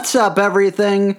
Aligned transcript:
What's 0.00 0.14
up, 0.14 0.38
everything? 0.38 1.18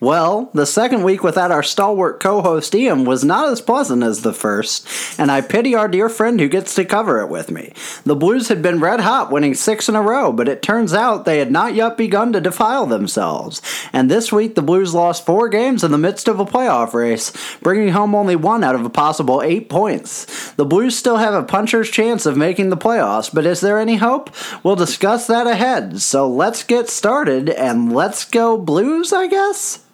Well, 0.00 0.48
the 0.54 0.64
second 0.64 1.02
week 1.02 1.22
without 1.22 1.50
our 1.50 1.62
stalwart 1.62 2.20
co 2.20 2.40
host 2.40 2.74
Ian 2.74 3.04
was 3.04 3.22
not 3.22 3.50
as 3.50 3.60
pleasant 3.60 4.02
as 4.02 4.22
the 4.22 4.32
first, 4.32 4.88
and 5.18 5.30
I 5.30 5.42
pity 5.42 5.74
our 5.74 5.88
dear 5.88 6.08
friend 6.08 6.40
who 6.40 6.48
gets 6.48 6.74
to 6.76 6.86
cover 6.86 7.20
it 7.20 7.28
with 7.28 7.50
me. 7.50 7.74
The 8.04 8.16
Blues 8.16 8.48
had 8.48 8.62
been 8.62 8.80
red 8.80 9.00
hot, 9.00 9.30
winning 9.30 9.52
six 9.52 9.90
in 9.90 9.94
a 9.94 10.00
row, 10.00 10.32
but 10.32 10.48
it 10.48 10.62
turns 10.62 10.94
out 10.94 11.26
they 11.26 11.38
had 11.38 11.52
not 11.52 11.74
yet 11.74 11.98
begun 11.98 12.32
to 12.32 12.40
defile 12.40 12.86
themselves. 12.86 13.60
And 13.92 14.10
this 14.10 14.32
week, 14.32 14.54
the 14.54 14.62
Blues 14.62 14.94
lost 14.94 15.26
four 15.26 15.50
games 15.50 15.84
in 15.84 15.90
the 15.90 15.98
midst 15.98 16.28
of 16.28 16.40
a 16.40 16.46
playoff 16.46 16.94
race, 16.94 17.30
bringing 17.58 17.90
home 17.90 18.14
only 18.14 18.36
one 18.36 18.64
out 18.64 18.74
of 18.74 18.86
a 18.86 18.90
possible 18.90 19.42
eight 19.42 19.68
points. 19.68 20.52
The 20.52 20.64
Blues 20.64 20.96
still 20.96 21.18
have 21.18 21.34
a 21.34 21.42
puncher's 21.42 21.90
chance 21.90 22.24
of 22.24 22.38
making 22.38 22.70
the 22.70 22.76
playoffs, 22.78 23.30
but 23.30 23.44
is 23.44 23.60
there 23.60 23.78
any 23.78 23.96
hope? 23.96 24.30
We'll 24.64 24.76
discuss 24.76 25.26
that 25.26 25.46
ahead. 25.46 26.00
So 26.00 26.26
let's 26.26 26.64
get 26.64 26.88
started, 26.88 27.50
and 27.50 27.92
let's 27.92 28.24
go 28.24 28.56
Blues, 28.56 29.12
I 29.12 29.26
guess? 29.26 29.84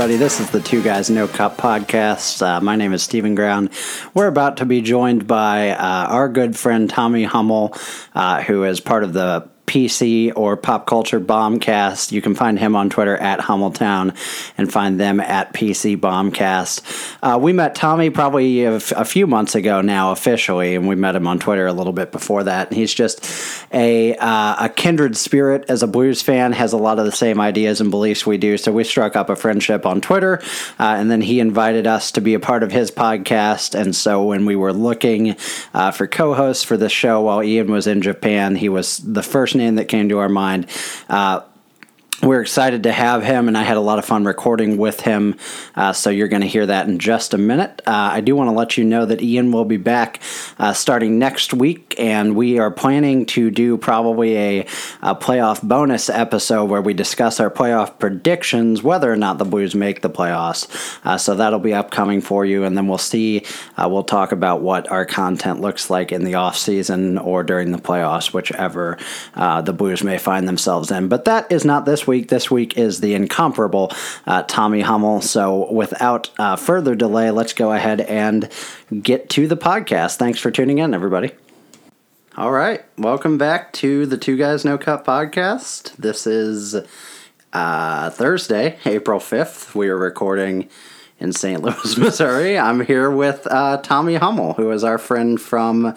Everybody. 0.00 0.16
This 0.16 0.40
is 0.40 0.48
the 0.48 0.60
Two 0.60 0.82
Guys 0.82 1.10
No 1.10 1.28
Cup 1.28 1.58
podcast. 1.58 2.40
Uh, 2.40 2.58
my 2.62 2.74
name 2.74 2.94
is 2.94 3.02
Stephen 3.02 3.34
Ground. 3.34 3.68
We're 4.14 4.28
about 4.28 4.56
to 4.56 4.64
be 4.64 4.80
joined 4.80 5.26
by 5.26 5.72
uh, 5.72 6.06
our 6.06 6.30
good 6.30 6.56
friend 6.56 6.88
Tommy 6.88 7.24
Hummel, 7.24 7.76
uh, 8.14 8.40
who 8.40 8.64
is 8.64 8.80
part 8.80 9.04
of 9.04 9.12
the 9.12 9.46
PC 9.70 10.32
or 10.34 10.56
Pop 10.56 10.84
Culture 10.84 11.20
Bombcast. 11.20 12.10
You 12.10 12.20
can 12.20 12.34
find 12.34 12.58
him 12.58 12.74
on 12.74 12.90
Twitter 12.90 13.16
at 13.16 13.38
Hummeltown 13.38 14.16
and 14.58 14.70
find 14.70 14.98
them 14.98 15.20
at 15.20 15.54
PC 15.54 15.96
Bombcast. 15.96 16.82
Uh, 17.22 17.38
we 17.38 17.52
met 17.52 17.76
Tommy 17.76 18.10
probably 18.10 18.64
a, 18.64 18.74
f- 18.74 18.90
a 18.90 19.04
few 19.04 19.28
months 19.28 19.54
ago 19.54 19.80
now 19.80 20.10
officially, 20.10 20.74
and 20.74 20.88
we 20.88 20.96
met 20.96 21.14
him 21.14 21.28
on 21.28 21.38
Twitter 21.38 21.68
a 21.68 21.72
little 21.72 21.92
bit 21.92 22.10
before 22.10 22.42
that. 22.42 22.68
And 22.68 22.76
he's 22.76 22.92
just 22.92 23.24
a 23.72 24.16
uh, 24.16 24.64
a 24.64 24.68
kindred 24.68 25.16
spirit 25.16 25.66
as 25.68 25.84
a 25.84 25.86
blues 25.86 26.20
fan, 26.20 26.52
has 26.52 26.72
a 26.72 26.76
lot 26.76 26.98
of 26.98 27.04
the 27.04 27.12
same 27.12 27.40
ideas 27.40 27.80
and 27.80 27.92
beliefs 27.92 28.26
we 28.26 28.38
do. 28.38 28.58
So 28.58 28.72
we 28.72 28.82
struck 28.82 29.14
up 29.14 29.30
a 29.30 29.36
friendship 29.36 29.86
on 29.86 30.00
Twitter, 30.00 30.40
uh, 30.80 30.96
and 30.98 31.08
then 31.08 31.20
he 31.20 31.38
invited 31.38 31.86
us 31.86 32.10
to 32.12 32.20
be 32.20 32.34
a 32.34 32.40
part 32.40 32.64
of 32.64 32.72
his 32.72 32.90
podcast. 32.90 33.80
And 33.80 33.94
so 33.94 34.24
when 34.24 34.46
we 34.46 34.56
were 34.56 34.72
looking 34.72 35.36
uh, 35.74 35.92
for 35.92 36.08
co-hosts 36.08 36.64
for 36.64 36.76
the 36.76 36.88
show 36.88 37.20
while 37.20 37.40
Ian 37.44 37.70
was 37.70 37.86
in 37.86 38.02
Japan, 38.02 38.56
he 38.56 38.68
was 38.68 38.98
the 38.98 39.22
first 39.22 39.59
name 39.60 39.76
that 39.76 39.86
came 39.86 40.08
to 40.08 40.18
our 40.18 40.28
mind. 40.28 40.66
Uh, 41.08 41.42
we're 42.22 42.42
excited 42.42 42.82
to 42.82 42.92
have 42.92 43.22
him, 43.22 43.48
and 43.48 43.56
I 43.56 43.62
had 43.62 43.78
a 43.78 43.80
lot 43.80 43.98
of 43.98 44.04
fun 44.04 44.24
recording 44.24 44.76
with 44.76 45.00
him. 45.00 45.36
Uh, 45.74 45.92
so 45.92 46.10
you're 46.10 46.28
going 46.28 46.42
to 46.42 46.48
hear 46.48 46.66
that 46.66 46.86
in 46.86 46.98
just 46.98 47.32
a 47.32 47.38
minute. 47.38 47.80
Uh, 47.86 48.10
I 48.12 48.20
do 48.20 48.36
want 48.36 48.48
to 48.48 48.52
let 48.52 48.76
you 48.76 48.84
know 48.84 49.06
that 49.06 49.22
Ian 49.22 49.52
will 49.52 49.64
be 49.64 49.78
back 49.78 50.20
uh, 50.58 50.74
starting 50.74 51.18
next 51.18 51.54
week, 51.54 51.94
and 51.98 52.36
we 52.36 52.58
are 52.58 52.70
planning 52.70 53.24
to 53.26 53.50
do 53.50 53.78
probably 53.78 54.36
a, 54.36 54.60
a, 55.00 55.14
playoff 55.14 55.62
bonus 55.62 56.10
episode 56.10 56.66
where 56.66 56.82
we 56.82 56.92
discuss 56.92 57.40
our 57.40 57.50
playoff 57.50 57.98
predictions, 57.98 58.82
whether 58.82 59.10
or 59.10 59.16
not 59.16 59.38
the 59.38 59.44
Blues 59.44 59.74
make 59.74 60.02
the 60.02 60.10
playoffs. 60.10 60.98
Uh, 61.04 61.16
so 61.16 61.34
that'll 61.34 61.58
be 61.58 61.72
upcoming 61.72 62.20
for 62.20 62.44
you, 62.44 62.64
and 62.64 62.76
then 62.76 62.86
we'll 62.86 62.98
see. 62.98 63.44
Uh, 63.76 63.88
we'll 63.90 64.04
talk 64.04 64.32
about 64.32 64.60
what 64.60 64.90
our 64.90 65.06
content 65.06 65.60
looks 65.60 65.88
like 65.88 66.12
in 66.12 66.24
the 66.24 66.34
off 66.34 66.56
season 66.56 67.16
or 67.16 67.42
during 67.42 67.72
the 67.72 67.78
playoffs, 67.78 68.34
whichever 68.34 68.98
uh, 69.34 69.62
the 69.62 69.72
Blues 69.72 70.04
may 70.04 70.18
find 70.18 70.46
themselves 70.46 70.90
in. 70.90 71.08
But 71.08 71.24
that 71.24 71.50
is 71.50 71.64
not 71.64 71.86
this 71.86 72.06
week. 72.10 72.26
This 72.26 72.50
week 72.50 72.76
is 72.76 72.98
the 72.98 73.14
incomparable 73.14 73.92
uh, 74.26 74.42
Tommy 74.42 74.80
Hummel. 74.80 75.20
So 75.20 75.70
without 75.72 76.28
uh, 76.40 76.56
further 76.56 76.96
delay, 76.96 77.30
let's 77.30 77.52
go 77.52 77.72
ahead 77.72 78.00
and 78.00 78.50
get 79.00 79.30
to 79.30 79.46
the 79.46 79.56
podcast. 79.56 80.16
Thanks 80.16 80.40
for 80.40 80.50
tuning 80.50 80.78
in, 80.78 80.92
everybody. 80.92 81.30
All 82.36 82.50
right, 82.50 82.84
welcome 82.98 83.38
back 83.38 83.72
to 83.74 84.06
the 84.06 84.16
Two 84.16 84.36
Guys 84.36 84.64
No 84.64 84.76
Cup 84.76 85.06
podcast. 85.06 85.94
This 85.98 86.26
is 86.26 86.74
uh, 87.52 88.10
Thursday, 88.10 88.76
April 88.84 89.20
5th. 89.20 89.72
We 89.76 89.88
are 89.88 89.96
recording 89.96 90.68
in 91.20 91.32
St. 91.32 91.62
Louis, 91.62 91.96
Missouri. 91.96 92.58
I'm 92.58 92.80
here 92.80 93.08
with 93.08 93.46
uh, 93.48 93.76
Tommy 93.82 94.16
Hummel, 94.16 94.54
who 94.54 94.72
is 94.72 94.82
our 94.82 94.98
friend 94.98 95.40
from 95.40 95.94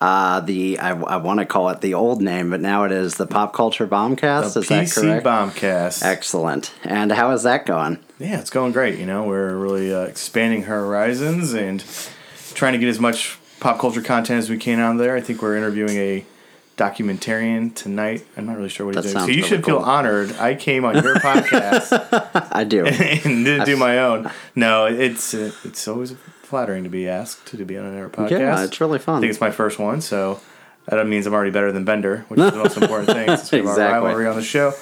uh, 0.00 0.40
the 0.40 0.78
I, 0.78 0.90
I 0.90 1.16
want 1.16 1.40
to 1.40 1.46
call 1.46 1.68
it 1.68 1.80
the 1.80 1.94
old 1.94 2.22
name, 2.22 2.50
but 2.50 2.60
now 2.60 2.84
it 2.84 2.92
is 2.92 3.16
the 3.16 3.26
Pop 3.26 3.52
Culture 3.52 3.86
Bombcast. 3.86 4.54
The 4.54 4.60
is 4.60 4.68
PC 4.68 4.68
that 4.68 5.22
correct? 5.22 5.26
Bombcast. 5.26 6.02
Excellent. 6.02 6.72
And 6.84 7.12
how 7.12 7.32
is 7.32 7.42
that 7.42 7.66
going? 7.66 7.98
Yeah, 8.18 8.40
it's 8.40 8.50
going 8.50 8.72
great. 8.72 8.98
You 8.98 9.06
know, 9.06 9.24
we're 9.24 9.54
really 9.56 9.92
uh, 9.92 10.02
expanding 10.02 10.64
our 10.64 10.80
horizons 10.80 11.52
and 11.52 11.84
trying 12.54 12.72
to 12.72 12.78
get 12.78 12.88
as 12.88 12.98
much 13.00 13.38
pop 13.60 13.78
culture 13.78 14.02
content 14.02 14.38
as 14.38 14.48
we 14.48 14.56
can 14.56 14.80
on 14.80 14.96
there. 14.96 15.14
I 15.16 15.20
think 15.20 15.42
we're 15.42 15.56
interviewing 15.56 15.96
a 15.96 16.24
documentarian 16.78 17.74
tonight. 17.74 18.26
I'm 18.38 18.46
not 18.46 18.56
really 18.56 18.70
sure 18.70 18.86
what 18.86 18.94
That 18.94 19.04
he's 19.04 19.12
doing. 19.12 19.24
So 19.24 19.30
you 19.30 19.36
really 19.36 19.48
should 19.48 19.64
feel 19.66 19.78
honored. 19.78 20.32
I 20.38 20.54
came 20.54 20.86
on 20.86 20.94
your 20.94 21.14
podcast 21.16 22.48
I 22.50 22.64
do. 22.64 22.86
and 22.86 23.44
didn't 23.44 23.66
do 23.66 23.76
my 23.76 23.98
own. 23.98 24.30
No, 24.54 24.86
it's 24.86 25.34
uh, 25.34 25.52
it's 25.64 25.86
always 25.86 26.14
flattering 26.50 26.84
to 26.84 26.90
be 26.90 27.08
asked 27.08 27.46
to 27.48 27.64
be 27.64 27.78
on 27.78 27.86
an 27.86 27.96
air 27.96 28.08
podcast. 28.10 28.30
yeah, 28.32 28.62
it's 28.64 28.80
really 28.80 28.98
fun. 28.98 29.16
I 29.16 29.20
think 29.20 29.30
it's 29.30 29.40
my 29.40 29.50
first 29.50 29.78
one, 29.78 30.00
so 30.02 30.40
that 30.86 31.06
means 31.06 31.26
I'm 31.26 31.32
already 31.32 31.50
better 31.50 31.72
than 31.72 31.84
Bender, 31.84 32.24
which 32.28 32.38
is 32.40 32.50
the 32.50 32.58
most 32.58 32.76
important 32.82 33.08
thing. 33.10 33.28
Since 33.28 33.52
we 33.52 33.58
have 33.58 33.66
Exactly. 33.68 33.84
our 33.94 34.02
rivalry 34.02 34.26
on 34.26 34.36
the 34.36 34.42
show. 34.42 34.72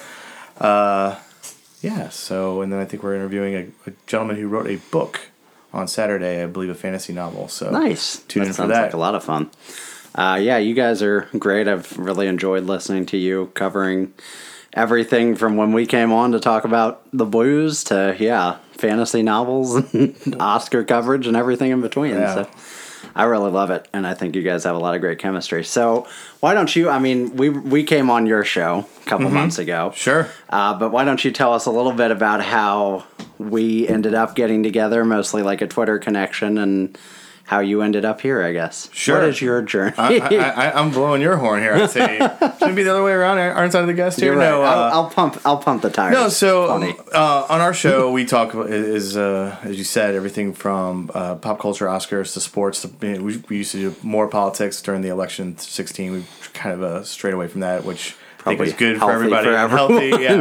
Uh, 0.59 1.17
yeah. 1.81 2.09
So, 2.09 2.61
and 2.61 2.73
then 2.73 2.79
I 2.79 2.85
think 2.85 3.03
we're 3.03 3.15
interviewing 3.15 3.53
a, 3.85 3.89
a 3.89 3.93
gentleman 4.07 4.35
who 4.37 4.47
wrote 4.47 4.67
a 4.67 4.77
book 4.91 5.21
on 5.71 5.87
Saturday, 5.87 6.43
I 6.43 6.47
believe, 6.47 6.69
a 6.69 6.75
fantasy 6.75 7.13
novel. 7.13 7.47
So 7.47 7.69
Nice. 7.69 8.17
Tune 8.27 8.41
that 8.41 8.47
in 8.47 8.53
for 8.53 8.57
sounds 8.57 8.71
that. 8.71 8.81
like 8.85 8.93
a 8.93 8.97
lot 8.97 9.15
of 9.15 9.23
fun. 9.23 9.49
Uh, 10.15 10.39
yeah, 10.41 10.57
you 10.57 10.73
guys 10.73 11.01
are 11.03 11.29
great. 11.37 11.67
I've 11.67 11.95
really 11.97 12.27
enjoyed 12.27 12.63
listening 12.63 13.05
to 13.07 13.17
you 13.17 13.51
covering 13.53 14.13
everything 14.73 15.35
from 15.35 15.57
when 15.57 15.73
we 15.73 15.85
came 15.85 16.11
on 16.11 16.31
to 16.33 16.39
talk 16.39 16.63
about 16.63 17.01
the 17.11 17.25
blues 17.25 17.83
to 17.85 18.15
yeah, 18.19 18.57
fantasy 18.71 19.23
novels 19.23 19.75
and 19.93 20.35
Oscar 20.39 20.83
coverage 20.83 21.27
and 21.27 21.35
everything 21.35 21.71
in 21.71 21.81
between. 21.81 22.15
Yeah. 22.15 22.33
So 22.33 22.49
I 23.15 23.23
really 23.23 23.51
love 23.51 23.71
it, 23.71 23.87
and 23.91 24.05
I 24.05 24.13
think 24.13 24.35
you 24.35 24.43
guys 24.43 24.63
have 24.63 24.75
a 24.75 24.79
lot 24.79 24.95
of 24.95 25.01
great 25.01 25.19
chemistry. 25.19 25.63
So 25.63 26.07
why 26.39 26.53
don't 26.53 26.73
you? 26.75 26.89
I 26.89 26.99
mean, 26.99 27.35
we 27.35 27.49
we 27.49 27.83
came 27.83 28.09
on 28.09 28.25
your 28.25 28.43
show 28.43 28.85
a 29.01 29.09
couple 29.09 29.29
months 29.29 29.59
ago. 29.59 29.89
Mm-hmm. 29.89 29.97
Sure. 29.97 30.29
Uh, 30.49 30.77
but 30.77 30.91
why 30.91 31.03
don't 31.03 31.23
you 31.23 31.31
tell 31.31 31.53
us 31.53 31.65
a 31.65 31.71
little 31.71 31.91
bit 31.91 32.11
about 32.11 32.41
how 32.43 33.05
we 33.37 33.87
ended 33.87 34.13
up 34.13 34.35
getting 34.35 34.63
together, 34.63 35.03
mostly 35.03 35.43
like 35.43 35.61
a 35.61 35.67
Twitter 35.67 35.97
connection, 35.97 36.57
and 36.57 36.97
how 37.49 37.61
you 37.61 37.81
ended 37.81 38.05
up 38.05 38.21
here, 38.21 38.43
I 38.43 38.53
guess. 38.53 38.91
Sure. 38.93 39.17
What 39.21 39.27
is 39.27 39.41
your 39.41 39.63
journey? 39.63 39.95
I, 39.97 40.19
I, 40.19 40.35
I, 40.67 40.71
I'm 40.79 40.91
blowing 40.91 41.19
your 41.19 41.35
horn 41.35 41.63
here. 41.63 41.73
I'd 41.73 41.89
say 41.89 42.19
shouldn't 42.59 42.75
be 42.75 42.83
the 42.83 42.91
other 42.91 43.03
way 43.03 43.11
around. 43.11 43.39
Aren't 43.39 43.73
I 43.73 43.81
the 43.81 43.93
guest 43.95 44.19
here? 44.19 44.35
Right. 44.35 44.47
No, 44.47 44.61
uh, 44.61 44.67
I'll, 44.67 44.93
I'll 44.93 45.09
pump. 45.09 45.41
I'll 45.43 45.57
pump 45.57 45.81
the 45.81 45.89
tires. 45.89 46.13
No, 46.13 46.29
so 46.29 46.69
um, 46.69 46.95
uh, 47.11 47.47
on 47.49 47.59
our 47.59 47.73
show 47.73 48.11
we 48.11 48.25
talk 48.25 48.53
about 48.53 48.69
is 48.69 49.17
uh, 49.17 49.57
as 49.63 49.79
you 49.79 49.83
said 49.83 50.13
everything 50.13 50.53
from 50.53 51.09
uh, 51.15 51.35
pop 51.37 51.59
culture, 51.59 51.87
Oscars 51.87 52.33
to 52.35 52.39
sports. 52.39 52.83
To, 52.83 52.91
you 53.01 53.17
know, 53.17 53.23
we, 53.23 53.37
we 53.49 53.57
used 53.57 53.71
to 53.71 53.89
do 53.89 53.95
more 54.03 54.27
politics 54.27 54.79
during 54.83 55.01
the 55.01 55.09
election 55.09 55.57
sixteen. 55.57 56.11
We 56.13 56.25
kind 56.53 56.75
of 56.75 56.83
uh, 56.83 57.03
strayed 57.03 57.33
away 57.33 57.47
from 57.47 57.61
that, 57.61 57.83
which 57.83 58.15
I 58.41 58.43
Probably 58.43 58.57
think 58.57 58.59
was 58.67 58.73
good 58.79 58.99
for 58.99 59.11
everybody. 59.11 59.47
for 59.47 59.55
everyone. 59.55 59.91
Healthy, 59.91 60.23
yeah, 60.23 60.35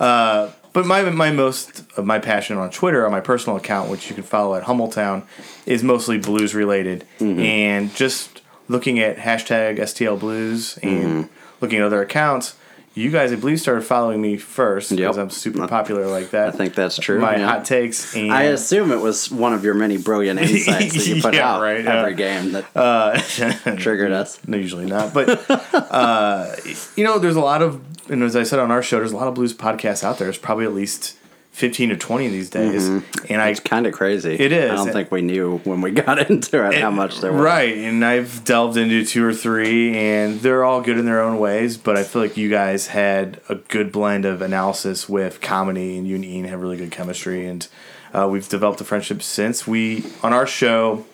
right. 0.00 0.54
Uh, 0.74 0.80
but 0.80 0.86
my 0.86 1.02
my 1.10 1.30
most 1.30 1.84
of 1.96 2.04
my 2.04 2.18
passion 2.18 2.56
on 2.58 2.70
Twitter 2.70 3.04
on 3.06 3.12
my 3.12 3.20
personal 3.20 3.56
account, 3.56 3.90
which 3.90 4.08
you 4.08 4.14
can 4.14 4.24
follow 4.24 4.54
at 4.56 4.64
Hummeltown, 4.64 5.22
is 5.66 5.82
mostly 5.82 6.18
blues 6.18 6.54
related 6.54 7.04
Mm-hmm. 7.18 7.40
and 7.40 7.94
just 7.94 8.42
looking 8.68 8.98
at 8.98 9.16
hashtag 9.18 9.78
STL 9.78 10.18
Blues 10.18 10.78
and 10.82 11.24
Mm-hmm. 11.24 11.32
looking 11.60 11.78
at 11.78 11.84
other 11.84 12.02
accounts. 12.02 12.56
You 12.96 13.10
guys, 13.10 13.32
I 13.32 13.34
believe, 13.34 13.60
started 13.60 13.82
following 13.82 14.22
me 14.22 14.36
first 14.36 14.90
because 14.90 15.16
Yep. 15.16 15.24
I'm 15.24 15.30
super 15.30 15.66
popular 15.66 16.06
like 16.06 16.30
that. 16.30 16.48
I 16.48 16.50
think 16.52 16.76
that's 16.76 16.96
true. 16.96 17.18
My 17.18 17.36
yeah. 17.36 17.44
hot 17.46 17.64
takes 17.64 18.14
and 18.14 18.32
I 18.32 18.42
assume 18.44 18.92
it 18.92 19.00
was 19.00 19.32
one 19.32 19.52
of 19.52 19.64
your 19.64 19.74
many 19.74 19.96
brilliant 19.96 20.38
insights 20.44 20.94
that 20.94 21.06
you 21.08 21.20
put 21.20 21.34
Yeah, 21.34 21.54
out 21.56 21.60
right, 21.60 21.84
every 21.84 22.14
game 22.14 22.52
that 22.52 22.64
uh, 22.76 23.18
triggered 23.78 24.12
us. 24.12 24.38
No, 24.46 24.56
usually 24.56 24.86
not. 24.86 25.12
But 25.12 25.44
uh, 25.74 26.54
you 26.94 27.02
know, 27.02 27.18
there's 27.18 27.34
a 27.34 27.40
lot 27.40 27.62
of, 27.62 27.80
and 28.08 28.22
as 28.22 28.36
I 28.36 28.42
said 28.42 28.58
on 28.58 28.70
our 28.70 28.82
show, 28.82 28.98
there's 28.98 29.12
a 29.12 29.16
lot 29.16 29.28
of 29.28 29.34
blues 29.34 29.54
podcasts 29.54 30.04
out 30.04 30.18
there. 30.18 30.26
There's 30.26 30.38
probably 30.38 30.64
at 30.64 30.74
least 30.74 31.16
fifteen 31.52 31.92
or 31.92 31.96
twenty 31.96 32.28
these 32.28 32.50
days, 32.50 32.88
and 32.88 33.40
I 33.40 33.50
It's 33.50 33.60
kind 33.60 33.86
of 33.86 33.92
crazy. 33.92 34.34
It 34.34 34.50
is. 34.52 34.70
I 34.72 34.74
don't 34.74 34.92
think 34.92 35.10
we 35.12 35.22
knew 35.22 35.58
when 35.58 35.80
we 35.80 35.90
got 36.06 36.18
into 36.30 36.68
it 36.68 36.74
how 36.80 36.90
much 36.90 37.20
there 37.20 37.32
was. 37.32 37.40
Right, 37.40 37.76
and 37.78 38.04
I've 38.04 38.44
delved 38.44 38.76
into 38.76 39.04
two 39.04 39.24
or 39.24 39.32
three, 39.32 39.96
and 39.96 40.40
they're 40.40 40.64
all 40.64 40.80
good 40.80 40.98
in 40.98 41.04
their 41.06 41.20
own 41.20 41.38
ways. 41.38 41.76
But 41.76 41.96
I 41.96 42.02
feel 42.02 42.22
like 42.22 42.36
you 42.36 42.50
guys 42.50 42.88
had 42.88 43.40
a 43.48 43.54
good 43.54 43.92
blend 43.92 44.24
of 44.24 44.42
analysis 44.42 45.08
with 45.08 45.40
comedy, 45.40 45.96
and 45.96 46.06
you 46.06 46.16
and 46.16 46.24
Ian 46.24 46.44
have 46.46 46.60
really 46.60 46.76
good 46.76 46.90
chemistry. 46.90 47.46
And 47.46 47.66
Uh, 48.12 48.28
we've 48.28 48.48
developed 48.48 48.80
a 48.80 48.84
friendship 48.84 49.20
since. 49.22 49.66
We 49.66 50.04
on 50.22 50.32
our 50.32 50.46
show, 50.46 51.04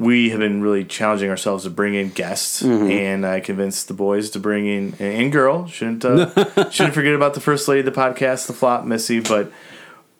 we 0.00 0.30
have 0.30 0.38
been 0.40 0.62
really 0.62 0.82
challenging 0.84 1.28
ourselves 1.28 1.64
to 1.64 1.70
bring 1.70 1.94
in 1.94 2.08
guests, 2.08 2.62
and 2.62 3.26
I 3.26 3.40
convinced 3.40 3.86
the 3.88 3.94
boys 3.94 4.30
to 4.30 4.38
bring 4.40 4.66
in 4.66 4.94
and 4.98 5.30
girl 5.30 5.66
shouldn't 5.66 6.04
uh, 6.04 6.70
shouldn't 6.70 6.94
forget 6.94 7.14
about 7.14 7.34
the 7.34 7.40
first 7.40 7.68
lady 7.68 7.80
of 7.80 7.84
the 7.94 8.00
podcast, 8.00 8.46
the 8.46 8.52
flop 8.54 8.84
Missy, 8.84 9.20
but. 9.20 9.52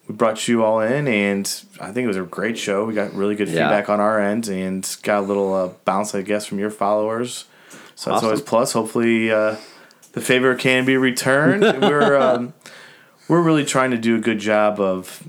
We 0.09 0.17
brought 0.17 0.49
you 0.49 0.65
all 0.65 0.81
in, 0.81 1.07
and 1.07 1.47
I 1.81 1.93
think 1.93 2.03
it 2.05 2.09
was 2.09 2.17
a 2.17 2.23
great 2.23 2.59
show. 2.59 2.85
We 2.85 2.95
got 2.95 3.15
really 3.15 3.37
good 3.37 3.47
Yeah. 3.47 3.69
feedback 3.69 3.89
on 3.89 4.01
our 4.01 4.19
end, 4.19 4.49
and 4.49 4.83
got 5.05 5.21
a 5.21 5.27
little 5.27 5.55
uh, 5.55 5.69
bounce, 5.85 6.17
I 6.17 6.23
guess, 6.23 6.47
from 6.47 6.59
your 6.59 6.71
followers. 6.71 7.45
So 7.95 8.11
that's 8.11 8.25
always 8.25 8.41
plus. 8.41 8.73
Hopefully, 8.73 9.31
uh, 9.31 9.55
the 10.13 10.21
favor 10.21 10.57
can 10.57 10.85
be 10.85 10.97
returned. 10.97 11.63
we're 11.83 12.17
um, 12.19 12.55
we're 13.29 13.41
really 13.41 13.65
trying 13.65 13.93
to 13.93 13.99
do 13.99 14.17
a 14.17 14.19
good 14.19 14.41
job 14.41 14.81
of 14.81 15.23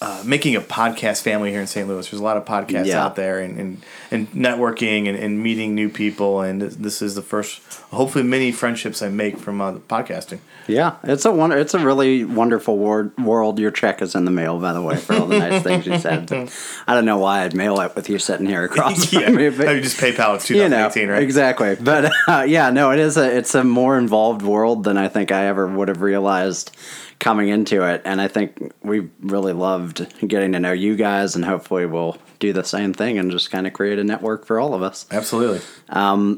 uh, 0.00 0.22
making 0.26 0.54
a 0.54 0.60
podcast 0.60 1.22
family 1.22 1.50
here 1.50 1.60
in 1.60 1.66
St. 1.66 1.88
Louis. 1.88 2.08
There's 2.10 2.20
a 2.20 2.24
lot 2.24 2.36
of 2.36 2.44
podcasts 2.44 2.86
Yeah. 2.86 3.02
out 3.04 3.16
there, 3.16 3.40
and, 3.40 3.58
and, 3.58 3.82
and 4.10 4.30
networking 4.32 5.08
and, 5.08 5.16
and 5.16 5.42
meeting 5.42 5.74
new 5.74 5.88
people. 5.88 6.42
And 6.42 6.60
this, 6.60 7.00
is 7.00 7.14
the 7.14 7.22
first, 7.22 7.62
hopefully, 7.90 8.22
many 8.22 8.52
friendships 8.52 9.00
I 9.00 9.08
make 9.08 9.38
from 9.38 9.60
uh, 9.62 9.72
podcasting. 9.88 10.40
Yeah, 10.68 10.96
it's 11.04 11.24
a 11.24 11.32
wonder. 11.32 11.56
It's 11.56 11.72
a 11.72 11.78
really 11.78 12.24
wonderful 12.24 12.76
wor- 12.76 13.12
world. 13.18 13.58
Your 13.58 13.70
check 13.70 14.02
is 14.02 14.14
in 14.14 14.26
the 14.26 14.30
mail, 14.30 14.60
by 14.60 14.72
the 14.74 14.82
way, 14.82 14.96
for 14.96 15.14
all 15.14 15.26
the 15.28 15.38
nice 15.38 15.62
things 15.62 15.86
you 15.86 15.96
said. 15.98 16.30
I 16.86 16.94
don't 16.94 17.04
know 17.06 17.18
why 17.18 17.44
I'd 17.44 17.54
mail 17.54 17.80
it 17.80 17.94
with 17.96 18.10
you 18.10 18.18
sitting 18.18 18.46
here 18.46 18.64
across 18.64 19.12
yeah, 19.12 19.20
from 19.26 19.36
me, 19.36 19.48
but 19.48 19.68
Oh, 19.68 19.72
you 19.72 19.80
just 19.80 19.98
PayPal. 19.98 20.34
It's 20.34 20.50
you 20.50 20.68
know 20.68 20.88
right? 20.88 21.22
exactly. 21.22 21.76
But 21.76 22.12
uh, 22.28 22.44
yeah, 22.46 22.68
no, 22.70 22.90
it 22.90 22.98
is 22.98 23.16
a 23.16 23.34
it's 23.34 23.54
a 23.54 23.64
more 23.64 23.96
involved 23.96 24.42
world 24.42 24.84
than 24.84 24.98
I 24.98 25.08
think 25.08 25.32
I 25.32 25.46
ever 25.46 25.66
would 25.66 25.88
have 25.88 26.02
realized 26.02 26.76
coming 27.18 27.48
into 27.48 27.82
it, 27.82 28.02
and 28.04 28.20
I 28.20 28.28
think 28.28 28.72
we 28.82 29.08
really 29.20 29.52
loved 29.52 30.06
getting 30.26 30.52
to 30.52 30.60
know 30.60 30.72
you 30.72 30.96
guys, 30.96 31.34
and 31.34 31.44
hopefully 31.44 31.86
we'll 31.86 32.18
do 32.38 32.52
the 32.52 32.64
same 32.64 32.92
thing 32.92 33.18
and 33.18 33.30
just 33.30 33.50
kind 33.50 33.66
of 33.66 33.72
create 33.72 33.98
a 33.98 34.04
network 34.04 34.44
for 34.44 34.60
all 34.60 34.74
of 34.74 34.82
us. 34.82 35.06
Absolutely. 35.10 35.60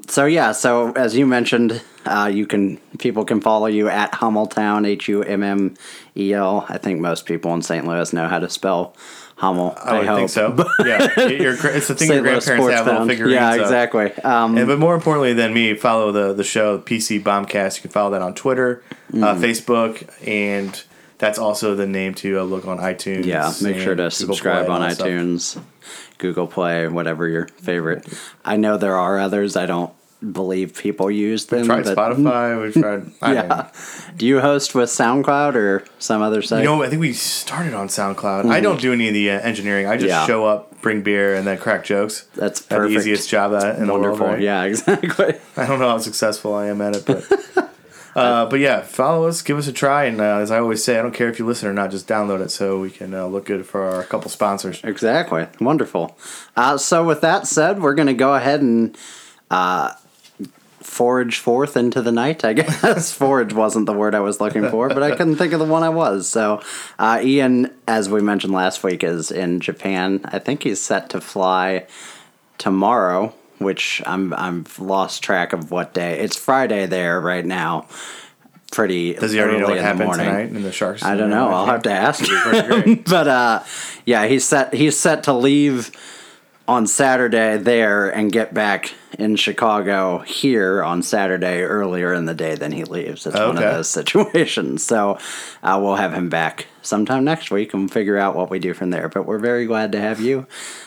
So 0.09 0.27
yeah, 0.27 0.53
so 0.53 0.93
as 0.93 1.17
you 1.17 1.27
mentioned, 1.27 1.83
uh, 2.07 2.31
you 2.33 2.47
can 2.47 2.77
people 2.99 3.25
can 3.25 3.41
follow 3.41 3.67
you 3.67 3.89
at 3.89 4.13
Hummeltown 4.13 4.87
H 4.87 5.09
U 5.09 5.23
M 5.23 5.43
M 5.43 5.75
E 6.17 6.33
L. 6.33 6.65
I 6.69 6.79
think 6.79 7.01
most 7.01 7.27
people 7.27 7.53
in 7.55 7.63
St. 7.63 7.87
Louis 7.87 8.13
know 8.13 8.29
how 8.29 8.39
to 8.39 8.49
spell 8.49 8.95
Hummel. 9.39 9.77
I, 9.81 9.99
would 9.99 10.07
hope. 10.09 10.17
think 10.19 10.31
so. 10.31 10.55
yeah, 10.85 11.29
your, 11.29 11.53
it's 11.69 11.87
the 11.89 11.95
thing 11.95 12.09
your 12.13 12.23
grandparents 12.23 12.49
have 12.71 12.87
little 12.87 13.01
bound. 13.01 13.11
figurines. 13.11 13.35
Yeah, 13.35 13.55
exactly. 13.55 14.13
Um, 14.25 14.59
And, 14.59 14.67
but 14.67 14.79
more 14.81 14.95
importantly 14.97 15.33
than 15.33 15.55
me, 15.55 15.75
follow 15.75 16.11
the 16.13 16.33
the 16.35 16.43
show 16.45 16.79
PC 16.79 17.23
Bombcast. 17.23 17.77
You 17.77 17.83
can 17.83 17.91
follow 17.93 18.11
that 18.11 18.23
on 18.23 18.35
Twitter, 18.35 18.83
uh, 18.91 18.95
Mm-hmm. 19.15 19.45
Facebook, 19.45 20.09
and 20.27 20.83
that's 21.19 21.39
also 21.39 21.75
the 21.77 21.87
name 21.87 22.15
to 22.15 22.41
uh, 22.41 22.43
look 22.43 22.67
on 22.67 22.79
iTunes. 22.79 23.25
yeah, 23.27 23.53
make 23.63 23.79
sure 23.81 23.95
to 23.95 24.11
subscribe 24.11 24.67
Play 24.67 24.75
on 24.75 24.83
and 24.83 24.91
all 24.91 24.97
that 24.97 25.05
iTunes. 25.09 25.63
Google 26.19 26.49
Play, 26.49 26.89
whatever 26.89 27.29
your 27.29 27.47
favorite. 27.63 28.07
I 28.45 28.57
know 28.57 28.77
there 28.77 28.97
are 28.97 29.19
others. 29.21 29.57
I 29.57 29.67
don't 29.67 29.93
believe 30.21 30.75
people 30.77 31.11
use 31.11 31.47
them. 31.47 31.67
Tried 31.67 31.85
but- 31.85 31.97
Spotify. 31.97 32.75
We 32.75 32.81
tried. 32.83 33.11
Yeah. 33.23 33.71
Do 34.17 34.27
you 34.27 34.41
host 34.41 34.75
with 34.75 34.89
SoundCloud 34.91 35.55
or 35.55 35.85
some 35.99 36.23
other 36.23 36.43
site? 36.43 36.61
You 36.61 36.65
know, 36.65 36.83
I 36.83 36.89
think 36.89 37.01
we 37.01 37.13
started 37.13 37.75
on 37.75 37.89
SoundCloud. 37.89 38.51
I 38.51 38.61
don't 38.61 38.81
do 38.81 38.93
any 38.93 39.09
of 39.09 39.15
the 39.15 39.31
uh, 39.31 39.41
engineering. 39.41 39.87
I 39.87 39.97
just 39.97 40.05
Mm-hmm. 40.09 40.21
Yeah. 40.23 40.27
show 40.27 40.47
up, 40.47 40.81
bring 40.81 41.03
beer, 41.03 41.35
and 41.35 41.47
then 41.47 41.59
crack 41.59 41.85
jokes. 41.85 42.27
That's 42.35 42.67
have 42.69 42.83
the 42.83 42.89
easiest 42.89 43.29
job 43.29 43.53
at 43.55 43.79
in 43.79 43.87
the 43.87 43.93
Wonderful. 43.93 44.21
world. 44.21 44.35
Right? 44.35 44.43
Yeah, 44.43 44.63
exactly. 44.65 45.35
I 45.57 45.67
don't 45.67 45.79
know 45.79 45.89
how 45.91 45.99
successful 45.99 46.55
I 46.55 46.67
am 46.69 46.81
at 46.81 46.97
it, 46.97 47.05
but. 47.07 47.25
Uh, 48.17 48.47
but 48.47 48.59
yeah, 48.59 48.81
follow 48.81 49.29
us, 49.29 49.43
give 49.43 49.57
us 49.59 49.69
a 49.69 49.73
try, 49.73 50.05
and 50.05 50.21
uh, 50.21 50.39
as 50.39 50.51
I 50.51 50.59
always 50.59 50.83
say, 50.83 50.99
I 50.99 51.03
don't 51.03 51.15
care 51.15 51.29
if 51.29 51.39
you 51.39 51.47
listen 51.47 51.69
or 51.69 51.73
not, 51.73 51.93
just 51.93 52.09
download 52.09 52.41
it 52.41 52.51
so 52.51 52.81
we 52.81 52.91
can 52.91 53.15
uh, 53.15 53.27
look 53.27 53.45
good 53.45 53.65
for 53.65 53.85
our 53.85 54.03
couple 54.03 54.29
sponsors. 54.29 54.81
Exactly. 54.83 55.47
Wonderful. 55.61 56.19
Uh, 56.57 56.77
so, 56.79 57.05
with 57.05 57.21
that 57.21 57.47
said, 57.47 57.81
we're 57.81 57.95
going 57.95 58.09
to 58.09 58.15
go 58.15 58.35
ahead 58.35 58.61
and 58.61 58.99
uh, 59.53 59.93
forage 60.99 61.39
forth 61.39 61.77
into 61.77 62.03
the 62.03 62.11
night, 62.11 62.45
I 62.45 62.53
guess. 62.55 63.13
forage 63.13 63.53
wasn't 63.53 63.87
the 63.87 63.93
word 63.93 64.17
I 64.17 64.21
was 64.21 64.41
looking 64.41 64.69
for, 64.69 64.89
but 64.89 65.01
I 65.01 65.15
couldn't 65.15 65.37
think 65.37 65.53
of 65.53 65.61
the 65.61 65.65
one 65.65 65.85
I 65.85 65.91
was. 65.91 66.29
So, 66.29 66.61
uh, 66.99 67.21
Ian, 67.23 67.73
as 67.87 68.09
we 68.09 68.21
mentioned 68.21 68.53
last 68.53 68.83
week, 68.83 69.05
is 69.05 69.31
in 69.31 69.61
Japan. 69.61 70.21
I 70.25 70.41
think 70.41 70.65
he's 70.65 70.81
set 70.81 71.09
to 71.11 71.21
fly 71.21 71.87
tomorrow, 72.59 73.33
which 73.59 74.03
I'm 74.07 74.35
I'm 74.35 74.67
lost 74.77 75.23
track 75.23 75.53
of 75.53 75.71
what 75.71 75.95
day. 75.95 76.19
It's 76.19 76.37
Friday 76.37 76.87
there 76.87 77.21
right 77.21 77.47
now. 77.47 77.87
Pretty. 78.73 79.15
Does 79.15 79.31
he 79.31 79.39
already 79.39 79.59
know 79.59 79.67
early 79.67 79.75
what 79.75 79.79
in 79.79 79.85
the 79.85 79.89
happened 79.89 80.05
morning. 80.05 80.27
tonight 80.27 80.49
in 80.49 80.63
the 80.65 80.73
Sharks? 80.73 81.05
I 81.05 81.15
don't 81.15 81.31
know. 81.31 81.49
I'll 81.51 81.67
have 81.67 81.85
to 81.85 81.93
ask 81.93 82.29
him. 82.29 83.05
but 83.09 83.29
uh, 83.29 83.63
yeah, 84.05 84.27
he's 84.27 84.45
set. 84.45 84.75
He's 84.75 84.99
set 84.99 85.23
to 85.23 85.33
leave 85.33 85.93
on 86.67 86.89
Saturday 86.89 87.57
there 87.57 88.11
and 88.11 88.33
get 88.33 88.53
back 88.53 88.95
in 89.19 89.37
Chicago 89.37 90.19
here 90.19 90.83
on 90.83 91.03
Saturday 91.03 91.63
earlier 91.63 92.13
in 92.13 92.27
the 92.27 92.35
day 92.35 92.55
than 92.55 92.73
he 92.73 92.85
leaves. 92.85 93.27
It's 93.27 93.37
one 93.37 93.57
of 93.57 93.63
those 93.63 93.89
situations. 93.91 94.83
So 94.83 95.19
uh, 95.63 95.79
we'll 95.83 95.97
have 95.97 96.13
him 96.13 96.29
back 96.29 96.67
sometime 96.83 97.25
next 97.25 97.51
week 97.51 97.73
and 97.75 97.91
figure 97.91 98.19
out 98.19 98.37
what 98.37 98.51
we 98.51 98.59
do 98.59 98.75
from 98.75 98.91
there. 98.91 99.09
But 99.09 99.27
we're 99.27 99.39
very 99.39 99.67
glad 99.67 99.93
to 99.93 100.01
have 100.01 100.21
you 100.21 100.47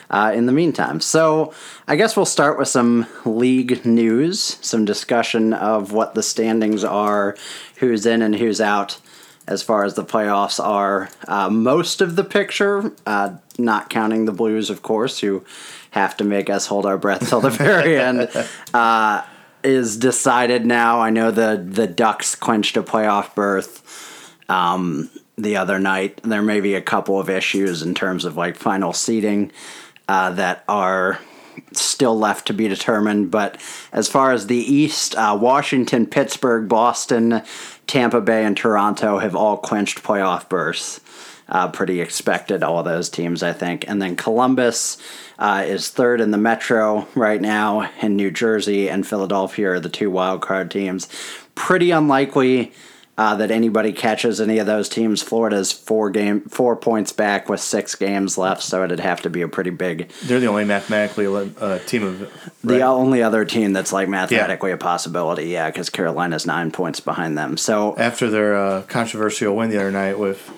uh, 0.09 0.31
in 0.35 0.45
the 0.45 0.51
meantime. 0.51 0.99
So 0.99 1.53
I 1.87 1.95
guess 1.95 2.15
we'll 2.15 2.25
start 2.25 2.59
with 2.59 2.67
some 2.67 3.07
league 3.25 3.85
news, 3.85 4.57
some 4.61 4.85
discussion 4.85 5.53
of 5.53 5.91
what 5.91 6.13
the 6.13 6.23
standings 6.23 6.83
are, 6.83 7.35
who's 7.77 8.05
in 8.05 8.21
and 8.21 8.35
who's 8.35 8.61
out 8.61 8.99
as 9.47 9.63
far 9.63 9.83
as 9.83 9.95
the 9.95 10.05
playoffs 10.05 10.63
are. 10.63 11.09
Uh, 11.27 11.49
most 11.49 12.01
of 12.01 12.15
the 12.15 12.23
picture, 12.23 12.91
uh, 13.05 13.35
not 13.57 13.89
counting 13.89 14.25
the 14.25 14.31
Blues, 14.31 14.69
of 14.69 14.81
course, 14.81 15.19
who 15.19 15.43
have 15.91 16.17
to 16.17 16.23
make 16.23 16.49
us 16.49 16.67
hold 16.67 16.85
our 16.85 16.97
breath 16.97 17.29
till 17.29 17.41
the 17.41 17.49
very 17.49 17.99
end, 17.99 18.29
uh, 18.73 19.23
is 19.63 19.97
decided 19.97 20.65
now. 20.65 20.99
I 20.99 21.09
know 21.09 21.31
the 21.31 21.63
the 21.63 21.87
Ducks 21.87 22.35
clinched 22.35 22.75
a 22.77 22.83
playoff 22.83 23.35
berth 23.35 24.35
um, 24.49 25.09
the 25.37 25.57
other 25.57 25.79
night. 25.79 26.21
There 26.23 26.41
may 26.41 26.59
be 26.59 26.73
a 26.75 26.81
couple 26.81 27.19
of 27.19 27.29
issues 27.29 27.81
in 27.81 27.93
terms 27.93 28.25
of 28.25 28.37
like 28.37 28.55
final 28.55 28.93
seating 28.93 29.51
uh, 30.07 30.31
that 30.31 30.63
are 30.67 31.19
still 31.73 32.17
left 32.17 32.47
to 32.47 32.53
be 32.53 32.67
determined. 32.67 33.31
But 33.31 33.59
as 33.91 34.07
far 34.07 34.31
as 34.31 34.47
the 34.47 34.57
East, 34.57 35.15
uh, 35.15 35.37
Washington, 35.39 36.05
Pittsburgh, 36.05 36.67
Boston, 36.67 37.41
Tampa 37.87 38.21
Bay, 38.21 38.45
and 38.45 38.55
Toronto 38.55 39.19
have 39.19 39.35
all 39.35 39.57
clinched 39.57 40.03
playoff 40.03 40.49
berths. 40.49 40.99
Uh, 41.51 41.67
pretty 41.67 41.99
expected, 41.99 42.63
all 42.63 42.81
those 42.81 43.09
teams, 43.09 43.43
I 43.43 43.51
think. 43.51 43.83
And 43.85 44.01
then 44.01 44.15
Columbus 44.15 44.97
uh, 45.37 45.65
is 45.67 45.89
third 45.89 46.21
in 46.21 46.31
the 46.31 46.37
Metro 46.37 47.09
right 47.13 47.41
now, 47.41 47.91
and 48.01 48.15
New 48.15 48.31
Jersey 48.31 48.89
and 48.89 49.05
Philadelphia 49.05 49.71
are 49.71 49.79
the 49.81 49.89
two 49.89 50.09
wild 50.09 50.41
card 50.41 50.71
teams. 50.71 51.09
Pretty 51.53 51.91
unlikely 51.91 52.71
uh, 53.17 53.35
that 53.35 53.51
anybody 53.51 53.91
catches 53.91 54.39
any 54.39 54.57
of 54.57 54.65
those 54.65 54.87
teams. 54.87 55.21
Florida's 55.21 55.71
four 55.71 56.09
game 56.09 56.41
four 56.41 56.75
points 56.75 57.11
back 57.11 57.49
with 57.49 57.59
six 57.59 57.95
games 57.95 58.37
left, 58.37 58.63
so 58.63 58.83
it'd 58.83 58.99
have 58.99 59.21
to 59.21 59.29
be 59.29 59.41
a 59.41 59.47
pretty 59.47 59.69
big. 59.69 60.09
They're 60.23 60.39
the 60.39 60.47
only 60.47 60.65
mathematically 60.65 61.27
uh, 61.27 61.79
team 61.79 62.03
of 62.03 62.31
The 62.63 62.81
only 62.81 63.21
other 63.21 63.45
team 63.45 63.73
that's 63.73 63.91
like 63.91 64.07
mathematically 64.07 64.71
a 64.71 64.77
possibility, 64.77 65.49
yeah, 65.49 65.69
because 65.69 65.89
Carolina's 65.89 66.45
nine 66.45 66.71
points 66.71 66.99
behind 66.99 67.37
them. 67.37 67.57
So 67.57 67.95
after 67.97 68.29
their 68.29 68.55
uh, 68.55 68.81
controversial 68.83 69.55
win 69.55 69.69
the 69.69 69.77
other 69.77 69.91
night 69.91 70.17
with 70.17 70.49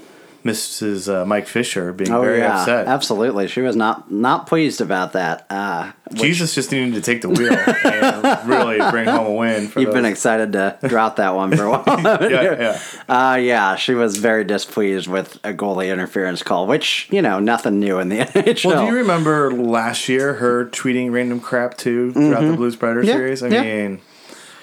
Mrs. 0.43 1.11
Uh, 1.13 1.25
Mike 1.25 1.47
Fisher 1.47 1.93
being 1.93 2.11
Oh 2.11 2.21
very 2.21 2.39
yeah, 2.39 2.59
upset. 2.59 2.87
absolutely. 2.87 3.47
She 3.47 3.61
was 3.61 3.75
not 3.75 4.11
not 4.11 4.45
pleased 4.47 4.81
about 4.81 5.13
that. 5.13 5.45
Uh, 5.49 5.91
Jesus 6.13 6.53
just 6.53 6.71
needed 6.71 6.93
to 6.95 7.01
take 7.01 7.21
the 7.21 7.29
wheel 7.29 7.53
and 7.53 8.47
really 8.49 8.77
bring 8.91 9.07
home 9.07 9.25
a 9.25 9.31
win. 9.31 9.67
For 9.67 9.79
you've 9.79 9.93
been 9.93 10.05
excited 10.05 10.51
to 10.53 10.77
drop 10.87 11.15
that 11.15 11.33
one 11.33 11.55
for 11.55 11.63
a 11.63 11.69
while. 11.71 11.83
yeah, 12.29 12.41
yeah. 12.59 12.81
Uh, 13.07 13.35
yeah, 13.37 13.75
she 13.75 13.93
was 13.93 14.17
very 14.17 14.43
displeased 14.43 15.07
with 15.07 15.35
a 15.43 15.53
goalie 15.53 15.91
interference 15.91 16.43
call, 16.43 16.67
which 16.67 17.07
you 17.09 17.21
know 17.21 17.39
nothing 17.39 17.79
new 17.79 17.99
in 17.99 18.09
the 18.09 18.17
NHL. 18.19 18.65
Well, 18.65 18.85
do 18.85 18.91
you 18.91 18.97
remember 18.99 19.51
last 19.51 20.09
year 20.09 20.33
her 20.35 20.65
tweeting 20.65 21.11
random 21.11 21.39
crap 21.39 21.77
too 21.77 22.11
throughout 22.13 22.41
the 22.41 22.55
Blues 22.57 22.75
Mm-hmm. 22.75 23.07
Yeah, 23.07 23.13
series? 23.13 23.43
I 23.43 23.49
mean, 23.49 24.01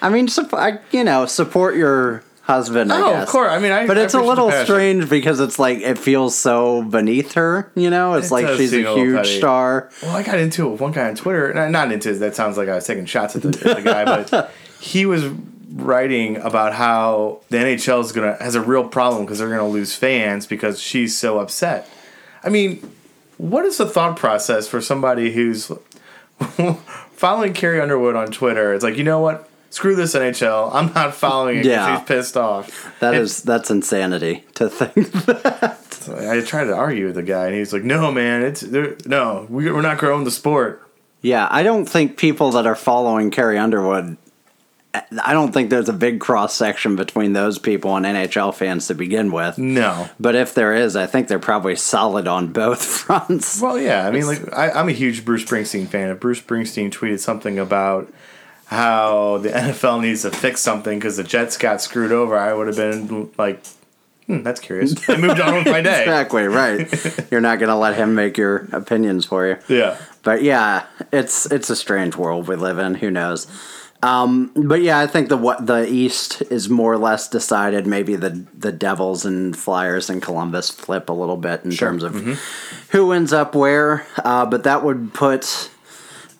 I 0.01 0.09
mean, 0.09 0.27
you 0.91 1.03
know, 1.03 1.25
support 1.25 1.75
your 1.75 2.23
husband. 2.51 2.91
I 2.91 2.99
Oh, 3.01 3.13
of 3.21 3.27
course. 3.27 3.49
I 3.51 3.59
mean, 3.59 3.71
I- 3.71 3.87
but 3.87 3.97
I 3.97 4.03
it's 4.03 4.13
a 4.13 4.21
little 4.21 4.51
strange 4.51 5.09
because 5.09 5.39
it's 5.39 5.57
like 5.57 5.79
it 5.79 5.97
feels 5.97 6.35
so 6.35 6.83
beneath 6.83 7.33
her. 7.33 7.71
You 7.75 7.89
know, 7.89 8.13
it's 8.15 8.27
It 8.29 8.33
like 8.33 8.47
she's 8.57 8.73
a 8.73 8.83
a 8.85 8.93
huge 8.95 9.27
star. 9.37 9.89
well, 10.03 10.15
I 10.15 10.23
got 10.23 10.37
into 10.39 10.67
it 10.67 10.71
with 10.71 10.81
one 10.81 10.91
guy 10.91 11.07
on 11.09 11.15
Twitter. 11.15 11.53
Not, 11.53 11.71
not 11.71 11.91
into 11.91 12.11
it. 12.11 12.15
That 12.19 12.35
sounds 12.35 12.57
like 12.57 12.69
I 12.69 12.75
was 12.75 12.85
taking 12.85 13.05
shots 13.05 13.35
at 13.35 13.41
the, 13.41 13.49
at 13.69 13.77
the 13.77 13.81
guy, 13.81 14.05
but 14.05 14.51
he 14.79 15.05
was 15.05 15.25
writing 15.73 16.35
about 16.37 16.73
how 16.73 17.41
the 17.49 17.57
NHL 17.57 18.01
is 18.03 18.11
gonna 18.11 18.35
has 18.41 18.55
a 18.55 18.61
real 18.61 18.83
problem 18.87 19.23
because 19.25 19.39
they're 19.39 19.49
gonna 19.49 19.67
lose 19.69 19.95
fans 19.95 20.45
because 20.45 20.81
she's 20.81 21.17
so 21.17 21.39
upset. 21.39 21.89
I 22.43 22.49
mean, 22.49 22.81
what 23.37 23.65
is 23.65 23.77
the 23.77 23.85
thought 23.85 24.17
process 24.17 24.67
for 24.67 24.81
somebody 24.81 25.31
who's 25.31 25.71
following 27.13 27.53
Carrie 27.53 27.79
Underwood 27.81 28.15
on 28.15 28.31
Twitter? 28.31 28.73
It's 28.73 28.83
like, 28.83 28.97
you 28.97 29.03
know 29.03 29.19
what? 29.19 29.47
Screw 29.71 29.95
this 29.95 30.13
NHL. 30.13 30.69
I'm 30.73 30.93
not 30.93 31.15
following 31.15 31.57
it 31.59 31.63
because 31.63 31.71
Yeah. 31.77 31.97
he's 31.99 32.07
pissed 32.07 32.37
off. 32.37 32.93
That 32.99 33.13
It- 33.15 33.21
is 33.21 33.41
that's 33.41 33.71
insanity 33.71 34.43
to 34.55 34.69
think 34.69 35.11
that. 35.25 35.77
I 36.17 36.41
tried 36.41 36.65
to 36.65 36.75
argue 36.75 37.07
with 37.07 37.15
the 37.15 37.23
guy, 37.23 37.47
and 37.47 37.55
he's 37.55 37.71
like, 37.73 37.83
"No, 37.83 38.11
man, 38.11 38.43
it's 38.43 38.63
no, 38.63 39.47
we- 39.49 39.71
we're 39.71 39.81
not 39.81 39.97
growing 39.97 40.23
the 40.25 40.31
sport." 40.31 40.81
Yeah, 41.21 41.47
I 41.51 41.63
don't 41.63 41.85
think 41.85 42.17
people 42.17 42.51
that 42.51 42.65
are 42.67 42.75
following 42.75 43.31
Carrie 43.31 43.57
Underwood. 43.57 44.17
I 45.23 45.31
don't 45.31 45.53
think 45.53 45.69
there's 45.69 45.87
a 45.87 45.93
big 45.93 46.19
cross 46.19 46.53
section 46.53 46.97
between 46.97 47.31
those 47.31 47.57
people 47.57 47.95
and 47.95 48.05
NHL 48.05 48.53
fans 48.53 48.87
to 48.87 48.93
begin 48.95 49.31
with. 49.31 49.57
No. 49.57 50.09
But 50.19 50.35
if 50.35 50.53
there 50.53 50.73
is, 50.73 50.97
I 50.97 51.05
think 51.05 51.29
they're 51.29 51.39
probably 51.39 51.77
solid 51.77 52.27
on 52.27 52.47
both 52.47 52.83
fronts. 53.05 53.61
Well, 53.61 53.79
yeah. 53.79 54.05
I 54.05 54.11
mean, 54.11 54.25
like 54.27 54.51
I, 54.51 54.69
I'm 54.71 54.89
a 54.89 54.93
huge 54.93 55.23
Bruce 55.23 55.45
Springsteen 55.45 55.87
fan. 55.87 56.09
If 56.09 56.19
Bruce 56.19 56.41
Springsteen 56.41 56.91
tweeted 56.91 57.19
something 57.19 57.57
about 57.57 58.11
how 58.71 59.37
the 59.39 59.49
NFL 59.51 60.01
needs 60.01 60.21
to 60.21 60.31
fix 60.31 60.61
something 60.61 60.97
because 60.97 61.17
the 61.17 61.23
Jets 61.23 61.57
got 61.57 61.81
screwed 61.81 62.13
over, 62.13 62.37
I 62.37 62.53
would 62.53 62.67
have 62.67 62.77
been 62.77 63.29
like, 63.37 63.63
hmm, 64.27 64.43
"That's 64.43 64.61
curious." 64.61 65.09
I 65.09 65.17
moved 65.17 65.41
on 65.41 65.55
with 65.55 65.65
my 65.67 65.81
day. 65.81 66.03
Exactly 66.03 66.43
right. 66.43 66.89
You're 67.31 67.41
not 67.41 67.59
going 67.59 67.69
to 67.69 67.75
let 67.75 67.95
him 67.95 68.15
make 68.15 68.37
your 68.37 68.69
opinions 68.71 69.25
for 69.25 69.45
you. 69.45 69.57
Yeah. 69.67 69.97
But 70.23 70.41
yeah, 70.41 70.85
it's 71.11 71.51
it's 71.51 71.69
a 71.69 71.75
strange 71.75 72.15
world 72.15 72.47
we 72.47 72.55
live 72.55 72.79
in. 72.79 72.95
Who 72.95 73.11
knows? 73.11 73.45
Um, 74.03 74.51
but 74.55 74.81
yeah, 74.81 74.99
I 74.99 75.05
think 75.05 75.27
the 75.29 75.37
what 75.37 75.67
the 75.67 75.85
East 75.87 76.41
is 76.43 76.69
more 76.69 76.93
or 76.93 76.97
less 76.97 77.27
decided. 77.27 77.85
Maybe 77.85 78.15
the 78.15 78.45
the 78.57 78.71
Devils 78.71 79.25
and 79.25 79.55
Flyers 79.55 80.09
and 80.09 80.21
Columbus 80.21 80.69
flip 80.69 81.09
a 81.09 81.13
little 81.13 81.37
bit 81.37 81.65
in 81.65 81.71
terms 81.71 82.03
of 82.03 82.15
who 82.89 83.11
ends 83.11 83.33
up 83.33 83.53
where. 83.53 84.07
Uh, 84.23 84.45
but 84.45 84.63
that 84.63 84.83
would 84.85 85.13
put. 85.13 85.69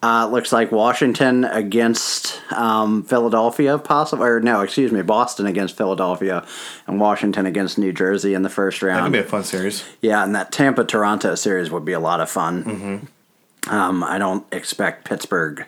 Uh, 0.04 0.26
it 0.28 0.32
looks 0.34 0.52
like 0.52 0.72
Washington 0.72 1.46
against 1.46 2.42
um, 2.52 3.04
Philadelphia, 3.04 3.78
possible 3.78 4.24
or 4.24 4.40
no, 4.40 4.62
excuse 4.62 4.92
me, 4.92 5.04
Boston 5.04 5.46
against 5.46 5.78
Philadelphia, 5.78 6.44
and 6.88 7.00
Washington 7.00 7.46
against 7.46 7.78
New 7.78 7.94
Jersey 7.94 8.34
in 8.34 8.42
the 8.42 8.50
first 8.50 8.82
round. 8.82 9.14
That 9.14 9.18
could 9.20 9.24
be 9.24 9.28
a 9.28 9.30
fun 9.30 9.44
series. 9.44 9.84
Yeah, 10.02 10.24
and 10.24 10.34
that 10.34 10.52
Tampa 10.52 10.86
Toronto 10.86 11.36
series 11.36 11.70
would 11.70 11.86
be 11.86 11.94
a 11.94 12.00
lot 12.00 12.20
of 12.20 12.32
fun. 12.32 13.10
Um, 13.68 14.04
I 14.04 14.18
don't 14.18 14.44
expect 14.52 15.06
Pittsburgh 15.06 15.66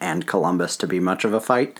and 0.00 0.26
Columbus 0.26 0.78
to 0.78 0.86
be 0.86 0.98
much 0.98 1.26
of 1.26 1.34
a 1.34 1.40
fight, 1.40 1.78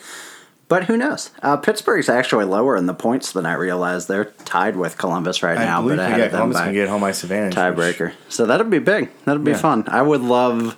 but 0.69 0.85
who 0.85 0.99
knows? 0.99 1.31
Uh, 1.43 1.57
Pittsburgh's 1.57 2.11
actually 2.11 2.45
lower 2.45 2.77
in 2.77 2.85
the 2.85 2.93
points 2.93 3.33
than 3.33 3.47
I 3.47 3.55
realized. 3.55 4.09
They're 4.09 4.27
tied 4.45 4.77
with 4.77 4.99
Columbus 4.99 5.43
right 5.43 5.57
I 5.57 5.65
now, 5.65 5.81
but 5.81 5.97
yeah, 5.97 6.09
of 6.17 6.19
them 6.21 6.31
Columbus 6.33 6.59
by 6.59 6.65
can 6.67 6.75
get 6.75 6.89
home 6.91 7.03
ice 7.05 7.23
advantage. 7.23 7.55
which- 7.57 7.65
tiebreaker. 7.97 8.13
So 8.29 8.45
that'd 8.45 8.69
be 8.69 8.79
big. 8.79 9.09
That'd 9.25 9.43
be 9.43 9.53
Yeah. 9.53 9.57
fun. 9.57 9.85
I 9.89 10.03
would 10.03 10.21
love 10.21 10.77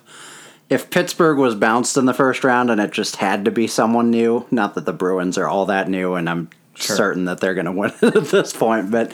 if 0.68 0.90
Pittsburgh 0.90 1.38
was 1.38 1.54
bounced 1.54 1.96
in 1.96 2.06
the 2.06 2.14
first 2.14 2.44
round 2.44 2.70
and 2.70 2.80
it 2.80 2.92
just 2.92 3.16
had 3.16 3.44
to 3.44 3.50
be 3.50 3.66
someone 3.66 4.10
new. 4.10 4.46
Not 4.50 4.74
that 4.74 4.84
the 4.84 4.92
Bruins 4.92 5.38
are 5.38 5.46
all 5.46 5.66
that 5.66 5.88
new, 5.88 6.14
and 6.14 6.28
I'm 6.28 6.50
certain 6.74 7.26
that 7.26 7.40
they're 7.40 7.54
going 7.54 7.66
to 7.66 7.72
win 7.72 7.92
at 8.02 8.26
this 8.26 8.52
point, 8.52 8.90
but 8.90 9.12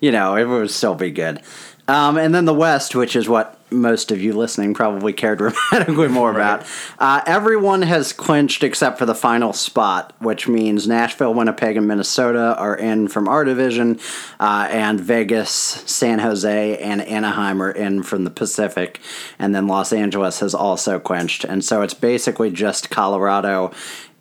you 0.00 0.12
know, 0.12 0.36
it 0.36 0.44
would 0.44 0.70
still 0.70 0.94
be 0.94 1.10
good. 1.10 1.40
Um, 1.88 2.16
and 2.16 2.34
then 2.34 2.44
the 2.44 2.54
West, 2.54 2.94
which 2.94 3.16
is 3.16 3.28
what 3.28 3.58
most 3.72 4.12
of 4.12 4.20
you 4.20 4.34
listening 4.34 4.74
probably 4.74 5.12
care 5.12 5.34
dramatically 5.36 6.08
more 6.08 6.30
about. 6.30 6.64
Uh, 6.98 7.22
everyone 7.26 7.82
has 7.82 8.12
clinched 8.12 8.62
except 8.62 8.98
for 8.98 9.06
the 9.06 9.14
final 9.14 9.52
spot, 9.52 10.14
which 10.20 10.46
means 10.46 10.86
Nashville, 10.86 11.34
Winnipeg, 11.34 11.76
and 11.76 11.88
Minnesota 11.88 12.54
are 12.56 12.76
in 12.76 13.08
from 13.08 13.28
our 13.28 13.44
division, 13.44 13.98
uh, 14.38 14.68
and 14.70 15.00
Vegas, 15.00 15.50
San 15.50 16.20
Jose, 16.20 16.78
and 16.78 17.02
Anaheim 17.02 17.62
are 17.62 17.72
in 17.72 18.02
from 18.02 18.24
the 18.24 18.30
Pacific, 18.30 19.00
and 19.38 19.54
then 19.54 19.66
Los 19.66 19.92
Angeles 19.92 20.40
has 20.40 20.54
also 20.54 20.98
clinched. 20.98 21.44
And 21.44 21.64
so 21.64 21.82
it's 21.82 21.94
basically 21.94 22.50
just 22.50 22.90
Colorado 22.90 23.72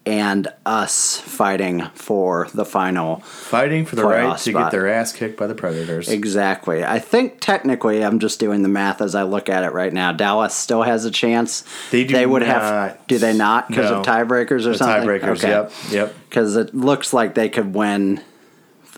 and 0.06 0.48
us 0.66 1.18
fighting 1.18 1.86
for 1.94 2.48
the 2.56 2.66
final 2.66 3.18
Fighting 3.18 3.86
for 3.86 3.96
the 3.96 4.04
right 4.04 4.36
to 4.38 4.50
spot. 4.52 4.64
get 4.66 4.72
their 4.72 4.88
ass 4.88 5.14
kicked 5.14 5.38
by 5.38 5.46
the 5.46 5.54
Predators. 5.54 6.10
Exactly. 6.10 6.84
I 6.84 6.98
think 6.98 7.40
technically, 7.40 8.04
I'm 8.04 8.18
just 8.20 8.40
doing 8.40 8.64
the 8.64 8.70
math 8.70 9.00
as 9.02 9.14
I 9.14 9.24
look 9.24 9.48
at 9.48 9.64
it 9.64 9.74
right 9.74 9.94
now. 9.94 10.12
Dallas 10.12 10.56
still 10.56 10.82
has 10.82 11.06
a 11.06 11.12
chance. 11.12 11.64
They 11.92 12.04
do 12.06 12.28
would 12.30 12.42
not. 12.42 12.62
have. 12.62 13.08
Do 13.08 13.20
they 13.20 13.34
not 13.34 13.68
because 13.68 13.92
No. 13.92 14.00
of 14.00 14.06
tiebreakers 14.06 14.66
or 14.66 14.72
The 14.72 14.76
something? 14.78 15.08
tiebreakers. 15.08 15.44
Yep. 15.44 15.72
Yep. 15.92 16.16
Because 16.30 16.56
it 16.56 16.74
looks 16.74 17.14
like 17.14 17.36
they 17.36 17.50
could 17.50 17.76
win 17.76 18.22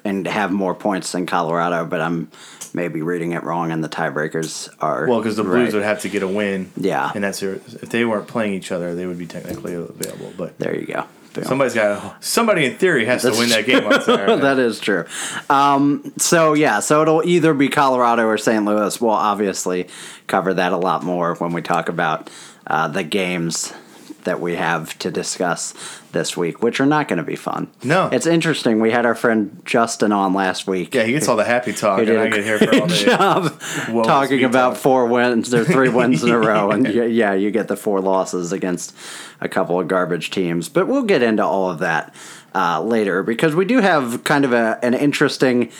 and 0.05 0.27
have 0.27 0.51
more 0.51 0.75
points 0.75 1.11
than 1.13 1.25
Colorado, 1.25 1.85
but 1.85 2.01
I'm 2.01 2.29
maybe 2.73 3.01
reading 3.01 3.31
it 3.33 3.43
wrong, 3.43 3.71
and 3.71 3.83
the 3.83 3.89
tiebreakers 3.89 4.69
are 4.79 5.07
Well, 5.07 5.19
because 5.19 5.35
the 5.35 5.43
Blues 5.43 5.65
right. 5.67 5.73
would 5.73 5.83
have 5.83 6.01
to 6.01 6.09
get 6.09 6.23
a 6.23 6.27
win. 6.27 6.71
Yeah. 6.75 7.11
And 7.13 7.23
that's 7.23 7.39
their, 7.39 7.53
if 7.55 7.89
they 7.89 8.03
weren't 8.03 8.27
playing 8.27 8.53
each 8.53 8.71
other, 8.71 8.95
they 8.95 9.05
would 9.05 9.19
be 9.19 9.27
technically 9.27 9.73
available. 9.75 10.33
But 10.37 10.57
There 10.59 10.75
you 10.77 10.87
go. 10.87 11.05
Boom. 11.33 11.45
somebody's 11.45 11.73
got 11.73 12.23
somebody 12.23 12.63
in 12.65 12.75
theory 12.77 13.05
has 13.05 13.21
to 13.23 13.29
That's 13.29 13.39
win 13.39 13.49
that 13.49 13.65
game 13.65 13.83
on 13.87 13.99
Saturday. 14.03 14.39
that 14.41 14.59
is 14.59 14.79
true. 14.79 15.05
Um, 15.49 16.13
so 16.19 16.53
yeah, 16.53 16.79
so 16.79 17.01
it'll 17.01 17.23
either 17.25 17.55
be 17.55 17.69
Colorado 17.69 18.27
or 18.27 18.37
St. 18.37 18.63
Louis. 18.63 19.01
We'll 19.01 19.09
obviously 19.11 19.87
cover 20.27 20.53
that 20.53 20.73
a 20.73 20.77
lot 20.77 21.03
more 21.03 21.33
when 21.35 21.51
we 21.53 21.63
talk 21.63 21.89
about 21.89 22.29
uh, 22.67 22.87
the 22.87 23.01
games 23.03 23.73
that 24.25 24.39
we 24.39 24.55
have 24.55 24.97
to 24.99 25.11
discuss 25.11 25.73
this 26.11 26.37
week, 26.37 26.61
which 26.61 26.79
are 26.79 26.85
not 26.85 27.07
going 27.07 27.17
to 27.17 27.23
be 27.23 27.35
fun. 27.35 27.69
No. 27.83 28.09
it's 28.11 28.25
interesting. 28.25 28.79
We 28.79 28.91
had 28.91 29.05
our 29.05 29.15
friend 29.15 29.61
Justin 29.65 30.11
on 30.11 30.33
last 30.33 30.67
week. 30.67 30.93
yeah, 30.93 31.03
he 31.03 31.13
gets 31.13 31.27
all 31.27 31.35
the 31.35 31.43
happy 31.43 31.73
talk, 31.73 31.99
and 31.99 32.09
I 32.17 32.29
get 32.29 32.43
here 32.43 32.59
for 32.59 32.75
all 32.75 32.87
job 32.87 33.59
talking 34.03 34.43
about 34.43 34.73
talk. 34.73 34.77
four 34.77 35.07
wins 35.07 35.53
or 35.53 35.65
three 35.65 35.89
wins 35.89 36.23
in 36.23 36.29
a 36.29 36.39
row, 36.39 36.71
and 36.71 36.87
yeah, 37.13 37.33
you 37.33 37.51
get 37.51 37.67
the 37.67 37.77
four 37.77 38.01
losses 38.01 38.51
against 38.51 38.95
a 39.41 39.49
couple 39.49 39.79
of 39.79 39.87
garbage 39.87 40.31
teams. 40.31 40.69
But 40.69 40.87
we'll 40.87 41.03
get 41.03 41.21
into 41.21 41.43
all 41.43 41.69
of 41.69 41.79
that 41.79 42.13
uh, 42.55 42.81
later 42.81 43.23
because 43.23 43.55
we 43.55 43.65
do 43.65 43.79
have 43.79 44.23
kind 44.23 44.45
of 44.45 44.53
a, 44.53 44.79
an 44.83 44.93
interesting. 44.93 45.71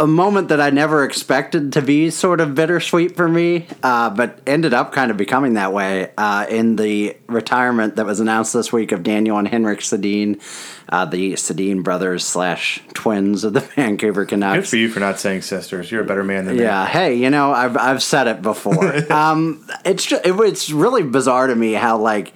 A 0.00 0.06
moment 0.06 0.48
that 0.48 0.62
I 0.62 0.70
never 0.70 1.04
expected 1.04 1.74
to 1.74 1.82
be 1.82 2.08
sort 2.08 2.40
of 2.40 2.54
bittersweet 2.54 3.16
for 3.16 3.28
me, 3.28 3.66
uh, 3.82 4.08
but 4.08 4.40
ended 4.46 4.72
up 4.72 4.92
kind 4.92 5.10
of 5.10 5.18
becoming 5.18 5.54
that 5.54 5.74
way 5.74 6.10
uh, 6.16 6.46
in 6.48 6.76
the 6.76 7.18
retirement 7.26 7.96
that 7.96 8.06
was 8.06 8.18
announced 8.18 8.54
this 8.54 8.72
week 8.72 8.92
of 8.92 9.02
Daniel 9.02 9.36
and 9.36 9.46
Henrik 9.46 9.80
Sedin, 9.80 10.40
uh, 10.88 11.04
the 11.04 11.34
Sedin 11.34 11.84
brothers 11.84 12.24
slash 12.24 12.82
twins 12.94 13.44
of 13.44 13.52
the 13.52 13.60
Vancouver 13.76 14.24
Canucks. 14.24 14.56
Good 14.56 14.68
for 14.68 14.76
you 14.76 14.88
for 14.88 15.00
not 15.00 15.20
saying 15.20 15.42
sisters. 15.42 15.92
You're 15.92 16.02
a 16.02 16.06
better 16.06 16.24
man 16.24 16.46
than 16.46 16.56
me. 16.56 16.62
Yeah. 16.62 16.86
Hey, 16.86 17.16
you 17.16 17.28
know, 17.28 17.52
I've 17.52 17.76
I've 17.76 18.02
said 18.02 18.26
it 18.26 18.40
before. 18.40 19.12
um, 19.12 19.68
it's 19.84 20.06
just, 20.06 20.24
it, 20.24 20.34
it's 20.40 20.70
really 20.70 21.02
bizarre 21.02 21.46
to 21.46 21.54
me 21.54 21.74
how 21.74 21.98
like 21.98 22.32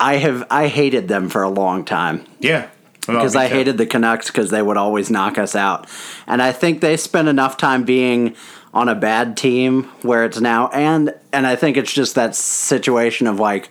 I 0.00 0.16
have 0.16 0.44
I 0.50 0.66
hated 0.66 1.06
them 1.06 1.28
for 1.28 1.42
a 1.42 1.50
long 1.50 1.84
time 1.84 2.24
Yeah. 2.40 2.68
Well, 3.10 3.20
because 3.20 3.36
I 3.36 3.48
hated 3.48 3.78
the 3.78 3.86
Canucks 3.86 4.26
because 4.28 4.50
they 4.50 4.62
would 4.62 4.76
always 4.76 5.10
knock 5.10 5.38
us 5.38 5.54
out, 5.54 5.88
and 6.26 6.40
I 6.42 6.52
think 6.52 6.80
they 6.80 6.96
spent 6.96 7.28
enough 7.28 7.56
time 7.56 7.84
being 7.84 8.36
on 8.72 8.88
a 8.88 8.94
bad 8.94 9.36
team 9.36 9.84
where 10.02 10.24
it's 10.24 10.40
now 10.40 10.68
and 10.68 11.12
and 11.32 11.46
I 11.46 11.56
think 11.56 11.76
it's 11.76 11.92
just 11.92 12.14
that 12.14 12.36
situation 12.36 13.26
of 13.26 13.40
like 13.40 13.68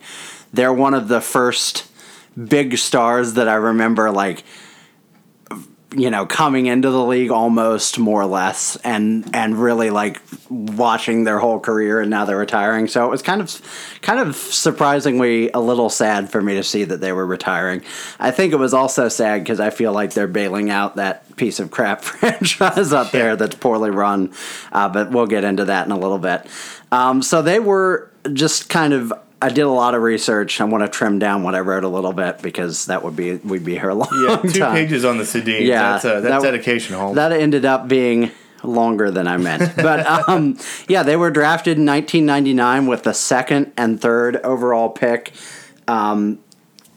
they're 0.52 0.72
one 0.72 0.94
of 0.94 1.08
the 1.08 1.20
first 1.20 1.90
big 2.36 2.76
stars 2.76 3.34
that 3.34 3.48
I 3.48 3.54
remember 3.54 4.10
like 4.10 4.44
you 5.94 6.08
know 6.08 6.24
coming 6.24 6.66
into 6.66 6.90
the 6.90 7.04
league 7.04 7.30
almost 7.30 7.98
more 7.98 8.22
or 8.22 8.26
less 8.26 8.76
and 8.84 9.34
and 9.34 9.60
really 9.60 9.90
like 9.90 10.22
watching 10.48 11.24
their 11.24 11.38
whole 11.38 11.58
career 11.58 12.00
and 12.00 12.10
now 12.10 12.24
they're 12.24 12.36
retiring. 12.36 12.86
So 12.86 13.04
it 13.04 13.10
was 13.10 13.22
kind 13.22 13.40
of 13.40 13.98
kind 14.02 14.20
of 14.20 14.36
surprisingly 14.36 15.50
a 15.50 15.58
little 15.58 15.90
sad 15.90 16.30
for 16.30 16.40
me 16.40 16.54
to 16.54 16.62
see 16.62 16.84
that 16.84 17.00
they 17.00 17.12
were 17.12 17.26
retiring. 17.26 17.82
I 18.18 18.30
think 18.30 18.52
it 18.52 18.56
was 18.56 18.74
also 18.74 19.08
sad 19.08 19.42
because 19.42 19.60
i 19.60 19.70
feel 19.70 19.92
like 19.92 20.12
they're 20.12 20.28
bailing 20.28 20.70
out 20.70 20.96
that 20.96 21.36
piece 21.36 21.60
of 21.60 21.70
crap 21.70 22.02
franchise 22.04 22.92
up 22.92 23.10
there 23.10 23.36
that's 23.36 23.56
poorly 23.56 23.90
run. 23.90 24.32
Uh, 24.72 24.88
but 24.88 25.10
we'll 25.10 25.26
get 25.26 25.44
into 25.44 25.64
that 25.64 25.86
in 25.86 25.92
a 25.92 25.98
little 25.98 26.18
bit. 26.18 26.46
Um, 26.92 27.22
so 27.22 27.42
they 27.42 27.60
were 27.60 28.10
just 28.32 28.68
kind 28.68 28.92
of 28.92 29.12
I 29.42 29.48
did 29.48 29.62
a 29.62 29.68
lot 29.70 29.94
of 29.94 30.02
research. 30.02 30.60
I 30.60 30.64
want 30.64 30.84
to 30.84 30.88
trim 30.88 31.18
down 31.18 31.42
what 31.42 31.54
I 31.54 31.60
wrote 31.60 31.84
a 31.84 31.88
little 31.88 32.12
bit 32.12 32.42
because 32.42 32.86
that 32.86 33.02
would 33.02 33.16
be 33.16 33.36
we'd 33.36 33.64
be 33.64 33.74
here 33.78 33.88
a 33.88 33.94
long 34.04 34.08
time. 34.08 34.26
Yeah, 34.28 34.36
two 34.52 34.58
time. 34.58 34.72
pages 34.74 35.04
on 35.04 35.18
the 35.18 35.24
CD. 35.24 35.64
Yeah, 35.64 35.92
That's, 35.92 36.04
uh, 36.04 36.20
that's 36.20 36.42
that- 36.44 36.50
dedication, 36.50 36.94
Holmes. 36.96 37.16
That 37.16 37.32
ended 37.32 37.64
up 37.64 37.88
being 37.88 38.30
longer 38.62 39.10
than 39.10 39.26
I 39.26 39.38
meant. 39.38 39.74
But 39.76 40.06
um, 40.28 40.58
yeah, 40.88 41.02
they 41.02 41.16
were 41.16 41.30
drafted 41.30 41.78
in 41.78 41.86
1999 41.86 42.86
with 42.86 43.04
the 43.04 43.14
second 43.14 43.72
and 43.78 43.98
third 44.00 44.36
overall 44.38 44.90
pick. 44.90 45.32
Um, 45.88 46.38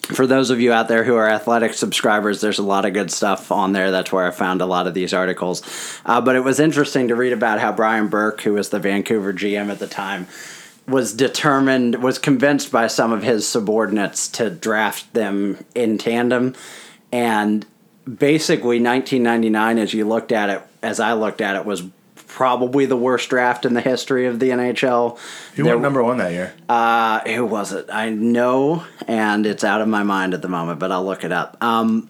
for 0.02 0.28
those 0.28 0.50
of 0.50 0.60
you 0.60 0.74
out 0.74 0.90
there 0.90 1.06
who 1.06 1.16
are 1.16 1.30
athletic 1.30 1.74
subscribers, 1.74 2.42
there's 2.42 2.60
a 2.60 2.64
lot 2.64 2.84
of 2.84 2.92
good 2.94 3.10
stuff 3.10 3.54
on 3.54 3.72
there. 3.72 3.90
That's 3.92 4.12
where 4.12 4.28
I 4.28 4.32
found 4.32 4.60
a 4.62 4.66
lot 4.66 4.86
of 4.86 4.94
these 4.94 5.14
articles. 5.14 5.64
Uh, 6.06 6.20
but 6.20 6.36
it 6.36 6.42
was 6.42 6.60
interesting 6.60 7.08
to 7.08 7.16
read 7.16 7.32
about 7.32 7.62
how 7.62 7.72
Brian 7.72 8.10
Burke, 8.10 8.42
who 8.42 8.52
was 8.54 8.68
the 8.68 8.80
Vancouver 8.80 9.32
GM 9.32 9.70
at 9.72 9.80
the 9.80 9.88
time, 9.88 10.28
was 10.88 11.14
determined, 11.14 12.02
was 12.04 12.18
convinced 12.20 12.72
by 12.72 12.88
some 12.88 13.12
of 13.14 13.24
his 13.24 13.48
subordinates 13.48 14.28
to 14.30 14.50
draft 14.50 15.14
them 15.14 15.64
in 15.76 15.98
tandem. 15.98 16.56
And 17.12 17.66
basically, 18.06 18.82
1999, 18.82 19.78
as 19.78 19.94
you 19.94 20.06
looked 20.08 20.32
at 20.32 20.50
it, 20.50 20.62
as 20.82 21.00
I 21.00 21.14
looked 21.14 21.40
at 21.42 21.56
it, 21.56 21.66
was 21.66 21.84
probably 22.28 22.86
the 22.88 22.98
worst 22.98 23.30
draft 23.30 23.64
in 23.66 23.76
the 23.76 23.82
history 23.82 24.26
of 24.26 24.40
the 24.40 24.50
NHL. 24.50 25.18
Who 25.56 25.66
went 25.66 25.82
number 25.82 26.04
one 26.04 26.18
that 26.18 26.32
year? 26.32 26.54
uh, 26.68 27.20
who 27.22 27.46
was 27.46 27.72
it? 27.72 27.88
I 27.92 28.10
know, 28.10 28.84
and 29.08 29.46
it's 29.46 29.64
out 29.64 29.82
of 29.82 29.88
my 29.88 30.04
mind 30.04 30.34
at 30.34 30.42
the 30.42 30.50
moment, 30.50 30.80
but 30.80 30.92
I'll 30.92 31.06
look 31.06 31.24
it 31.24 31.32
up. 31.32 31.58
Um, 31.64 32.10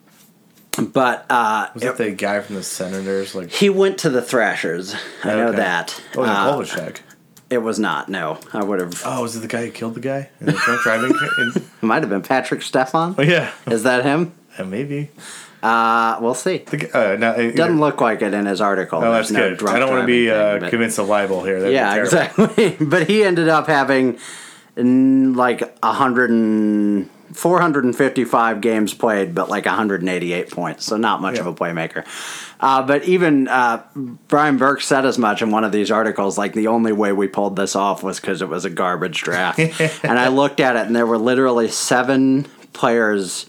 But 0.80 1.26
uh, 1.30 1.68
Was 1.76 1.84
that 1.84 1.98
the 1.98 2.10
guy 2.12 2.40
from 2.40 2.56
the 2.56 2.64
Senators? 2.64 3.36
Like, 3.36 3.52
he 3.52 3.70
went 3.70 4.00
to 4.00 4.10
the 4.10 4.22
Thrashers. 4.24 4.96
I 5.24 5.36
know 5.36 5.48
Okay. 5.50 5.58
that. 5.58 6.02
oh, 6.18 6.24
it 6.24 6.30
Uh, 6.30 6.46
Kovalchuk? 6.58 6.98
It 7.54 7.62
was 7.62 7.78
not. 7.78 8.10
No, 8.10 8.40
I 8.52 8.64
would 8.64 8.80
have. 8.80 9.00
Oh, 9.06 9.22
was 9.22 9.36
it 9.36 9.42
the 9.42 9.48
guy 9.48 9.66
who 9.66 9.72
killed 9.72 9.94
the 9.94 10.00
guy 10.00 10.32
in 10.40 10.48
the 10.48 10.54
drunk 10.54 10.82
driving? 10.82 11.14
It 11.84 11.86
might 11.86 12.02
have 12.02 12.10
been 12.10 12.24
Patrik 12.24 12.64
Stefan. 12.64 13.14
oh 13.16 13.22
yeah, 13.22 13.52
Is 13.68 13.84
that 13.84 14.04
him? 14.04 14.34
Uh, 14.58 14.64
maybe. 14.64 15.12
Uh, 15.62 16.18
we'll 16.20 16.34
see. 16.34 16.60
The, 16.60 17.14
uh, 17.14 17.16
no, 17.16 17.34
it, 17.34 17.56
Doesn't 17.56 17.80
look 17.80 18.02
like 18.02 18.24
it 18.24 18.34
in 18.34 18.48
his 18.48 18.60
article. 18.60 19.04
Oh, 19.04 19.12
that's 19.12 19.30
no 19.30 19.56
good. 19.56 19.70
I 19.70 19.78
don't 19.78 19.92
want 19.92 20.02
to 20.02 20.08
be 20.08 20.32
uh, 20.32 20.62
thing, 20.62 20.70
convinced 20.72 20.98
of 20.98 21.08
libel 21.10 21.44
here. 21.44 21.60
That'd 21.60 21.76
yeah, 21.76 21.96
exactly. 21.96 22.76
but 22.82 23.08
he 23.08 23.24
ended 23.24 23.50
up 23.50 23.68
having 23.68 24.18
like 24.76 25.62
a 25.62 25.70
100 25.82 26.32
and 26.32 27.10
455 27.34 28.62
games 28.62 28.94
played, 28.94 29.36
but 29.36 29.50
like 29.50 29.66
188 29.66 30.52
points. 30.52 30.86
So 30.86 30.98
not 30.98 31.22
much 31.22 31.38
of 31.38 31.48
a 31.48 31.54
playmaker. 31.54 32.06
Uh, 32.60 32.82
but 32.82 33.04
even 33.04 33.48
uh, 33.48 33.84
Brian 34.28 34.58
Burke 34.58 34.82
said 34.82 35.06
as 35.06 35.18
much 35.18 35.42
in 35.42 35.52
one 35.52 35.64
of 35.64 35.72
these 35.72 35.92
articles. 35.92 36.38
Like 36.38 36.54
the 36.54 36.68
only 36.68 36.92
way 36.92 37.12
we 37.12 37.28
pulled 37.28 37.56
this 37.56 37.76
off 37.76 38.04
was 38.04 38.20
because 38.20 38.42
it 38.42 38.50
was 38.50 38.66
a 38.66 38.70
garbage 38.70 39.22
draft. 39.22 39.60
and 40.04 40.20
I 40.20 40.30
looked 40.30 40.60
at 40.60 40.76
it, 40.76 40.86
and 40.86 40.96
there 40.96 41.06
were 41.06 41.18
literally 41.18 41.68
seven 41.68 42.44
players, 42.72 43.48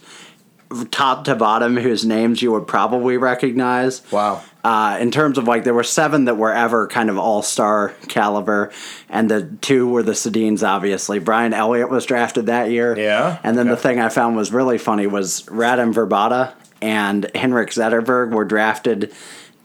top 0.91 1.25
to 1.25 1.35
bottom, 1.35 1.77
whose 1.77 2.05
names 2.05 2.41
you 2.41 2.51
would 2.51 2.67
probably 2.67 3.17
recognize 3.17 4.09
Wow. 4.11 4.43
Uh, 4.65 4.97
in 4.99 5.11
terms 5.11 5.37
of 5.37 5.43
like 5.47 5.63
there 5.63 5.75
were 5.75 5.83
seven 5.83 6.25
that 6.25 6.37
were 6.37 6.51
ever 6.51 6.87
kind 6.87 7.11
of 7.11 7.19
all 7.19 7.43
star 7.43 7.93
caliber, 8.07 8.71
and 9.09 9.29
the 9.29 9.43
two 9.61 9.87
were 9.87 10.01
the 10.01 10.13
Sedins. 10.13 10.67
Obviously, 10.67 11.19
Brian 11.19 11.53
Elliott 11.53 11.91
was 11.91 12.03
drafted 12.07 12.47
that 12.47 12.71
year. 12.71 12.97
Yeah, 12.97 13.37
and 13.43 13.55
then 13.55 13.67
the 13.67 13.77
thing 13.77 13.99
I 13.99 14.09
found 14.09 14.35
was 14.35 14.51
really 14.51 14.79
funny 14.79 15.05
was 15.05 15.43
Radim 15.43 15.93
Vrbata 15.93 16.53
and 16.81 17.29
Henrik 17.35 17.69
Zetterberg 17.69 18.31
were 18.31 18.43
drafted 18.43 19.13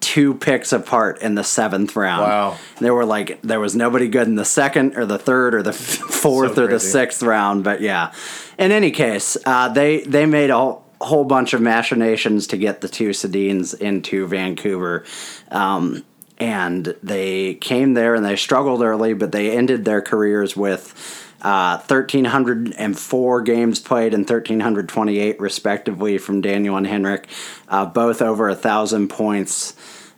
two 0.00 0.34
picks 0.34 0.70
apart 0.70 1.22
in 1.22 1.34
the 1.34 1.44
seventh 1.44 1.96
round. 1.96 2.22
Wow. 2.22 2.56
There 2.78 2.94
were 2.94 3.06
like 3.06 3.40
there 3.40 3.60
was 3.60 3.74
nobody 3.74 4.06
good 4.06 4.26
in 4.26 4.34
the 4.34 4.44
second 4.44 4.98
or 4.98 5.06
the 5.06 5.18
third 5.18 5.54
or 5.54 5.62
the 5.62 5.70
f- 5.70 5.76
fourth 6.22 6.56
So 6.56 6.64
or 6.64 6.66
the 6.66 6.80
sixth 6.80 7.22
round, 7.22 7.64
but 7.64 7.80
yeah. 7.80 8.12
In 8.58 8.70
any 8.70 8.90
case, 8.90 9.38
uh, 9.46 9.68
they 9.70 10.02
they 10.02 10.26
made 10.26 10.50
a 10.50 10.76
whole 11.00 11.24
bunch 11.24 11.54
of 11.54 11.60
machinations 11.60 12.46
to 12.48 12.56
get 12.56 12.80
the 12.80 12.88
two 12.88 13.10
Sedins 13.10 13.78
into 13.78 14.26
Vancouver. 14.26 15.04
Um, 15.50 16.04
and 16.38 16.94
they 17.02 17.54
came 17.54 17.94
there 17.94 18.14
and 18.14 18.24
they 18.24 18.36
struggled 18.36 18.82
early, 18.82 19.12
but 19.12 19.32
they 19.32 19.56
ended 19.56 19.84
their 19.84 20.00
careers 20.00 20.56
with 20.56 20.94
uh, 21.42 21.78
1,304 21.78 23.42
games 23.42 23.80
played 23.80 24.14
and 24.14 24.28
1,328 24.28 25.40
respectively 25.40 26.18
from 26.18 26.40
Daniel 26.40 26.76
and 26.76 26.86
Henrik, 26.86 27.28
uh, 27.68 27.86
both 27.86 28.20
over 28.20 28.48
a 28.48 28.54
thousand 28.54 29.08
points. 29.08 29.74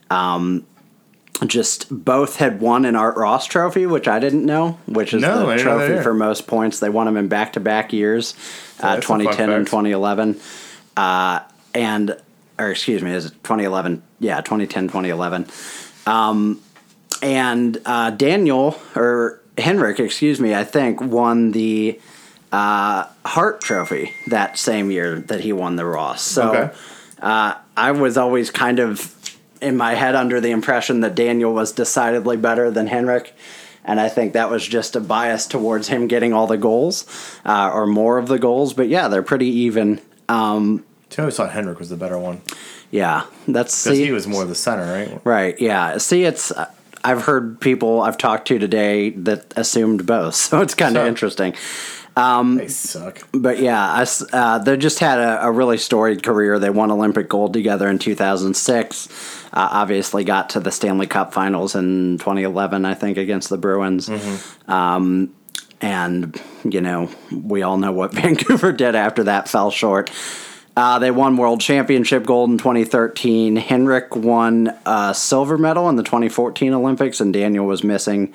Um, 0.09 0.65
just 1.47 1.87
both 1.89 2.37
had 2.37 2.61
won 2.61 2.85
an 2.85 2.95
Art 2.95 3.17
Ross 3.17 3.47
trophy, 3.47 3.85
which 3.85 4.07
I 4.07 4.19
didn't 4.19 4.45
know, 4.45 4.77
which 4.85 5.13
is 5.13 5.21
No, 5.21 5.39
the 5.39 5.55
didn't 5.55 5.65
know 5.65 5.79
that 5.79 5.87
trophy 5.87 6.03
for 6.03 6.13
most 6.13 6.47
points. 6.47 6.79
They 6.79 6.89
won 6.89 7.05
them 7.05 7.17
in 7.17 7.27
back 7.27 7.53
to 7.53 7.59
back 7.59 7.91
years, 7.91 8.33
uh, 8.79 8.95
that's 8.95 9.05
a 9.05 9.07
fun 9.07 9.19
2010 9.19 9.49
and 9.49 9.63
fact. 9.63 9.71
2011. 9.71 10.39
Uh, 10.95 11.39
and, 11.73 12.15
or 12.59 12.71
excuse 12.71 13.01
me, 13.01 13.11
is 13.13 13.25
it 13.25 13.33
2011? 13.43 14.03
Yeah, 14.19 14.41
2010, 14.41 14.87
2011. 14.87 15.47
Um, 16.05 16.61
and 17.21 17.79
uh, 17.85 18.11
Daniel, 18.11 18.79
or 18.95 19.39
Henrik, 19.57 19.99
excuse 19.99 20.39
me, 20.39 20.53
I 20.53 20.63
think, 20.63 21.01
won 21.01 21.51
the 21.51 21.99
uh, 22.51 23.05
Hart 23.25 23.61
Trophy 23.61 24.11
that 24.27 24.57
same 24.57 24.91
year 24.91 25.19
that 25.21 25.41
he 25.41 25.53
won 25.53 25.75
the 25.75 25.85
Ross. 25.85 26.21
So 26.21 26.49
Okay. 26.55 26.73
uh, 27.21 27.55
I 27.75 27.91
was 27.91 28.17
always 28.17 28.51
kind 28.51 28.79
of 28.79 29.15
in 29.61 29.77
my 29.77 29.95
head 29.95 30.13
under 30.15 30.41
the 30.41 30.51
impression 30.51 30.99
that 31.01 31.15
Daniel 31.15 31.53
was 31.53 31.71
decidedly 31.71 32.37
better 32.37 32.69
than 32.69 32.87
Henrik. 32.87 33.33
And 33.85 33.99
I 33.99 34.07
think 34.09 34.33
that 34.33 34.49
was 34.49 34.65
just 34.65 34.95
a 34.95 34.99
bias 35.01 35.47
towards 35.47 35.87
him 35.87 36.07
getting 36.07 36.31
all 36.33 36.47
the 36.47 36.57
goals 36.57 37.05
uh, 37.45 37.71
or 37.73 37.85
more 37.87 38.17
of 38.17 38.27
the 38.27 38.39
goals. 38.39 38.73
But 38.73 38.87
yeah, 38.87 39.07
they're 39.07 39.23
pretty 39.23 39.47
even. 39.47 39.99
Um, 40.29 40.85
I 41.19 41.23
always 41.23 41.35
thought 41.37 41.51
Henrik 41.51 41.79
was 41.79 41.89
the 41.89 41.97
better 41.97 42.17
one 42.17 42.41
yeah, 42.91 43.23
that's 43.47 43.83
because 43.85 43.97
he 43.97 44.11
was 44.11 44.27
more 44.27 44.45
the 44.45 44.53
center, 44.53 44.83
right? 44.85 45.19
Right. 45.25 45.59
Yeah. 45.59 45.97
See, 45.97 46.25
it's 46.25 46.51
I've 47.03 47.23
heard 47.23 47.59
people 47.59 48.03
I've 48.03 48.19
talked 48.19 48.47
to 48.49 48.59
today 48.59 49.09
that 49.09 49.51
assumed 49.57 50.05
both, 50.05 50.35
so 50.47 50.61
it's 50.61 50.75
kind 50.75 50.95
of 50.95 51.01
So- 51.01 51.07
interesting. 51.07 51.55
they 52.15 52.67
suck. 52.67 53.27
But 53.31 53.57
yeah, 53.57 53.81
I 53.81 54.05
uh, 54.31 54.57
they 54.59 54.77
just 54.77 54.99
had 54.99 55.17
a, 55.17 55.45
a 55.47 55.51
really 55.51 55.79
storied 55.79 56.21
career. 56.21 56.59
They 56.59 56.69
won 56.69 56.91
Olympic 56.91 57.29
gold 57.29 57.53
together 57.53 57.89
in 57.89 57.97
2006. 57.97 59.07
Uh, 59.51 59.69
obviously, 59.71 60.23
got 60.23 60.51
to 60.51 60.59
the 60.59 60.71
Stanley 60.71 61.07
Cup 61.07 61.33
Finals 61.33 61.73
in 61.73 62.19
2011, 62.19 62.85
I 62.85 62.93
think, 62.93 63.17
against 63.17 63.49
the 63.49 63.57
Bruins. 63.57 64.07
Um, 64.67 65.33
and 65.81 66.39
you 66.63 66.81
know, 66.81 67.09
we 67.31 67.63
all 67.63 67.77
know 67.77 67.91
what 67.91 68.13
Vancouver 68.21 68.71
did 68.71 68.93
after 68.93 69.23
that 69.23 69.49
fell 69.49 69.71
short. 69.71 70.11
Uh, 70.75 70.97
they 70.99 71.11
won 71.11 71.37
World 71.37 71.61
Championship 71.61 72.25
gold 72.25 72.49
in 72.49 72.57
2013. 72.57 73.55
Henrik 73.57 74.15
won 74.15 74.75
a 74.85 75.13
silver 75.13 75.57
medal 75.57 75.87
in 75.89 75.95
the 75.97 76.03
2014 76.03 76.73
Olympics, 76.73 77.21
and 77.21 77.31
Daniel 77.31 77.65
was 77.65 77.83
missing 77.83 78.33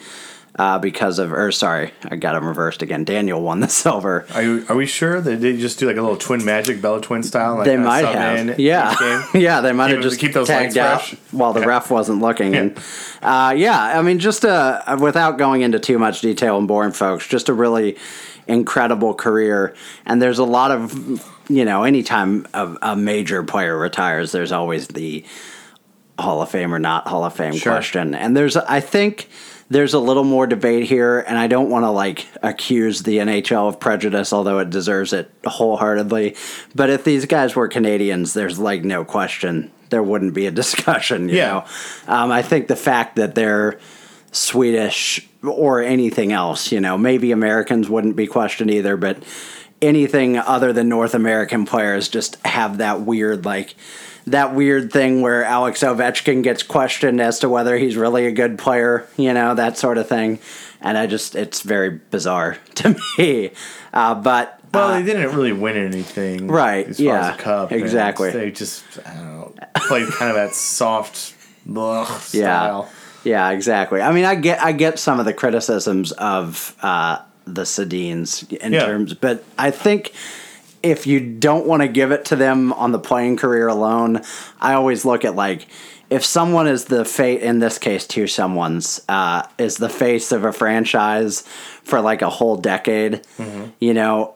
uh, 0.56 0.78
because 0.78 1.18
of, 1.18 1.32
or 1.32 1.50
sorry, 1.52 1.92
I 2.04 2.16
got 2.16 2.36
him 2.36 2.46
reversed 2.46 2.82
again. 2.82 3.04
Daniel 3.04 3.40
won 3.42 3.60
the 3.60 3.68
silver. 3.68 4.24
Are, 4.34 4.42
you, 4.42 4.66
are 4.68 4.76
we 4.76 4.86
sure 4.86 5.20
that 5.20 5.40
they 5.40 5.56
just 5.56 5.78
do 5.78 5.86
like 5.86 5.96
a 5.96 6.02
little 6.02 6.16
twin 6.16 6.44
magic, 6.44 6.80
Bella 6.80 7.00
twin 7.00 7.22
style? 7.22 7.56
Like 7.56 7.64
They 7.66 7.76
might 7.76 8.04
have, 8.04 8.38
in 8.48 8.54
yeah, 8.58 8.94
game? 9.32 9.42
yeah. 9.42 9.60
They 9.60 9.72
might 9.72 9.90
have 9.90 10.02
just 10.02 10.20
keep 10.20 10.32
those 10.32 10.46
tagged 10.48 10.74
legs 10.74 10.76
out 10.76 11.02
fresh? 11.02 11.20
while 11.32 11.52
the 11.52 11.66
ref 11.66 11.90
wasn't 11.90 12.20
looking. 12.20 12.54
Yeah. 12.54 12.60
And 12.60 12.78
uh, 13.22 13.54
yeah, 13.56 13.98
I 13.98 14.02
mean, 14.02 14.18
just 14.18 14.44
uh, 14.44 14.96
without 15.00 15.38
going 15.38 15.62
into 15.62 15.78
too 15.78 15.98
much 15.98 16.20
detail 16.20 16.58
and 16.58 16.68
boring 16.68 16.92
folks, 16.92 17.26
just 17.26 17.48
a 17.48 17.52
really 17.54 17.96
incredible 18.48 19.14
career. 19.14 19.74
And 20.06 20.20
there's 20.20 20.38
a 20.38 20.44
lot 20.44 20.70
of, 20.70 21.37
you 21.48 21.64
know, 21.64 21.84
anytime 21.84 22.46
a, 22.54 22.76
a 22.82 22.96
major 22.96 23.42
player 23.42 23.76
retires, 23.76 24.32
there's 24.32 24.52
always 24.52 24.88
the 24.88 25.24
Hall 26.18 26.42
of 26.42 26.50
Fame 26.50 26.74
or 26.74 26.78
not 26.78 27.06
Hall 27.08 27.24
of 27.24 27.34
Fame 27.34 27.54
Sure. 27.54 27.72
question. 27.72 28.14
And 28.14 28.36
there's, 28.36 28.56
I 28.56 28.80
think, 28.80 29.28
there's 29.70 29.94
a 29.94 29.98
little 29.98 30.24
more 30.24 30.46
debate 30.46 30.84
here, 30.84 31.20
and 31.20 31.36
I 31.38 31.46
don't 31.46 31.68
want 31.70 31.84
to 31.84 31.90
like 31.90 32.26
accuse 32.42 33.02
the 33.02 33.18
NHL 33.18 33.68
of 33.68 33.78
prejudice, 33.78 34.32
although 34.32 34.58
it 34.60 34.70
deserves 34.70 35.12
it 35.12 35.30
wholeheartedly. 35.46 36.36
But 36.74 36.88
if 36.90 37.04
these 37.04 37.26
guys 37.26 37.54
were 37.54 37.68
Canadians, 37.68 38.32
there's 38.34 38.58
like 38.58 38.82
no 38.84 39.04
question 39.04 39.70
there 39.90 40.02
wouldn't 40.02 40.34
be 40.34 40.46
a 40.46 40.50
discussion. 40.62 41.28
You 41.28 41.36
Yeah. 41.36 41.48
know, 42.06 42.14
um, 42.14 42.30
I 42.32 42.42
think 42.42 42.68
the 42.68 42.76
fact 42.76 43.16
that 43.16 43.34
they're 43.34 43.78
Swedish 44.32 45.26
or 45.42 45.82
anything 45.82 46.32
else, 46.32 46.72
you 46.72 46.80
know, 46.80 46.98
maybe 46.98 47.32
Americans 47.32 47.88
wouldn't 47.88 48.16
be 48.16 48.26
questioned 48.26 48.70
either, 48.70 48.96
but 48.96 49.18
anything 49.80 50.36
other 50.36 50.72
than 50.72 50.88
North 50.88 51.14
American 51.14 51.64
players 51.64 52.08
just 52.08 52.36
have 52.44 52.78
that 52.78 53.00
weird 53.02 53.44
like 53.44 53.74
that 54.26 54.54
weird 54.54 54.92
thing 54.92 55.22
where 55.22 55.44
Alex 55.44 55.82
Ovechkin 55.82 56.42
gets 56.42 56.62
questioned 56.62 57.20
as 57.20 57.38
to 57.38 57.48
whether 57.48 57.78
he's 57.78 57.96
really 57.96 58.26
a 58.26 58.30
good 58.32 58.58
player, 58.58 59.06
you 59.16 59.32
know, 59.32 59.54
that 59.54 59.78
sort 59.78 59.96
of 59.96 60.06
thing. 60.08 60.38
And 60.80 60.98
I 60.98 61.06
just 61.06 61.34
it's 61.34 61.62
very 61.62 61.90
bizarre 62.10 62.58
to 62.76 62.96
me. 63.16 63.52
Uh, 63.92 64.14
but 64.16 64.60
Well, 64.74 64.88
uh, 64.90 65.00
they 65.00 65.04
didn't 65.04 65.34
really 65.34 65.52
win 65.52 65.76
anything, 65.76 66.48
Right, 66.48 66.86
As 66.88 66.98
far 66.98 67.06
yeah, 67.06 67.30
as 67.30 67.36
the 67.36 67.42
cup, 67.42 67.72
exactly. 67.72 68.30
They 68.30 68.50
just 68.50 68.84
I 69.06 69.14
don't 69.14 69.26
know 69.26 69.54
played 69.86 70.08
kind 70.08 70.30
of 70.30 70.36
that 70.36 70.54
soft 70.54 71.34
ugh, 71.74 72.08
Yeah. 72.32 72.42
style. 72.42 72.90
Yeah, 73.24 73.50
exactly. 73.50 74.00
I 74.00 74.12
mean, 74.12 74.24
I 74.24 74.34
get 74.34 74.62
I 74.62 74.72
get 74.72 74.98
some 74.98 75.18
of 75.20 75.26
the 75.26 75.32
criticisms 75.34 76.12
of 76.12 76.76
uh, 76.82 77.20
the 77.54 77.62
Sedins 77.62 78.50
in 78.52 78.72
Yeah. 78.72 78.86
terms, 78.86 79.14
but 79.14 79.44
I 79.58 79.70
think 79.70 80.12
if 80.82 81.06
you 81.06 81.18
don't 81.20 81.66
want 81.66 81.82
to 81.82 81.88
give 81.88 82.12
it 82.12 82.24
to 82.26 82.36
them 82.36 82.72
on 82.74 82.92
the 82.92 82.98
playing 82.98 83.36
career 83.36 83.66
alone, 83.68 84.22
I 84.60 84.74
always 84.74 85.04
look 85.04 85.24
at 85.24 85.34
like 85.34 85.66
if 86.10 86.24
someone 86.24 86.66
is 86.66 86.86
the 86.86 87.04
fate 87.04 87.42
in 87.42 87.58
this 87.58 87.76
case 87.78 88.06
two 88.06 88.26
someone's 88.26 89.00
uh, 89.08 89.42
is 89.58 89.76
the 89.76 89.88
face 89.90 90.32
of 90.32 90.44
a 90.44 90.52
franchise 90.52 91.42
for 91.84 92.00
like 92.00 92.22
a 92.22 92.30
whole 92.30 92.56
decade, 92.56 93.20
you 93.80 93.92
know. 93.94 94.34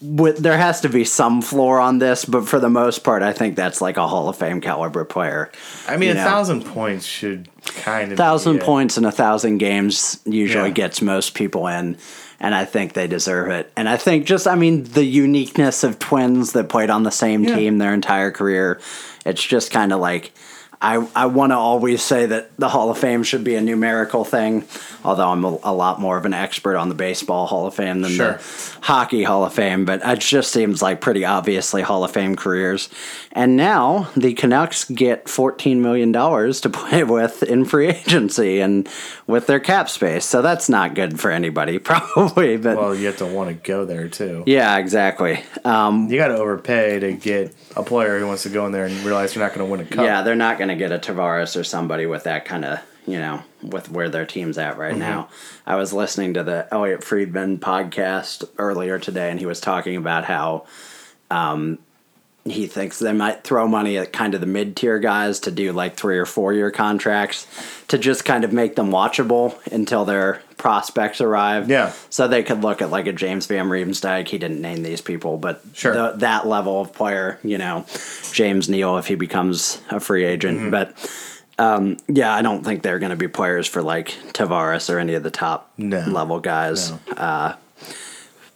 With, 0.00 0.38
there 0.38 0.56
has 0.56 0.80
to 0.82 0.88
be 0.88 1.02
some 1.04 1.42
floor 1.42 1.80
on 1.80 1.98
this, 1.98 2.24
but 2.24 2.46
for 2.46 2.60
the 2.60 2.68
most 2.70 3.00
part, 3.02 3.22
I 3.24 3.32
think 3.32 3.56
that's 3.56 3.80
like 3.80 3.96
a 3.96 4.06
Hall 4.06 4.28
of 4.28 4.36
Fame 4.36 4.60
caliber 4.60 5.04
player. 5.04 5.50
I 5.88 5.96
mean, 5.96 6.06
you 6.06 6.12
a 6.12 6.14
know? 6.18 6.24
thousand 6.24 6.64
points 6.64 7.04
should 7.04 7.48
kind 7.64 8.12
of 8.12 8.16
thousand 8.18 8.60
points 8.60 8.96
in 8.96 9.04
a 9.04 9.10
thousand 9.10 9.58
games 9.58 10.20
usually 10.24 10.68
Yeah. 10.68 10.74
gets 10.74 11.02
most 11.02 11.34
people 11.34 11.66
in 11.68 11.96
and 12.40 12.56
i 12.56 12.64
think 12.64 12.92
they 12.94 13.06
deserve 13.06 13.50
it 13.50 13.70
and 13.76 13.88
i 13.88 13.96
think 13.96 14.26
just 14.26 14.48
i 14.48 14.56
mean 14.56 14.82
the 14.82 15.04
uniqueness 15.04 15.84
of 15.84 15.96
twins 16.00 16.52
that 16.52 16.68
played 16.68 16.90
on 16.90 17.04
the 17.04 17.10
same 17.12 17.44
Yeah. 17.44 17.54
team 17.54 17.78
their 17.78 17.94
entire 17.94 18.32
career 18.32 18.80
it's 19.24 19.42
just 19.42 19.70
kind 19.70 19.92
of 19.92 20.00
like 20.00 20.32
I, 20.82 21.06
I 21.14 21.26
want 21.26 21.52
to 21.52 21.56
always 21.56 22.02
say 22.02 22.26
that 22.26 22.50
the 22.58 22.68
Hall 22.68 22.90
of 22.90 22.98
Fame 22.98 23.22
should 23.22 23.44
be 23.44 23.54
a 23.54 23.60
numerical 23.60 24.24
thing, 24.24 24.64
although 25.04 25.28
I'm 25.28 25.44
a, 25.44 25.58
a 25.62 25.72
lot 25.72 26.00
more 26.00 26.16
of 26.16 26.26
an 26.26 26.34
expert 26.34 26.76
on 26.76 26.88
the 26.88 26.96
Baseball 26.96 27.46
Hall 27.46 27.66
of 27.68 27.74
Fame 27.74 28.02
than 28.02 28.10
Sure. 28.10 28.32
the 28.32 28.42
Hockey 28.80 29.22
Hall 29.22 29.44
of 29.44 29.54
Fame, 29.54 29.84
but 29.84 30.00
it 30.04 30.18
just 30.18 30.50
seems 30.52 30.82
like 30.82 31.00
pretty 31.00 31.24
obviously 31.24 31.82
Hall 31.82 32.02
of 32.02 32.10
Fame 32.10 32.34
careers. 32.34 32.88
And 33.30 33.56
now 33.56 34.10
the 34.16 34.34
Canucks 34.34 34.84
get 34.84 35.26
$14 35.26 35.76
million 35.76 36.12
to 36.12 36.70
play 36.70 37.04
with 37.04 37.44
in 37.44 37.64
free 37.64 37.88
agency 37.88 38.60
and 38.60 38.88
with 39.32 39.48
their 39.48 39.58
cap 39.58 39.88
space. 39.90 40.24
So 40.24 40.40
that's 40.42 40.68
not 40.68 40.94
good 40.94 41.18
for 41.18 41.30
anybody, 41.32 41.78
probably. 41.80 42.56
But 42.58 42.76
Well, 42.76 42.94
you 42.94 43.06
have 43.06 43.16
to 43.16 43.26
want 43.26 43.48
to 43.48 43.54
go 43.54 43.84
there 43.84 44.06
too. 44.08 44.44
yeah, 44.46 44.78
exactly. 44.78 45.42
Um, 45.64 46.08
You 46.08 46.18
got 46.18 46.28
to 46.28 46.36
overpay 46.36 47.00
to 47.00 47.12
get 47.14 47.52
a 47.74 47.82
player 47.82 48.18
who 48.20 48.26
wants 48.28 48.44
to 48.44 48.50
go 48.50 48.64
in 48.66 48.72
there 48.72 48.84
and 48.84 48.94
realize 49.04 49.34
you're 49.34 49.44
not 49.44 49.54
going 49.54 49.66
to 49.66 49.70
win 49.70 49.80
a 49.80 49.84
cup. 49.84 50.04
Yeah, 50.04 50.22
they're 50.22 50.36
not 50.36 50.58
going 50.58 50.68
to 50.68 50.76
get 50.76 50.92
a 50.92 50.98
Tavares 50.98 51.58
or 51.58 51.64
somebody 51.64 52.06
with 52.06 52.22
that 52.24 52.44
kind 52.44 52.64
of, 52.64 52.78
you 53.06 53.18
know, 53.18 53.42
with 53.62 53.90
where 53.90 54.08
their 54.08 54.26
team's 54.26 54.58
at 54.58 54.76
right 54.78 54.96
now. 54.96 55.28
I 55.66 55.74
was 55.76 55.92
listening 55.92 56.34
to 56.34 56.42
the 56.44 56.68
Elliotte 56.70 57.02
Friedman 57.02 57.58
podcast 57.58 58.44
earlier 58.58 58.98
today, 58.98 59.30
and 59.30 59.40
he 59.40 59.46
was 59.46 59.60
talking 59.60 59.96
about 59.96 60.24
how 60.24 60.66
um, 61.30 61.78
he 62.44 62.66
thinks 62.66 62.98
they 62.98 63.12
might 63.12 63.44
throw 63.44 63.68
money 63.68 63.96
at 63.98 64.12
kind 64.12 64.34
of 64.34 64.40
the 64.40 64.46
mid 64.48 64.74
tier 64.76 64.98
guys 64.98 65.38
to 65.40 65.50
do 65.52 65.72
like 65.72 65.96
three 65.96 66.18
or 66.18 66.26
four 66.26 66.52
year 66.52 66.70
contracts 66.72 67.46
to 67.88 67.98
just 67.98 68.24
kind 68.24 68.42
of 68.42 68.52
make 68.52 68.74
them 68.74 68.90
watchable 68.90 69.54
until 69.72 70.04
their 70.04 70.42
prospects 70.56 71.20
arrive. 71.20 71.70
Yeah. 71.70 71.92
So 72.10 72.26
they 72.26 72.42
could 72.42 72.62
look 72.62 72.82
at 72.82 72.90
like 72.90 73.06
a 73.06 73.12
James 73.12 73.46
Van 73.46 73.68
Riemsdyk. 73.68 74.26
He 74.28 74.38
didn't 74.38 74.60
name 74.60 74.82
these 74.82 75.00
people, 75.00 75.38
but 75.38 75.62
Sure. 75.74 75.92
the- 75.94 76.12
that 76.18 76.46
level 76.46 76.80
of 76.80 76.92
player, 76.92 77.38
you 77.44 77.58
know, 77.58 77.84
James 78.32 78.68
Neal 78.68 78.98
if 78.98 79.06
he 79.06 79.14
becomes 79.14 79.80
a 79.90 80.00
free 80.00 80.24
agent. 80.24 80.58
Mm-hmm. 80.58 80.70
But 80.70 80.94
um, 81.58 81.98
yeah, 82.08 82.34
I 82.34 82.42
don't 82.42 82.64
think 82.64 82.82
they're 82.82 82.98
going 82.98 83.10
to 83.10 83.16
be 83.16 83.28
players 83.28 83.68
for 83.68 83.82
like 83.82 84.08
Tavares 84.32 84.92
or 84.92 84.98
any 84.98 85.14
of 85.14 85.22
the 85.22 85.30
top 85.30 85.70
No. 85.76 86.00
level 86.00 86.40
guys. 86.40 86.90
No. 86.90 86.98
Uh, 87.16 87.56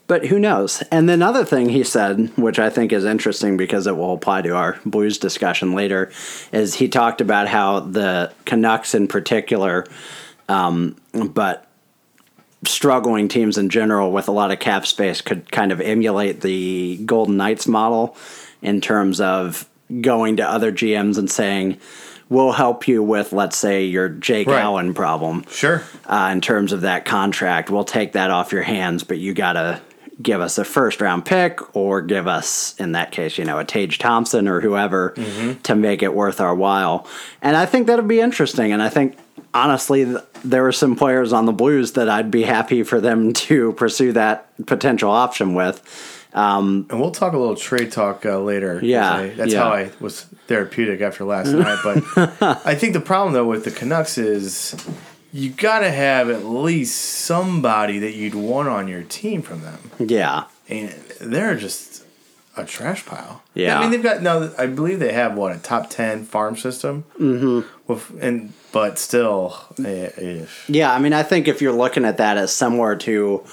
but 0.06 0.26
who 0.26 0.38
knows? 0.38 0.82
And 0.90 1.08
then 1.08 1.18
another 1.20 1.44
thing 1.44 1.68
he 1.68 1.82
said, 1.84 2.30
which 2.36 2.58
I 2.58 2.70
think 2.70 2.92
is 2.92 3.04
interesting 3.04 3.56
because 3.56 3.86
it 3.86 3.96
will 3.96 4.14
apply 4.14 4.42
to 4.42 4.50
our 4.54 4.78
Blues 4.86 5.18
discussion 5.18 5.72
later, 5.72 6.12
is 6.52 6.74
he 6.76 6.88
talked 6.88 7.20
about 7.20 7.48
how 7.48 7.80
the 7.80 8.32
Canucks 8.44 8.94
in 8.94 9.08
particular, 9.08 9.84
um, 10.48 10.96
but 11.12 11.66
struggling 12.64 13.28
teams 13.28 13.58
in 13.58 13.68
general 13.68 14.10
with 14.12 14.28
a 14.28 14.32
lot 14.32 14.50
of 14.50 14.58
cap 14.58 14.86
space 14.86 15.20
could 15.20 15.50
kind 15.52 15.70
of 15.72 15.80
emulate 15.80 16.40
the 16.40 16.96
Golden 17.04 17.36
Knights 17.36 17.66
model 17.66 18.16
in 18.62 18.80
terms 18.80 19.20
of 19.20 19.68
going 20.00 20.36
to 20.38 20.48
other 20.48 20.72
GMs 20.72 21.18
and 21.18 21.30
saying, 21.30 21.78
We'll 22.28 22.50
help 22.50 22.88
you 22.88 23.04
with, 23.04 23.32
let's 23.32 23.56
say, 23.56 23.84
your 23.84 24.08
Jake 24.08 24.48
Right. 24.48 24.60
Allen 24.60 24.94
problem 24.94 25.44
Sure. 25.48 25.84
uh, 26.06 26.30
in 26.32 26.40
terms 26.40 26.72
of 26.72 26.80
that 26.80 27.04
contract. 27.04 27.70
We'll 27.70 27.84
take 27.84 28.12
that 28.14 28.32
off 28.32 28.50
your 28.50 28.64
hands, 28.64 29.04
but 29.04 29.18
you 29.18 29.32
got 29.32 29.52
to 29.52 29.80
give 30.22 30.40
us 30.40 30.56
a 30.58 30.64
first 30.64 31.00
round 31.00 31.24
pick 31.26 31.76
or 31.76 32.00
give 32.00 32.26
us, 32.26 32.74
in 32.78 32.92
that 32.92 33.12
case, 33.12 33.36
you 33.38 33.44
know, 33.44 33.58
a 33.58 33.64
Tage 33.64 33.98
Thompson 33.98 34.48
or 34.48 34.60
whoever 34.60 35.10
to 35.64 35.74
make 35.74 36.02
it 36.02 36.14
worth 36.14 36.40
our 36.40 36.54
while. 36.54 37.06
And 37.42 37.56
I 37.56 37.66
think 37.66 37.86
that'd 37.86 38.08
be 38.08 38.20
interesting. 38.20 38.72
And 38.72 38.82
I 38.82 38.88
think, 38.88 39.18
honestly, 39.52 40.04
th- 40.06 40.18
there 40.44 40.62
were 40.62 40.72
some 40.72 40.96
players 40.96 41.32
on 41.32 41.44
the 41.44 41.52
Blues 41.52 41.92
that 41.92 42.08
I'd 42.08 42.30
be 42.30 42.44
happy 42.44 42.82
for 42.82 43.00
them 43.00 43.32
to 43.48 43.72
pursue 43.72 44.12
that 44.12 44.48
potential 44.66 45.10
option 45.10 45.54
with. 45.54 45.82
Um, 46.32 46.86
And 46.90 47.00
we'll 47.00 47.10
talk 47.12 47.32
a 47.32 47.38
little 47.38 47.56
trade 47.56 47.92
talk 47.92 48.24
uh, 48.26 48.38
later. 48.40 48.80
Yeah, 48.82 49.12
I- 49.14 49.28
that's 49.30 49.52
yeah. 49.52 49.62
how 49.64 49.70
I 49.72 49.90
was 50.00 50.22
therapeutic 50.46 51.00
after 51.00 51.24
last 51.24 51.48
night. 51.52 51.78
But 51.82 52.42
I 52.66 52.74
think 52.74 52.92
the 52.94 53.00
problem 53.00 53.32
though 53.34 53.46
with 53.46 53.64
the 53.64 53.70
Canucks 53.70 54.16
is 54.18 54.74
you 55.36 55.50
got 55.50 55.80
to 55.80 55.90
have 55.90 56.30
at 56.30 56.44
least 56.44 56.96
somebody 56.96 57.98
that 57.98 58.14
you'd 58.14 58.34
want 58.34 58.68
on 58.68 58.88
your 58.88 59.02
team 59.02 59.42
from 59.42 59.60
them, 59.62 59.90
Yeah. 59.98 60.44
and 60.68 60.90
they're 61.20 61.56
just 61.56 62.04
a 62.56 62.64
trash 62.64 63.04
pile. 63.04 63.42
Yeah. 63.54 63.78
I 63.78 63.82
mean 63.82 63.90
they've 63.90 64.02
got 64.02 64.22
now. 64.22 64.50
I 64.56 64.66
believe 64.66 64.98
they 64.98 65.12
have 65.12 65.36
what 65.36 65.54
a 65.54 65.58
top 65.58 65.90
ten 65.90 66.24
farm 66.24 66.56
system. 66.56 67.04
Mm-hmm. 67.20 67.68
With, 67.86 68.10
and 68.22 68.52
but 68.72 68.98
still, 68.98 69.56
eh, 69.84 70.10
eh, 70.16 70.46
Yeah, 70.68 70.92
I 70.92 70.98
mean, 70.98 71.12
I 71.12 71.22
think 71.22 71.48
if 71.48 71.60
you're 71.60 71.72
looking 71.72 72.04
at 72.06 72.16
that 72.16 72.36
as 72.38 72.52
similar 72.54 72.96
to 72.96 73.44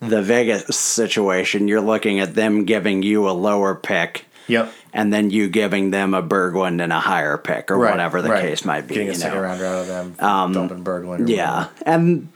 the 0.00 0.22
Vegas 0.22 0.76
situation, 0.76 1.66
you're 1.68 1.80
looking 1.80 2.20
at 2.20 2.34
them 2.34 2.64
giving 2.66 3.02
you 3.02 3.28
a 3.28 3.32
lower 3.32 3.74
pick. 3.74 4.24
Yep. 4.48 4.72
And 4.94 5.12
then 5.12 5.30
you 5.30 5.48
giving 5.48 5.90
them 5.90 6.12
a 6.12 6.22
Berglund 6.22 6.82
and 6.82 6.92
a 6.92 7.00
higher 7.00 7.38
pick, 7.38 7.70
or 7.70 7.78
Right, 7.78 7.90
whatever 7.92 8.20
the 8.20 8.28
right. 8.30 8.42
case 8.42 8.64
might 8.64 8.86
be. 8.86 8.94
Getting 8.94 9.08
a 9.10 9.14
second 9.14 9.38
know? 9.38 9.42
rounder 9.44 9.64
out 9.66 9.78
of 9.80 9.86
them, 9.86 10.14
dumping 10.52 10.84
Berglund. 10.84 11.20
or 11.20 11.30
Yeah, 11.30 11.68
and 11.86 12.28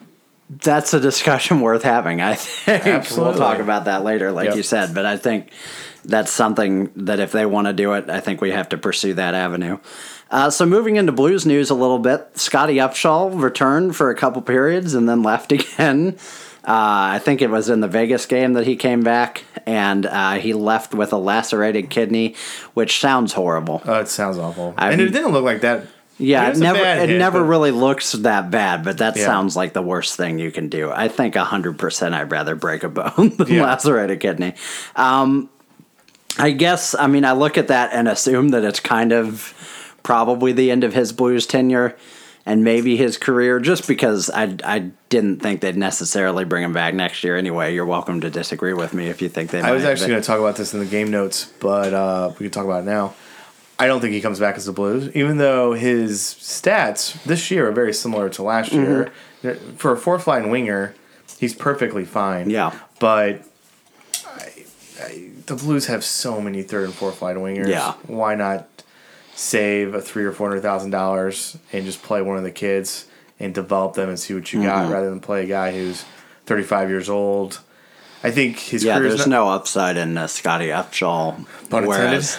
that's 0.49 0.95
a 0.95 1.01
discussion 1.01 1.61
worth 1.63 1.83
having. 1.83 2.21
I 2.23 2.35
think 2.35 2.87
Absolutely. 2.87 3.31
we'll 3.31 3.39
talk 3.39 3.59
about 3.59 3.85
that 3.85 4.05
later, 4.05 4.33
like 4.33 4.47
Yep. 4.47 4.57
you 4.57 4.63
said. 4.63 4.95
But 4.95 5.05
I 5.05 5.17
think 5.19 5.51
that's 6.05 6.33
something 6.33 6.91
that 6.97 7.21
if 7.21 7.33
they 7.33 7.45
want 7.45 7.67
to 7.67 7.73
do 7.75 7.93
it, 7.93 8.09
I 8.09 8.21
think 8.21 8.41
we 8.41 8.53
have 8.53 8.69
to 8.71 8.79
pursue 8.79 9.13
that 9.15 9.35
avenue. 9.35 9.79
Uh, 10.31 10.49
so 10.51 10.65
moving 10.65 10.97
into 10.97 11.13
Blues 11.13 11.45
news 11.47 11.69
a 11.71 11.75
little 11.75 11.99
bit, 11.99 12.27
Scotty 12.39 12.77
Upshall 12.77 13.41
returned 13.41 13.95
for 13.97 14.09
a 14.11 14.15
couple 14.15 14.41
periods 14.43 14.95
and 14.95 15.09
then 15.09 15.23
left 15.23 15.53
again. 15.53 16.17
Uh, 16.67 17.15
I 17.15 17.21
think 17.21 17.43
it 17.43 17.51
was 17.51 17.69
in 17.69 17.81
the 17.81 17.87
Vegas 17.89 18.27
game 18.27 18.55
that 18.55 18.67
he 18.67 18.75
came 18.75 19.03
back, 19.03 19.45
and 19.67 20.05
uh, 20.05 20.33
he 20.35 20.53
left 20.53 20.95
with 20.95 21.13
a 21.13 21.17
lacerated 21.17 21.91
kidney, 21.91 22.35
which 22.75 22.99
sounds 23.01 23.35
horrible. 23.35 23.83
Oh, 23.85 24.01
it 24.01 24.09
sounds 24.09 24.37
awful. 24.37 24.75
I 24.77 24.89
and 24.91 24.99
mean- 24.99 25.07
it 25.09 25.13
didn't 25.13 25.33
look 25.33 25.45
like 25.45 25.61
that. 25.61 25.87
Yeah, 26.19 26.45
It 26.45 26.47
it 26.47 26.51
was 26.51 26.61
a 26.61 26.63
never 26.65 26.79
it 27.03 27.09
hit, 27.11 27.19
never 27.19 27.41
but- 27.41 27.47
really 27.47 27.71
looks 27.73 28.13
that 28.13 28.51
bad, 28.51 28.83
but 28.85 28.99
that 28.99 29.17
Yeah. 29.17 29.27
sounds 29.27 29.55
like 29.55 29.75
the 29.75 29.83
worst 29.83 30.17
thing 30.17 30.39
you 30.39 30.51
can 30.51 30.69
do. 30.71 30.91
I 30.91 31.09
think 31.09 31.35
hundred 31.37 31.79
percent 31.79 32.15
I'd 32.15 32.33
rather 32.33 32.55
break 32.57 32.83
a 32.85 32.89
bone 32.89 33.29
than 33.37 33.49
Yeah. 33.49 33.63
lacerate 33.65 34.11
a 34.11 34.17
kidney. 34.17 34.55
Um, 34.97 35.51
I 36.39 36.53
guess 36.53 36.95
I 36.95 37.07
mean 37.07 37.25
I 37.27 37.33
look 37.33 37.59
at 37.59 37.69
that 37.69 37.91
and 37.93 38.09
assume 38.09 38.49
that 38.49 38.65
it's 38.65 38.81
kind 38.81 39.13
of 39.13 39.53
probably 40.03 40.53
the 40.53 40.71
end 40.71 40.85
of 40.85 40.95
his 40.95 41.13
Blues 41.13 41.47
tenure 41.47 41.95
and 42.47 42.63
maybe 42.63 42.97
his 42.97 43.19
career, 43.19 43.59
just 43.59 43.87
because 43.89 44.31
I 44.31 44.57
I 44.65 44.91
didn't 45.09 45.41
think 45.41 45.61
they'd 45.61 45.77
necessarily 45.77 46.45
bring 46.45 46.63
him 46.63 46.73
back 46.73 46.95
next 46.95 47.25
year 47.25 47.37
anyway. 47.37 47.75
You're 47.75 47.85
welcome 47.85 48.21
to 48.23 48.31
disagree 48.31 48.73
with 48.73 48.95
me 48.95 49.09
if 49.09 49.21
you 49.21 49.29
think 49.29 49.51
they. 49.51 49.61
I 49.61 49.73
was 49.73 49.85
actually 49.85 50.07
but- 50.07 50.11
going 50.13 50.23
to 50.23 50.27
talk 50.27 50.39
about 50.39 50.57
this 50.57 50.73
in 50.73 50.81
the 50.81 50.87
game 50.87 51.11
notes, 51.11 51.53
but 51.61 51.93
uh, 51.93 52.31
we 52.39 52.45
can 52.45 52.51
talk 52.53 52.65
about 52.65 52.85
it 52.85 52.87
now. 52.87 53.15
I 53.79 53.87
don't 53.89 54.01
think 54.01 54.15
he 54.15 54.23
comes 54.23 54.41
back 54.41 54.57
as 54.57 54.65
the 54.65 54.73
Blues, 54.73 55.15
even 55.15 55.37
though 55.37 55.75
his 55.75 56.21
stats 56.23 57.23
this 57.25 57.51
year 57.51 57.69
are 57.69 57.73
very 57.73 57.93
similar 57.93 58.31
to 58.31 58.43
last 58.43 58.73
year. 58.73 59.13
Mm-hmm. 59.43 59.77
For 59.77 59.93
a 59.93 59.99
fourth 59.99 60.27
line 60.27 60.49
winger, 60.49 60.95
he's 61.39 61.55
perfectly 61.55 62.07
fine. 62.07 62.49
Yeah. 62.49 62.73
but 63.01 63.43
I, 64.27 64.65
I, 65.03 65.31
the 65.45 65.57
Blues 65.57 65.87
have 65.89 66.05
so 66.05 66.41
many 66.41 66.63
third 66.63 66.87
and 66.87 66.95
fourth 66.95 67.21
line 67.21 67.37
wingers. 67.37 67.69
Yeah. 67.69 67.93
why 68.07 68.35
not 68.35 68.67
save 69.37 69.95
a 69.95 70.01
three 70.01 70.25
or 70.25 70.33
four 70.33 70.49
hundred 70.49 70.63
thousand 70.63 70.91
dollars 70.91 71.57
and 71.73 71.85
just 71.85 72.03
play 72.03 72.23
one 72.23 72.37
of 72.39 72.43
the 72.43 72.51
kids 72.51 73.07
and 73.39 73.55
develop 73.55 73.95
them 73.95 74.09
and 74.09 74.19
see 74.19 74.33
what 74.35 74.51
you 74.53 74.59
Mm-hmm. 74.61 74.69
got, 74.69 74.91
rather 74.91 75.11
than 75.11 75.21
play 75.21 75.45
a 75.45 75.47
guy 75.47 75.73
who's 75.73 76.05
thirty 76.47 76.63
five 76.65 76.89
years 76.89 77.09
old. 77.09 77.61
I 78.25 78.31
think 78.31 78.59
his 78.59 78.83
Yeah, 78.83 78.99
there's 78.99 79.27
no 79.27 79.49
upside 79.51 79.97
in 79.99 80.17
uh, 80.17 80.27
Scotty 80.27 80.69
Upshall. 80.69 81.47
Pun 81.69 81.87
whereas, 81.87 82.39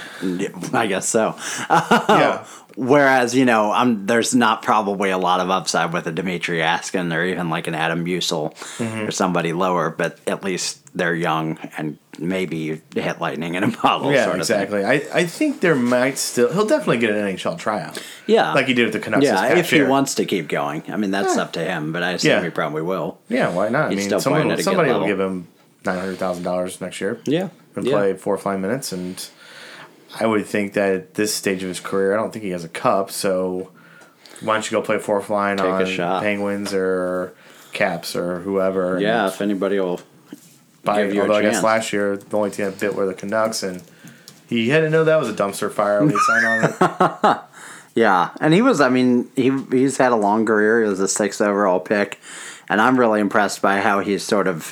I 0.73 0.87
guess 0.87 1.07
so. 1.07 1.35
yeah. 1.69 2.45
Whereas, 2.75 3.33
you 3.33 3.45
know, 3.45 3.71
I'm, 3.71 4.05
there's 4.05 4.35
not 4.35 4.61
probably 4.63 5.11
a 5.11 5.17
lot 5.17 5.39
of 5.39 5.49
upside 5.49 5.93
with 5.93 6.05
a 6.07 6.11
Dimitri 6.11 6.57
Jaskin 6.59 7.11
or 7.15 7.23
even 7.25 7.49
like 7.49 7.67
an 7.67 7.75
Adam 7.75 8.03
Musil 8.05 8.53
Mm-hmm. 8.77 9.07
or 9.07 9.11
somebody 9.11 9.53
lower, 9.53 9.89
but 9.89 10.19
at 10.27 10.43
least 10.43 10.79
they're 10.95 11.15
young 11.15 11.57
and 11.77 11.97
maybe 12.19 12.81
hit 12.95 13.19
lightning 13.21 13.55
in 13.55 13.63
a 13.63 13.67
bottle. 13.83 14.11
Yeah, 14.11 14.23
sort 14.25 14.35
of 14.35 14.41
exactly. 14.41 14.83
I, 14.83 14.93
I 15.13 15.25
think 15.25 15.61
there 15.61 15.75
might 15.75 16.17
still 16.17 16.51
he'll 16.51 16.65
definitely 16.65 16.97
get 16.99 17.11
an 17.11 17.17
NHL 17.35 17.57
tryout. 17.57 18.01
Yeah, 18.25 18.53
Like 18.53 18.67
he 18.67 18.73
did 18.73 18.85
with 18.85 18.93
the 18.93 18.99
Canucks. 18.99 19.23
yeah, 19.25 19.55
if 19.57 19.69
he 19.69 19.81
wants 19.83 20.15
to 20.15 20.25
keep 20.25 20.47
going. 20.47 20.83
I 20.89 20.97
mean, 20.97 21.11
that's 21.11 21.35
Yeah. 21.35 21.43
up 21.43 21.53
to 21.53 21.59
him, 21.63 21.93
but 21.93 22.03
I 22.03 22.11
assume 22.13 22.31
Yeah. 22.31 22.43
he 22.43 22.49
probably 22.49 22.81
will. 22.81 23.19
Yeah, 23.29 23.49
why 23.53 23.69
not? 23.69 23.91
I 23.91 23.95
mean, 23.95 24.09
someone, 24.19 24.41
playing 24.41 24.51
at 24.51 24.59
a 24.59 24.63
somebody 24.63 24.91
will 24.91 25.05
give 25.05 25.19
him 25.19 25.47
nine 25.85 25.99
hundred 25.99 26.17
thousand 26.17 26.43
dollars 26.43 26.81
next 26.81 26.99
year. 27.01 27.19
Yeah, 27.25 27.49
and 27.75 27.85
yeah. 27.85 27.91
play 27.93 28.13
four 28.15 28.33
or 28.35 28.37
five 28.39 28.59
minutes. 28.59 28.91
And 28.91 29.23
I 30.19 30.25
would 30.25 30.45
think 30.45 30.73
that 30.73 30.93
at 30.93 31.13
this 31.15 31.33
stage 31.33 31.61
of 31.63 31.69
his 31.69 31.79
career, 31.79 32.13
I 32.13 32.17
don't 32.17 32.31
think 32.33 32.43
he 32.43 32.51
has 32.51 32.63
a 32.63 32.69
cup. 32.69 33.11
So 33.11 33.71
why 34.41 34.53
don't 34.55 34.69
you 34.69 34.77
go 34.77 34.81
play 34.81 34.99
fourth 34.99 35.29
line 35.29 35.57
Take 35.57 35.99
on. 35.99 36.21
Penguins 36.21 36.73
or 36.73 37.33
Caps 37.73 38.15
or 38.15 38.39
whoever? 38.39 38.99
Yeah, 38.99 39.27
if 39.27 39.41
anybody 39.41 39.79
will 39.79 39.99
give 40.95 41.17
although 41.17 41.35
I 41.35 41.41
guess 41.41 41.63
last 41.63 41.93
year 41.93 42.17
the 42.17 42.37
only 42.37 42.51
team 42.51 42.65
that 42.65 42.79
bit 42.79 42.95
were 42.95 43.05
the 43.05 43.13
Canucks, 43.13 43.63
and 43.63 43.83
he 44.47 44.69
had 44.69 44.81
to 44.81 44.89
know 44.89 45.03
that 45.03 45.17
was 45.19 45.29
a 45.29 45.33
dumpster 45.33 45.71
fire 45.71 45.99
when 46.01 46.09
he 46.09 46.17
signed 46.19 46.45
on 46.45 47.15
it. 47.23 47.41
Yeah, 47.95 48.29
and 48.39 48.53
he 48.53 48.61
was. 48.61 48.79
I 48.79 48.89
mean, 48.89 49.27
he 49.35 49.51
he's 49.71 49.97
had 49.97 50.11
a 50.11 50.15
long 50.15 50.45
career. 50.45 50.83
He 50.83 50.87
was 50.87 50.99
a 50.99 51.07
sixth 51.07 51.41
overall 51.41 51.79
pick, 51.79 52.19
and 52.69 52.79
I'm 52.79 52.99
really 52.99 53.19
impressed 53.19 53.59
by 53.63 53.79
how 53.81 54.01
he's 54.01 54.21
sort 54.21 54.45
of 54.45 54.71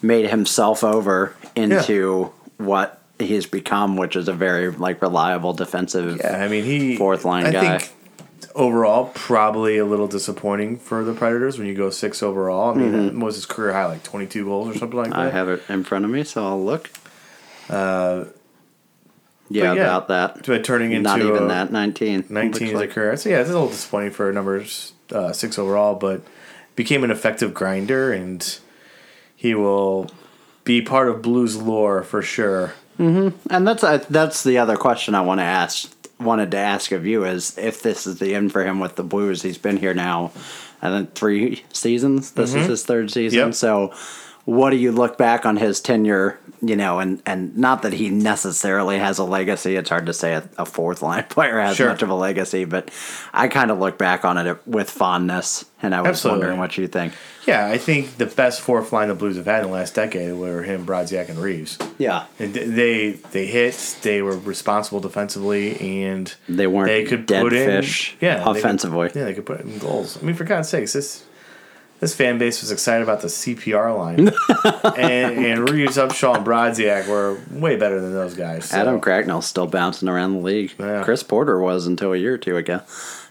made 0.00 0.30
himself 0.30 0.82
over 0.82 1.36
into 1.54 2.32
what 2.56 3.02
he's 3.18 3.44
become, 3.44 3.98
which 3.98 4.16
is 4.16 4.28
a 4.28 4.32
very 4.32 4.70
like 4.70 5.02
reliable 5.02 5.52
defensive. 5.52 6.16
Yeah, 6.24 6.42
I 6.42 6.48
mean 6.48 6.64
he 6.64 6.96
Fourth 6.96 7.26
line 7.26 7.44
I 7.44 7.52
guy. 7.52 7.78
think 7.78 7.92
overall, 8.54 9.10
probably 9.14 9.78
a 9.78 9.84
little 9.84 10.06
disappointing 10.06 10.78
for 10.78 11.04
the 11.04 11.12
Predators 11.12 11.58
when 11.58 11.66
you 11.66 11.74
go 11.74 11.90
six 11.90 12.22
overall. 12.22 12.70
I 12.72 12.74
mean, 12.74 12.92
Mm-hmm. 12.92 13.20
was 13.20 13.34
his 13.36 13.46
career 13.46 13.72
high, 13.72 13.86
like 13.86 14.02
22 14.02 14.44
goals 14.44 14.68
or 14.74 14.78
something 14.78 14.98
like 14.98 15.10
that. 15.10 15.18
I 15.18 15.30
have 15.30 15.48
it 15.48 15.62
in 15.68 15.84
front 15.84 16.04
of 16.04 16.10
me, 16.10 16.24
so 16.24 16.44
I'll 16.46 16.62
look. 16.64 16.90
Uh, 17.68 18.26
yeah, 19.50 19.74
yeah, 19.74 19.82
about 19.82 20.08
that. 20.08 20.46
But 20.46 20.64
turning 20.64 20.92
into 20.92 21.02
Not 21.10 21.20
even 21.20 21.44
a- 21.44 21.48
that. 21.48 21.70
Nineteen. 21.72 22.24
19 22.28 22.50
Looks 22.50 22.60
is 22.74 22.80
a 22.80 22.88
career. 22.88 23.16
So 23.16 23.28
yeah, 23.28 23.40
it's 23.40 23.50
a 23.50 23.52
little 23.52 23.68
disappointing 23.68 24.10
for 24.12 24.32
numbers 24.32 24.92
uh, 25.12 25.32
six 25.32 25.58
overall, 25.58 25.94
but 25.94 26.22
became 26.76 27.04
an 27.04 27.10
effective 27.10 27.52
grinder, 27.54 28.12
and 28.12 28.58
he 29.36 29.54
will 29.54 30.10
be 30.64 30.80
part 30.80 31.08
of 31.08 31.20
Blues 31.22 31.56
lore 31.56 32.02
for 32.02 32.22
sure. 32.22 32.72
And 32.96 33.34
that's 33.50 33.82
uh, 33.84 34.04
that's 34.08 34.44
the 34.44 34.56
other 34.58 34.76
question 34.76 35.14
I 35.14 35.20
want 35.20 35.40
to 35.40 35.44
ask. 35.44 35.92
Wanted 36.24 36.50
to 36.52 36.56
ask 36.56 36.90
of 36.92 37.06
you 37.06 37.24
is 37.24 37.56
if 37.58 37.82
this 37.82 38.06
is 38.06 38.18
the 38.18 38.34
end 38.34 38.50
for 38.50 38.64
him 38.64 38.80
with 38.80 38.96
the 38.96 39.04
Blues. 39.04 39.42
He's 39.42 39.58
been 39.58 39.76
here 39.76 39.92
now, 39.92 40.32
I 40.80 40.88
think 40.88 41.14
three 41.14 41.64
seasons. 41.72 42.32
This 42.32 42.54
is 42.54 42.66
his 42.66 42.84
third 42.84 43.10
season. 43.10 43.38
Mm-hmm. 43.38 43.48
Yep. 43.48 43.54
So, 43.54 43.94
what 44.44 44.70
do 44.70 44.76
you 44.76 44.92
look 44.92 45.16
back 45.18 45.46
on 45.46 45.56
his 45.56 45.80
tenure? 45.80 46.38
You 46.60 46.76
know, 46.76 46.98
and 46.98 47.20
and 47.26 47.58
not 47.58 47.82
that 47.82 47.92
he 47.92 48.08
necessarily 48.08 48.98
has 48.98 49.18
a 49.18 49.24
legacy. 49.24 49.76
It's 49.76 49.90
hard 49.90 50.06
to 50.06 50.14
say 50.14 50.32
a, 50.34 50.48
a 50.56 50.64
fourth 50.64 51.02
line 51.02 51.24
player 51.28 51.60
has 51.60 51.76
Sure. 51.76 51.88
much 51.90 52.00
of 52.02 52.08
a 52.08 52.14
legacy, 52.14 52.64
but 52.64 52.90
I 53.34 53.48
kind 53.48 53.70
of 53.70 53.78
look 53.78 53.98
back 53.98 54.24
on 54.24 54.38
it 54.38 54.66
with 54.66 54.88
fondness. 54.88 55.66
And 55.82 55.94
I 55.94 56.00
was 56.00 56.08
Absolutely. 56.10 56.38
wondering 56.40 56.58
what 56.60 56.78
you 56.78 56.86
think. 56.88 57.12
Yeah, 57.46 57.66
I 57.66 57.76
think 57.76 58.16
the 58.16 58.24
best 58.24 58.62
fourth 58.62 58.90
line 58.94 59.08
the 59.08 59.14
Blues 59.14 59.36
have 59.36 59.44
had 59.44 59.60
in 59.64 59.66
the 59.66 59.72
last 59.74 59.94
decade 59.94 60.32
were 60.34 60.62
him, 60.62 60.86
Brodziak, 60.86 61.28
and 61.28 61.38
Reaves. 61.38 61.76
Yeah, 61.98 62.24
And 62.38 62.54
they 62.54 63.12
they 63.12 63.44
hit, 63.44 63.98
they 64.00 64.22
were 64.22 64.38
responsible 64.38 65.00
defensively, 65.00 65.78
and 66.06 66.34
They 66.48 66.66
weren't 66.66 66.88
they 66.88 67.04
could 67.04 67.26
dead 67.26 67.42
put 67.42 67.52
in, 67.52 67.66
fish 67.82 68.16
yeah, 68.22 68.38
they 68.38 68.44
could- 68.44 68.56
offensively. 68.56 69.10
yeah, 69.14 69.24
they 69.24 69.34
could 69.34 69.44
put 69.44 69.60
in 69.60 69.76
goals. 69.78 70.16
I 70.16 70.24
mean, 70.24 70.34
for 70.34 70.44
God's 70.44 70.70
sakes, 70.70 70.94
this 70.94 71.24
this 72.04 72.14
fan 72.14 72.36
base 72.38 72.60
was 72.60 72.70
excited 72.70 73.02
about 73.02 73.20
the 73.22 73.28
CPR 73.28 73.96
line, 73.96 74.28
and, 74.98 75.44
and 75.44 75.68
Reaves, 75.70 75.96
Upshall, 75.96 76.36
and 76.36 76.46
Brodziak 76.46 77.08
were 77.08 77.38
way 77.50 77.76
better 77.76 78.00
than 78.00 78.12
those 78.12 78.34
guys. 78.34 78.66
so- 78.66 78.76
Adam 78.76 79.00
Cracknell's 79.00 79.46
still 79.46 79.66
bouncing 79.66 80.08
around 80.08 80.34
the 80.34 80.40
league. 80.40 80.72
Yeah. 80.78 81.02
Chris 81.02 81.22
Porter 81.22 81.58
was 81.58 81.86
until 81.86 82.12
a 82.12 82.16
year 82.16 82.34
or 82.34 82.38
two 82.38 82.56
ago. 82.56 82.82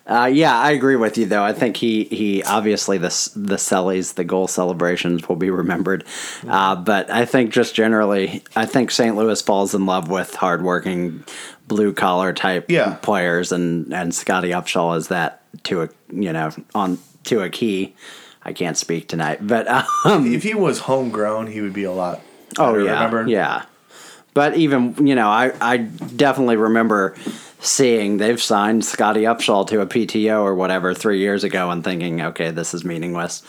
Uh, 0.05 0.25
yeah, 0.25 0.57
I 0.59 0.71
agree 0.71 0.97
with 0.97 1.17
you 1.17 1.25
though. 1.27 1.43
I 1.43 1.53
think 1.53 1.77
he 1.77 2.03
he 2.05 2.43
obviously 2.43 2.97
the 2.97 3.07
the 3.37 3.55
sellies, 3.55 4.15
the 4.15 4.25
goal 4.25 4.49
celebrations 4.49 5.29
will 5.29 5.37
be 5.37 5.49
remembered, 5.49 6.03
uh, 6.45 6.75
but 6.75 7.09
I 7.09 7.23
think 7.23 7.53
just 7.53 7.73
generally, 7.73 8.43
I 8.53 8.65
think 8.65 8.91
St. 8.91 9.15
Louis 9.15 9.41
falls 9.41 9.73
in 9.73 9.85
love 9.85 10.09
with 10.09 10.35
hardworking, 10.35 11.23
blue 11.69 11.93
collar 11.93 12.33
type 12.33 12.65
Yeah. 12.69 12.95
players, 13.01 13.53
and 13.53 13.93
and 13.93 14.13
Scotty 14.13 14.49
Upshall 14.49 14.97
is 14.97 15.07
that 15.07 15.41
to 15.65 15.83
a 15.83 15.89
you 16.11 16.33
know 16.33 16.51
on 16.75 16.97
to 17.25 17.39
a 17.41 17.49
key. 17.49 17.95
I 18.45 18.53
can't 18.53 18.77
speak 18.77 19.07
tonight, 19.07 19.45
but 19.45 19.67
um, 19.67 20.25
if 20.27 20.43
he 20.43 20.53
was 20.53 20.79
homegrown, 20.79 21.47
he 21.47 21.61
would 21.61 21.73
be 21.73 21.83
a 21.83 21.91
lot. 21.91 22.21
Oh 22.57 22.77
yeah, 22.77 23.03
remember? 23.03 23.27
yeah. 23.27 23.65
But 24.33 24.57
even 24.57 25.05
you 25.05 25.15
know, 25.15 25.27
I 25.27 25.53
I 25.61 25.77
definitely 25.77 26.57
remember 26.57 27.15
seeing 27.59 28.17
they've 28.17 28.41
signed 28.41 28.83
Scotty 28.83 29.21
Upshall 29.21 29.67
to 29.69 29.79
a 29.81 29.85
PTO 29.85 30.41
or 30.41 30.53
whatever 30.53 30.93
three 30.93 31.19
years 31.19 31.43
ago 31.43 31.71
and 31.71 31.83
thinking, 31.83 32.21
okay, 32.21 32.51
this 32.51 32.73
is 32.73 32.83
meaningless. 32.83 33.41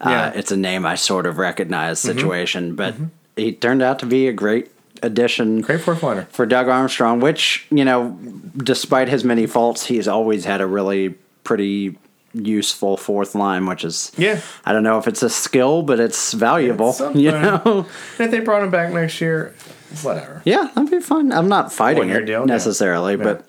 Yeah. 0.00 0.26
Uh, 0.26 0.32
it's 0.34 0.52
a 0.52 0.56
name 0.56 0.84
I 0.84 0.96
sort 0.96 1.26
of 1.26 1.38
recognize 1.38 2.00
situation, 2.00 2.74
but 2.74 2.94
he 3.36 3.52
turned 3.52 3.82
out 3.82 4.00
to 4.00 4.06
be 4.06 4.28
a 4.28 4.32
great 4.32 4.70
addition. 5.02 5.60
Great 5.62 5.80
fourth 5.80 6.02
liner. 6.02 6.26
for 6.26 6.44
Doug 6.44 6.68
Armstrong, 6.68 7.20
which 7.20 7.66
you 7.70 7.84
know, 7.84 8.18
despite 8.56 9.08
his 9.08 9.24
many 9.24 9.46
faults, 9.46 9.86
he's 9.86 10.08
always 10.08 10.44
had 10.44 10.60
a 10.60 10.66
really 10.66 11.10
pretty 11.44 11.96
useful 12.34 12.96
fourth 12.96 13.34
line, 13.34 13.66
which 13.66 13.84
is 13.84 14.12
Yeah. 14.16 14.40
I 14.64 14.72
don't 14.72 14.82
know 14.82 14.98
if 14.98 15.06
it's 15.06 15.22
a 15.22 15.30
skill, 15.30 15.82
but 15.82 16.00
it's 16.00 16.32
valuable. 16.32 16.90
It's 16.90 17.00
you 17.14 17.30
know. 17.32 17.86
And 18.18 18.24
if 18.26 18.30
they 18.30 18.40
brought 18.40 18.62
him 18.62 18.70
back 18.70 18.92
next 18.92 19.20
year, 19.20 19.54
whatever. 20.02 20.42
Yeah, 20.44 20.68
that'd 20.74 20.90
be 20.90 21.00
fun. 21.00 21.32
I'm 21.32 21.48
not 21.48 21.72
fighting 21.72 22.08
it 22.10 22.24
deal, 22.24 22.46
necessarily, 22.46 23.16
Yeah. 23.16 23.24
but 23.24 23.46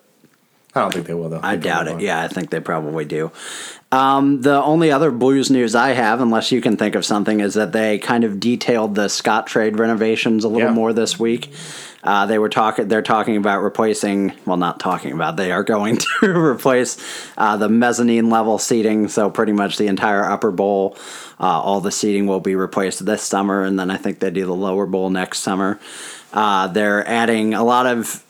I 0.76 0.82
don't 0.82 0.94
think 0.94 1.06
they 1.08 1.14
will 1.14 1.30
though. 1.30 1.40
I 1.44 1.56
They 1.56 1.64
doubt 1.70 1.88
it. 1.88 1.92
won't. 1.92 2.02
Yeah, 2.04 2.22
I 2.22 2.28
think 2.28 2.50
they 2.50 2.60
probably 2.60 3.06
do. 3.06 3.32
Um, 3.92 4.42
the 4.42 4.62
only 4.64 4.92
other 4.92 5.12
Blues 5.12 5.52
news 5.52 5.76
I 5.76 5.90
have, 5.92 6.20
unless 6.20 6.52
you 6.52 6.62
can 6.62 6.78
think 6.78 6.96
of 6.96 7.06
something, 7.06 7.42
is 7.42 7.54
that 7.54 7.74
they 7.74 8.00
kind 8.00 8.24
of 8.24 8.40
detailed 8.40 8.96
the 8.96 9.06
Scottrade 9.06 9.78
renovations 9.78 10.44
a 10.44 10.48
little 10.48 10.70
Yeah. 10.70 10.74
more 10.74 10.94
this 10.94 11.20
week. 11.20 11.54
Uh, 12.04 12.26
they 12.26 12.40
were 12.40 12.50
talking. 12.50 12.88
They're 12.88 13.04
talking 13.04 13.38
about 13.38 13.62
replacing. 13.62 14.34
Well, 14.46 14.58
not 14.58 14.80
talking 14.80 15.12
about. 15.14 15.38
They 15.38 15.52
are 15.52 15.64
going 15.64 15.98
to 16.22 16.26
replace 16.36 16.98
uh, 17.38 17.56
the 17.58 17.70
mezzanine 17.70 18.30
level 18.32 18.58
seating. 18.58 19.08
So 19.10 19.30
pretty 19.30 19.54
much 19.54 19.78
the 19.78 19.88
entire 19.88 20.26
upper 20.26 20.52
bowl, 20.52 20.98
uh, 21.40 21.44
all 21.46 21.80
the 21.80 21.92
seating 21.92 22.26
will 22.26 22.40
be 22.42 22.56
replaced 22.56 23.06
this 23.06 23.22
summer, 23.22 23.62
and 23.64 23.80
then 23.80 23.92
I 23.92 23.98
think 23.98 24.20
they 24.20 24.32
do 24.32 24.46
the 24.48 24.56
lower 24.56 24.88
bowl 24.88 25.12
next 25.12 25.40
summer. 25.42 25.80
Uh, 26.34 26.68
they're 26.68 27.08
adding 27.08 27.54
a 27.54 27.64
lot 27.64 27.86
of 27.86 28.24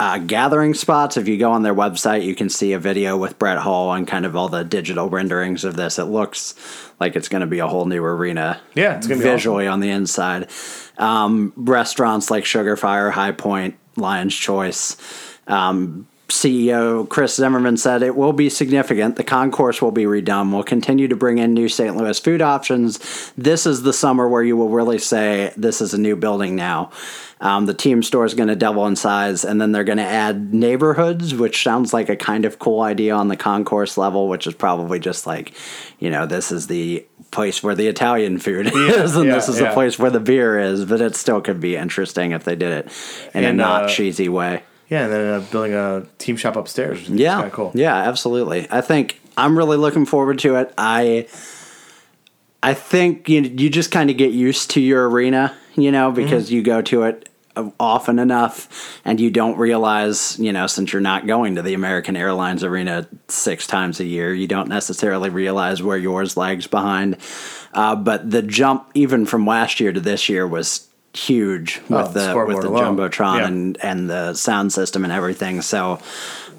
uh, 0.00 0.18
gathering 0.18 0.74
spots. 0.74 1.16
If 1.16 1.28
you 1.28 1.38
go 1.38 1.52
on 1.52 1.62
their 1.62 1.74
website, 1.74 2.24
you 2.24 2.34
can 2.34 2.48
see 2.48 2.72
a 2.72 2.78
video 2.78 3.16
with 3.16 3.38
Brett 3.38 3.58
Hull 3.58 3.92
and 3.92 4.06
kind 4.06 4.26
of 4.26 4.34
all 4.34 4.48
the 4.48 4.64
digital 4.64 5.08
renderings 5.08 5.64
of 5.64 5.76
this. 5.76 5.98
It 5.98 6.04
looks 6.04 6.54
like 6.98 7.16
it's 7.16 7.28
going 7.28 7.42
to 7.42 7.46
be 7.46 7.60
a 7.60 7.68
whole 7.68 7.86
new 7.86 8.02
arena. 8.02 8.60
Yeah, 8.74 8.96
it's 8.96 9.06
gonna 9.06 9.20
be 9.20 9.28
visually 9.28 9.66
on 9.66 9.80
the 9.80 9.90
inside. 9.90 10.50
Um, 10.98 11.52
restaurants 11.56 12.30
like 12.30 12.44
Sugarfire, 12.44 13.10
High 13.10 13.32
Point, 13.32 13.76
Lion's 13.96 14.34
Choice. 14.34 14.96
Um, 15.46 16.08
CEO 16.28 17.08
Chris 17.08 17.36
Zimmerman 17.36 17.76
said 17.76 18.02
it 18.02 18.16
will 18.16 18.32
be 18.32 18.48
significant. 18.48 19.16
The 19.16 19.24
concourse 19.24 19.82
will 19.82 19.90
be 19.90 20.04
redone. 20.04 20.52
We'll 20.52 20.62
continue 20.62 21.06
to 21.08 21.16
bring 21.16 21.38
in 21.38 21.52
new 21.52 21.68
St. 21.68 21.96
Louis 21.96 22.18
food 22.18 22.40
options. 22.40 23.32
This 23.36 23.66
is 23.66 23.82
the 23.82 23.92
summer 23.92 24.26
where 24.28 24.42
you 24.42 24.56
will 24.56 24.70
really 24.70 24.98
say 24.98 25.52
this 25.56 25.80
is 25.80 25.92
a 25.92 25.98
new 25.98 26.16
building 26.16 26.56
now. 26.56 26.90
Um, 27.40 27.66
the 27.66 27.74
team 27.74 28.02
store 28.02 28.24
is 28.24 28.32
going 28.32 28.48
to 28.48 28.56
double 28.56 28.86
in 28.86 28.96
size, 28.96 29.44
and 29.44 29.60
then 29.60 29.72
they're 29.72 29.84
going 29.84 29.98
to 29.98 30.04
add 30.04 30.54
neighborhoods, 30.54 31.34
which 31.34 31.62
sounds 31.62 31.92
like 31.92 32.08
a 32.08 32.16
kind 32.16 32.46
of 32.46 32.58
cool 32.58 32.80
idea 32.80 33.14
on 33.14 33.28
the 33.28 33.36
concourse 33.36 33.98
level, 33.98 34.28
which 34.28 34.46
is 34.46 34.54
probably 34.54 34.98
just 34.98 35.26
like, 35.26 35.52
you 35.98 36.08
know, 36.08 36.24
this 36.24 36.50
is 36.50 36.68
the 36.68 37.04
place 37.32 37.62
where 37.62 37.74
the 37.74 37.86
Italian 37.86 38.38
food 38.38 38.68
is, 38.68 39.14
and 39.14 39.26
yeah, 39.26 39.34
this 39.34 39.50
is 39.50 39.60
yeah. 39.60 39.68
the 39.68 39.74
place 39.74 39.98
where 39.98 40.10
the 40.10 40.20
beer 40.20 40.58
is. 40.58 40.86
But 40.86 41.02
it 41.02 41.16
still 41.16 41.42
could 41.42 41.60
be 41.60 41.76
interesting 41.76 42.30
if 42.30 42.44
they 42.44 42.56
did 42.56 42.72
it 42.72 42.86
in 43.34 43.44
And, 43.44 43.60
a 43.60 43.62
not 43.62 43.84
uh, 43.84 43.88
cheesy 43.88 44.30
way. 44.30 44.62
Yeah, 44.94 45.04
and 45.06 45.12
then 45.12 45.34
uh, 45.34 45.40
building 45.50 45.74
a 45.74 46.06
team 46.18 46.36
shop 46.36 46.54
upstairs. 46.54 47.08
Yeah, 47.08 47.34
kind 47.34 47.46
of 47.46 47.52
cool. 47.52 47.72
yeah, 47.74 47.96
absolutely. 47.96 48.68
I 48.70 48.80
think 48.80 49.20
I'm 49.36 49.58
really 49.58 49.76
looking 49.76 50.06
forward 50.06 50.38
to 50.40 50.54
it. 50.54 50.72
I 50.78 51.26
I 52.62 52.74
think 52.74 53.28
you 53.28 53.40
you 53.40 53.70
just 53.70 53.90
kind 53.90 54.08
of 54.08 54.16
get 54.16 54.30
used 54.30 54.70
to 54.70 54.80
your 54.80 55.10
arena, 55.10 55.52
you 55.74 55.90
know, 55.90 56.12
because 56.12 56.52
you 56.52 56.62
go 56.62 56.80
to 56.82 57.02
it 57.02 57.28
often 57.80 58.20
enough 58.20 59.00
and 59.04 59.18
you 59.18 59.32
don't 59.32 59.58
realize, 59.58 60.38
you 60.38 60.52
know, 60.52 60.68
since 60.68 60.92
you're 60.92 61.02
not 61.02 61.26
going 61.26 61.56
to 61.56 61.62
the 61.62 61.74
American 61.74 62.16
Airlines 62.16 62.62
arena 62.62 63.08
six 63.26 63.66
times 63.66 63.98
a 63.98 64.04
year, 64.04 64.32
you 64.32 64.46
don't 64.46 64.68
necessarily 64.68 65.28
realize 65.28 65.82
where 65.82 65.98
yours 65.98 66.36
lags 66.36 66.68
behind. 66.68 67.16
Uh, 67.72 67.96
but 67.96 68.30
the 68.30 68.42
jump 68.42 68.88
even 68.94 69.26
from 69.26 69.44
last 69.44 69.80
year 69.80 69.92
to 69.92 70.00
this 70.00 70.28
year 70.28 70.46
was 70.46 70.88
huge 71.14 71.80
Oh, 71.90 72.02
with 72.02 72.14
the 72.14 72.32
the 72.34 72.44
with 72.46 72.60
the 72.62 72.68
alone. 72.68 72.96
jumbotron 72.96 73.38
Yeah. 73.40 73.46
and 73.46 73.78
and 73.82 74.10
the 74.10 74.34
sound 74.34 74.72
system 74.72 75.04
and 75.04 75.12
everything. 75.12 75.62
So 75.62 75.98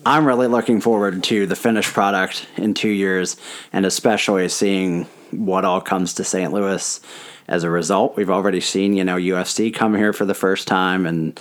I'm 0.05 0.25
really 0.25 0.47
looking 0.47 0.81
forward 0.81 1.23
to 1.25 1.45
the 1.47 1.55
finished 1.55 1.91
product 1.93 2.47
in 2.57 2.73
two 2.73 2.89
years, 2.89 3.37
and 3.73 3.85
especially 3.85 4.47
seeing 4.49 5.07
what 5.31 5.65
all 5.65 5.81
comes 5.81 6.13
to 6.15 6.23
St. 6.23 6.53
Louis 6.53 6.99
as 7.47 7.63
a 7.63 7.69
result. 7.69 8.15
We've 8.15 8.29
already 8.29 8.61
seen, 8.61 8.93
you 8.95 9.03
know, 9.03 9.17
UFC 9.17 9.73
come 9.73 9.95
here 9.95 10.13
for 10.13 10.25
the 10.25 10.33
first 10.35 10.67
time, 10.67 11.05
and 11.05 11.39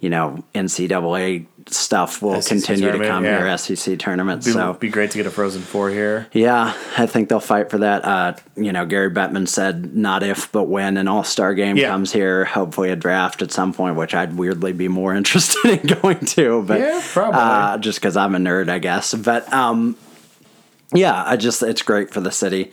you 0.00 0.10
know, 0.10 0.42
NCAA 0.54 1.46
stuff 1.68 2.20
will 2.22 2.40
SEC 2.42 2.48
continue 2.50 2.92
to 2.92 2.98
come 3.06 3.24
yeah. 3.24 3.38
here, 3.46 3.58
SEC 3.58 3.98
tournament. 3.98 4.44
Be, 4.44 4.50
so 4.50 4.74
be 4.74 4.88
great 4.88 5.10
to 5.12 5.18
get 5.18 5.26
a 5.26 5.30
Frozen 5.30 5.62
Four 5.62 5.90
here. 5.90 6.26
yeah, 6.32 6.74
I 6.96 7.06
think 7.06 7.28
they'll 7.28 7.40
fight 7.40 7.70
for 7.70 7.78
that. 7.78 8.04
Uh, 8.04 8.34
you 8.56 8.72
know, 8.72 8.86
Gary 8.86 9.10
Bettman 9.10 9.48
said 9.48 9.96
not 9.96 10.22
if 10.22 10.50
but 10.52 10.64
when 10.64 10.96
an 10.96 11.08
All 11.08 11.24
Star 11.24 11.54
game 11.54 11.76
Yeah. 11.76 11.88
comes 11.88 12.12
here. 12.12 12.44
Hopefully, 12.44 12.90
a 12.90 12.96
draft 12.96 13.42
at 13.42 13.50
some 13.52 13.72
point, 13.72 13.96
which 13.96 14.14
I'd 14.14 14.36
weirdly 14.36 14.72
be 14.72 14.88
more 14.88 15.14
interested 15.16 15.80
in 15.80 16.00
going 16.00 16.20
to. 16.20 16.62
But 16.62 16.80
Yeah, 16.80 17.00
probably. 17.12 17.40
uh, 17.40 17.78
just 17.78 17.98
because 18.00 18.16
I'm 18.16 18.34
a 18.34 18.38
nerd, 18.38 18.68
I 18.68 18.78
guess. 18.78 19.14
But 19.14 19.50
um, 19.52 19.96
yeah, 20.92 21.24
I 21.24 21.36
just 21.36 21.62
it's 21.62 21.82
great 21.82 22.12
for 22.12 22.20
the 22.20 22.30
city. 22.30 22.72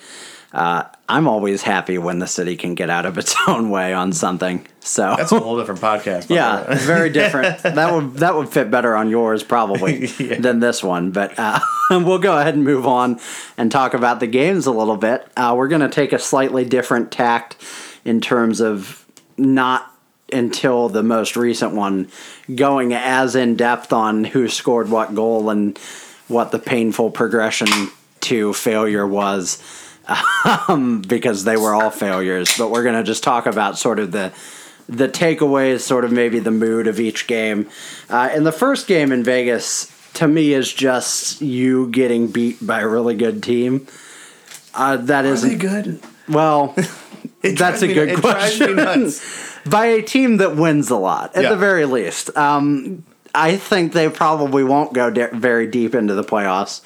Uh, 0.54 0.84
I'm 1.08 1.28
always 1.30 1.62
happy 1.62 1.98
when 1.98 2.20
the 2.20 2.28
city 2.28 2.58
can 2.58 2.76
get 2.76 2.90
out 2.90 3.06
of 3.06 3.18
its 3.18 3.36
own 3.48 3.70
way 3.70 3.94
on 3.94 4.12
something. 4.12 4.66
So 4.82 5.16
That's 5.18 5.32
a 5.32 5.40
whole 5.40 5.58
different 5.58 5.80
podcast. 5.80 6.30
yeah, 6.30 6.76
very 6.76 7.10
different. 7.10 7.60
that 7.64 7.94
would 7.94 8.16
that 8.16 8.36
would 8.36 8.50
fit 8.50 8.70
better 8.70 8.96
on 8.96 9.10
yours 9.10 9.44
probably 9.44 10.08
Yeah. 10.20 10.40
than 10.40 10.60
this 10.60 10.84
one. 10.84 11.12
But 11.12 11.38
uh, 11.40 11.60
we'll 11.92 12.20
go 12.20 12.38
ahead 12.38 12.56
and 12.56 12.64
move 12.66 12.86
on 12.86 13.20
and 13.58 13.72
talk 13.72 13.94
about 13.94 14.20
the 14.20 14.28
games 14.28 14.66
a 14.66 14.72
little 14.72 14.98
bit. 14.98 15.26
Uh, 15.38 15.54
we're 15.58 15.68
going 15.70 15.82
to 15.82 15.90
take 15.90 16.12
a 16.12 16.20
slightly 16.20 16.66
different 16.66 17.12
tact 17.12 17.56
in 18.04 18.20
terms 18.20 18.60
of 18.60 19.06
not 19.38 19.88
until 20.34 20.90
the 20.90 21.04
most 21.04 21.36
recent 21.38 21.74
one 21.76 22.10
going 22.56 22.94
as 22.94 23.36
in 23.36 23.56
depth 23.56 23.94
on 23.94 24.24
who 24.24 24.48
scored 24.48 24.90
what 24.90 25.14
goal 25.14 25.50
and 25.50 25.78
what 26.28 26.52
the 26.52 26.60
painful 26.60 27.12
progression 27.12 27.68
to 28.22 28.54
failure 28.54 29.06
was 29.06 29.62
um, 30.68 31.02
because 31.08 31.44
they 31.44 31.58
were 31.58 31.74
all 31.74 31.90
failures. 31.90 32.56
But 32.58 32.72
we're 32.72 32.84
going 32.84 32.96
to 32.96 33.04
just 33.04 33.24
talk 33.24 33.46
about 33.46 33.78
sort 33.78 34.00
of 34.00 34.12
the 34.12 34.32
the 34.90 35.08
takeaways, 35.08 35.82
sort 35.82 36.04
of 36.04 36.12
maybe 36.12 36.40
the 36.40 36.52
mood 36.52 36.88
of 36.88 37.00
each 37.00 37.28
game. 37.28 37.70
Uh, 38.10 38.30
in 38.36 38.44
the 38.44 38.52
first 38.52 38.88
game 38.88 39.12
in 39.12 39.24
Vegas, 39.24 39.90
to 40.16 40.28
me, 40.28 40.54
is 40.54 40.72
just 40.74 41.42
you 41.42 41.88
getting 41.92 42.28
beat 42.28 42.66
by 42.66 42.82
a 42.82 42.88
really 42.88 43.16
good 43.16 43.42
team. 43.42 43.88
Uh, 44.74 44.98
that 44.98 45.22
they 45.24 45.56
good? 45.56 46.00
well. 46.28 46.76
That's 47.44 47.82
a 47.82 47.88
me- 47.88 47.94
good 47.96 48.20
question. 48.20 48.76
by 49.70 49.86
a 49.88 50.02
team 50.04 50.38
that 50.38 50.56
wins 50.56 50.90
a 50.92 50.96
lot, 50.96 51.36
at 51.36 51.44
Yeah. 51.44 51.50
the 51.50 51.58
very 51.58 51.86
least. 51.86 52.36
Um, 52.38 53.04
I 53.34 53.56
think 53.58 53.94
they 53.94 54.10
probably 54.10 54.64
won't 54.64 54.94
go 54.94 55.10
de- 55.10 55.34
very 55.36 55.66
deep 55.68 55.96
into 55.96 56.14
the 56.14 56.24
playoffs. 56.24 56.82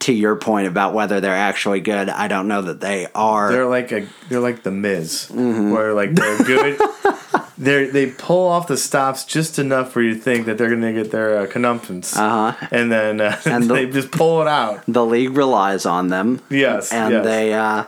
To 0.00 0.12
your 0.14 0.36
point 0.36 0.66
about 0.66 0.94
whether 0.94 1.20
they're 1.20 1.34
actually 1.34 1.80
good, 1.80 2.08
I 2.08 2.26
don't 2.26 2.48
know 2.48 2.62
that 2.62 2.80
they 2.80 3.06
are. 3.14 3.52
They're 3.52 3.66
like 3.66 3.92
a 3.92 4.06
they're 4.28 4.40
like 4.40 4.62
the 4.62 4.70
Miz, 4.70 5.28
Mm-hmm. 5.30 5.72
where 5.72 5.92
like 5.92 6.14
they're 6.14 6.38
good. 6.38 6.80
they 7.58 7.84
they 7.84 8.06
pull 8.06 8.48
off 8.48 8.66
the 8.66 8.78
stops 8.78 9.26
just 9.26 9.58
enough 9.58 9.92
for 9.92 10.00
you 10.00 10.14
to 10.14 10.20
think 10.20 10.46
that 10.46 10.56
they're 10.56 10.70
gonna 10.70 10.94
get 10.94 11.10
their 11.10 11.38
uh, 11.40 11.44
Uh-huh. 11.44 12.66
and 12.70 12.90
then 12.90 13.20
uh, 13.20 13.38
And 13.44 13.64
the- 13.64 13.74
they 13.74 13.86
just 13.90 14.10
pull 14.10 14.40
it 14.40 14.48
out. 14.48 14.82
the 14.88 15.04
league 15.04 15.36
relies 15.36 15.84
on 15.84 16.08
them. 16.08 16.40
Yes, 16.48 16.90
and 16.92 17.12
yes. 17.12 17.24
they 17.24 17.52
uh, 17.52 17.84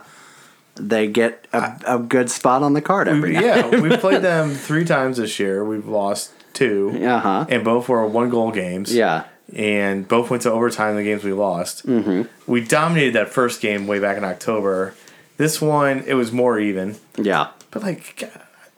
they 0.75 1.07
get 1.07 1.47
a, 1.51 1.79
a 1.87 1.97
good 1.99 2.29
spot 2.29 2.61
on 2.61 2.73
the 2.73 2.81
card 2.81 3.07
every 3.07 3.33
night. 3.33 3.43
yeah, 3.43 3.79
we've 3.81 3.99
played 4.05 4.21
them 4.21 4.51
three 4.51 4.85
times 4.85 5.17
this 5.17 5.39
year. 5.39 5.65
We've 5.65 5.87
lost 5.87 6.31
two, 6.53 6.91
Uh-huh. 7.03 7.45
and 7.49 7.63
both 7.63 7.89
were 7.89 8.05
one 8.05 8.29
goal 8.29 8.51
games. 8.51 8.93
Yeah. 8.93 9.23
And 9.55 10.07
both 10.07 10.29
went 10.29 10.43
to 10.43 10.51
overtime. 10.51 10.95
The 10.95 11.03
games 11.03 11.23
we 11.23 11.33
lost, 11.33 11.85
mm-hmm. 11.85 12.23
we 12.51 12.63
dominated 12.63 13.13
that 13.13 13.29
first 13.29 13.61
game 13.61 13.87
way 13.87 13.99
back 13.99 14.17
in 14.17 14.23
October. 14.23 14.95
This 15.37 15.61
one, 15.61 16.03
it 16.05 16.13
was 16.13 16.31
more 16.31 16.59
even. 16.59 16.97
Yeah. 17.17 17.49
But 17.71 17.83
like, 17.83 18.29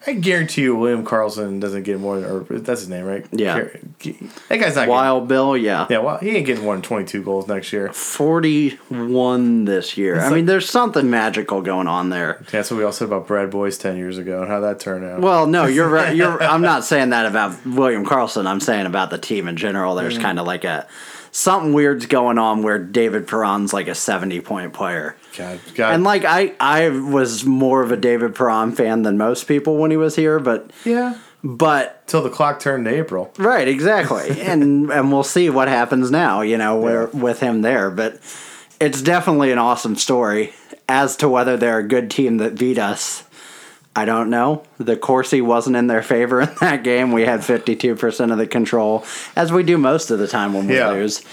I 0.08 0.14
guarantee 0.14 0.64
you, 0.64 0.76
William 0.76 1.04
Karlsson 1.04 1.60
doesn't 1.60 1.84
get 1.84 2.00
more 2.00 2.20
than, 2.20 2.30
or 2.30 2.44
that's 2.60 2.82
his 2.82 2.90
name, 2.90 3.06
right? 3.06 3.26
Yeah. 3.32 3.66
That 4.50 4.58
guy's 4.60 4.76
not. 4.76 4.88
Wild 4.88 5.28
Bill, 5.28 5.58
yeah. 5.58 5.88
Yeah, 5.90 6.00
well, 6.00 6.18
he 6.18 6.32
ain't 6.32 6.46
getting 6.46 6.64
more 6.64 6.76
than 6.76 6.84
twenty-two 6.84 7.24
goals 7.24 7.48
next 7.48 7.74
year. 7.74 7.92
41 7.92 9.66
this 9.66 9.98
year. 9.98 10.20
I 10.20 10.26
like- 10.26 10.34
mean, 10.34 10.46
there's 10.46 10.70
something 10.70 11.10
magical 11.10 11.62
going 11.62 11.88
on 11.88 12.10
there. 12.10 12.44
That's 12.52 12.70
what 12.70 12.78
we 12.78 12.84
all 12.84 12.92
said 12.92 13.08
about 13.08 13.28
Brad 13.28 13.50
Boyes 13.50 13.78
ten 13.78 13.98
years 13.98 14.18
ago 14.18 14.42
and 14.42 14.50
how 14.50 14.60
that 14.60 14.80
turned 14.80 15.06
out. 15.06 15.22
Well, 15.22 15.48
no, 15.48 15.66
you're 15.66 15.90
right. 15.90 16.16
You're. 16.16 16.42
I'm 16.44 16.62
not 16.62 16.84
saying 16.84 17.10
that 17.10 17.26
about 17.26 17.66
William 17.66 18.06
Karlsson. 18.06 18.46
I'm 18.46 18.60
saying 18.60 18.86
about 18.86 19.10
the 19.10 19.18
team 19.18 19.48
in 19.48 19.58
general. 19.58 19.96
There's 19.96 20.14
mm-hmm. 20.14 20.24
kind 20.24 20.40
of 20.40 20.46
like 20.46 20.64
a 20.64 20.88
something 21.36 21.74
weird's 21.74 22.06
going 22.06 22.38
on 22.38 22.64
where 22.64 22.80
David 22.80 23.28
Perron's 23.28 23.74
like 23.74 23.90
a 23.90 23.96
70 23.96 24.40
point 24.42 24.74
player. 24.74 25.18
God, 25.38 25.60
God, 25.76 25.94
And 25.94 26.04
like 26.04 26.24
I, 26.26 26.54
I 26.60 26.90
was 26.90 27.46
more 27.46 27.82
of 27.84 27.92
a 27.92 27.98
David 27.98 28.36
Perron 28.36 28.72
fan 28.72 29.04
than 29.04 29.18
most 29.18 29.48
people 29.48 29.78
when 29.78 29.92
he 29.92 29.98
was 29.98 30.16
here, 30.16 30.40
but 30.40 30.72
yeah, 30.86 31.18
but 31.44 32.08
till 32.08 32.22
the 32.24 32.30
clock 32.30 32.60
turned 32.60 32.86
to 32.86 32.92
April. 32.96 33.32
right, 33.38 33.68
exactly. 33.68 34.42
and 34.42 34.90
and 34.92 35.12
we'll 35.12 35.24
see 35.24 35.50
what 35.50 35.68
happens 35.68 36.10
now. 36.12 36.42
You 36.42 36.58
know, 36.58 36.78
where 36.78 37.08
with 37.08 37.40
him 37.40 37.62
there, 37.62 37.90
but 37.92 38.20
it's 38.80 39.02
definitely 39.02 39.52
an 39.52 39.58
awesome 39.58 39.96
story. 39.96 40.54
As 40.88 41.16
to 41.18 41.28
whether 41.30 41.58
they're 41.58 41.80
a 41.80 41.88
good 41.88 42.12
team 42.12 42.38
that 42.38 42.60
beat 42.60 42.78
us, 42.78 43.24
I 43.96 44.06
don't 44.06 44.30
know. 44.30 44.64
The 44.78 44.96
Corsi 44.96 45.42
wasn't 45.42 45.76
in 45.78 45.88
their 45.88 46.04
favor 46.04 46.42
in 46.42 46.50
that 46.62 46.84
game. 46.84 47.12
We 47.12 47.24
had 47.24 47.40
52% 47.40 48.32
of 48.32 48.38
the 48.38 48.46
control, 48.46 49.04
as 49.36 49.52
we 49.52 49.64
do 49.64 49.80
most 49.80 50.12
of 50.12 50.20
the 50.20 50.28
time 50.28 50.54
when 50.54 50.68
we 50.68 50.76
Yeah. 50.76 50.90
lose. 50.92 51.24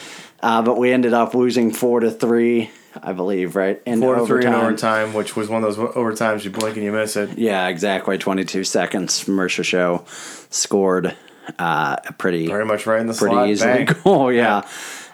Uh, 0.42 0.62
but 0.62 0.78
we 0.78 0.90
ended 0.90 1.12
up 1.12 1.34
losing 1.34 1.70
4 1.70 2.00
to 2.00 2.10
3, 2.10 2.70
I 3.00 3.12
believe, 3.12 3.54
right? 3.56 3.80
In 3.86 4.00
Four 4.00 4.16
to 4.16 4.26
three 4.26 4.44
in 4.44 4.52
overtime. 4.52 5.14
which 5.14 5.36
was 5.36 5.48
one 5.48 5.62
of 5.64 5.74
those 5.76 5.92
overtimes 5.94 6.44
you 6.44 6.50
blink 6.50 6.76
and 6.76 6.84
you 6.84 6.92
miss 6.92 7.16
it. 7.16 7.38
Yeah, 7.38 7.68
exactly. 7.68 8.18
22 8.18 8.64
seconds. 8.64 9.24
Marchessault 9.24 10.06
scored 10.52 11.14
uh, 11.58 11.96
a 12.06 12.12
pretty 12.12 12.46
Very 12.46 12.64
much 12.66 12.86
right 12.86 13.00
in 13.00 13.06
the 13.06 13.14
pretty 13.14 13.34
slot. 13.34 13.48
easily 13.48 13.84
goal. 13.84 14.32
Yeah. 14.32 14.66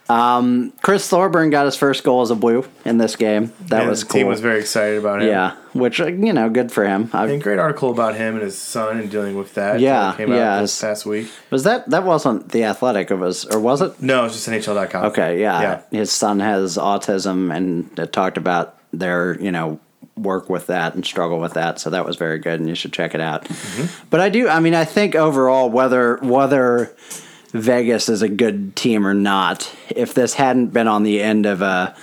Um, 0.09 0.73
Chris 0.81 1.07
Thorburn 1.09 1.51
got 1.51 1.66
his 1.66 1.77
first 1.77 2.03
goal 2.03 2.23
as 2.23 2.31
a 2.31 2.35
blue 2.35 2.66
in 2.85 2.97
this 2.99 3.14
game. 3.16 3.53
That 3.68 3.81
And 3.83 3.90
was 3.90 4.01
the 4.01 4.07
cool. 4.07 4.18
team 4.21 4.27
was 4.27 4.40
very 4.40 4.61
excited 4.61 4.99
about 4.99 5.21
him. 5.21 5.29
yeah, 5.29 5.57
which 5.75 6.01
uh, 6.01 6.07
you 6.07 6.33
know, 6.33 6.49
good 6.49 6.73
for 6.73 6.87
him. 6.87 7.11
I, 7.12 7.27
And 7.27 7.42
great 7.42 7.59
article 7.59 7.90
about 7.90 8.14
him 8.14 8.35
and 8.35 8.42
his 8.42 8.57
son 8.57 8.99
and 8.99 9.11
dealing 9.11 9.37
with 9.37 9.55
that. 9.55 9.81
Yeah, 9.81 10.01
that 10.11 10.16
came 10.16 10.33
yeah, 10.33 10.57
out 10.57 10.61
this 10.62 10.81
past 10.81 11.05
week. 11.05 11.31
was 11.51 11.64
that 11.64 11.90
that 11.90 12.05
wasn't 12.05 12.51
the 12.53 12.64
Athletic? 12.64 13.11
It 13.11 13.16
was, 13.16 13.44
or 13.44 13.61
was 13.61 13.83
it? 13.83 14.01
No, 14.01 14.25
it's 14.25 14.35
just 14.35 14.49
NHL.com. 14.49 15.05
Okay, 15.07 15.40
yeah. 15.40 15.61
Yeah. 15.61 15.99
His 15.99 16.11
son 16.11 16.40
has 16.40 16.79
autism, 16.79 17.55
and 17.55 17.90
it 17.99 18.12
talked 18.12 18.38
about 18.38 18.77
their 18.92 19.38
you 19.40 19.53
know 19.53 19.79
work 20.16 20.49
with 20.49 20.66
that 20.68 20.94
and 20.94 21.05
struggle 21.05 21.38
with 21.38 21.53
that. 21.53 21.79
So 21.79 21.90
that 21.90 22.05
was 22.07 22.16
very 22.16 22.38
good, 22.38 22.61
and 22.61 22.68
you 22.68 22.75
should 22.75 22.92
check 22.94 23.14
it 23.14 23.21
out. 23.21 23.44
Mm-hmm. 23.44 24.07
But 24.09 24.21
I 24.21 24.31
do. 24.31 24.49
I 24.49 24.61
mean, 24.61 24.75
I 24.75 24.87
think 24.87 25.14
overall, 25.14 25.68
whether 25.68 26.16
whether 26.23 26.97
Vegas 27.52 28.08
is 28.08 28.22
a 28.22 28.28
good 28.28 28.76
team 28.76 29.06
or 29.06 29.14
not, 29.14 29.74
if 29.90 30.14
this 30.14 30.34
hadn't 30.34 30.68
been 30.68 30.88
on 30.88 31.02
the 31.02 31.22
end 31.22 31.46
of 31.46 31.62
a 31.62 31.96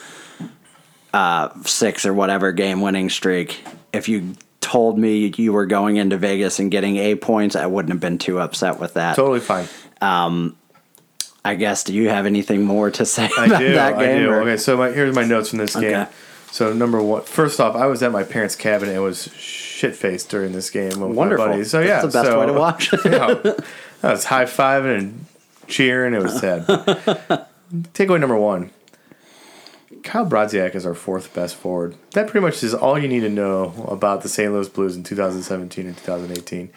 uh, 1.14 1.50
six 1.64 2.06
or 2.06 2.14
whatever 2.14 2.52
game 2.52 2.82
winning 2.82 3.10
streak, 3.10 3.64
if 3.94 4.10
you 4.10 4.34
told 4.62 4.98
me 4.98 5.32
you 5.38 5.54
were 5.54 5.66
going 5.68 5.98
into 5.98 6.18
Vegas 6.18 6.60
and 6.60 6.72
getting 6.72 6.98
A 6.98 7.16
points, 7.16 7.56
I 7.56 7.68
wouldn't 7.68 7.92
have 7.92 8.02
been 8.02 8.18
too 8.18 8.40
upset 8.40 8.80
with 8.80 8.96
that. 8.96 9.16
Totally 9.16 9.40
fine. 9.40 9.68
I 10.02 11.54
guess. 11.56 11.84
Do 11.84 11.94
you 11.94 12.10
have 12.10 12.26
anything 12.26 12.64
more 12.64 12.90
to 12.92 13.06
say 13.06 13.30
I 13.38 13.46
about 13.46 13.60
do. 13.60 13.74
that 13.74 13.94
I 13.94 14.06
game? 14.06 14.24
do. 14.24 14.30
or- 14.32 14.42
Okay, 14.42 14.58
so 14.58 14.78
my, 14.78 14.90
here's 14.92 15.16
my 15.16 15.24
notes 15.24 15.50
from 15.50 15.60
this 15.60 15.76
game. 15.76 15.84
Okay. 15.96 16.12
So 16.52 16.74
number 16.74 17.02
one, 17.04 17.22
first 17.24 17.60
off, 17.60 17.76
I 17.76 17.86
was 17.86 18.02
at 18.02 18.12
my 18.12 18.24
parents' 18.24 18.56
cabin 18.56 18.90
and 18.90 19.04
was 19.04 19.32
shit 19.36 19.96
faced 19.96 20.30
during 20.30 20.54
this 20.54 20.70
game 20.72 21.00
with 21.02 21.16
Wonderful. 21.16 21.46
my 21.46 21.52
buddies. 21.54 21.70
So 21.70 21.82
yeah, 21.82 22.02
That's 22.02 22.14
the 22.14 22.20
best 22.22 22.30
so, 22.32 22.40
way 22.40 22.46
to 22.48 22.54
watch. 22.60 22.94
yeah, 23.06 23.54
I 24.02 24.12
was 24.14 24.26
high 24.26 24.46
fiving 24.46 24.98
and 25.00 25.26
cheering. 25.68 26.14
It 26.14 26.22
was 26.22 26.40
sad. 26.40 26.66
Takeaway 27.94 28.20
number 28.20 28.38
one: 28.38 28.72
Kyle 30.04 30.26
Brodziak 30.26 30.76
is 30.76 30.86
our 30.86 30.94
fourth 30.94 31.34
best 31.34 31.56
forward. 31.56 31.96
That 32.12 32.28
pretty 32.28 32.46
much 32.46 32.64
is 32.64 32.74
all 32.74 32.98
you 33.00 33.08
need 33.08 33.22
to 33.22 33.30
know 33.30 33.86
about 33.88 34.22
the 34.22 34.30
St. 34.30 34.52
Louis 34.52 34.70
Blues 34.70 34.96
in 34.96 35.04
2017 35.04 35.88
and 35.88 35.98
2018. 35.98 36.70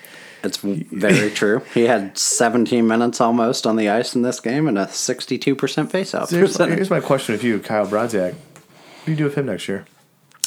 It's 0.44 0.58
very 0.58 1.30
true. 1.32 1.62
He 1.74 1.82
had 1.82 2.16
17 2.16 2.86
minutes 2.86 3.20
almost 3.20 3.66
on 3.66 3.76
the 3.76 3.88
ice 3.88 4.14
in 4.14 4.22
this 4.22 4.38
game 4.40 4.68
and 4.68 4.78
a 4.78 4.86
62% 4.86 5.56
faceoff 5.56 6.28
So 6.28 6.36
here's, 6.36 6.52
percentage. 6.52 6.76
here's 6.76 6.90
my 6.90 7.00
question 7.00 7.34
of 7.34 7.42
you, 7.42 7.58
Kyle 7.58 7.86
Brodziak. 7.86 8.34
What 8.34 9.04
do 9.04 9.10
you 9.10 9.16
do 9.16 9.24
with 9.24 9.34
him 9.34 9.46
next 9.46 9.66
year? 9.68 9.84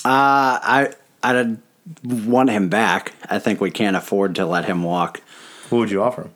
Uh, 0.05 0.57
I 0.63 0.93
I 1.21 1.33
would 1.33 1.61
want 2.03 2.49
him 2.49 2.69
back. 2.69 3.13
I 3.29 3.37
think 3.39 3.59
we 3.59 3.69
can't 3.69 3.95
afford 3.97 4.35
to 4.35 4.45
let 4.45 4.65
him 4.65 4.81
walk. 4.83 5.21
What 5.69 5.79
would 5.79 5.91
you 5.91 6.01
offer 6.01 6.23
him? 6.23 6.31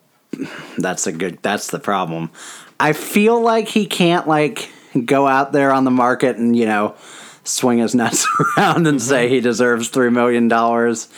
That's 0.78 1.08
a 1.08 1.12
good. 1.12 1.40
That's 1.42 1.70
the 1.70 1.80
problem. 1.80 2.32
I 2.80 2.94
feel 2.94 3.40
like 3.40 3.68
he 3.68 3.86
can't 3.86 4.28
like 4.28 4.70
go 5.06 5.28
out 5.28 5.52
there 5.52 5.72
on 5.72 5.84
the 5.84 5.92
market 5.92 6.38
and 6.38 6.56
you 6.56 6.66
know 6.66 6.96
swing 7.44 7.78
his 7.80 7.96
nuts 8.02 8.28
around 8.58 8.88
and 8.88 9.02
say 9.02 9.26
mm-hmm. 9.26 9.36
he 9.36 9.42
deserves 9.42 9.90
three 9.90 10.10
million 10.10 10.48
dollars, 10.48 11.10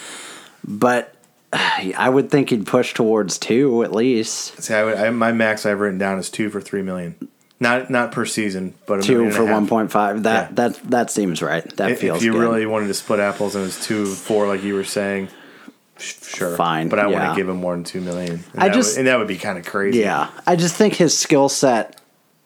but 0.68 1.14
I 1.54 2.10
would 2.10 2.30
think 2.30 2.50
he'd 2.50 2.66
push 2.66 2.94
towards 2.94 3.38
two 3.38 3.84
at 3.84 3.92
least. 3.92 4.62
See, 4.62 4.74
I 4.74 4.84
would, 4.84 4.98
I, 4.98 5.10
my 5.12 5.32
max 5.32 5.66
I've 5.66 5.80
written 5.80 5.98
down 5.98 6.20
is 6.20 6.30
two 6.30 6.50
for 6.50 6.62
three 6.62 6.82
million, 6.82 7.16
not 7.60 7.90
not 7.90 8.12
per 8.12 8.26
season, 8.26 8.74
but 8.86 9.00
a 9.00 9.02
Two 9.02 9.32
for 9.32 9.46
one 9.46 9.68
point 9.68 9.92
five. 9.92 10.24
That 10.24 10.50
Yeah. 10.50 10.56
that 10.56 10.90
that 10.90 11.12
seems 11.12 11.42
right. 11.42 11.68
That 11.78 11.92
If, 11.92 12.02
feels 12.02 12.20
if 12.20 12.24
you 12.24 12.34
good. 12.34 12.42
really 12.42 12.66
wanted 12.66 12.88
to 12.88 12.94
split 12.94 13.20
apples 13.20 13.56
and 13.56 13.64
it 13.64 13.68
was 13.68 13.84
two 13.84 14.06
four, 14.06 14.48
like 14.48 14.64
you 14.64 14.76
were 14.76 14.84
saying, 14.84 15.30
sure, 16.00 16.56
Fine, 16.56 16.90
But 16.90 17.00
I 17.00 17.04
yeah. 17.04 17.08
wouldn't 17.20 17.36
give 17.38 17.50
him 17.50 17.58
more 17.58 17.74
than 17.76 17.84
two 17.84 18.02
million. 18.02 18.44
And 18.54 18.64
I 18.64 18.68
that 18.70 18.74
just- 18.76 18.94
would, 18.94 19.00
and 19.00 19.08
that 19.08 19.18
would 19.18 19.28
be 19.28 19.38
kind 19.38 19.58
of 19.58 19.66
crazy. 19.66 20.00
Yeah, 20.00 20.30
I 20.46 20.56
just 20.56 20.76
think 20.76 20.96
his 20.96 21.18
skill 21.18 21.50
set 21.50 22.00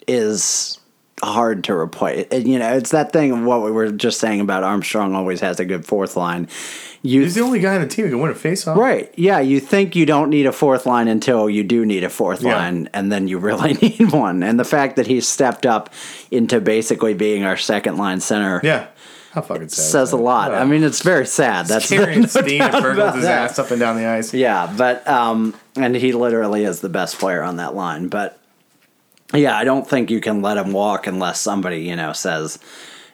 is 0.07 0.79
hard 1.23 1.63
to 1.65 1.73
replace. 1.73 2.27
And, 2.31 2.47
you 2.47 2.57
know, 2.57 2.73
it's 2.73 2.89
that 2.91 3.13
thing 3.13 3.31
of 3.31 3.43
what 3.43 3.61
we 3.63 3.71
were 3.71 3.91
just 3.91 4.19
saying 4.19 4.41
about 4.41 4.63
Armstrong 4.63 5.13
always 5.15 5.39
has 5.41 5.59
a 5.59 5.65
good 5.65 5.85
fourth 5.85 6.15
line. 6.17 6.47
You 7.03 7.21
he's 7.23 7.35
the 7.35 7.41
only 7.41 7.59
guy 7.59 7.75
on 7.75 7.81
the 7.81 7.87
team 7.87 8.05
who 8.05 8.11
can 8.11 8.19
win 8.21 8.31
a 8.31 8.35
faceoff. 8.35 8.75
right? 8.75 9.11
Yeah, 9.15 9.39
you 9.39 9.59
think 9.59 9.95
you 9.95 10.05
don't 10.05 10.29
need 10.29 10.45
a 10.45 10.51
fourth 10.51 10.85
line 10.85 11.07
until 11.07 11.49
you 11.49 11.63
do 11.63 11.83
need 11.85 12.03
a 12.03 12.09
fourth 12.09 12.41
Yeah. 12.43 12.55
line, 12.55 12.89
and 12.93 13.11
then 13.11 13.27
you 13.27 13.37
really 13.39 13.73
need 13.81 14.11
one. 14.11 14.43
And 14.43 14.59
the 14.59 14.63
fact 14.65 14.95
that 14.97 15.07
he's 15.07 15.27
stepped 15.27 15.65
up 15.65 15.91
into 16.31 16.59
basically 16.61 17.13
being 17.15 17.43
our 17.43 17.57
second 17.57 17.97
line 17.97 18.19
center. 18.19 18.59
Yeah, 18.63 18.87
how 19.31 19.41
fucking 19.41 19.69
sad. 19.69 19.83
Says 19.91 20.11
a 20.11 20.17
lot. 20.17 20.53
Uh, 20.53 20.57
I 20.57 20.65
mean, 20.65 20.83
it's 20.83 21.01
very 21.01 21.25
sad. 21.25 21.65
That's 21.67 21.89
carrying 21.89 22.21
no 22.21 22.27
Steen 22.27 22.59
doubt 22.59 22.75
and 22.75 22.83
Fergal 22.85 22.93
about 22.93 23.05
with 23.07 23.15
his 23.15 23.23
that. 23.25 23.51
ass 23.51 23.59
up 23.59 23.71
and 23.71 23.79
down 23.79 23.95
the 23.97 24.05
ice. 24.05 24.33
Yeah, 24.33 24.73
but 24.77 25.07
um, 25.07 25.53
and 25.75 25.95
he 25.95 26.11
literally 26.13 26.63
is 26.65 26.81
the 26.81 26.89
best 26.89 27.17
player 27.19 27.41
on 27.43 27.55
that 27.57 27.73
line. 27.75 28.07
But 28.09 28.37
yeah, 29.33 29.57
I 29.57 29.63
don't 29.63 29.87
think 29.89 30.11
you 30.11 30.19
can 30.21 30.41
let 30.41 30.57
him 30.57 30.73
walk 30.73 31.07
unless 31.07 31.39
somebody 31.41 31.81
you 31.83 31.95
know 31.95 32.13
says. 32.13 32.59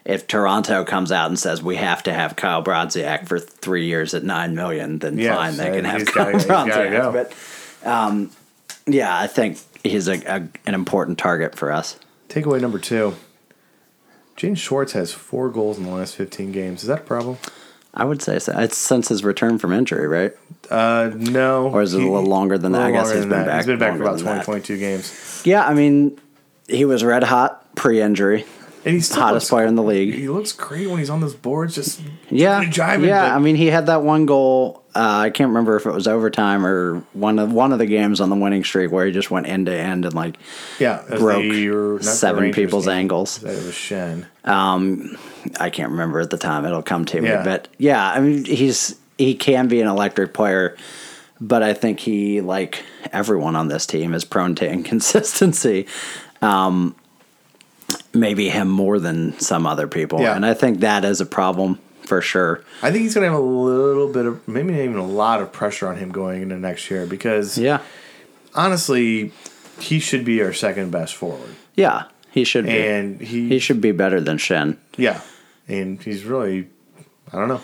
If 0.05 0.25
Toronto 0.25 0.85
comes 0.85 1.11
out 1.11 1.27
and 1.29 1.37
says 1.37 1.61
we 1.61 1.75
have 1.75 2.01
to 2.03 2.13
have 2.13 2.37
Kyle 2.37 2.63
Brodziak 2.63 3.27
for 3.27 3.39
three 3.39 3.87
years 3.87 4.13
at 4.13 4.23
nine 4.23 4.55
million, 4.55 4.99
then 4.99 5.17
Yes, 5.17 5.35
fine, 5.35 5.57
they 5.57 5.69
uh, 5.69 5.73
can 5.75 5.83
have 5.83 6.05
Kyle 6.05 6.31
gotta- 6.31 6.47
gotta 6.47 6.71
Brodziak. 6.71 6.91
go. 6.91 7.11
But 7.83 7.87
um, 7.87 8.31
yeah, 8.85 9.19
I 9.19 9.27
think 9.27 9.57
he's 9.83 10.07
a, 10.07 10.13
a, 10.25 10.47
an 10.65 10.73
important 10.75 11.17
target 11.17 11.55
for 11.55 11.73
us. 11.73 11.99
Takeaway 12.29 12.61
number 12.61 12.79
two. 12.79 13.15
Jaden 14.37 14.57
Schwartz 14.57 14.93
has 14.93 15.11
four 15.11 15.49
goals 15.49 15.77
in 15.77 15.83
the 15.85 15.91
last 15.91 16.15
15 16.15 16.51
games. 16.51 16.81
Is 16.83 16.87
that 16.87 16.99
a 16.99 17.03
problem? 17.03 17.37
I 17.93 18.03
would 18.05 18.21
say 18.21 18.37
so. 18.37 18.53
It's 18.59 18.77
since 18.77 19.07
his 19.07 19.23
return 19.23 19.57
from 19.57 19.73
injury, 19.73 20.07
right? 20.07 20.31
Uh, 20.69 21.09
no. 21.15 21.69
Or 21.69 21.81
is 21.81 21.95
it 21.95 22.01
a 22.03 22.05
little 22.07 22.29
longer 22.29 22.57
than 22.57 22.73
that? 22.73 22.83
I 22.83 22.91
guess 22.91 23.07
he's 23.11 23.21
been 23.21 23.29
that. 23.29 23.47
back 23.47 23.57
He's 23.57 23.65
been 23.65 23.79
back 23.79 23.95
for 23.97 24.03
about 24.03 24.17
than 24.17 24.25
20, 24.25 24.43
22 24.43 24.77
games. 24.77 25.41
Yeah, 25.43 25.65
I 25.65 25.73
mean, 25.73 26.19
he 26.67 26.85
was 26.85 27.03
red 27.03 27.23
hot 27.23 27.73
pre-injury, 27.75 28.45
And 28.85 28.93
he's 28.93 29.07
still 29.07 29.21
hottest 29.23 29.49
player 29.49 29.65
in 29.65 29.73
the 29.75 29.81
league. 29.81 30.13
He 30.13 30.29
looks 30.29 30.51
great 30.51 30.87
when 30.87 30.99
he's 30.99 31.09
on 31.09 31.21
those 31.21 31.33
boards, 31.33 31.73
just 31.73 31.99
Yeah, 32.29 32.63
jiving. 32.65 33.07
yeah. 33.07 33.29
but- 33.29 33.35
I 33.35 33.39
mean, 33.39 33.55
he 33.55 33.67
had 33.67 33.87
that 33.87 34.03
one 34.03 34.27
goal. 34.27 34.83
Uh, 34.97 35.19
I 35.25 35.29
can't 35.29 35.49
remember 35.49 35.75
if 35.75 35.85
it 35.85 35.91
was 35.91 36.07
overtime 36.07 36.65
or 36.65 37.03
one 37.13 37.37
of 37.37 37.53
one 37.53 37.71
of 37.71 37.77
the 37.77 37.85
games 37.85 38.19
on 38.19 38.29
the 38.31 38.35
winning 38.35 38.63
streak 38.63 38.91
where 38.91 39.05
he 39.05 39.11
just 39.11 39.29
went 39.29 39.47
end 39.47 39.67
to 39.67 39.71
end 39.73 40.05
and 40.05 40.13
like 40.15 40.37
yeah, 40.79 41.03
broke 41.17 41.43
the- 41.43 41.69
or 41.69 41.91
not 41.93 41.97
the 41.99 42.03
seven 42.05 42.51
people's 42.51 42.85
game. 42.85 42.95
ankles. 42.95 43.37
That 43.39 43.49
was 43.63 43.73
Schenn. 43.75 44.25
I 45.59 45.69
can't 45.69 45.91
remember 45.91 46.19
at 46.19 46.31
the 46.31 46.37
time. 46.37 46.65
It'll 46.65 46.81
come 46.81 47.05
to 47.05 47.21
me. 47.21 47.29
Yeah. 47.29 47.43
But 47.43 47.67
yeah, 47.77 48.09
I 48.11 48.19
mean, 48.19 48.43
he's 48.45 48.95
he 49.19 49.35
can 49.35 49.67
be 49.67 49.81
an 49.81 49.87
electric 49.87 50.33
player, 50.33 50.75
but 51.39 51.61
I 51.61 51.73
think 51.73 51.99
he, 51.99 52.41
like 52.41 52.83
everyone 53.13 53.55
on 53.55 53.67
this 53.67 53.85
team, 53.85 54.13
is 54.15 54.25
prone 54.25 54.55
to 54.55 54.67
inconsistency. 54.77 55.85
Um, 56.41 56.95
maybe 58.13 58.49
him 58.49 58.67
more 58.69 58.99
than 58.99 59.39
some 59.39 59.65
other 59.67 59.87
people, 59.87 60.21
Yeah. 60.21 60.35
and 60.35 60.45
I 60.45 60.53
think 60.53 60.79
that 60.79 61.05
is 61.05 61.21
a 61.21 61.25
problem 61.25 61.79
for 62.07 62.21
sure. 62.21 62.63
I 62.81 62.89
think 62.91 63.03
he's 63.03 63.13
going 63.13 63.25
to 63.27 63.31
have 63.31 63.39
a 63.39 63.43
little 63.45 64.11
bit 64.11 64.25
of, 64.25 64.47
maybe 64.47 64.71
not 64.71 64.79
even 64.81 64.97
a 64.97 65.05
lot 65.05 65.41
of 65.41 65.51
pressure 65.51 65.87
on 65.87 65.97
him 65.97 66.09
going 66.11 66.41
into 66.41 66.57
next 66.57 66.89
year 66.89 67.05
because 67.05 67.57
Yeah, 67.57 67.81
honestly, 68.55 69.31
he 69.79 69.99
should 69.99 70.25
be 70.25 70.41
our 70.41 70.53
second 70.53 70.91
best 70.91 71.15
forward. 71.15 71.55
yeah, 71.75 72.05
he 72.31 72.43
should 72.43 72.65
be. 72.65 72.71
And 72.87 73.19
he, 73.21 73.49
he 73.49 73.59
should 73.59 73.81
be 73.81 73.91
better 73.91 74.19
than 74.21 74.37
Schenn. 74.37 74.77
yeah. 74.97 75.21
And 75.69 76.01
he's 76.01 76.23
really, 76.23 76.69
I 77.33 77.37
don't 77.37 77.49
know. 77.49 77.61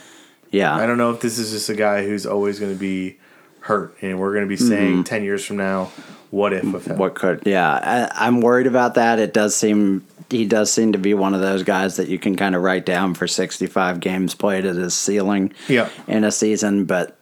Yeah, 0.51 0.75
I 0.75 0.85
don't 0.85 0.97
know 0.97 1.11
if 1.11 1.21
this 1.21 1.39
is 1.39 1.51
just 1.51 1.69
a 1.69 1.73
guy 1.75 2.05
who's 2.05 2.25
always 2.25 2.59
going 2.59 2.73
to 2.73 2.77
be 2.79 3.17
hurt 3.61 3.95
and 4.01 4.19
we're 4.19 4.33
going 4.33 4.43
to 4.43 4.49
be 4.49 4.57
saying 4.57 5.05
10 5.05 5.23
years 5.23 5.45
from 5.45 5.55
now, 5.57 5.89
what 6.29 6.51
if 6.51 6.63
with 6.65 6.85
him? 6.85 6.93
Mm-hmm. 6.93 6.99
what 6.99 7.13
could 7.15 7.43
yeah 7.45 7.71
I, 8.11 8.25
i'm 8.25 8.41
worried 8.41 8.65
about 8.65 8.95
that 8.95 9.19
it 9.19 9.33
does 9.33 9.55
seem 9.55 10.03
he 10.33 10.45
does 10.45 10.71
seem 10.71 10.91
to 10.91 10.97
be 10.99 11.13
one 11.13 11.33
of 11.33 11.41
those 11.41 11.63
guys 11.63 11.95
that 11.97 12.09
you 12.09 12.19
can 12.19 12.35
kind 12.35 12.55
of 12.55 12.61
write 12.61 12.85
down 12.85 13.13
for 13.13 13.27
65 13.27 13.99
games 13.99 14.35
played 14.35 14.65
at 14.65 14.75
his 14.75 14.93
ceiling 14.93 15.53
Yeah. 15.67 15.89
in 16.07 16.23
a 16.23 16.31
season 16.31 16.85
but 16.85 17.17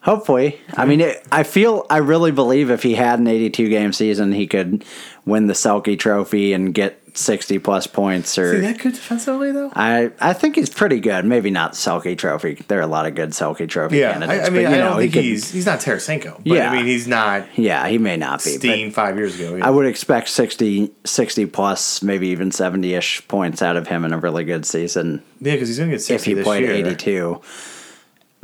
hopefully 0.00 0.58
i 0.76 0.84
mean 0.84 1.00
it, 1.00 1.24
i 1.30 1.42
feel 1.42 1.86
i 1.88 1.98
really 1.98 2.32
believe 2.32 2.70
if 2.70 2.82
he 2.82 2.94
had 2.94 3.18
an 3.20 3.26
82 3.28 3.68
game 3.68 3.92
season 3.92 4.32
he 4.32 4.46
could 4.46 4.84
win 5.24 5.46
the 5.46 5.54
Selke 5.54 5.98
trophy 5.98 6.52
and 6.52 6.74
get 6.74 7.01
60 7.14 7.58
plus 7.58 7.86
points 7.86 8.38
or 8.38 8.54
Is 8.54 8.60
he 8.64 8.72
that 8.72 8.78
good 8.78 8.94
defensively, 8.94 9.52
though? 9.52 9.70
I, 9.74 10.12
I 10.20 10.32
think 10.32 10.56
he's 10.56 10.70
pretty 10.70 10.98
good. 11.00 11.24
Maybe 11.24 11.50
not 11.50 11.72
Selke 11.72 12.16
Trophy. 12.16 12.54
There 12.68 12.78
are 12.78 12.82
a 12.82 12.86
lot 12.86 13.06
of 13.06 13.14
good 13.14 13.30
Selke 13.30 13.68
Trophy 13.68 13.98
Yeah. 13.98 14.12
candidates. 14.12 14.44
I, 14.44 14.46
I 14.46 14.50
mean, 14.50 14.64
but, 14.64 14.70
you 14.70 14.76
I 14.76 14.78
know, 14.80 14.90
don't 14.90 14.96
he 15.00 15.02
think 15.04 15.12
could- 15.14 15.24
he's, 15.24 15.50
he's 15.50 15.66
not 15.66 15.80
Tarasenko. 15.80 16.36
But 16.38 16.46
Yeah. 16.46 16.70
I 16.70 16.76
mean, 16.76 16.86
he's 16.86 17.06
not 17.06 17.46
Yeah, 17.58 17.86
he 17.88 17.98
may 17.98 18.16
not 18.16 18.42
be. 18.42 18.50
Steen 18.50 18.90
five 18.90 19.16
years 19.16 19.38
ago. 19.38 19.58
I 19.62 19.70
would 19.70 19.86
expect 19.86 20.28
60, 20.30 20.90
60 21.04 21.46
plus, 21.46 22.02
maybe 22.02 22.28
even 22.28 22.50
70 22.50 22.94
ish 22.94 23.26
points 23.28 23.60
out 23.62 23.76
of 23.76 23.88
him 23.88 24.04
in 24.04 24.12
a 24.12 24.18
really 24.18 24.44
good 24.44 24.64
season 24.64 25.22
yeah, 25.40 25.52
because 25.54 25.68
he's 25.68 25.78
going 25.78 25.90
to 25.90 25.96
get 25.96 26.02
60 26.02 26.14
if 26.14 26.24
he 26.24 26.34
this 26.34 26.44
played 26.44 26.62
year. 26.62 26.72
82. 26.72 27.40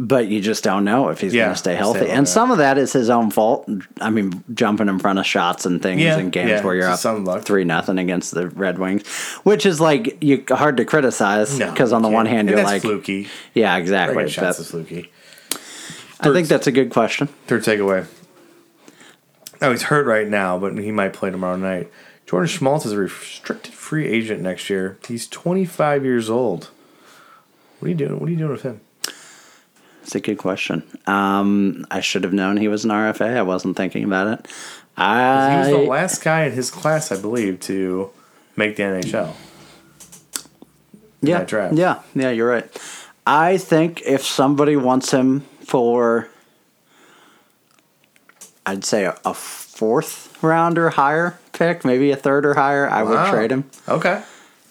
But 0.01 0.28
you 0.28 0.40
just 0.40 0.62
don't 0.62 0.84
know 0.84 1.09
if 1.09 1.20
he's 1.20 1.34
Yeah, 1.34 1.46
going 1.46 1.55
to 1.55 1.59
stay 1.59 1.70
stay 1.72 1.76
healthy. 1.76 1.99
healthy. 2.01 2.12
and 2.14 2.28
some 2.28 2.53
of 2.53 2.59
that 2.59 2.78
is 2.78 2.92
his 2.92 3.11
own 3.11 3.32
fault. 3.32 3.68
I 4.01 4.11
mean, 4.11 4.44
jumping 4.55 4.88
in 4.88 5.01
front 5.01 5.18
of 5.18 5.26
shots 5.26 5.66
and 5.66 5.82
things 5.82 6.01
Yeah, 6.01 6.18
in 6.18 6.30
games 6.30 6.51
yeah, 6.51 6.62
where 6.64 6.76
you're 6.76 6.84
up 6.84 6.92
just 6.92 7.03
some 7.03 7.24
luck. 7.24 7.42
3 7.42 7.64
nothing 7.64 7.99
against 7.99 8.32
the 8.32 8.46
Red 8.49 8.78
Wings, 8.78 9.05
which 9.42 9.66
is 9.66 9.80
like 9.80 10.22
you 10.22 10.44
hard 10.49 10.76
to 10.76 10.84
criticize 10.84 11.59
No, 11.59 11.70
because 11.72 11.92
on 11.92 12.03
the 12.03 12.09
one 12.09 12.26
hand 12.26 12.49
And 12.49 12.57
you're 12.57 12.64
like, 12.64 12.82
fluky. 12.82 13.26
yeah, 13.55 13.76
exactly. 13.76 14.22
Good 14.22 14.30
shots 14.30 14.61
is 14.61 14.70
fluky. 14.70 15.11
I 16.20 16.32
think 16.32 16.46
that's 16.46 16.68
a 16.68 16.72
good 16.72 16.90
question. 16.90 17.26
Third 17.49 17.64
takeaway. 17.64 18.07
Oh, 19.61 19.72
he's 19.72 19.82
hurt 19.82 20.07
right 20.07 20.28
now, 20.28 20.59
but 20.59 20.78
he 20.78 20.92
might 20.92 21.12
play 21.12 21.30
tomorrow 21.30 21.57
night. 21.57 21.90
Jordan 22.24 22.46
Schmaltz 22.46 22.86
is 22.86 22.92
a 22.92 22.99
restricted 22.99 23.74
free 23.74 24.07
agent 24.07 24.42
next 24.42 24.70
year. 24.70 24.96
He's 25.09 25.26
25 25.26 26.05
years 26.05 26.30
old. 26.30 26.70
What 27.80 27.86
are 27.86 27.88
you 27.88 27.94
doing? 27.96 28.20
What 28.20 28.28
are 28.28 28.30
you 28.32 28.36
doing 28.38 28.53
with 28.53 28.62
him? 28.62 28.80
It's 30.09 30.14
a 30.14 30.20
good 30.20 30.38
question. 30.38 30.82
Um, 31.06 31.86
I 31.90 32.00
should 32.00 32.24
have 32.24 32.32
known 32.32 32.56
he 32.56 32.66
was 32.66 32.82
an 32.82 32.90
RFA. 32.90 33.36
I 33.36 33.42
wasn't 33.42 33.76
thinking 33.76 34.04
about 34.04 34.26
it. 34.38 34.48
I 34.96 35.50
He 35.52 35.59
was 35.59 35.68
the 35.82 35.90
last 35.90 36.24
guy 36.24 36.44
in 36.44 36.52
his 36.52 36.70
class, 36.70 37.12
I 37.12 37.20
believe, 37.20 37.61
to 37.61 38.09
make 38.56 38.76
the 38.76 38.84
NHL. 38.84 39.34
yeah, 41.20 41.44
draft. 41.44 41.74
yeah, 41.74 42.00
yeah. 42.14 42.30
You're 42.30 42.48
right. 42.48 42.82
I 43.26 43.59
think 43.59 44.00
if 44.06 44.24
somebody 44.24 44.76
wants 44.76 45.11
him 45.11 45.40
for, 45.61 46.30
I'd 48.64 48.86
say 48.86 49.04
a, 49.04 49.14
a 49.26 49.34
fourth 49.34 50.42
round 50.42 50.78
or 50.78 50.88
higher 50.88 51.38
pick, 51.52 51.84
maybe 51.84 52.12
a 52.12 52.16
third 52.16 52.46
or 52.46 52.54
higher, 52.54 52.88
I 52.88 53.02
would 53.02 53.28
trade 53.28 53.50
him. 53.52 53.64
Okay. 53.86 54.22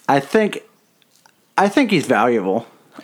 I 0.08 0.18
think, 0.18 0.62
I 1.56 1.68
think 1.68 1.92
he's 1.92 2.06
valuable. 2.08 2.66
I 2.96 3.02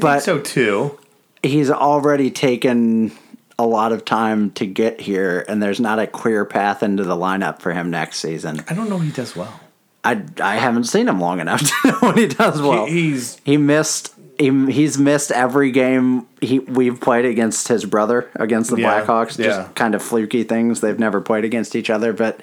But- 0.00 0.22
think 0.22 0.22
so 0.22 0.40
too. 0.40 0.98
He's 1.44 1.70
already 1.70 2.30
taken 2.30 3.12
a 3.58 3.66
lot 3.66 3.92
of 3.92 4.04
time 4.04 4.50
to 4.52 4.66
get 4.66 5.00
here, 5.00 5.44
and 5.48 5.62
there's 5.62 5.78
not 5.78 5.98
a 6.00 6.06
clear 6.06 6.44
path 6.44 6.82
into 6.82 7.04
the 7.04 7.14
lineup 7.14 7.60
for 7.60 7.72
him 7.72 7.90
next 7.90 8.18
season. 8.18 8.64
I 8.68 8.74
don't 8.74 8.88
know 8.88 8.98
he 8.98 9.12
does 9.12 9.36
well. 9.36 9.60
I, 10.02 10.22
I 10.42 10.56
haven't 10.56 10.84
seen 10.84 11.06
him 11.08 11.20
long 11.20 11.40
enough 11.40 11.60
to 11.82 11.88
know 11.88 11.98
when 12.00 12.16
he 12.18 12.26
does 12.26 12.60
well. 12.60 12.86
He- 12.86 13.10
he's 13.10 13.38
He 13.44 13.56
missed. 13.56 14.12
He, 14.36 14.50
he's 14.72 14.98
missed 14.98 15.30
every 15.30 15.70
game 15.70 16.26
he 16.40 16.58
we've 16.58 17.00
played 17.00 17.24
against 17.24 17.68
his 17.68 17.84
brother 17.84 18.28
against 18.34 18.68
the 18.70 18.76
Yeah, 18.80 19.04
Blackhawks. 19.06 19.38
yeah. 19.38 19.46
Just 19.46 19.74
kind 19.76 19.94
of 19.94 20.02
fluky 20.02 20.42
things. 20.42 20.80
They've 20.80 20.98
never 20.98 21.20
played 21.20 21.44
against 21.44 21.76
each 21.76 21.88
other, 21.88 22.12
but 22.12 22.40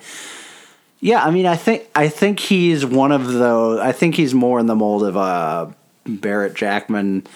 yeah, 1.02 1.22
I 1.22 1.32
mean, 1.32 1.46
I 1.46 1.58
think 1.58 1.90
I 1.94 2.08
think 2.08 2.40
he's 2.40 2.86
one 2.86 3.12
of 3.12 3.34
those. 3.34 3.82
I 3.82 3.92
think 3.92 4.16
he's 4.16 4.34
more 4.34 4.58
in 4.60 4.68
the 4.68 4.76
mold 4.76 5.04
of 5.04 5.18
uh, 5.18 5.68
Barrett 6.06 6.54
Jackman 6.56 7.28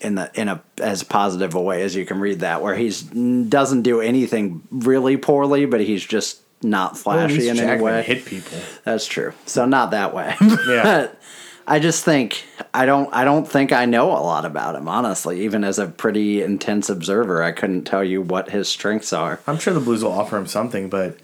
in 0.00 0.14
the 0.14 0.30
in 0.34 0.48
a 0.48 0.62
as 0.78 1.02
positive 1.02 1.54
a 1.54 1.60
way 1.60 1.82
as 1.82 1.94
you 1.94 2.04
can 2.06 2.20
read 2.20 2.40
that, 2.40 2.62
where 2.62 2.74
he's 2.74 3.02
doesn't 3.02 3.82
do 3.82 4.00
anything 4.00 4.62
really 4.70 5.16
poorly, 5.16 5.66
but 5.66 5.80
he's 5.80 6.04
just 6.04 6.40
not 6.62 6.98
flashy 6.98 7.36
least 7.36 7.50
in 7.50 7.58
any 7.60 7.82
way. 7.82 8.02
hit 8.02 8.24
people. 8.24 8.58
That's 8.84 9.06
true. 9.06 9.32
So 9.46 9.64
not 9.64 9.92
that 9.92 10.14
way. 10.14 10.36
Yeah. 10.68 10.82
But 10.82 11.20
I 11.66 11.78
just 11.78 12.04
think 12.04 12.44
I 12.74 12.84
don't 12.84 13.08
I 13.14 13.24
don't 13.24 13.46
think 13.46 13.72
I 13.72 13.84
know 13.86 14.10
a 14.10 14.20
lot 14.20 14.44
about 14.44 14.74
him, 14.74 14.88
honestly. 14.88 15.42
Even 15.42 15.64
as 15.64 15.78
a 15.78 15.86
pretty 15.86 16.42
intense 16.42 16.90
observer, 16.90 17.42
I 17.42 17.52
couldn't 17.52 17.84
tell 17.84 18.04
you 18.04 18.20
what 18.22 18.50
his 18.50 18.68
strengths 18.68 19.12
are. 19.12 19.40
I'm 19.46 19.58
sure 19.58 19.72
the 19.72 19.80
Blues 19.80 20.02
will 20.02 20.12
offer 20.12 20.36
him 20.36 20.46
something, 20.46 20.88
but 20.90 21.16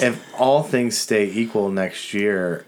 if 0.00 0.22
all 0.38 0.62
things 0.62 0.98
stay 0.98 1.30
equal 1.30 1.70
next 1.70 2.12
year, 2.12 2.66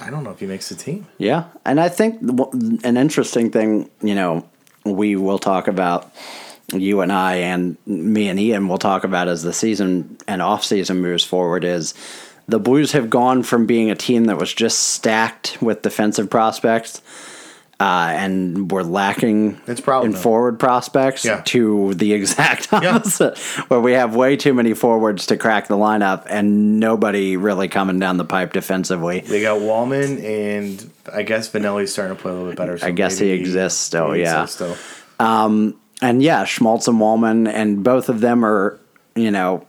I 0.00 0.10
don't 0.10 0.24
know 0.24 0.30
if 0.30 0.40
he 0.40 0.46
makes 0.46 0.68
the 0.68 0.74
team. 0.74 1.06
Yeah. 1.18 1.44
And 1.64 1.80
I 1.80 1.88
think 1.88 2.20
an 2.22 2.96
interesting 2.96 3.50
thing, 3.50 3.90
you 4.00 4.14
know, 4.14 4.48
we 4.84 5.16
will 5.16 5.38
talk 5.38 5.68
about 5.68 6.12
you 6.72 7.00
and 7.00 7.12
I 7.12 7.36
and 7.36 7.76
me 7.86 8.28
and 8.28 8.38
Ian 8.38 8.68
will 8.68 8.78
talk 8.78 9.04
about 9.04 9.28
as 9.28 9.42
the 9.42 9.52
season 9.52 10.16
and 10.26 10.40
off 10.40 10.64
season 10.64 11.00
moves 11.00 11.24
forward 11.24 11.64
is 11.64 11.94
the 12.48 12.58
Blues 12.58 12.92
have 12.92 13.10
gone 13.10 13.42
from 13.42 13.66
being 13.66 13.90
a 13.90 13.94
team 13.94 14.24
that 14.24 14.38
was 14.38 14.52
just 14.52 14.78
stacked 14.78 15.60
with 15.60 15.82
defensive 15.82 16.30
prospects 16.30 17.00
uh, 17.82 18.12
and 18.14 18.70
were 18.70 18.84
lacking 18.84 19.60
It's 19.66 19.80
problem, 19.80 20.12
in 20.12 20.16
forward 20.16 20.60
prospects 20.60 21.24
Yeah. 21.24 21.42
to 21.46 21.94
the 21.94 22.12
exact 22.12 22.68
Yeah. 22.72 22.94
opposite, 22.96 23.36
where 23.68 23.80
we 23.80 23.92
have 23.94 24.14
way 24.14 24.36
too 24.36 24.54
many 24.54 24.72
forwards 24.72 25.26
to 25.26 25.36
crack 25.36 25.66
the 25.66 25.76
lineup 25.76 26.22
and 26.30 26.78
nobody 26.78 27.36
really 27.36 27.66
coming 27.66 27.98
down 27.98 28.18
the 28.18 28.24
pipe 28.24 28.52
defensively. 28.52 29.20
They 29.20 29.42
got 29.42 29.58
Walman, 29.60 30.22
and 30.24 30.88
I 31.12 31.22
guess 31.22 31.48
Vannelli's 31.50 31.92
starting 31.92 32.16
to 32.16 32.22
play 32.22 32.30
a 32.30 32.34
little 32.34 32.48
bit 32.50 32.56
better. 32.56 32.78
So 32.78 32.86
I 32.86 32.92
guess 32.92 33.18
he 33.18 33.30
exists 33.30 33.80
still, 33.80 34.12
he 34.12 34.20
yeah. 34.22 34.42
exists 34.42 34.56
still. 34.56 34.76
and 36.00 36.22
yeah, 36.22 36.44
Schmaltz 36.44 36.86
and 36.86 36.98
Walman, 37.00 37.48
and 37.52 37.82
both 37.82 38.08
of 38.08 38.20
them 38.20 38.44
are, 38.44 38.78
you 39.16 39.30
know, 39.32 39.66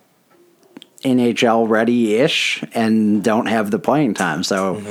NHL 1.04 1.68
ready 1.68 2.16
ish 2.16 2.64
and 2.74 3.24
don't 3.24 3.48
have 3.48 3.72
the 3.72 3.80
playing 3.80 4.14
time. 4.14 4.44
So 4.44 4.82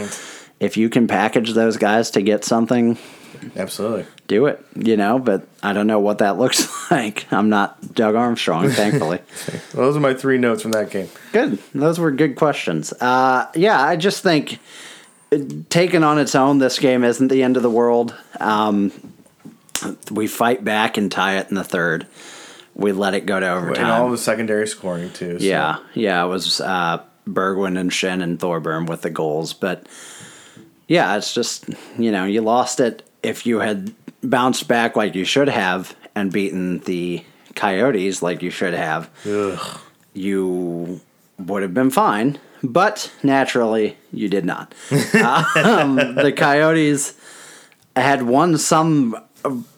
if 0.63 0.77
you 0.77 0.89
can 0.89 1.09
package 1.09 1.53
those 1.55 1.77
guys 1.77 2.11
to 2.13 2.23
get 2.23 2.45
something, 2.45 2.97
Absolutely. 3.57 4.07
do 4.29 4.47
it, 4.47 4.65
you 4.77 4.97
know, 4.97 5.19
but 5.19 5.47
I 5.63 5.73
don't 5.73 5.87
know 5.89 5.99
what 5.99 6.19
that 6.19 6.39
looks 6.43 6.91
like. 6.91 7.27
I'm 7.33 7.49
not 7.49 7.95
Doug 7.95 8.15
Armstrong, 8.15 8.69
thankfully. 8.71 9.19
Well, 9.75 9.87
those 9.87 9.97
are 9.97 10.01
my 10.01 10.13
three 10.15 10.37
notes 10.39 10.61
from 10.63 10.73
that 10.73 10.91
game. 10.91 11.09
good. 11.33 11.59
Those 11.75 11.99
were 11.99 12.11
good 12.11 12.37
questions. 12.37 12.93
Uh, 12.93 13.51
yeah, 13.55 13.81
I 13.83 13.97
just 13.97 14.23
think 14.23 14.59
uh, 15.33 15.39
taken 15.71 16.05
on 16.05 16.19
its 16.19 16.35
own, 16.35 16.59
this 16.59 16.79
game 16.79 17.05
isn't 17.05 17.29
the 17.29 17.43
end 17.43 17.57
of 17.57 17.63
the 17.63 17.71
world. 17.71 18.15
Um, 18.39 18.93
we 20.11 20.27
fight 20.27 20.63
back 20.65 20.97
and 20.99 21.11
tie 21.11 21.39
it 21.39 21.49
in 21.49 21.55
the 21.57 21.65
third. 21.65 22.07
We 22.75 22.93
let 22.93 23.15
it 23.15 23.27
go 23.27 23.41
to 23.41 23.49
overtime. 23.51 23.85
And 23.85 23.93
all 23.93 24.11
the 24.11 24.19
secondary 24.19 24.67
scoring 24.69 25.11
too. 25.13 25.39
so- 25.39 25.45
Yeah, 25.45 25.79
yeah, 25.95 26.23
it 26.25 26.29
was 26.29 26.61
uh, 26.61 27.03
Berglund 27.27 27.79
and 27.79 27.91
Schenn 27.91 28.23
and 28.23 28.39
Thorburn 28.39 28.87
with 28.87 29.03
the 29.03 29.11
goals. 29.11 29.53
But 29.55 29.87
yeah, 30.89 31.17
it's 31.17 31.33
just, 31.35 31.67
you 31.99 32.11
know, 32.13 32.25
you 32.25 32.41
lost 32.41 32.81
it. 32.81 33.03
If 33.23 33.47
you 33.47 33.61
had 33.61 33.95
bounced 34.23 34.69
back 34.69 34.97
like 34.97 35.15
you 35.15 35.25
should 35.25 35.49
have 35.49 35.97
and 36.15 36.33
beaten 36.33 36.79
the 36.81 37.25
Coyotes 37.55 38.23
like 38.23 38.43
you 38.43 38.51
should 38.51 38.75
have, 38.75 39.11
Ugh. 39.27 39.81
you 40.15 41.01
would 41.39 41.63
have 41.63 41.75
been 41.75 41.91
fine. 41.91 42.39
But 42.63 43.13
naturally, 43.23 43.97
you 44.13 44.29
did 44.29 44.45
not. 44.45 44.73
um, 45.57 45.97
the 45.97 46.33
Coyotes 46.37 47.15
had 47.97 48.23
won 48.23 48.57
some 48.57 49.17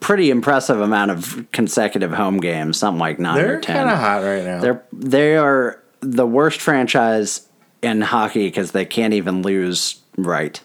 pretty 0.00 0.30
impressive 0.30 0.78
amount 0.80 1.10
of 1.10 1.46
consecutive 1.52 2.12
home 2.12 2.38
games, 2.38 2.76
something 2.78 3.00
like 3.00 3.18
9 3.18 3.34
They're 3.36 3.56
or 3.56 3.60
ten. 3.60 3.76
kind 3.76 3.90
of 3.90 3.98
hot 3.98 4.22
right 4.22 4.44
now. 4.44 4.60
They're 4.60 4.84
they 4.92 5.36
are 5.36 5.80
the 6.00 6.26
worst 6.26 6.60
franchise 6.60 7.48
in 7.80 8.02
hockey 8.02 8.46
because 8.46 8.72
they 8.72 8.84
can't 8.84 9.14
even 9.14 9.40
lose 9.42 10.00
right. 10.16 10.60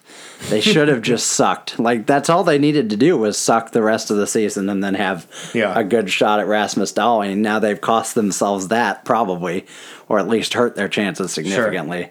They 0.50 0.62
should 0.62 0.88
have 0.88 1.02
just 1.02 1.28
sucked. 1.32 1.80
Like 1.80 2.06
that's 2.06 2.30
all 2.30 2.44
they 2.44 2.58
needed 2.60 2.90
to 2.92 2.98
do 2.98 3.18
was 3.18 3.38
suck 3.38 3.72
the 3.72 3.82
rest 3.82 4.10
of 4.12 4.18
the 4.18 4.28
season 4.28 4.70
and 4.70 4.84
then 4.84 4.96
have 4.96 5.28
Yeah. 5.54 5.78
a 5.78 5.84
good 5.84 6.10
shot 6.10 6.40
at 6.40 6.48
Rasmus 6.48 6.94
Dahlin. 6.94 7.38
Now 7.38 7.60
they've 7.60 7.80
cost 7.80 8.16
themselves 8.16 8.70
that 8.70 9.06
probably, 9.06 9.66
or 10.08 10.20
at 10.20 10.28
least 10.28 10.54
hurt 10.54 10.76
their 10.76 10.88
chances 10.88 11.32
significantly. 11.34 12.10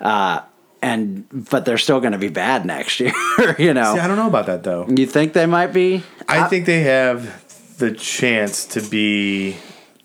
Uh, 0.00 0.40
and 0.82 1.26
but 1.50 1.64
they're 1.66 1.76
still 1.78 2.00
going 2.00 2.12
to 2.12 2.18
be 2.18 2.28
bad 2.30 2.64
next 2.64 3.00
year. 3.00 3.12
you 3.58 3.74
know, 3.74 3.94
See, 3.94 4.00
I 4.00 4.06
don't 4.06 4.16
know 4.16 4.28
about 4.28 4.46
that 4.46 4.62
though. 4.62 4.86
you 4.88 5.06
think 5.06 5.32
they 5.34 5.46
might 5.46 5.68
be? 5.74 6.02
I 6.28 6.44
think 6.48 6.66
they 6.66 6.80
have 6.82 7.76
the 7.78 7.92
chance 7.92 8.64
to 8.66 8.80
be 8.82 9.56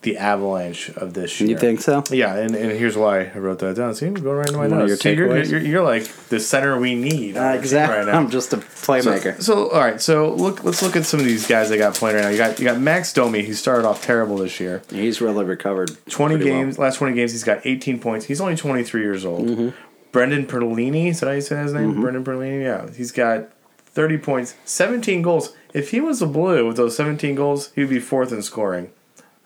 the 0.05 0.17
Avalanche 0.17 0.89
of 0.91 1.13
this 1.13 1.41
year. 1.41 1.49
You 1.49 1.57
think 1.57 1.81
so? 1.81 2.03
Yeah, 2.09 2.35
and, 2.35 2.55
and 2.55 2.71
here's 2.71 2.95
why 2.95 3.25
I 3.25 3.37
wrote 3.37 3.59
that 3.59 3.75
down. 3.75 3.93
See, 3.95 4.05
I'm 4.05 4.13
going 4.13 4.37
right 4.37 4.47
into 4.47 4.57
my 4.57 4.67
One 4.67 4.79
notes. 4.79 4.89
your 4.89 4.97
See, 4.97 5.13
you're, 5.13 5.43
you're, 5.43 5.59
you're 5.59 5.83
like 5.83 6.03
the 6.29 6.39
center 6.39 6.79
we 6.79 6.95
need. 6.95 7.33
team 7.33 7.37
exactly. 7.37 7.97
Right 7.97 8.05
now. 8.13 8.17
I'm 8.17 8.29
just 8.29 8.53
a 8.53 8.57
playmaker. 8.57 9.35
So, 9.37 9.41
so 9.41 9.69
all 9.71 9.81
right, 9.81 9.99
so 9.99 10.33
look, 10.33 10.63
let's 10.63 10.81
look 10.81 10.95
at 10.95 11.05
some 11.05 11.19
of 11.19 11.25
these 11.25 11.47
guys 11.47 11.69
they 11.69 11.77
got 11.77 11.95
playing 11.95 12.15
right 12.15 12.23
now. 12.23 12.29
You 12.29 12.37
got 12.37 12.59
you 12.59 12.65
got 12.65 12.79
Max 12.79 13.11
Domi, 13.11 13.43
who 13.43 13.53
started 13.53 13.85
off 13.85 14.01
terrible 14.03 14.37
this 14.37 14.59
year. 14.59 14.81
He's 14.89 15.19
really 15.19 15.43
recovered. 15.43 15.91
Twenty 16.09 16.35
pretty 16.35 16.51
well. 16.51 16.61
games, 16.61 16.79
last 16.79 16.97
twenty 16.97 17.15
games, 17.15 17.33
he's 17.33 17.43
got 17.43 17.65
eighteen 17.65 17.99
points. 17.99 18.25
He's 18.27 18.39
only 18.39 18.55
twenty 18.55 18.83
three 18.83 19.01
years 19.01 19.25
old. 19.25 19.47
Mm-hmm. 19.47 19.69
Brendan 20.11 20.45
Perlini, 20.45 21.07
is 21.09 21.19
that 21.19 21.25
how 21.25 21.33
you 21.33 21.41
say 21.41 21.57
his 21.61 21.73
name? 21.73 21.99
Brendan 21.99 22.23
Perlini, 22.23 22.63
yeah, 22.63 22.89
he's 22.95 23.11
got 23.11 23.49
thirty 23.85 24.17
points, 24.17 24.55
seventeen 24.63 25.21
goals. 25.21 25.53
If 25.73 25.91
he 25.91 25.99
was 25.99 26.21
a 26.21 26.27
blue 26.27 26.65
with 26.67 26.77
those 26.77 26.95
seventeen 26.95 27.35
goals, 27.35 27.71
he'd 27.73 27.89
be 27.89 27.99
fourth 27.99 28.31
in 28.31 28.41
scoring. 28.43 28.91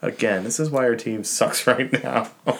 Again, 0.01 0.43
this 0.45 0.59
is 0.59 0.69
why 0.69 0.85
our 0.85 0.95
team 0.95 1.23
sucks 1.23 1.67
right 1.67 1.91
now. 2.03 2.29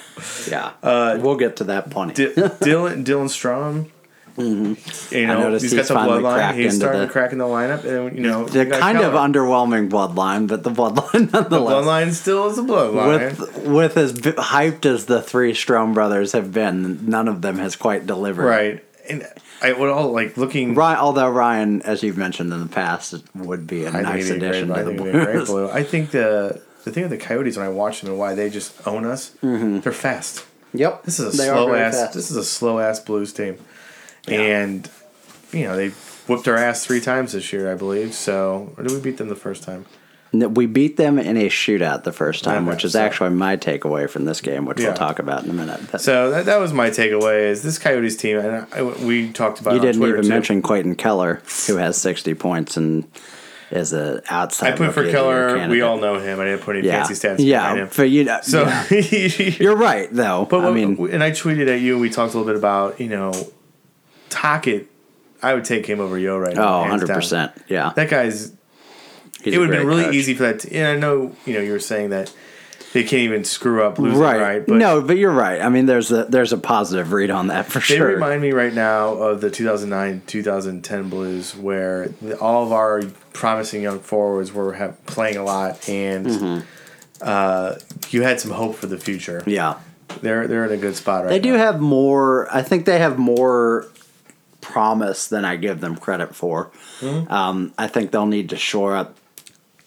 Yeah, 0.50 0.72
uh, 0.84 1.18
we'll 1.22 1.38
get 1.38 1.56
to 1.58 1.64
that 1.66 1.90
plenty. 1.92 2.14
D- 2.14 2.34
Dylan 2.34 3.06
Dylan 3.06 3.30
Strome. 3.30 3.90
Mm-hmm. 4.38 5.16
You 5.16 5.24
I 5.24 5.26
know, 5.28 5.40
noticed 5.44 5.64
he's 5.64 5.74
got 5.74 5.80
he's 5.80 5.88
the 5.90 5.94
finally 5.94 6.24
bloodline. 6.24 6.56
He's 6.56 6.76
starting 6.76 7.02
the- 7.02 7.08
to 7.08 7.12
crack 7.12 7.32
in 7.32 7.38
the 7.38 7.46
lineup, 7.46 7.84
and 7.86 8.16
you 8.18 8.22
know, 8.24 8.46
the 8.46 8.60
you 8.60 8.66
got 8.66 8.80
kind 8.82 8.98
of 8.98 9.12
Keller. 9.14 9.28
underwhelming 9.30 9.90
bloodline, 9.90 10.48
but 10.48 10.64
the 10.64 10.72
bloodline 10.72 11.12
The 11.32 11.40
nonetheless. 11.42 11.86
bloodline 11.86 12.12
still 12.14 12.48
is 12.48 12.58
a 12.58 12.62
bloodline. 12.64 13.38
With 13.40 13.68
with 13.68 13.98
as 13.98 14.14
b- 14.14 14.32
hyped 14.32 14.86
as 14.86 15.06
the 15.06 15.22
three 15.22 15.54
Strome 15.54 15.94
brothers 15.94 16.34
have 16.34 16.54
been, 16.54 17.10
none 17.10 17.28
of 17.30 17.42
them 17.42 17.58
has 17.60 17.76
quite 17.78 18.06
delivered. 18.06 18.46
right, 18.46 18.84
and 19.10 19.26
I 19.62 19.72
would 19.74 19.90
all 19.90 20.12
like 20.12 20.36
looking. 20.38 20.76
Ryan, 20.76 21.00
although 21.00 21.30
Ryan, 21.30 21.82
as 21.84 22.04
you've 22.04 22.18
mentioned 22.18 22.52
in 22.54 22.60
the 22.62 22.68
past, 22.68 23.16
would 23.36 23.68
be 23.68 23.86
a 23.86 23.92
I 23.92 24.02
nice 24.02 24.28
he'd 24.28 24.40
be 24.40 24.46
a 24.46 24.50
addition 24.50 24.68
great, 24.70 24.80
I 24.80 24.84
to 24.84 24.86
the 24.86 24.92
think 24.98 25.06
he'd 25.06 25.12
be 25.14 25.18
a 25.20 25.24
great 25.26 25.36
Blues. 25.36 25.48
blue. 25.50 25.70
I 25.70 25.84
think 25.84 26.12
the 26.12 26.62
the 26.84 26.92
thing 26.92 27.04
with 27.04 27.12
the 27.12 27.18
Coyotes 27.18 27.58
when 27.58 27.66
I 27.66 27.70
watch 27.70 28.02
them 28.02 28.10
and 28.12 28.20
why 28.20 28.36
they 28.36 28.50
just 28.50 28.88
own 28.88 29.06
us, 29.06 29.32
they're 29.42 29.92
fast. 29.92 30.46
Yep, 30.74 31.04
This 31.04 31.20
is 31.20 31.26
a 31.26 31.30
Mm-hmm. 31.30 31.38
They 31.38 31.46
slow 31.48 31.74
ass. 31.76 31.96
fast. 32.00 32.14
This 32.14 32.30
is 32.32 32.38
a 32.38 32.44
slow 32.44 32.80
ass 32.80 33.00
Blues 33.00 33.34
team, 33.34 33.58
Yeah. 34.28 34.40
and 34.40 34.90
you 35.52 35.64
know 35.66 35.76
they 35.76 35.90
whooped 36.28 36.48
our 36.48 36.56
ass 36.58 36.86
three 36.86 37.02
times 37.02 37.34
this 37.34 37.52
year, 37.52 37.72
I 37.72 37.76
believe. 37.76 38.14
So, 38.14 38.74
or 38.78 38.84
did 38.84 38.92
we 38.94 39.00
beat 39.00 39.18
them 39.18 39.30
the 39.30 39.36
first 39.36 39.64
time? 39.64 39.86
We 40.32 40.68
beat 40.68 40.96
them 40.98 41.18
in 41.18 41.38
a 41.38 41.50
shootout 41.50 42.04
the 42.04 42.12
first 42.12 42.44
time, 42.44 42.68
which 42.68 42.86
is 42.86 42.92
so- 42.92 43.02
actually 43.02 43.32
my 43.32 43.58
takeaway 43.58 44.08
from 44.08 44.26
this 44.26 44.42
game, 44.42 44.66
which 44.66 44.80
Yeah. 44.80 44.90
we'll 44.90 44.96
talk 44.98 45.18
about 45.18 45.44
in 45.44 45.50
a 45.50 45.54
minute. 45.54 45.80
But 45.92 46.02
So 46.02 46.30
that, 46.30 46.46
that 46.46 46.58
was 46.60 46.72
my 46.72 46.92
takeaway. 46.92 47.50
Is 47.50 47.64
this 47.64 47.80
Coyotes 47.80 48.16
team? 48.16 48.38
And 48.38 48.68
I, 48.72 48.84
we 48.84 49.32
talked 49.32 49.60
about. 49.60 49.74
you 49.74 49.80
didn't 49.80 50.04
even 50.04 50.22
too. 50.22 50.30
mention 50.30 50.62
Clayton 50.62 50.94
Keller, 50.98 51.42
who 51.66 51.78
has 51.78 51.98
60 51.98 52.36
points 52.36 52.78
and 52.78 53.06
is 53.72 53.94
a 53.94 54.22
outside. 54.30 54.74
I 54.74 54.78
put 54.78 54.94
for 54.94 55.02
Rookie 55.02 55.16
of 55.16 55.26
the 55.26 55.30
Year 55.32 55.48
Keller. 55.58 55.70
We 55.70 55.82
all 55.82 55.98
know 55.98 56.20
him. 56.20 56.40
I 56.40 56.46
didn't 56.46 56.62
put 56.62 56.76
any 56.76 56.88
yeah, 56.88 57.04
fancy 57.06 57.28
stats 57.28 57.36
yeah, 57.40 57.60
behind 57.62 57.80
him. 57.80 57.90
but 57.96 58.10
you 58.10 58.24
know, 58.24 58.40
So 58.42 58.64
yeah. 58.64 58.88
you're 59.60 59.76
right 59.76 60.10
though. 60.12 60.48
But 60.50 60.66
I 60.66 60.72
mean, 60.72 60.98
and 61.12 61.24
I 61.24 61.32
tweeted 61.32 61.68
at 61.68 61.82
you. 61.82 61.94
and 61.94 62.02
We 62.02 62.10
talked 62.10 62.34
a 62.34 62.38
little 62.38 62.52
bit 62.52 62.58
about 62.58 63.00
you 63.00 63.10
know, 63.10 63.34
Tocchet. 64.30 64.88
I 65.42 65.54
would 65.54 65.64
take 65.66 65.86
him 65.86 66.00
over 66.02 66.18
Yeo 66.20 66.38
right 66.38 66.54
now. 66.56 66.62
oh, 66.64 66.82
hands 66.84 67.02
100 67.04 67.08
down. 67.08 67.16
percent. 67.16 67.52
Yeah, 67.70 67.94
That 67.96 68.10
guy's. 68.10 68.52
He's 69.42 69.54
it 69.54 69.58
would 69.58 69.70
have 69.70 69.78
been 69.80 69.88
really 69.88 70.04
coach. 70.04 70.16
easy 70.16 70.34
for 70.34 70.44
that. 70.44 70.60
To, 70.62 70.76
and 70.76 70.88
I 70.88 70.96
know 70.98 71.34
you 71.46 71.54
know 71.54 71.62
you 71.62 71.72
were 71.72 71.80
saying 71.80 72.10
that 72.10 72.34
they 72.92 73.04
can't 73.04 73.22
even 73.22 73.46
screw 73.46 73.84
up 73.84 73.98
losing 74.00 74.20
Right. 74.20 74.42
right, 74.42 74.66
but 74.68 74.76
no, 74.76 75.00
but 75.02 75.16
you're 75.18 75.32
right. 75.32 75.62
I 75.62 75.70
mean, 75.70 75.86
there's 75.86 76.12
a 76.12 76.26
there's 76.26 76.52
a 76.52 76.58
positive 76.58 77.14
read 77.14 77.30
on 77.30 77.48
that 77.48 77.68
for 77.68 77.80
They 77.80 77.86
sure. 77.86 78.08
They 78.08 78.14
remind 78.16 78.42
me 78.42 78.52
right 78.52 78.74
now 78.74 79.14
of 79.14 79.40
the 79.40 79.50
2009 79.50 80.24
2010 80.28 81.10
Blues, 81.10 81.56
where 81.56 82.10
all 82.42 82.66
of 82.66 82.74
our 82.74 83.02
promising 83.40 83.82
young 83.82 84.00
forwards 84.00 84.52
were 84.52 84.74
have, 84.74 85.04
playing 85.06 85.38
a 85.38 85.44
lot, 85.44 85.88
and 85.90 86.26
Mm-hmm. 86.28 86.60
uh, 87.22 87.76
you 88.10 88.22
had 88.24 88.40
some 88.40 88.52
hope 88.52 88.76
for 88.76 88.88
the 88.88 88.98
future. 88.98 89.42
yeah, 89.48 89.80
They're 90.22 90.46
they're 90.48 90.66
in 90.66 90.72
a 90.74 90.78
good 90.78 90.96
spot 90.98 91.24
right 91.24 91.30
they 91.30 91.40
do 91.40 91.54
now. 91.54 91.60
have 91.66 91.80
more. 91.80 92.48
I 92.54 92.62
think 92.62 92.86
they 92.86 93.00
have 93.00 93.18
more 93.18 93.88
promise 94.62 95.28
than 95.28 95.46
I 95.46 95.56
give 95.56 95.80
them 95.80 95.96
credit 95.96 96.36
for. 96.36 96.70
Mm-hmm. 97.00 97.32
Um, 97.32 97.74
I 97.78 97.88
think 97.88 98.12
they'll 98.12 98.26
need 98.26 98.50
to 98.50 98.58
shore 98.58 98.96
up 98.96 99.16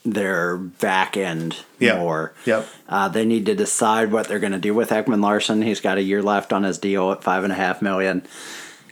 their 0.05 0.57
back 0.57 1.17
end 1.17 1.57
Yeah. 1.79 1.99
more. 2.01 2.33
Yep. 2.47 2.67
Uh, 2.89 3.09
they 3.09 3.25
need 3.25 3.47
to 3.47 3.55
decide 3.55 4.11
what 4.11 4.27
they're 4.27 4.41
going 4.41 4.53
to 4.53 4.59
do 4.59 4.75
with 4.75 4.91
Ekman-Larsson. 4.91 5.63
He's 5.63 5.81
got 5.81 5.97
a 5.99 6.03
year 6.03 6.23
left 6.23 6.53
on 6.53 6.65
his 6.65 6.79
deal 6.79 7.13
at 7.13 7.23
five 7.23 7.45
and 7.45 7.53
a 7.53 7.57
half 7.57 7.81
million. 7.83 8.23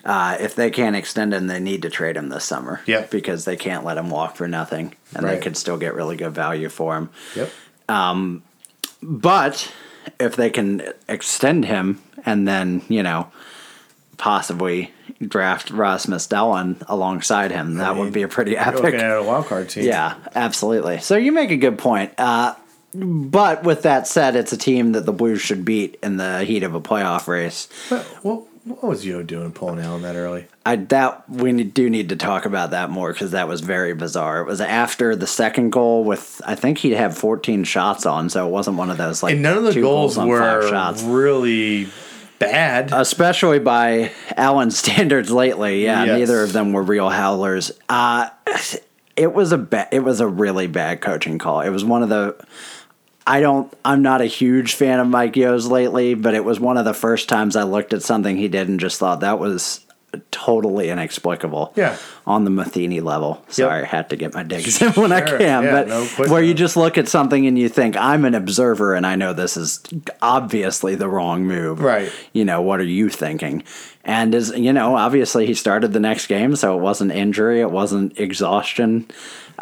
Uh, 0.04 0.36
if 0.40 0.54
they 0.54 0.70
can't 0.70 0.96
extend 0.96 1.34
him, 1.34 1.46
they 1.46 1.60
need 1.60 1.82
to 1.82 1.90
trade 1.90 2.16
him 2.16 2.28
this 2.30 2.44
summer. 2.44 2.80
Yep. 2.86 3.10
Because 3.10 3.44
they 3.44 3.56
can't 3.56 3.84
let 3.84 3.98
him 3.98 4.08
walk 4.10 4.36
for 4.36 4.48
nothing, 4.48 4.94
and 5.14 5.24
Right. 5.24 5.34
they 5.36 5.40
could 5.40 5.56
still 5.56 5.76
get 5.76 5.94
really 5.94 6.16
good 6.16 6.32
value 6.34 6.68
for 6.68 6.96
him. 6.96 7.10
Yep. 7.36 7.50
But 9.02 9.72
if 10.18 10.36
they 10.36 10.50
can 10.50 10.82
extend 11.08 11.64
him 11.64 12.00
and 12.24 12.46
then, 12.46 12.82
you 12.88 13.02
know, 13.02 13.28
possibly 14.16 14.92
draft 15.26 15.70
Rasmus 15.70 16.26
Dahlin 16.28 16.82
alongside 16.88 17.50
him, 17.50 17.76
that 17.76 17.94
mean, 17.94 18.04
would 18.04 18.12
be 18.12 18.22
a 18.22 18.28
pretty 18.28 18.56
epic. 18.56 18.82
looking 18.82 19.00
at 19.00 19.16
a 19.16 19.22
wild 19.22 19.46
card 19.46 19.68
team. 19.68 19.84
Yeah, 19.84 20.14
absolutely. 20.34 21.00
So 21.00 21.16
you 21.16 21.32
make 21.32 21.50
a 21.50 21.56
good 21.56 21.78
point. 21.78 22.12
Uh, 22.18 22.54
but 22.92 23.62
with 23.62 23.82
that 23.82 24.06
said, 24.08 24.34
it's 24.36 24.52
a 24.52 24.56
team 24.58 24.92
that 24.92 25.06
the 25.06 25.12
Blues 25.12 25.40
should 25.40 25.64
beat 25.64 25.98
in 26.02 26.16
the 26.16 26.44
heat 26.44 26.62
of 26.64 26.74
a 26.74 26.80
playoff 26.80 27.28
race. 27.28 27.68
What, 28.22 28.44
what 28.64 28.82
was 28.84 29.04
Yeo 29.06 29.22
doing 29.22 29.52
pulling 29.52 29.78
Allen 29.80 30.02
that 30.02 30.16
early? 30.16 30.46
I 30.66 30.76
that 30.76 31.28
we 31.28 31.64
do 31.64 31.88
need 31.90 32.10
to 32.10 32.16
talk 32.16 32.44
about 32.44 32.70
that 32.72 32.90
more 32.90 33.12
because 33.12 33.30
that 33.32 33.48
was 33.48 33.60
very 33.60 33.94
bizarre. 33.94 34.40
It 34.40 34.46
was 34.46 34.60
after 34.60 35.16
the 35.16 35.26
second 35.26 35.70
goal 35.70 36.04
with 36.04 36.40
I 36.46 36.54
think 36.54 36.78
he 36.78 36.90
had 36.92 37.16
14 37.16 37.64
shots 37.64 38.04
on, 38.06 38.28
so 38.28 38.46
it 38.46 38.50
wasn't 38.50 38.76
one 38.76 38.90
of 38.90 38.98
those 38.98 39.22
like 39.22 39.32
And 39.34 39.42
none 39.42 39.56
of 39.56 39.64
the 39.64 39.80
goals 39.80 40.18
on 40.18 40.28
were 40.28 40.68
shots. 40.68 41.02
really 41.02 41.88
bad. 42.38 42.90
especially 42.92 43.58
by 43.58 44.12
Allen 44.36 44.70
standards 44.82 45.30
lately. 45.30 45.84
Yeah, 45.84 46.04
Yes. 46.04 46.18
neither 46.18 46.42
of 46.42 46.52
them 46.52 46.72
were 46.72 46.82
real 46.82 47.08
howlers. 47.10 47.72
Uh, 47.88 48.28
it 49.16 49.32
was 49.32 49.52
a 49.52 49.58
ba- 49.58 49.88
it 49.92 50.00
was 50.00 50.20
a 50.20 50.26
really 50.26 50.66
bad 50.66 51.00
coaching 51.00 51.38
call. 51.38 51.60
It 51.60 51.70
was 51.70 51.84
one 51.84 52.02
of 52.02 52.08
the 52.08 52.36
I 53.26 53.40
don't 53.40 53.72
I'm 53.84 54.02
not 54.02 54.20
a 54.20 54.26
huge 54.26 54.74
fan 54.74 54.98
of 55.00 55.06
Mike 55.06 55.36
Yeo's 55.36 55.66
lately, 55.66 56.14
but 56.14 56.34
it 56.34 56.44
was 56.44 56.58
one 56.58 56.76
of 56.78 56.84
the 56.84 56.94
first 56.94 57.28
times 57.28 57.54
I 57.56 57.62
looked 57.64 57.92
at 57.92 58.02
something 58.02 58.36
he 58.36 58.48
did 58.48 58.68
and 58.68 58.80
just 58.80 58.98
thought 58.98 59.20
that 59.20 59.38
was 59.38 59.84
totally 60.32 60.88
inexplicable. 60.90 61.72
Yeah. 61.76 61.96
On 62.26 62.42
the 62.44 62.50
Matheny 62.50 63.00
level. 63.00 63.44
Sorry, 63.48 63.82
I 63.82 63.84
had 63.86 64.10
to 64.10 64.16
get 64.16 64.34
my 64.34 64.42
digs 64.42 64.82
in 64.82 64.90
when 64.94 65.12
I 65.12 65.20
can. 65.20 65.40
Yeah, 65.40 65.60
but 65.60 65.86
no, 65.86 66.04
where 66.28 66.42
you 66.42 66.52
just 66.52 66.76
look 66.76 66.98
at 66.98 67.06
something 67.06 67.46
and 67.46 67.56
you 67.56 67.68
think, 67.68 67.96
I'm 67.96 68.24
an 68.24 68.34
observer 68.34 68.94
and 68.94 69.06
I 69.06 69.14
know 69.14 69.32
this 69.32 69.56
is 69.56 69.80
obviously 70.20 70.96
the 70.96 71.08
wrong 71.08 71.44
move 71.44 71.80
Right. 71.80 72.10
you 72.32 72.44
know, 72.44 72.60
what 72.60 72.80
are 72.80 72.84
you 72.84 73.08
thinking? 73.08 73.62
And 74.04 74.34
as 74.34 74.50
you 74.56 74.72
know, 74.72 74.96
obviously 74.96 75.46
he 75.46 75.54
started 75.54 75.92
the 75.92 76.00
next 76.00 76.26
game, 76.26 76.56
so 76.56 76.76
it 76.76 76.80
wasn't 76.80 77.12
injury, 77.12 77.60
it 77.60 77.70
wasn't 77.70 78.18
exhaustion. 78.18 79.06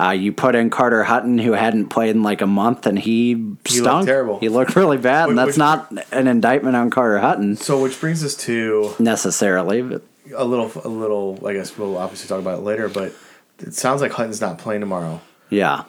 Uh, 0.01 0.11
you 0.11 0.33
put 0.33 0.55
in 0.55 0.71
Carter 0.71 1.03
Hutton, 1.03 1.39
who 1.39 1.53
hadn't 1.53 1.87
played 1.89 2.15
in 2.15 2.23
like 2.23 2.41
a 2.41 2.47
month, 2.47 2.87
and 2.87 2.99
he, 2.99 3.35
looked 3.35 3.69
stunk. 3.71 4.07
terrible. 4.07 4.39
He 4.39 4.49
looked 4.49 4.77
really 4.77 4.97
bad, 4.97 5.25
Which- 5.27 5.31
and 5.31 5.39
that's 5.39 5.47
which- 5.49 5.57
not 5.59 5.93
an 6.13 6.29
indictment 6.29 6.77
on 6.77 6.91
Carter 6.91 7.19
Hutton 7.19 7.57
so, 7.57 7.83
which 7.83 7.99
brings 8.01 8.23
us 8.23 8.35
to 8.37 8.95
necessarily. 9.01 9.83
But 9.83 10.03
a 10.37 10.45
little, 10.45 10.71
a 10.85 10.89
little. 10.89 11.41
I 11.47 11.53
guess 11.55 11.77
we'll 11.77 11.97
obviously 11.99 12.29
talk 12.29 12.39
about 12.39 12.59
it 12.59 12.63
later, 12.63 12.89
but 12.89 13.13
it 13.59 13.75
sounds 13.75 14.01
like 14.01 14.13
Hutton's 14.13 14.41
not 14.41 14.59
playing 14.59 14.81
tomorrow. 14.83 15.21
yeah, 15.51 15.83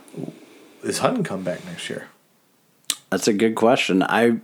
Is 0.83 0.97
Hutton 0.99 1.23
come 1.23 1.43
back 1.43 1.63
next 1.65 1.89
year? 1.89 2.07
that's 3.11 3.27
a 3.27 3.33
good 3.33 3.55
question. 3.55 4.01
I 4.03 4.39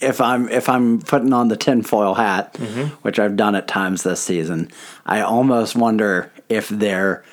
if 0.00 0.20
I'm 0.20 0.48
if 0.48 0.68
I'm 0.68 1.00
putting 1.00 1.32
on 1.32 1.48
the 1.48 1.56
tinfoil 1.56 2.14
hat, 2.14 2.54
Mm-hmm. 2.54 2.88
which 3.02 3.18
I've 3.18 3.36
done 3.36 3.54
at 3.54 3.66
times 3.66 4.02
this 4.04 4.20
season, 4.20 4.70
I 5.06 5.20
almost 5.20 5.74
wonder 5.74 6.30
if 6.48 6.68
they're 6.68 7.24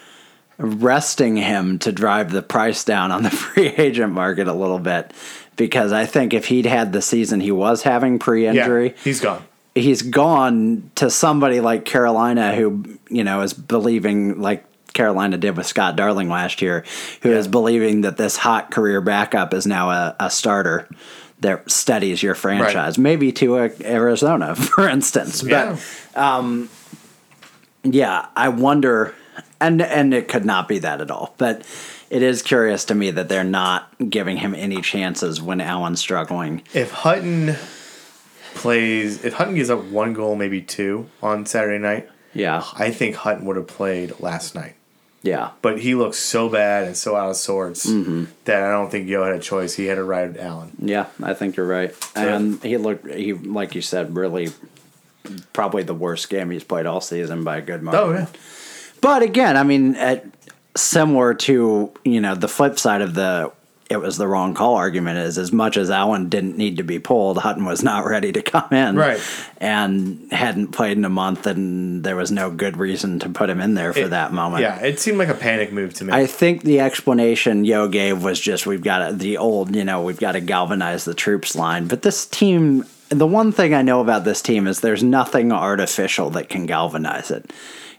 resting 0.58 1.36
him 1.38 1.80
to 1.80 1.91
drive 1.91 2.32
the 2.32 2.41
price 2.41 2.84
down 2.84 3.12
on 3.12 3.24
the 3.24 3.30
free 3.45 3.68
agent 3.68 4.14
market 4.14 4.47
a 4.47 4.53
little 4.53 4.80
bit. 4.80 5.12
Because 5.58 5.91
I 5.93 6.06
think 6.06 6.34
if 6.34 6.45
he'd 6.47 6.66
had 6.66 6.91
the 6.91 7.01
season 7.01 7.39
he 7.39 7.51
was 7.51 7.82
having 7.84 8.20
pre-injury, 8.20 8.88
Yeah, 8.89 9.03
he's 9.03 9.22
gone. 9.22 9.43
he's 9.74 10.01
gone 10.01 10.91
to 10.95 11.10
somebody 11.10 11.62
like 11.62 11.86
Carolina 11.86 12.53
who, 12.53 12.97
you 13.10 13.24
know, 13.24 13.41
is 13.41 13.53
believing 13.53 14.41
like 14.41 14.66
Carolina 14.93 15.38
did 15.38 15.56
with 15.56 15.66
Scott 15.66 15.95
Darling 15.95 16.28
last 16.30 16.62
year, 16.62 16.84
who 17.22 17.32
is 17.32 17.45
Yeah. 17.45 17.51
believing 17.51 18.01
that 18.01 18.18
this 18.18 18.36
hot 18.38 18.70
career 18.72 18.99
backup 19.01 19.53
is 19.53 19.66
now 19.66 19.91
a, 19.91 20.16
a 20.20 20.30
starter 20.30 20.89
that 21.39 21.70
steadies 21.72 22.22
your 22.24 22.36
franchise. 22.36 22.97
Maybe 22.97 23.32
to 23.34 23.58
a, 23.58 23.70
Arizona, 23.84 24.56
for 24.58 24.88
instance. 24.89 25.41
But 25.41 25.49
Yeah. 26.16 26.68
yeah, 27.84 28.26
I 28.36 28.49
wonder, 28.49 29.14
and 29.59 29.81
and 29.81 30.13
it 30.13 30.27
could 30.27 30.45
not 30.45 30.67
be 30.67 30.79
that 30.79 31.01
at 31.01 31.11
all. 31.11 31.33
But 31.38 31.63
it 32.09 32.21
is 32.21 32.41
curious 32.41 32.86
to 32.86 32.95
me 32.95 33.11
that 33.11 33.29
they're 33.29 33.43
not 33.43 33.91
giving 34.09 34.38
him 34.38 34.53
any 34.55 34.81
chances 34.81 35.41
when 35.41 35.59
Allen's 35.61 35.99
struggling. 35.99 36.61
If 36.73 36.91
Hutton 36.91 37.55
plays, 38.53 39.23
if 39.25 39.33
Hutton 39.33 39.55
gives 39.55 39.69
up 39.69 39.83
one 39.86 40.13
goal, 40.13 40.36
maybe 40.36 40.61
two 40.61 41.09
on 41.21 41.45
Saturday 41.45 41.79
night, 41.79 42.09
Yeah, 42.33 42.63
I 42.77 42.91
think 42.91 43.15
Hutton 43.15 43.45
would 43.45 43.55
have 43.57 43.67
played 43.67 44.19
last 44.19 44.55
night. 44.55 44.75
yeah, 45.23 45.51
But 45.61 45.79
he 45.79 45.95
looks 45.95 46.17
so 46.19 46.47
bad 46.49 46.86
and 46.86 46.95
so 46.95 47.15
out 47.15 47.31
of 47.31 47.36
sorts 47.36 47.86
Mm-hmm. 47.89 48.25
that 48.45 48.61
I 48.63 48.71
don't 48.71 48.89
think 48.91 49.07
Yeo 49.09 49.25
had 49.25 49.36
a 49.36 49.39
choice. 49.39 49.73
He 49.73 49.86
had 49.86 49.95
to 49.95 50.03
ride 50.03 50.38
Allen. 50.38 50.71
yeah. 50.79 51.07
I 51.21 51.33
think 51.33 51.55
you're 51.57 51.67
right. 51.67 51.93
And 52.15 52.61
he 52.63 52.77
looked, 52.77 53.11
he 53.13 53.33
like 53.33 53.75
you 53.75 53.81
said, 53.81 54.15
really 54.15 54.49
probably 55.53 55.81
the 55.83 55.93
worst 55.95 56.29
game 56.29 56.51
he's 56.51 56.63
played 56.63 56.86
all 56.86 57.01
season 57.01 57.43
by 57.43 57.57
a 57.57 57.61
good 57.61 57.81
margin. 57.81 58.03
Oh 58.03 58.13
yeah, 58.13 58.27
But 59.06 59.22
again, 59.22 59.56
I 59.56 59.62
mean, 59.62 59.93
at, 59.97 60.26
similar 60.76 61.36
to 61.36 61.91
you 62.03 62.20
know 62.22 62.34
the 62.34 62.47
flip 62.47 62.80
side 62.80 63.01
of 63.01 63.14
the 63.14 63.51
it 63.88 63.97
was 63.97 64.18
the 64.18 64.28
wrong 64.28 64.56
call 64.56 64.74
argument 64.74 65.20
is 65.20 65.38
as 65.38 65.51
much 65.51 65.78
as 65.78 65.91
Allen 65.91 66.28
didn't 66.28 66.58
need 66.58 66.78
to 66.78 66.84
be 66.84 66.97
pulled, 66.97 67.38
Hutton 67.38 67.66
was 67.66 67.84
not 67.84 68.03
ready 68.14 68.32
to 68.32 68.41
come 68.41 68.68
in, 68.72 68.95
Right. 68.95 69.22
And 69.60 70.28
hadn't 70.32 70.70
played 70.70 70.97
in 70.97 71.06
a 71.06 71.10
month, 71.10 71.45
and 71.45 72.03
there 72.03 72.16
was 72.16 72.32
no 72.32 72.49
good 72.49 72.78
reason 72.78 73.20
to 73.20 73.30
put 73.30 73.47
him 73.47 73.62
in 73.62 73.76
there 73.76 73.93
for 73.93 73.99
It- 73.99 74.10
that 74.10 74.34
moment. 74.34 74.64
yeah. 74.64 74.80
It 74.80 74.99
seemed 74.99 75.20
like 75.20 75.30
a 75.30 75.36
panic 75.36 75.72
move 75.72 75.93
to 75.95 76.03
me. 76.06 76.12
I 76.14 76.26
think 76.26 76.64
the 76.64 76.80
explanation 76.80 77.64
Yeo 77.64 77.88
gave 77.88 78.24
was 78.24 78.39
just 78.39 78.66
we've 78.66 78.82
got 78.84 79.08
to, 79.08 79.14
the 79.16 79.38
old, 79.38 79.76
you 79.76 79.86
know, 79.86 80.01
we've 80.01 80.20
got 80.20 80.32
to 80.32 80.41
galvanize 80.41 81.06
the 81.06 81.14
troops 81.14 81.56
line. 81.56 81.86
But 81.86 82.01
this 82.01 82.26
team, 82.26 82.86
the 83.10 83.28
one 83.28 83.51
thing 83.51 83.76
I 83.76 83.84
know 83.84 84.01
about 84.01 84.24
this 84.26 84.41
team 84.41 84.66
is 84.66 84.80
there's 84.80 85.03
nothing 85.03 85.51
artificial 85.51 86.32
that 86.32 86.49
can 86.49 86.66
galvanize 86.66 87.30
it. 87.30 87.51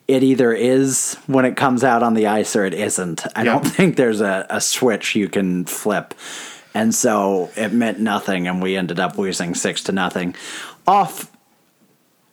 It 0.09 0.23
either 0.23 0.53
is 0.53 1.17
when 1.27 1.45
it 1.45 1.57
comes 1.57 1.83
out 1.83 2.03
on 2.03 2.15
the 2.15 2.29
ice 2.29 2.55
or 2.55 2.65
it 2.65 2.75
isn't. 2.75 3.27
I 3.37 3.43
Yeah. 3.43 3.53
don't 3.55 3.65
think 3.77 3.97
there's 3.97 4.21
a, 4.21 4.47
a 4.51 4.61
switch 4.61 5.15
you 5.17 5.29
can 5.29 5.65
flip. 5.65 6.15
And 6.75 6.95
so 6.95 7.51
it 7.57 7.73
meant 7.73 8.01
nothing, 8.01 8.47
and 8.47 8.61
we 8.63 8.77
ended 8.77 9.01
up 9.01 9.17
losing 9.19 9.55
six 9.55 9.83
to 9.85 9.93
nothing 9.93 10.35
off 10.87 11.31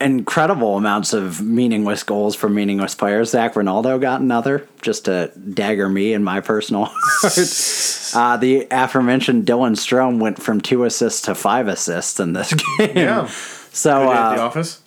incredible 0.02 0.76
amounts 0.76 1.14
of 1.14 1.42
meaningless 1.42 2.04
goals 2.04 2.36
from 2.36 2.54
meaningless 2.54 2.94
players. 2.94 3.30
Zac 3.30 3.56
Rinaldo 3.56 3.98
got 4.00 4.20
another 4.20 4.68
just 4.82 5.06
to 5.06 5.32
dagger 5.54 5.88
me 5.88 6.12
in 6.12 6.24
my 6.26 6.42
personal 6.42 6.86
heart. 6.92 7.34
uh, 8.14 8.36
the 8.38 8.68
aforementioned 8.70 9.46
Dylan 9.46 9.78
Strome 9.78 10.20
went 10.20 10.42
from 10.42 10.60
two 10.60 10.84
assists 10.84 11.22
to 11.22 11.36
five 11.36 11.70
assists 11.70 12.20
in 12.20 12.34
this 12.34 12.54
game. 12.54 12.98
yeah. 12.98 13.28
So 13.72 14.12
at 14.12 14.36
the 14.36 14.42
uh, 14.42 14.46
office. 14.48 14.82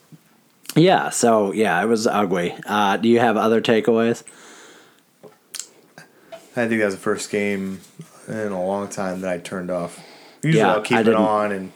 Yeah, 0.77 1.11
so 1.11 1.53
yeah, 1.53 1.83
it 1.83 1.87
was 1.87 2.07
ugly. 2.07 2.55
Uh, 2.66 2.97
do 2.97 3.09
you 3.09 3.18
have 3.20 3.37
other 3.37 3.61
takeaways? 3.61 4.22
I 6.35 6.66
think 6.68 6.81
that 6.81 6.87
was 6.87 6.95
the 6.95 7.01
first 7.01 7.31
game 7.31 7.81
in 8.29 8.53
a 8.53 8.64
long 8.64 8.89
time 8.89 9.20
that 9.22 9.31
I 9.33 9.39
turned 9.39 9.70
off. 9.70 10.01
Usually 10.43 10.61
Yeah, 10.62 10.72
I'll 10.74 10.81
keep 10.83 10.99
it 10.99 11.14
on, 11.14 11.53
and 11.53 11.72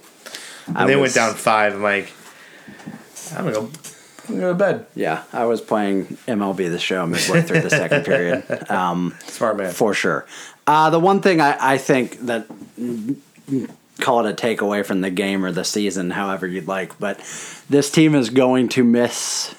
and 0.75 0.89
they 0.89 0.97
was- 0.97 1.15
went 1.15 1.15
down 1.15 1.35
five. 1.35 1.75
I'm 1.75 1.83
like, 1.83 2.11
I'm 3.37 3.45
gonna 3.45 3.53
go, 3.53 3.61
I'm 3.61 3.71
gonna 4.29 4.41
go 4.41 4.49
to 4.53 4.55
bed. 4.55 4.87
Yeah, 4.95 5.25
I 5.33 5.45
was 5.45 5.61
playing 5.61 6.17
MLB 6.27 6.71
the 6.71 6.79
Show 6.79 7.05
midway 7.07 7.43
through 7.43 7.61
the 7.61 7.71
second 7.71 8.05
period. 8.05 8.45
Um, 8.71 9.15
Smart 9.27 9.57
man. 9.57 9.73
for 9.73 9.93
sure. 9.95 10.27
Uh, 10.67 10.89
the 10.91 11.01
one 11.01 11.21
thing 11.21 11.41
I, 11.41 11.57
I 11.75 11.79
think 11.79 12.21
that 12.27 12.47
call 14.01 14.27
it 14.27 14.31
a 14.31 14.35
takeaway 14.47 14.85
from 14.85 15.01
the 15.01 15.11
game 15.11 15.45
or 15.45 15.53
the 15.53 15.65
season, 15.65 16.11
however 16.11 16.47
you'd 16.47 16.69
like, 16.69 16.99
but 16.99 17.19
this 17.69 17.91
team 17.91 18.15
is 18.15 18.31
going 18.31 18.69
to 18.71 18.85
miss. 18.85 19.55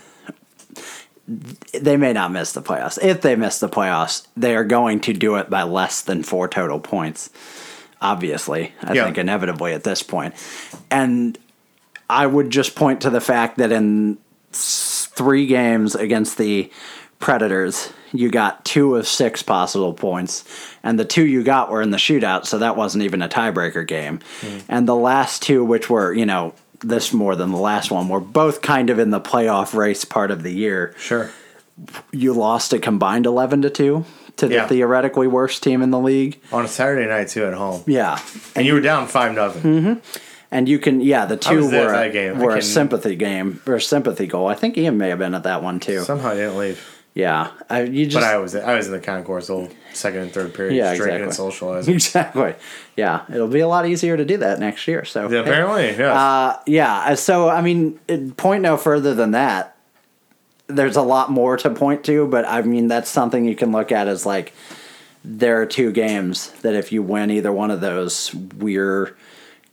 They 1.27 1.95
may 1.97 2.11
not 2.13 2.31
miss 2.31 2.51
the 2.51 2.61
playoffs. 2.61 3.01
If 3.01 3.21
they 3.21 3.35
miss 3.35 3.59
the 3.59 3.69
playoffs, 3.69 4.27
they 4.35 4.55
are 4.55 4.65
going 4.65 4.99
to 5.01 5.13
do 5.13 5.35
it 5.35 5.49
by 5.49 5.63
less 5.63 6.01
than 6.01 6.23
four 6.23 6.47
total 6.49 6.79
points. 6.79 7.29
Obviously, 8.01 8.73
I 8.83 8.93
Yeah. 8.93 9.05
think 9.05 9.17
inevitably 9.17 9.73
at 9.73 9.83
this 9.83 10.01
point. 10.03 10.33
point, 10.33 10.83
and 10.89 11.37
I 12.09 12.25
would 12.27 12.49
just 12.49 12.75
point 12.75 12.99
to 13.01 13.09
the 13.09 13.21
fact 13.21 13.57
that 13.59 13.71
in 13.71 14.17
three 14.51 15.45
games 15.45 15.95
against 15.95 16.37
the 16.37 16.69
Predators, 17.21 17.93
you 18.11 18.29
got 18.29 18.65
two 18.65 18.95
of 18.97 19.07
six 19.07 19.41
possible 19.43 19.93
points, 19.93 20.43
and 20.83 20.99
the 20.99 21.05
two 21.05 21.25
you 21.25 21.43
got 21.43 21.71
were 21.71 21.81
in 21.81 21.91
the 21.91 21.97
shootout, 21.97 22.45
so 22.45 22.57
that 22.57 22.75
wasn't 22.75 23.03
even 23.03 23.21
a 23.21 23.29
tiebreaker 23.29 23.87
game. 23.87 24.19
Hmm. 24.41 24.57
And 24.67 24.87
the 24.87 24.95
last 24.95 25.41
two, 25.41 25.63
which 25.63 25.89
were, 25.89 26.13
you 26.13 26.25
know, 26.25 26.53
this 26.81 27.13
more 27.13 27.35
than 27.35 27.51
the 27.51 27.57
last 27.57 27.91
one, 27.91 28.09
were 28.09 28.19
both 28.19 28.61
kind 28.61 28.89
of 28.89 28.99
in 28.99 29.11
the 29.11 29.21
playoff 29.21 29.73
race 29.73 30.03
part 30.03 30.31
of 30.31 30.43
the 30.43 30.51
year. 30.51 30.93
Sure. 30.97 31.29
You 32.11 32.33
lost 32.33 32.73
a 32.73 32.79
combined 32.79 33.25
11 33.25 33.61
to 33.61 33.69
2 33.69 34.05
to 34.37 34.47
the 34.47 34.53
Yeah. 34.55 34.67
theoretically 34.67 35.27
worst 35.27 35.63
team 35.63 35.81
in 35.81 35.91
the 35.91 35.99
league. 35.99 36.39
On 36.51 36.65
a 36.65 36.67
Saturday 36.67 37.07
night 37.07 37.29
too 37.29 37.45
at 37.45 37.53
home, 37.53 37.83
Yeah. 37.87 38.19
and 38.55 38.65
you 38.65 38.73
were 38.73 38.81
down 38.81 39.07
five 39.07 39.33
nothing. 39.33 39.61
Mm-hmm. 39.61 39.93
And 40.53 40.67
you 40.67 40.79
can, 40.79 40.99
yeah, 40.99 41.25
the 41.25 41.37
two 41.37 41.69
were, 41.69 41.93
a. 41.93 42.31
Were 42.33 42.57
a 42.57 42.61
sympathy 42.61 43.15
game 43.15 43.61
or 43.65 43.75
a 43.75 43.81
sympathy 43.81 44.27
goal. 44.27 44.47
I 44.47 44.53
think 44.55 44.77
Ian 44.77 44.97
may 44.97 45.07
have 45.09 45.19
been 45.19 45.33
at 45.33 45.43
that 45.43 45.63
one 45.63 45.79
too. 45.79 46.01
Somehow 46.01 46.31
I 46.31 46.35
didn't 46.35 46.57
leave, 46.57 47.00
yeah, 47.13 47.51
I, 47.69 47.83
you 47.83 48.05
just 48.05 48.15
but 48.15 48.23
I 48.23 48.37
was 48.37 48.55
I 48.55 48.75
was 48.75 48.87
in 48.87 48.93
the 48.93 48.99
concourse 48.99 49.47
the 49.47 49.69
second 49.93 50.21
and 50.21 50.31
third 50.31 50.53
period, 50.53 50.75
Yeah, 50.75 50.95
drinking 50.95 51.15
and 51.15 51.23
exactly. 51.25 51.51
socializing. 51.51 51.93
exactly. 51.95 52.55
Yeah, 52.95 53.25
it'll 53.33 53.47
be 53.49 53.59
a 53.59 53.67
lot 53.67 53.85
easier 53.85 54.15
to 54.15 54.23
do 54.23 54.37
that 54.37 54.59
next 54.59 54.87
year. 54.87 55.03
So 55.03 55.29
Yeah, 55.29 55.39
apparently, 55.39 55.95
yeah. 55.97 56.13
Uh, 56.13 56.59
yeah. 56.65 57.13
So 57.15 57.49
I 57.49 57.61
mean, 57.61 57.99
point 58.37 58.63
no 58.63 58.77
further 58.77 59.13
than 59.13 59.31
that. 59.31 59.75
There's 60.67 60.95
a 60.95 61.01
lot 61.01 61.29
more 61.29 61.57
to 61.57 61.69
point 61.69 62.05
to, 62.05 62.27
but 62.27 62.45
I 62.45 62.61
mean 62.61 62.87
that's 62.87 63.09
something 63.09 63.43
you 63.43 63.55
can 63.55 63.73
look 63.73 63.91
at 63.91 64.07
as 64.07 64.25
like 64.25 64.53
there 65.23 65.61
are 65.61 65.65
two 65.65 65.91
games 65.91 66.51
that 66.61 66.73
if 66.75 66.93
you 66.93 67.03
win 67.03 67.29
either 67.29 67.51
one 67.51 67.71
of 67.71 67.81
those, 67.81 68.33
we're 68.33 69.15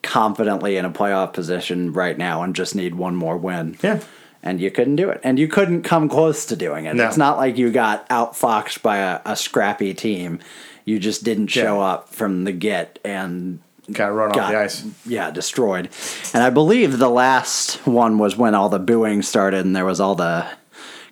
confidently 0.02 0.76
in 0.76 0.84
a 0.84 0.90
playoff 0.90 1.32
position 1.32 1.92
right 1.92 2.18
now 2.18 2.42
and 2.42 2.54
just 2.54 2.74
need 2.74 2.94
one 2.96 3.14
more 3.14 3.36
win. 3.36 3.76
yeah. 3.82 4.00
And 4.42 4.60
you 4.60 4.70
couldn't 4.70 4.96
do 4.96 5.10
it. 5.10 5.20
And 5.24 5.38
you 5.38 5.48
couldn't 5.48 5.82
come 5.82 6.08
close 6.08 6.46
to 6.46 6.56
doing 6.56 6.84
it. 6.86 6.94
No. 6.94 7.06
It's 7.06 7.16
not 7.16 7.36
like 7.38 7.58
you 7.58 7.70
got 7.72 8.08
outfoxed 8.08 8.82
by 8.82 8.98
a, 8.98 9.20
a 9.26 9.36
scrappy 9.36 9.94
team. 9.94 10.38
You 10.84 10.98
just 10.98 11.24
didn't 11.24 11.48
show 11.48 11.78
Yeah. 11.80 11.86
up 11.86 12.08
from 12.10 12.44
the 12.44 12.52
get 12.52 12.98
and 13.04 13.58
Got 13.92 14.08
run 14.14 14.30
off 14.30 14.50
the 14.50 14.58
ice. 14.58 14.84
yeah 15.06 15.30
destroyed. 15.30 15.88
And 16.34 16.42
I 16.42 16.50
believe 16.50 16.98
the 16.98 17.08
last 17.10 17.86
one 17.86 18.18
was 18.18 18.36
when 18.36 18.54
all 18.54 18.68
the 18.68 18.78
booing 18.78 19.22
started 19.22 19.64
and 19.66 19.74
there 19.74 19.84
was 19.84 19.98
all 20.00 20.14
the 20.14 20.46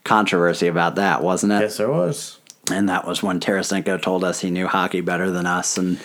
controversy 0.04 0.66
about 0.68 0.94
that, 0.96 1.22
wasn't 1.22 1.52
it? 1.52 1.60
Yes, 1.62 1.78
there 1.78 1.90
was. 1.90 2.38
And 2.70 2.88
that 2.88 3.06
was 3.06 3.22
when 3.22 3.40
Tarasenko 3.40 4.00
told 4.02 4.24
us 4.24 4.40
he 4.40 4.50
knew 4.50 4.66
hockey 4.66 5.00
better 5.00 5.30
than 5.30 5.46
us. 5.46 5.78
And 5.78 5.98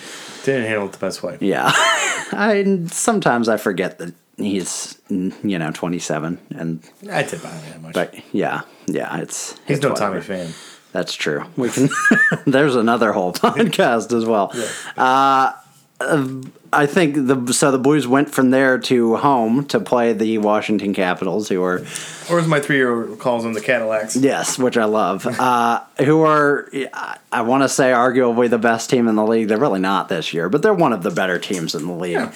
Didn't 0.44 0.68
handle 0.68 0.88
it 0.88 0.94
the 0.94 0.98
best 1.00 1.24
way. 1.24 1.38
yeah, 1.42 1.66
I 2.34 2.86
sometimes 2.92 3.50
I 3.50 3.58
forget 3.58 3.98
that 4.00 4.14
he's 4.42 4.98
you 5.10 5.60
know 5.60 5.72
27 5.72 6.40
and 6.56 6.82
I 7.12 7.24
did 7.24 7.42
buy 7.44 7.50
that 7.50 7.82
much. 7.82 7.94
but 7.94 8.16
yeah 8.34 8.62
yeah 8.88 9.18
it's 9.20 9.52
He's 9.68 9.78
it's 9.78 9.84
no 9.84 9.90
whatever. 9.92 10.20
Tommy 10.20 10.22
fan. 10.22 10.54
That's 10.92 11.14
true. 11.14 11.46
We 11.56 11.70
can. 11.70 11.90
there's 12.46 12.76
another 12.76 13.14
whole 13.14 13.32
podcast 13.46 14.12
as 14.16 14.26
well. 14.26 14.52
Uh, 14.98 15.54
I 16.74 16.86
think 16.86 17.16
the 17.16 17.54
so 17.54 17.72
the 17.72 17.78
Blues 17.78 18.08
went 18.08 18.30
from 18.30 18.50
there 18.50 18.78
to 18.80 19.16
home 19.18 19.66
to 19.68 19.80
play 19.80 20.14
the 20.14 20.38
Washington 20.40 20.94
Capitals, 20.94 21.48
who 21.48 21.64
are 21.64 21.86
Or 22.30 22.40
as 22.40 22.48
my 22.48 22.60
three 22.60 22.78
year 22.78 23.08
old 23.08 23.20
calls 23.20 23.44
them, 23.44 23.54
the 23.54 23.62
Cadillacs. 23.62 24.16
yes, 24.18 24.58
which 24.58 24.78
I 24.78 24.86
love, 24.86 25.26
uh, 25.28 25.82
who 26.00 26.24
are 26.24 26.68
I 27.32 27.42
want 27.44 27.64
to 27.64 27.70
say 27.70 27.92
arguably 27.92 28.50
the 28.50 28.58
best 28.58 28.90
team 28.90 29.08
in 29.08 29.16
the 29.16 29.26
league. 29.26 29.48
They're 29.48 29.58
really 29.60 29.80
not 29.80 30.10
this 30.10 30.34
year, 30.34 30.50
but 30.50 30.62
they're 30.62 30.74
one 30.74 30.92
of 30.92 31.04
the 31.04 31.12
better 31.12 31.38
teams 31.40 31.76
in 31.76 31.86
the 31.88 31.94
league. 31.94 32.14
Yeah. 32.14 32.34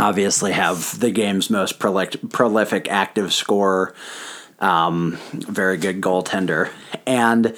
Obviously 0.00 0.52
have 0.52 0.98
the 0.98 1.10
game's 1.10 1.50
most 1.50 1.78
prolific, 1.78 2.30
prolific 2.30 2.88
active 2.90 3.32
scorer, 3.32 3.94
um, 4.58 5.18
very 5.32 5.76
good 5.76 6.00
goaltender, 6.00 6.70
and 7.06 7.54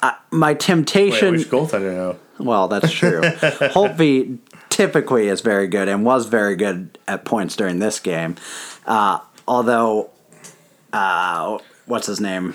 uh, 0.00 0.12
my 0.30 0.50
Wait, 0.52 0.60
temptation. 0.60 1.32
which 1.34 1.48
goaltender 1.50 1.92
know? 1.94 2.18
well, 2.38 2.68
that's 2.68 2.92
true. 2.92 3.20
Holtby 3.74 4.38
typically 4.68 5.28
is 5.28 5.40
very 5.40 5.66
good 5.66 5.88
and 5.88 6.04
was 6.04 6.26
very 6.26 6.54
good 6.56 6.98
at 7.08 7.24
points 7.24 7.56
during 7.56 7.78
this 7.78 7.98
game. 7.98 8.36
Uh, 8.86 9.18
although, 9.48 10.10
uh, 10.92 11.58
what's 11.86 12.06
his 12.06 12.20
name? 12.20 12.54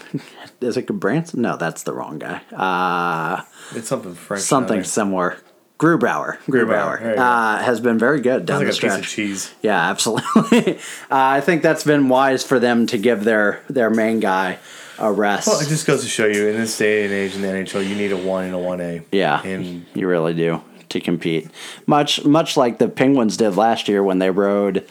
Is 0.61 0.77
it 0.77 0.85
Branson? 0.87 1.41
No, 1.41 1.57
that's 1.57 1.83
the 1.83 1.93
wrong 1.93 2.19
guy. 2.19 2.41
Uh, 2.53 3.43
It's 3.75 3.87
something 3.89 4.13
French. 4.13 4.43
something 4.43 4.83
similar. 4.83 5.37
Grubauer, 5.81 6.37
Grubauer, 6.47 7.17
uh, 7.17 7.57
has 7.57 7.79
been 7.79 7.97
very 7.97 8.21
good 8.21 8.45
down 8.45 8.59
the 8.59 8.65
like 8.65 8.67
piece 8.67 8.75
stretch. 8.75 8.99
of 8.99 9.07
cheese. 9.07 9.51
Yeah, 9.63 9.89
absolutely. 9.89 10.75
uh, 10.77 10.77
I 11.09 11.41
think 11.41 11.63
that's 11.63 11.83
been 11.83 12.07
wise 12.07 12.43
for 12.43 12.59
them 12.59 12.85
to 12.87 12.97
give 12.99 13.23
their 13.23 13.61
their 13.67 13.89
main 13.89 14.19
guy 14.19 14.59
a 14.99 15.11
rest. 15.11 15.47
Well, 15.47 15.59
it 15.59 15.67
just 15.69 15.87
goes 15.87 16.03
to 16.03 16.07
show 16.07 16.27
you 16.27 16.47
in 16.49 16.55
this 16.57 16.77
day 16.77 17.03
and 17.05 17.11
age 17.11 17.33
in 17.35 17.41
the 17.41 17.47
NHL, 17.47 17.87
you 17.87 17.95
need 17.95 18.11
a 18.11 18.17
one 18.17 18.45
and 18.45 18.53
a 18.53 18.59
one 18.59 18.79
A. 18.79 19.01
yeah, 19.11 19.41
and 19.43 19.83
you 19.95 20.07
really 20.07 20.35
do 20.35 20.61
to 20.89 20.99
compete. 20.99 21.49
Much 21.87 22.23
much 22.25 22.55
like 22.57 22.77
the 22.77 22.87
Penguins 22.87 23.35
did 23.37 23.55
last 23.57 23.87
year 23.87 24.03
when 24.03 24.19
they 24.19 24.29
rode 24.29 24.85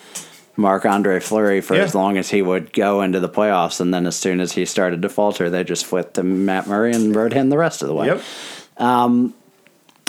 Marc-Andre 0.57 1.21
Fleury 1.21 1.61
for 1.61 1.77
Yeah. 1.77 1.85
as 1.85 1.95
long 1.95 2.19
as 2.19 2.31
he 2.31 2.43
would 2.43 2.73
go 2.73 3.03
into 3.03 3.21
the 3.21 3.29
playoffs, 3.29 3.81
and 3.81 3.95
then 3.95 4.07
as 4.09 4.17
soon 4.17 4.41
as 4.41 4.53
he 4.53 4.65
started 4.65 5.03
to 5.03 5.09
falter, 5.09 5.49
they 5.49 5.63
just 5.63 5.87
flipped 5.87 6.15
to 6.15 6.25
Matt 6.25 6.67
Murray 6.67 6.93
and 6.93 7.15
rode 7.15 7.33
him 7.33 7.49
the 7.49 7.57
rest 7.59 7.81
of 7.81 7.87
the 7.89 7.95
way. 7.95 8.07
yep. 8.09 8.23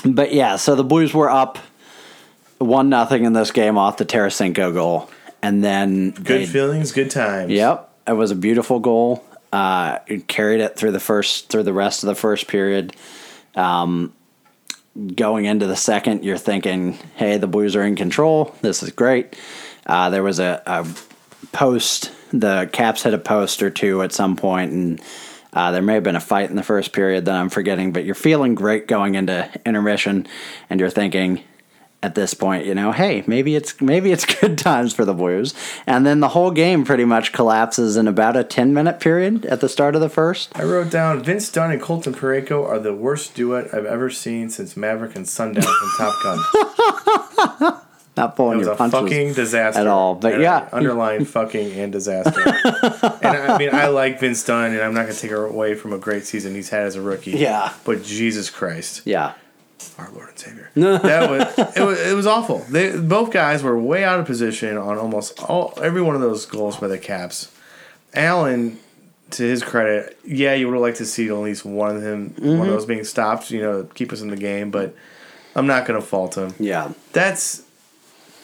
But 0.03 0.33
yeah, 0.33 0.55
so 0.55 0.75
the 0.75 0.83
Blues 0.83 1.13
were 1.13 1.29
up 1.29 1.59
one 2.57 2.89
nothing 2.89 3.25
in 3.25 3.33
this 3.33 3.51
game 3.51 3.77
off 3.77 3.97
the 3.97 4.05
Tarasenko 4.05 4.73
goal, 4.73 5.09
and 5.41 5.63
then 5.63 6.11
Good 6.11 6.47
feelings, 6.47 6.91
good 6.91 7.11
times. 7.11 7.51
Yep, 7.51 7.89
it 8.07 8.13
was 8.13 8.31
a 8.31 8.35
beautiful 8.35 8.79
goal. 8.79 9.23
Uh, 9.51 9.99
it 10.07 10.27
carried 10.27 10.61
it 10.61 10.77
through 10.77 10.91
the 10.91 10.99
first 10.99 11.49
through 11.49 11.63
the 11.63 11.73
rest 11.73 12.03
of 12.03 12.07
the 12.07 12.15
first 12.15 12.47
period. 12.47 12.95
Um, 13.55 14.13
going 15.15 15.45
into 15.45 15.67
the 15.67 15.75
second, 15.75 16.23
you're 16.23 16.37
thinking, 16.37 16.93
"Hey, 17.15 17.37
the 17.37 17.47
Blues 17.47 17.75
are 17.75 17.83
in 17.83 17.95
control. 17.95 18.55
This 18.61 18.81
is 18.83 18.91
great." 18.91 19.35
Uh, 19.85 20.09
there 20.09 20.23
was 20.23 20.39
a, 20.39 20.61
a 20.65 20.87
post. 21.51 22.11
The 22.31 22.69
Caps 22.71 23.03
hit 23.03 23.13
a 23.13 23.17
post 23.17 23.61
or 23.61 23.69
two 23.69 24.01
at 24.03 24.13
some 24.13 24.35
point, 24.35 24.71
and 24.71 25.01
uh, 25.53 25.71
there 25.71 25.81
may 25.81 25.95
have 25.95 26.03
been 26.03 26.15
a 26.15 26.21
fight 26.21 26.49
in 26.49 26.55
the 26.55 26.63
first 26.63 26.93
period 26.93 27.25
that 27.25 27.35
I'm 27.35 27.49
forgetting. 27.49 27.91
But 27.91 28.05
you're 28.05 28.15
feeling 28.15 28.55
great 28.55 28.87
going 28.87 29.15
into 29.15 29.49
intermission, 29.65 30.27
and 30.69 30.79
you're 30.79 30.89
thinking, 30.89 31.43
at 32.03 32.15
this 32.15 32.33
point, 32.33 32.65
you 32.65 32.73
know, 32.73 32.91
hey, 32.91 33.23
maybe 33.27 33.55
it's 33.55 33.79
maybe 33.79 34.11
it's 34.11 34.25
good 34.41 34.57
times 34.57 34.93
for 34.93 35.05
the 35.05 35.13
Blues. 35.13 35.53
And 35.85 36.05
then 36.05 36.19
the 36.19 36.29
whole 36.29 36.51
game 36.51 36.83
pretty 36.83 37.05
much 37.05 37.31
collapses 37.31 37.95
in 37.97 38.07
about 38.07 38.35
a 38.35 38.43
10 38.43 38.73
minute 38.73 38.99
period 38.99 39.45
at 39.45 39.61
the 39.61 39.69
start 39.69 39.95
of 39.95 40.01
the 40.01 40.09
first. 40.09 40.57
I 40.57 40.63
wrote 40.63 40.89
down 40.89 41.23
Vince 41.23 41.51
Dunn 41.51 41.71
and 41.71 41.81
Colton 41.81 42.13
Parayko 42.13 42.67
are 42.67 42.79
the 42.79 42.93
worst 42.93 43.35
duet 43.35 43.73
I've 43.73 43.85
ever 43.85 44.09
seen 44.09 44.49
since 44.49 44.75
Maverick 44.75 45.15
and 45.15 45.27
Sundown 45.27 45.63
from 45.63 45.91
Top 45.97 46.23
Gun. 46.23 47.81
Not 48.17 48.35
pulling 48.35 48.55
It 48.55 48.57
was 48.59 48.65
your 48.67 48.73
a 48.75 48.77
punches. 48.77 48.99
fucking 48.99 49.33
disaster 49.33 49.79
at 49.81 49.87
all, 49.87 50.15
but 50.15 50.33
And 50.33 50.41
yeah. 50.43 50.67
I 50.71 50.77
underlined 50.77 51.27
fucking 51.37 51.71
and 51.73 51.91
disaster. 51.93 52.41
and 52.41 53.25
I 53.37 53.57
mean, 53.57 53.69
I 53.73 53.87
like 53.87 54.19
Vince 54.19 54.43
Dunn, 54.43 54.71
and 54.73 54.81
I'm 54.81 54.93
not 54.93 55.03
going 55.03 55.15
to 55.15 55.21
take 55.21 55.31
away 55.31 55.75
from 55.75 55.93
a 55.93 55.97
great 55.97 56.25
season 56.25 56.53
he's 56.53 56.69
had 56.69 56.81
as 56.83 56.95
a 56.95 57.01
rookie. 57.01 57.31
Yeah. 57.31 57.71
But 57.85 58.03
Jesus 58.03 58.49
Christ, 58.49 59.03
Yeah. 59.05 59.33
our 59.97 60.09
Lord 60.11 60.27
and 60.29 60.37
Savior, 60.39 60.69
No, 60.75 60.97
that 61.09 61.29
was 61.29 61.75
it. 61.77 61.81
Was 61.81 61.99
it 62.01 62.13
was 62.15 62.27
awful. 62.27 62.59
They 62.69 62.97
both 62.97 63.31
guys 63.31 63.63
were 63.63 63.79
way 63.79 64.03
out 64.03 64.19
of 64.19 64.25
position 64.25 64.77
on 64.77 64.97
almost 64.97 65.41
all 65.43 65.73
every 65.81 66.01
one 66.01 66.15
of 66.15 66.21
those 66.21 66.45
goals 66.45 66.75
by 66.77 66.87
the 66.89 66.97
Caps. 66.97 67.49
Allen, 68.13 68.77
to 69.31 69.43
his 69.43 69.63
credit, 69.63 70.17
yeah, 70.25 70.53
you 70.53 70.67
would 70.67 70.73
have 70.73 70.81
liked 70.81 70.97
to 70.97 71.05
see 71.05 71.29
at 71.29 71.33
least 71.35 71.63
one 71.63 71.95
of 71.95 72.03
him, 72.03 72.33
one 72.37 72.45
Mm-hmm. 72.49 72.61
of 72.63 72.67
those 72.67 72.85
being 72.85 73.05
stopped, 73.05 73.49
you 73.51 73.61
know, 73.61 73.83
keep 73.95 74.11
us 74.11 74.19
in 74.21 74.27
the 74.29 74.35
game. 74.35 74.69
But 74.69 74.93
I'm 75.55 75.65
not 75.67 75.85
going 75.85 75.99
to 75.99 76.05
fault 76.05 76.35
him 76.37 76.53
Yeah. 76.59 76.91
that's 77.13 77.63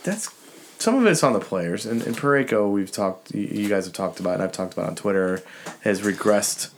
that's 0.08 0.34
some 0.80 0.96
of 0.96 1.06
it's 1.06 1.24
on 1.24 1.34
the 1.34 1.40
players 1.40 1.86
and, 1.86 2.02
and 2.04 2.16
Parayko 2.18 2.72
we've 2.72 2.92
talked 2.92 3.34
you, 3.36 3.42
you 3.44 3.70
guys 3.70 3.86
have 3.86 3.94
talked 3.94 4.20
about 4.20 4.36
and 4.36 4.44
I've 4.44 4.52
talked 4.52 4.74
about 4.74 4.88
on 4.90 4.96
Twitter 4.96 5.42
has 5.82 6.02
regressed 6.02 6.70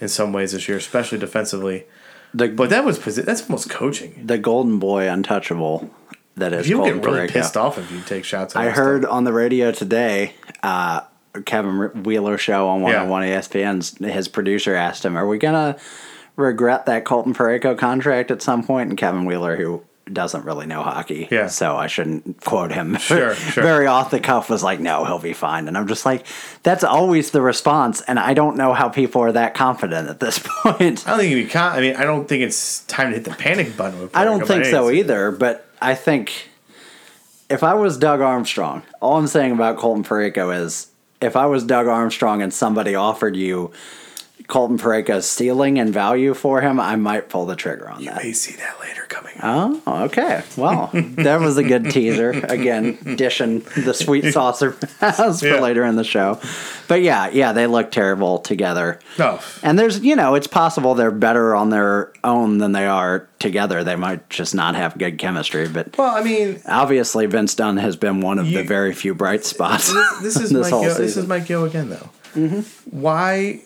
in 0.00 0.08
some 0.08 0.32
ways 0.32 0.52
this 0.52 0.68
year 0.68 0.76
especially 0.78 1.18
defensively 1.18 1.84
The, 2.32 2.48
but 2.48 2.70
that 2.70 2.84
was 2.84 2.98
that's 3.16 3.42
almost 3.42 3.70
coaching 3.70 4.22
the 4.26 4.38
golden 4.38 4.78
boy 4.78 5.08
untouchable 5.08 5.90
that 6.36 6.52
is 6.52 6.68
Colton 6.68 6.96
get 7.00 7.04
really 7.06 7.28
Parayko. 7.28 7.32
pissed 7.32 7.56
off 7.56 7.78
if 7.78 7.90
you 7.92 8.00
take 8.00 8.24
shots 8.24 8.56
at 8.56 8.62
I 8.62 8.70
heard 8.70 9.04
on 9.04 9.22
the 9.22 9.32
radio 9.32 9.70
today, 9.70 10.34
uh, 10.64 11.02
Kevin 11.44 12.02
Wheeler 12.02 12.38
show 12.38 12.66
on 12.68 12.80
one 12.82 12.90
Yeah. 12.92 13.02
on 13.02 13.08
one 13.08 13.22
ESPN's. 13.22 13.96
His 13.98 14.26
producer 14.26 14.74
asked 14.74 15.04
him, 15.04 15.16
"Are 15.16 15.28
we 15.28 15.38
gonna 15.38 15.76
regret 16.34 16.86
that 16.86 17.04
Colton 17.04 17.34
Parayko 17.34 17.78
contract 17.78 18.32
at 18.32 18.42
some 18.42 18.64
point?" 18.64 18.88
And 18.90 18.98
Kevin 18.98 19.26
Wheeler, 19.26 19.54
who 19.56 19.82
doesn't 20.12 20.44
really 20.44 20.66
know 20.66 20.82
hockey, 20.82 21.28
Yeah. 21.30 21.46
so 21.46 21.76
I 21.76 21.86
shouldn't 21.86 22.40
quote 22.44 22.72
him. 22.72 22.96
Sure, 22.98 23.34
sure. 23.34 23.62
Very 23.62 23.86
off 23.86 24.10
the 24.10 24.20
cuff 24.20 24.50
was 24.50 24.62
like, 24.62 24.80
"No, 24.80 25.04
he'll 25.04 25.18
be 25.18 25.32
fine," 25.32 25.66
and 25.68 25.76
I'm 25.78 25.86
just 25.88 26.04
like, 26.04 26.26
that's 26.62 26.84
always 26.84 27.30
the 27.30 27.40
response, 27.40 28.00
and 28.02 28.18
I 28.18 28.34
don't 28.34 28.56
know 28.56 28.72
how 28.74 28.88
people 28.88 29.22
are 29.22 29.32
that 29.32 29.54
confident 29.54 30.08
at 30.08 30.20
this 30.20 30.38
point. 30.62 31.06
I 31.06 31.10
don't 31.10 31.18
think 31.20 31.30
you'd 31.30 31.44
be 31.46 31.50
con- 31.50 31.72
I 31.76 31.80
mean 31.80 31.96
I 31.96 32.04
don't 32.04 32.28
think 32.28 32.42
it's 32.42 32.80
time 32.84 33.08
to 33.10 33.14
hit 33.16 33.24
the 33.24 33.30
panic 33.30 33.76
button 33.76 34.00
with 34.00 34.16
I 34.16 34.24
don't 34.24 34.46
think 34.46 34.64
so 34.66 34.90
either, 34.90 35.30
but 35.30 35.66
I 35.80 35.94
think 35.94 36.50
if 37.50 37.62
I 37.62 37.74
was 37.74 37.96
Doug 37.98 38.20
Armstrong, 38.20 38.82
all 39.00 39.16
I'm 39.16 39.26
saying 39.26 39.52
about 39.52 39.76
Colton 39.78 40.02
Parayko 40.04 40.54
is 40.64 40.88
if 41.20 41.36
I 41.36 41.46
was 41.46 41.64
Doug 41.64 41.86
Armstrong 41.86 42.42
and 42.42 42.52
somebody 42.52 42.94
offered 42.94 43.36
you 43.36 43.70
Colton 44.46 44.78
Parayko's 44.78 45.26
ceiling 45.26 45.78
and 45.78 45.90
value 45.92 46.34
for 46.34 46.60
him, 46.60 46.78
I 46.78 46.96
might 46.96 47.28
pull 47.28 47.46
the 47.46 47.56
trigger 47.56 47.88
on 47.88 48.00
you 48.00 48.10
that. 48.10 48.22
may 48.22 48.32
see 48.32 48.54
that 48.56 48.78
later 48.80 49.02
coming 49.08 49.32
Oh, 49.42 49.82
okay. 50.04 50.42
Well, 50.56 50.90
that 50.94 51.40
was 51.40 51.56
a 51.56 51.62
good 51.62 51.90
teaser. 51.90 52.30
Again, 52.30 52.98
dishing 53.16 53.60
the 53.84 53.92
sweet 53.94 54.32
saucer 54.32 54.72
for 54.72 55.34
Yeah. 55.46 55.60
later 55.60 55.84
in 55.84 55.96
the 55.96 56.04
show. 56.04 56.40
But 56.88 57.02
yeah, 57.02 57.28
yeah, 57.30 57.52
they 57.52 57.66
look 57.66 57.90
terrible 57.90 58.38
together. 58.38 59.00
no 59.18 59.40
And 59.62 59.78
there's, 59.78 60.00
you 60.00 60.14
know, 60.16 60.34
it's 60.34 60.46
possible 60.46 60.94
they're 60.94 61.10
better 61.10 61.54
on 61.54 61.70
their 61.70 62.12
own 62.22 62.58
than 62.58 62.72
they 62.72 62.86
are 62.86 63.28
together. 63.38 63.82
They 63.84 63.96
might 63.96 64.28
just 64.30 64.54
not 64.54 64.74
have 64.76 64.96
good 64.98 65.18
chemistry. 65.18 65.68
But 65.68 65.96
well 65.98 66.14
I 66.14 66.22
mean 66.22 66.60
obviously, 66.66 67.26
Vince 67.26 67.54
Dunn 67.54 67.76
has 67.78 67.96
been 67.96 68.20
one 68.20 68.38
of 68.38 68.46
You- 68.46 68.58
the 68.58 68.64
very 68.64 68.92
few 68.94 69.14
bright 69.14 69.44
spots. 69.44 69.92
this 70.22 70.36
is 70.36 70.50
This 70.50 70.62
Mike 70.64 70.70
whole 70.72 70.82
Yeo, 70.82 70.94
this 70.94 71.16
is 71.16 71.26
Mike 71.26 71.48
Yeo 71.48 71.64
again 71.64 71.88
though. 71.90 72.10
Mm-hmm. 72.34 72.60
Why? 73.00 73.62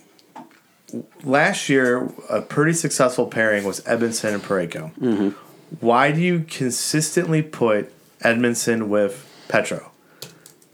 Last 1.23 1.69
year, 1.69 2.09
a 2.31 2.41
pretty 2.41 2.73
successful 2.73 3.27
pairing 3.27 3.65
was 3.65 3.81
Edmundson 3.83 4.35
and 4.35 4.43
Parayko. 4.43 5.35
Why 5.81 6.13
do 6.13 6.21
you 6.21 6.45
consistently 6.49 7.43
put 7.43 7.93
Edmundson 8.21 8.89
with 8.89 9.27
Petro? 9.49 9.91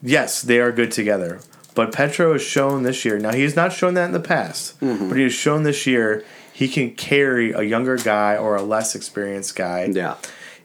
Yes, 0.02 0.40
they 0.42 0.60
are 0.60 0.70
good 0.70 0.92
together, 0.92 1.40
but 1.74 1.90
Petro 1.92 2.32
has 2.34 2.42
shown 2.42 2.82
this 2.84 3.04
year. 3.04 3.18
Now 3.18 3.32
he 3.32 3.42
has 3.42 3.56
not 3.56 3.72
shown 3.72 3.94
that 3.94 4.04
in 4.06 4.12
the 4.12 4.20
past, 4.20 4.78
but 4.80 5.14
he 5.16 5.22
has 5.24 5.32
shown 5.32 5.62
this 5.64 5.86
year 5.86 6.24
he 6.52 6.68
can 6.68 6.94
carry 6.94 7.50
a 7.52 7.62
younger 7.62 7.96
guy 7.96 8.36
or 8.36 8.54
a 8.54 8.62
less 8.62 8.94
experienced 8.94 9.56
guy 9.56 9.86
yeah. 9.90 10.14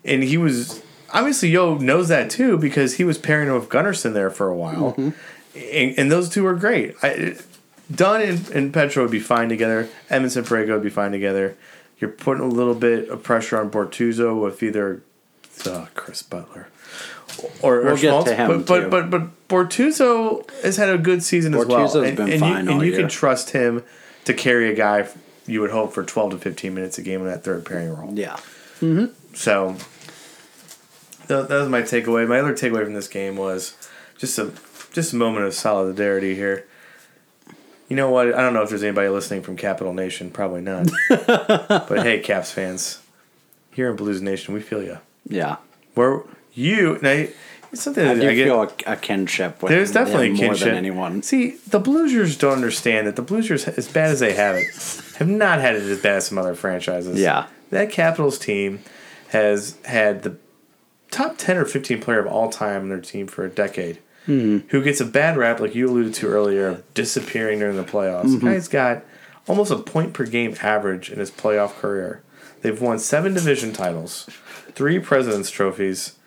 and 0.05 0.21
he 0.21 0.37
was 0.37 0.83
obviously 1.11 1.49
Yeo 1.49 1.79
knows 1.79 2.09
that 2.09 2.29
too 2.29 2.59
because 2.59 2.97
he 2.97 3.03
was 3.03 3.17
pairing 3.17 3.51
with 3.51 3.69
Gunnarsson 3.69 4.13
there 4.13 4.29
for 4.29 4.47
a 4.49 4.55
while, 4.55 4.93
Mm-hmm. 4.93 5.09
and, 5.73 5.97
and 5.97 6.11
those 6.11 6.29
two 6.29 6.43
were 6.43 6.53
great. 6.53 6.93
I, 7.01 7.35
Dunn 7.93 8.21
and, 8.21 8.49
and 8.51 8.73
Petro 8.73 9.03
would 9.03 9.11
be 9.11 9.19
fine 9.19 9.49
together. 9.49 9.89
Edmundson 10.09 10.43
Parayko 10.43 10.73
would 10.73 10.83
be 10.83 10.89
fine 10.89 11.11
together. 11.11 11.55
You're 11.99 12.11
putting 12.11 12.43
a 12.43 12.47
little 12.47 12.75
bit 12.75 13.09
of 13.09 13.23
pressure 13.23 13.59
on 13.59 13.69
Bortuzzo 13.69 14.39
with 14.41 14.61
either 14.63 15.01
uh, 15.65 15.87
Chris 15.95 16.21
Butler 16.21 16.67
or, 17.61 17.79
or 17.79 17.83
We'll 17.83 17.95
get 17.95 18.01
Schmaltz. 18.09 18.29
to 18.29 18.35
him, 18.35 18.47
but, 18.47 18.65
but 18.67 18.79
too. 18.81 18.89
but 18.89 19.09
but 19.09 19.47
Bortuzzo 19.49 20.49
has 20.61 20.77
had 20.77 20.89
a 20.89 20.97
good 20.97 21.23
season 21.23 21.53
as 21.53 21.65
well, 21.65 21.79
Bortuzzo's 21.87 22.07
and, 22.07 22.17
been 22.17 22.29
and 22.31 22.39
fine 22.39 22.65
you, 22.65 22.71
and 22.71 22.81
you 22.81 22.87
year. 22.91 22.99
can 23.01 23.09
trust 23.09 23.49
him 23.51 23.83
to 24.25 24.33
carry 24.33 24.69
a 24.71 24.75
guy. 24.75 25.07
You 25.47 25.61
would 25.61 25.71
hope 25.71 25.93
for 25.93 26.03
12 26.03 26.31
to 26.31 26.37
15 26.37 26.73
minutes 26.75 26.99
a 26.99 27.01
game 27.01 27.21
in 27.21 27.27
that 27.27 27.43
third 27.43 27.65
pairing 27.65 27.89
role. 27.95 28.13
Yeah. 28.13 28.37
So 29.33 29.75
that, 31.27 31.49
that 31.49 31.57
was 31.59 31.69
my 31.69 31.81
takeaway. 31.81 32.27
My 32.27 32.39
other 32.39 32.53
takeaway 32.53 32.83
from 32.83 32.93
this 32.93 33.07
game 33.07 33.35
was 33.35 33.75
just 34.17 34.37
a 34.37 34.51
just 34.93 35.11
a 35.13 35.15
moment 35.15 35.45
of 35.45 35.53
solidarity 35.53 36.35
here. 36.35 36.65
You 37.89 37.95
know 37.95 38.11
what? 38.11 38.33
I 38.33 38.41
don't 38.41 38.53
know 38.53 38.61
if 38.61 38.69
there's 38.69 38.83
anybody 38.83 39.09
listening 39.09 39.41
from 39.41 39.57
Capital 39.57 39.93
Nation. 39.93 40.29
Probably 40.29 40.61
not. 40.61 40.89
but 41.09 42.03
hey, 42.03 42.19
Caps 42.19 42.51
fans, 42.51 43.01
here 43.71 43.89
in 43.89 43.95
Blues 43.95 44.21
Nation, 44.21 44.53
we 44.53 44.61
feel 44.61 44.83
you. 44.83 44.99
Yeah. 45.27 45.57
Where 45.95 46.21
you 46.53 46.99
now? 47.01 47.25
It's 47.71 47.83
something 47.83 48.03
I 48.05 48.15
that 48.15 48.21
do 48.21 48.29
I 48.29 48.35
get. 48.35 48.45
feel 48.45 48.61
a, 48.61 48.93
a 48.93 48.95
kinship 48.95 49.61
with 49.61 49.71
There's 49.71 49.91
definitely 49.91 50.29
a 50.29 50.33
more 50.33 50.39
kinship. 50.47 50.67
than 50.69 50.75
anyone. 50.75 51.21
See, 51.21 51.57
the 51.67 51.79
Bluesers 51.79 52.37
don't 52.39 52.53
understand 52.53 53.05
that 53.07 53.15
the 53.15 53.21
Bluesers, 53.23 53.67
as 53.77 53.87
bad 53.87 54.09
as 54.09 54.19
they 54.19 54.33
have 54.33 54.55
it, 54.55 54.67
have 55.17 55.27
not 55.27 55.59
had 55.59 55.75
it 55.75 55.83
as 55.83 56.01
bad 56.01 56.17
as 56.17 56.27
some 56.27 56.37
other 56.37 56.55
franchises. 56.55 57.19
Yeah. 57.19 57.47
That 57.69 57.91
Capitals 57.91 58.39
team 58.39 58.79
has 59.29 59.77
had 59.85 60.23
the 60.23 60.37
top 61.11 61.37
10 61.37 61.57
or 61.57 61.65
15 61.65 62.01
player 62.01 62.19
of 62.19 62.27
all 62.27 62.49
time 62.49 62.83
in 62.83 62.89
their 62.89 63.01
team 63.01 63.27
for 63.27 63.45
a 63.45 63.49
decade 63.49 63.99
Mm-hmm. 64.29 64.67
who 64.67 64.83
gets 64.83 65.01
a 65.01 65.05
bad 65.05 65.37
rap, 65.37 65.59
like 65.59 65.73
you 65.73 65.89
alluded 65.89 66.13
to 66.15 66.27
earlier, 66.27 66.67
of 66.67 66.93
disappearing 66.93 67.59
during 67.59 67.77
the 67.77 67.83
playoffs. 67.83 68.25
Mm-hmm. 68.25 68.45
The 68.45 68.51
guy's 68.53 68.67
got 68.67 69.03
almost 69.47 69.71
a 69.71 69.77
point 69.77 70.13
per 70.13 70.25
game 70.25 70.55
average 70.61 71.09
in 71.09 71.17
his 71.17 71.31
playoff 71.31 71.73
career. 71.79 72.21
They've 72.61 72.79
won 72.79 72.99
seven 72.99 73.33
division 73.33 73.73
titles, 73.73 74.29
three 74.73 74.99
President's 74.99 75.49
trophies, 75.49 76.19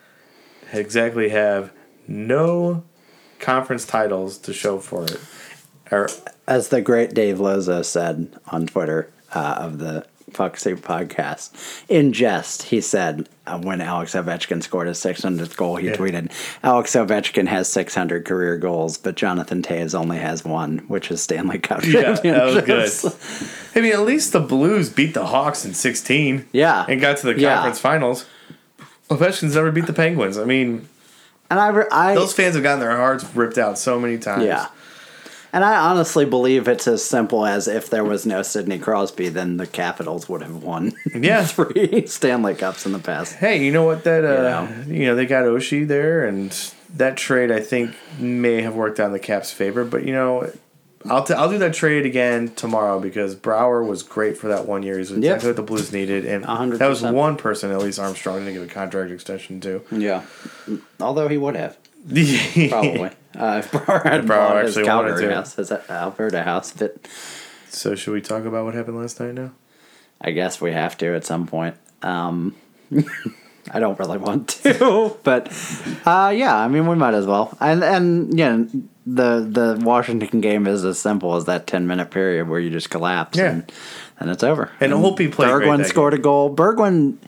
exactly 0.72 1.28
have 1.28 1.72
no 2.08 2.82
conference 3.38 3.86
titles 3.86 4.38
to 4.38 4.52
show 4.52 4.78
for 4.78 5.04
it. 5.04 5.20
Or 5.90 6.08
As 6.48 6.68
the 6.68 6.80
great 6.80 7.14
Dave 7.14 7.38
Lozo 7.38 7.82
said 7.82 8.34
on 8.48 8.66
Twitter 8.66 9.12
uh, 9.32 9.56
of 9.58 9.78
the 9.78 10.06
Fuck 10.34 10.56
Soup 10.56 10.80
podcast, 10.80 11.50
in 11.88 12.12
jest, 12.12 12.62
he 12.64 12.80
said 12.80 13.28
uh, 13.46 13.58
when 13.58 13.80
Alex 13.80 14.14
Ovechkin 14.14 14.62
scored 14.62 14.86
his 14.88 14.98
600th 14.98 15.56
goal, 15.56 15.76
he 15.76 15.86
Yeah. 15.88 15.94
tweeted, 15.96 16.30
Alex 16.62 16.92
Ovechkin 16.92 17.46
has 17.48 17.68
600 17.70 18.24
career 18.24 18.56
goals, 18.58 18.98
but 18.98 19.14
Jonathan 19.16 19.62
Toews 19.62 19.94
only 19.94 20.18
has 20.18 20.44
one, 20.44 20.78
which 20.88 21.10
is 21.10 21.20
Stanley 21.22 21.58
Cup 21.58 21.84
yeah, 21.84 22.12
that 22.12 22.44
was 22.44 22.62
good. 22.64 23.52
I 23.74 23.80
mean, 23.80 23.92
at 23.92 24.00
least 24.02 24.32
the 24.32 24.40
Blues 24.40 24.88
beat 24.90 25.14
the 25.14 25.26
Hawks 25.26 25.64
in 25.64 25.74
16. 25.74 26.46
Yeah. 26.52 26.84
And 26.88 27.00
got 27.00 27.16
to 27.18 27.26
the 27.32 27.38
Yeah. 27.40 27.54
conference 27.54 27.78
finals. 27.80 28.26
Ovechkin's 29.10 29.54
never 29.54 29.70
beat 29.70 29.86
the 29.86 29.92
Penguins. 29.92 30.38
I 30.38 30.44
mean, 30.44 30.88
And 31.50 31.60
I, 31.60 31.84
I 31.90 32.14
those 32.14 32.32
fans 32.32 32.54
have 32.54 32.62
gotten 32.62 32.80
their 32.80 32.96
hearts 32.96 33.24
ripped 33.34 33.58
out 33.58 33.78
so 33.78 33.98
many 34.00 34.18
times. 34.18 34.44
Yeah. 34.44 34.66
And 35.54 35.64
I 35.64 35.76
honestly 35.90 36.24
believe 36.24 36.66
it's 36.66 36.88
as 36.88 37.04
simple 37.04 37.44
as 37.44 37.68
if 37.68 37.90
there 37.90 38.04
was 38.04 38.24
no 38.24 38.40
Sidney 38.42 38.78
Crosby, 38.78 39.28
then 39.28 39.58
the 39.58 39.66
Capitals 39.66 40.26
would 40.28 40.40
have 40.42 40.62
won 40.62 40.94
Yeah. 41.14 41.44
three 41.44 42.06
Stanley 42.06 42.54
Cups 42.54 42.86
in 42.86 42.92
the 42.92 42.98
past. 42.98 43.34
Hey, 43.34 43.62
you 43.64 43.70
know 43.70 43.84
what? 43.84 44.04
That 44.04 44.24
uh, 44.24 44.66
You 44.86 44.94
you 45.00 45.06
know 45.06 45.14
they 45.14 45.26
got 45.26 45.44
Oshie 45.44 45.86
there, 45.86 46.24
and 46.24 46.50
that 46.96 47.16
trade 47.18 47.50
I 47.50 47.60
think 47.60 47.94
may 48.18 48.62
have 48.62 48.74
worked 48.74 48.98
out 48.98 49.06
in 49.08 49.12
the 49.12 49.18
Caps' 49.18 49.52
favor. 49.52 49.84
But 49.84 50.04
you 50.06 50.12
know, 50.14 50.50
I'll 51.10 51.22
t- 51.24 51.34
I'll 51.34 51.50
do 51.50 51.58
that 51.58 51.74
trade 51.74 52.06
again 52.06 52.48
tomorrow 52.54 52.98
because 52.98 53.34
Brouwer 53.34 53.84
was 53.84 54.02
great 54.02 54.38
for 54.38 54.48
that 54.48 54.66
one 54.66 54.82
year. 54.82 54.96
He's 54.96 55.10
exactly 55.12 55.50
what 55.50 55.56
the 55.56 55.62
Blues 55.62 55.92
needed, 55.92 56.24
and 56.24 56.44
A 56.44 56.54
hundred 56.56 56.78
that 56.78 56.88
was 56.88 57.02
one 57.02 57.36
person 57.36 57.70
at 57.72 57.78
least 57.80 57.98
Armstrong 57.98 58.38
didn't 58.38 58.54
give 58.54 58.62
a 58.62 58.66
contract 58.72 59.10
extension 59.10 59.60
to. 59.60 59.82
Yeah. 59.90 60.22
Although 61.00 61.28
he 61.28 61.36
would 61.36 61.56
have, 61.56 61.76
probably. 62.68 63.10
uh, 63.38 63.62
if 63.64 63.70
Brouwer 63.72 64.02
had 64.04 64.26
Brouwer 64.26 64.48
bought 64.54 64.64
his 64.64 64.76
actually 64.76 64.88
wanted 64.90 65.08
Calgary 65.10 65.26
to. 65.28 65.34
house, 65.34 65.54
his 65.54 65.72
Alberta 65.72 66.42
house, 66.42 66.72
but 66.72 67.08
so 67.68 67.94
should 67.94 68.12
we 68.12 68.20
talk 68.20 68.44
about 68.44 68.64
what 68.64 68.74
happened 68.74 68.98
last 68.98 69.20
night 69.20 69.34
now? 69.34 69.52
I 70.20 70.30
guess 70.32 70.60
we 70.60 70.72
have 70.72 70.96
to 70.98 71.14
at 71.14 71.24
some 71.24 71.46
point. 71.46 71.76
Um, 72.02 72.54
I 73.72 73.78
don't 73.78 73.98
really 73.98 74.18
want 74.18 74.48
to, 74.48 75.16
but 75.22 75.46
uh, 76.04 76.32
yeah, 76.34 76.56
I 76.56 76.68
mean, 76.68 76.86
we 76.88 76.96
might 76.96 77.14
as 77.14 77.26
well. 77.26 77.56
And 77.60 77.82
and 77.84 78.36
yeah, 78.38 78.64
the 79.06 79.40
the 79.48 79.80
Washington 79.84 80.40
game 80.40 80.66
is 80.66 80.84
as 80.84 80.98
simple 80.98 81.36
as 81.36 81.44
that 81.46 81.66
ten 81.68 81.86
minute 81.86 82.10
period 82.10 82.48
where 82.48 82.58
you 82.60 82.70
just 82.70 82.90
collapse 82.90 83.38
Yeah. 83.38 83.50
and 83.52 83.72
and 84.18 84.30
it's 84.30 84.42
over. 84.42 84.70
And 84.80 84.92
Holtby 84.92 85.30
played 85.32 85.50
great 85.50 85.68
Berglund 85.68 85.78
that 85.78 85.86
scored 85.88 86.12
a 86.14 86.18
goal. 86.18 86.54
Berglund, 86.54 87.18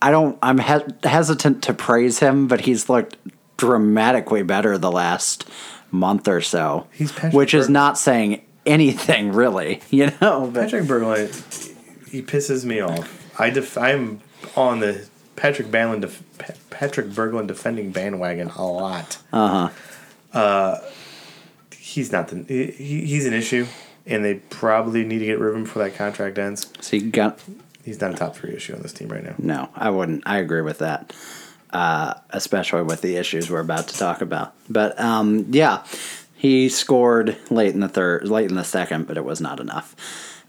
I 0.00 0.10
don't. 0.10 0.38
I'm 0.42 0.58
he- 0.58 1.08
hesitant 1.08 1.62
to 1.64 1.74
praise 1.74 2.18
him, 2.20 2.48
but 2.48 2.62
he's 2.62 2.88
looked 2.88 3.16
dramatically 3.56 4.42
better 4.42 4.76
the 4.78 4.90
last 4.90 5.48
month 5.90 6.28
or 6.28 6.40
so. 6.40 6.86
He's 6.92 7.12
Patrick 7.12 7.32
which 7.34 7.54
is 7.54 7.68
not 7.68 7.96
saying 7.98 8.42
anything 8.66 9.32
really, 9.32 9.80
you 9.90 10.10
know. 10.20 10.50
But 10.52 10.62
Patrick 10.64 10.84
Berglund, 10.84 12.08
he 12.10 12.22
pisses 12.22 12.64
me 12.64 12.80
off. 12.80 13.22
I 13.40 13.50
def- 13.50 13.76
I'm 13.78 14.20
on 14.56 14.80
the 14.80 15.06
Patrick 15.36 15.68
Banlin 15.68 16.00
def- 16.00 16.22
Pa- 16.38 16.54
Patrick 16.70 17.08
Berglund 17.08 17.46
defending 17.46 17.90
bandwagon 17.92 18.48
a 18.50 18.66
lot. 18.66 19.18
Uh 19.32 19.70
huh. 20.32 20.80
He's 21.78 22.12
not 22.12 22.28
the 22.28 22.44
he, 22.48 22.66
he- 22.72 23.06
he's 23.06 23.26
an 23.26 23.32
issue, 23.32 23.66
and 24.06 24.24
they 24.24 24.34
probably 24.34 25.04
need 25.04 25.20
to 25.20 25.24
get 25.26 25.38
rid 25.38 25.50
of 25.50 25.56
him 25.56 25.64
before 25.64 25.82
that 25.84 25.94
contract 25.94 26.38
ends. 26.38 26.70
so 26.80 26.96
you 26.96 27.10
got 27.10 27.38
He's 27.84 28.00
not 28.00 28.10
a 28.12 28.14
top 28.16 28.34
three 28.34 28.52
issue 28.52 28.74
on 28.74 28.82
this 28.82 28.92
team 28.92 29.08
right 29.08 29.22
now. 29.22 29.34
No, 29.38 29.68
I 29.76 29.90
wouldn't. 29.90 30.24
I 30.26 30.38
agree 30.38 30.60
with 30.62 30.78
that, 30.80 31.14
uh, 31.70 32.14
especially 32.30 32.82
with 32.82 33.00
the 33.02 33.16
issues 33.16 33.50
we're 33.50 33.60
about 33.60 33.88
to 33.88 33.98
talk 33.98 34.20
about. 34.20 34.54
But 34.68 34.98
um, 35.00 35.46
yeah, 35.50 35.84
he 36.36 36.68
scored 36.68 37.36
late 37.50 37.74
in 37.74 37.80
the 37.80 37.88
third, 37.88 38.28
late 38.28 38.50
in 38.50 38.56
the 38.56 38.64
second, 38.64 39.06
but 39.06 39.16
it 39.16 39.24
was 39.24 39.40
not 39.40 39.60
enough. 39.60 39.94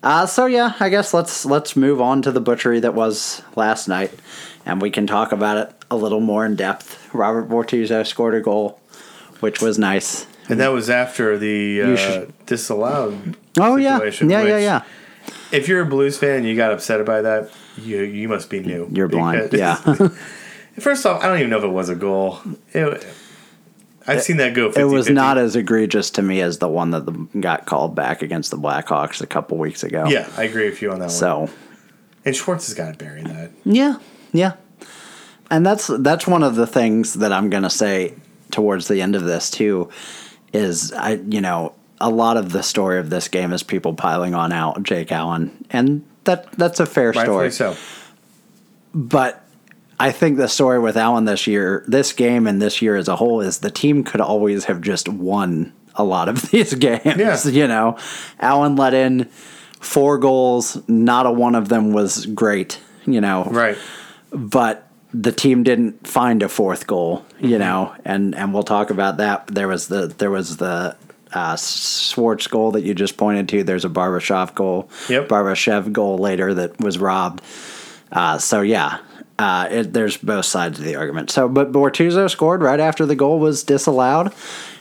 Uh, 0.03 0.25
so 0.25 0.45
yeah, 0.45 0.73
I 0.79 0.89
guess 0.89 1.13
let's 1.13 1.45
let's 1.45 1.75
move 1.75 1.99
on 1.99 2.21
to 2.21 2.31
the 2.31 2.41
butchery 2.41 2.79
that 2.81 2.93
was 2.93 3.41
last 3.55 3.87
night, 3.87 4.13
and 4.65 4.81
we 4.81 4.91
can 4.91 5.07
talk 5.07 5.31
about 5.31 5.57
it 5.57 5.73
a 5.89 5.95
little 5.95 6.19
more 6.19 6.45
in 6.45 6.55
depth. 6.55 7.13
Robert 7.13 7.49
Bortuzzo 7.49 8.05
scored 8.05 8.35
a 8.35 8.41
goal, 8.41 8.79
which 9.39 9.61
was 9.61 9.79
nice. 9.79 10.27
And 10.49 10.59
that 10.59 10.69
was 10.69 10.89
after 10.89 11.37
the 11.37 11.81
uh, 11.81 12.31
disallowed. 12.45 13.35
Oh 13.59 13.75
yeah, 13.75 13.95
situation, 13.97 14.29
yeah, 14.29 14.43
yeah, 14.43 14.57
yeah. 14.57 14.83
If 15.51 15.67
you're 15.67 15.81
a 15.81 15.85
Blues 15.85 16.17
fan 16.17 16.37
and 16.37 16.47
you 16.47 16.55
got 16.55 16.71
upset 16.71 17.03
by 17.05 17.21
that, 17.21 17.51
you 17.77 18.01
you 18.01 18.29
must 18.29 18.49
be 18.49 18.59
new. 18.59 18.87
You're 18.91 19.07
blind. 19.07 19.51
Yeah, 19.51 19.81
First 20.79 21.05
off, 21.05 21.23
I 21.23 21.27
don't 21.27 21.39
even 21.39 21.49
know 21.49 21.57
if 21.57 21.63
it 21.63 21.69
was 21.69 21.89
a 21.89 21.95
goal. 21.95 22.39
It, 22.73 23.05
I've 24.07 24.21
seen 24.21 24.37
that 24.37 24.53
go. 24.53 24.67
50, 24.67 24.81
it 24.81 24.85
was 24.85 25.09
not 25.09 25.37
as 25.37 25.55
egregious 25.55 26.09
to 26.11 26.21
me 26.21 26.41
as 26.41 26.59
the 26.59 26.69
one 26.69 26.91
that 26.91 27.05
the, 27.05 27.11
got 27.39 27.65
called 27.65 27.93
back 27.93 28.21
against 28.21 28.51
the 28.51 28.57
Blackhawks 28.57 29.21
a 29.21 29.27
couple 29.27 29.57
weeks 29.57 29.83
ago. 29.83 30.05
Yeah, 30.07 30.29
I 30.37 30.43
agree 30.43 30.69
with 30.69 30.81
you 30.81 30.91
on 30.91 30.99
that 30.99 31.05
one. 31.05 31.09
So 31.09 31.49
And 32.23 32.35
Schwartz 32.35 32.67
has 32.67 32.75
got 32.75 32.97
to 32.97 33.03
bury 33.03 33.23
that. 33.23 33.51
Yeah, 33.65 33.97
yeah. 34.31 34.53
And 35.49 35.65
that's 35.65 35.87
that's 35.87 36.27
one 36.27 36.43
of 36.43 36.55
the 36.55 36.67
things 36.67 37.15
that 37.15 37.33
I'm 37.33 37.49
going 37.49 37.63
to 37.63 37.69
say 37.69 38.13
towards 38.51 38.87
the 38.87 39.01
end 39.01 39.15
of 39.15 39.23
this 39.23 39.49
too 39.49 39.89
is 40.53 40.93
I 40.93 41.13
you 41.27 41.41
know, 41.41 41.73
a 41.99 42.09
lot 42.09 42.37
of 42.37 42.51
the 42.51 42.63
story 42.63 42.99
of 42.99 43.09
this 43.09 43.27
game 43.27 43.51
is 43.51 43.63
people 43.63 43.93
piling 43.93 44.35
on 44.35 44.53
out 44.53 44.83
Jake 44.83 45.11
Allen 45.11 45.65
and 45.69 46.05
that 46.23 46.51
that's 46.53 46.79
a 46.79 46.85
fair 46.85 47.11
Rightfully 47.11 47.49
story. 47.51 47.73
so. 47.73 47.81
But 48.93 49.43
I 49.99 50.11
think 50.11 50.37
the 50.37 50.47
story 50.47 50.79
with 50.79 50.95
Allen 50.97 51.25
this 51.25 51.47
year, 51.47 51.83
this 51.87 52.13
game 52.13 52.45
and 52.47 52.61
this 52.61 52.81
year 52.81 52.95
as 52.95 53.07
a 53.07 53.15
whole 53.15 53.41
is 53.41 53.59
the 53.59 53.71
team 53.71 54.03
could 54.03 54.21
always 54.21 54.65
have 54.65 54.81
just 54.81 55.09
won 55.09 55.73
a 55.95 56.03
lot 56.03 56.29
of 56.29 56.41
these 56.51 56.73
games. 56.75 57.01
Yeah. 57.05 57.47
You 57.47 57.67
know, 57.67 57.97
Allen 58.39 58.75
let 58.75 58.93
in 58.93 59.25
four 59.79 60.17
goals, 60.19 60.77
not 60.87 61.25
a 61.25 61.31
one 61.31 61.55
of 61.55 61.69
them 61.69 61.93
was 61.93 62.25
great, 62.27 62.79
you 63.05 63.21
know 63.21 63.45
Right. 63.45 63.77
but 64.31 64.83
the 65.13 65.31
team 65.31 65.63
didn't 65.63 66.05
find 66.07 66.43
a 66.43 66.49
fourth 66.49 66.85
goal, 66.85 67.25
you 67.39 67.57
know, 67.57 67.95
and 68.05 68.35
and 68.35 68.53
we'll 68.53 68.63
talk 68.63 68.89
about 68.91 69.17
that. 69.17 69.47
There 69.47 69.67
was 69.67 69.87
the 69.87 70.07
there 70.07 70.29
was 70.29 70.57
the 70.57 70.95
uh, 71.33 71.55
Schwartz 71.55 72.45
goal 72.47 72.71
that 72.71 72.81
you 72.83 72.93
just 72.93 73.17
pointed 73.17 73.49
to. 73.49 73.63
There's 73.63 73.85
a 73.85 73.89
Barbashev 73.89 74.53
goal, 74.53 74.89
Yep. 75.09 75.27
Barbashev 75.29 75.91
goal 75.91 76.17
later 76.17 76.53
that 76.53 76.79
was 76.79 76.99
robbed. 76.99 77.41
Uh, 78.11 78.37
so 78.37 78.61
yeah, 78.61 78.99
uh, 79.39 79.67
it, 79.69 79.93
there's 79.93 80.17
both 80.17 80.45
sides 80.45 80.79
of 80.79 80.85
the 80.85 80.95
argument. 80.95 81.29
So, 81.29 81.47
but 81.47 81.71
Bortuzzo 81.71 82.29
scored 82.29 82.61
right 82.61 82.79
after 82.79 83.05
the 83.05 83.15
goal 83.15 83.39
was 83.39 83.63
disallowed, 83.63 84.33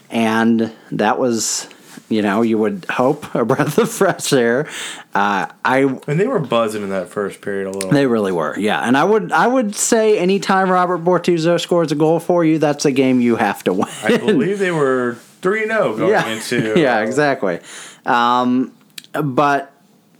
and 0.09 0.73
that 0.91 1.19
was. 1.19 1.69
You 2.09 2.21
know, 2.21 2.41
you 2.41 2.57
would 2.57 2.85
hope 2.89 3.35
a 3.35 3.43
breath 3.45 3.77
of 3.77 3.91
fresh 3.91 4.31
air. 4.31 4.69
Uh, 5.13 5.47
I 5.65 5.79
And 5.79 6.17
they 6.17 6.27
were 6.27 6.39
buzzing 6.39 6.83
in 6.83 6.89
that 6.91 7.09
first 7.09 7.41
period 7.41 7.67
a 7.67 7.71
little. 7.71 7.89
they 7.89 8.05
really 8.05 8.31
were, 8.31 8.57
yeah. 8.57 8.79
And 8.79 8.95
I 8.95 9.03
would 9.03 9.33
I 9.33 9.45
would 9.45 9.75
say 9.75 10.17
anytime 10.17 10.69
Robert 10.69 11.03
Bortuzzo 11.03 11.59
scores 11.59 11.91
a 11.91 11.95
goal 11.95 12.21
for 12.21 12.45
you, 12.45 12.59
that's 12.59 12.85
a 12.85 12.91
game 12.91 13.19
you 13.19 13.35
have 13.35 13.61
to 13.65 13.73
win. 13.73 13.89
I 14.03 14.15
believe 14.25 14.59
they 14.59 14.71
were 14.71 15.17
3 15.41 15.67
0 15.67 15.97
going 15.97 16.09
yeah, 16.11 16.27
into. 16.27 16.73
yeah, 16.79 16.99
uh, 16.99 17.01
exactly. 17.01 17.59
Um, 18.05 18.73
but 19.11 19.73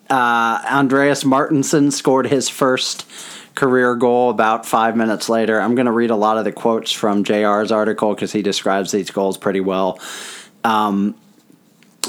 uh, 0.10 0.62
Andreas 0.70 1.24
Martinsen 1.24 1.92
scored 1.92 2.28
his 2.28 2.50
first 2.50 3.06
career 3.58 3.96
goal 3.96 4.30
about 4.30 4.66
five 4.66 4.96
minutes 4.96 5.28
later. 5.28 5.60
I'm 5.60 5.76
going 5.76 5.88
to 5.88 5.92
read 5.92 6.12
a 6.12 6.16
lot 6.16 6.38
of 6.38 6.46
the 6.46 6.52
quotes 6.52 6.92
from 6.92 7.24
JR's 7.24 7.72
article 7.72 8.14
because 8.14 8.32
he 8.32 8.44
describes 8.44 8.92
these 8.92 9.10
goals 9.10 9.38
pretty 9.38 9.60
well. 9.60 10.00
Um, 10.64 11.16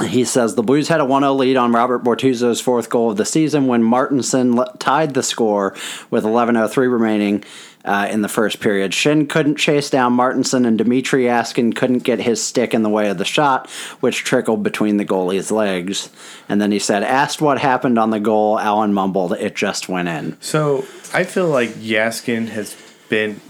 he 0.06 0.24
says 0.24 0.54
the 0.54 0.62
Blues 0.62 0.88
had 0.88 1.00
a 1.00 1.04
1 1.04 1.22
0 1.22 1.32
lead 1.34 1.56
on 1.56 1.72
Robert 1.72 2.04
Bortuzzo's 2.04 2.60
fourth 2.60 2.90
goal 2.90 3.10
of 3.10 3.16
the 3.16 3.24
season 3.24 3.66
when 3.66 3.82
Martinsen 3.82 4.62
tied 4.78 5.14
the 5.14 5.22
score 5.22 5.74
with 6.10 6.22
11.03 6.22 6.76
remaining 6.76 7.42
uh, 7.84 8.08
in 8.10 8.22
the 8.22 8.28
first 8.28 8.60
period. 8.60 8.92
Schenn 8.92 9.28
couldn't 9.28 9.56
chase 9.56 9.90
down 9.90 10.12
Martinsen, 10.12 10.66
and 10.66 10.76
Dmitry 10.78 11.24
Jaskin 11.24 11.72
couldn't 11.72 12.00
get 12.04 12.20
his 12.20 12.42
stick 12.42 12.74
in 12.74 12.82
the 12.82 12.88
way 12.88 13.08
of 13.08 13.18
the 13.18 13.24
shot, 13.24 13.68
which 14.00 14.24
trickled 14.24 14.62
between 14.62 14.96
the 14.96 15.04
goalie's 15.04 15.50
legs. 15.50 16.10
And 16.48 16.60
then 16.60 16.72
he 16.72 16.78
said, 16.78 17.02
Asked 17.02 17.40
what 17.40 17.58
happened 17.58 17.98
on 17.98 18.10
the 18.10 18.20
goal, 18.20 18.58
Allen 18.58 18.92
mumbled, 18.92 19.32
It 19.32 19.54
just 19.56 19.88
went 19.88 20.08
in. 20.08 20.36
So 20.40 20.84
I 21.14 21.24
feel 21.24 21.48
like 21.48 21.70
Jaskin 21.70 22.48
has 22.48 22.76
been 23.08 23.40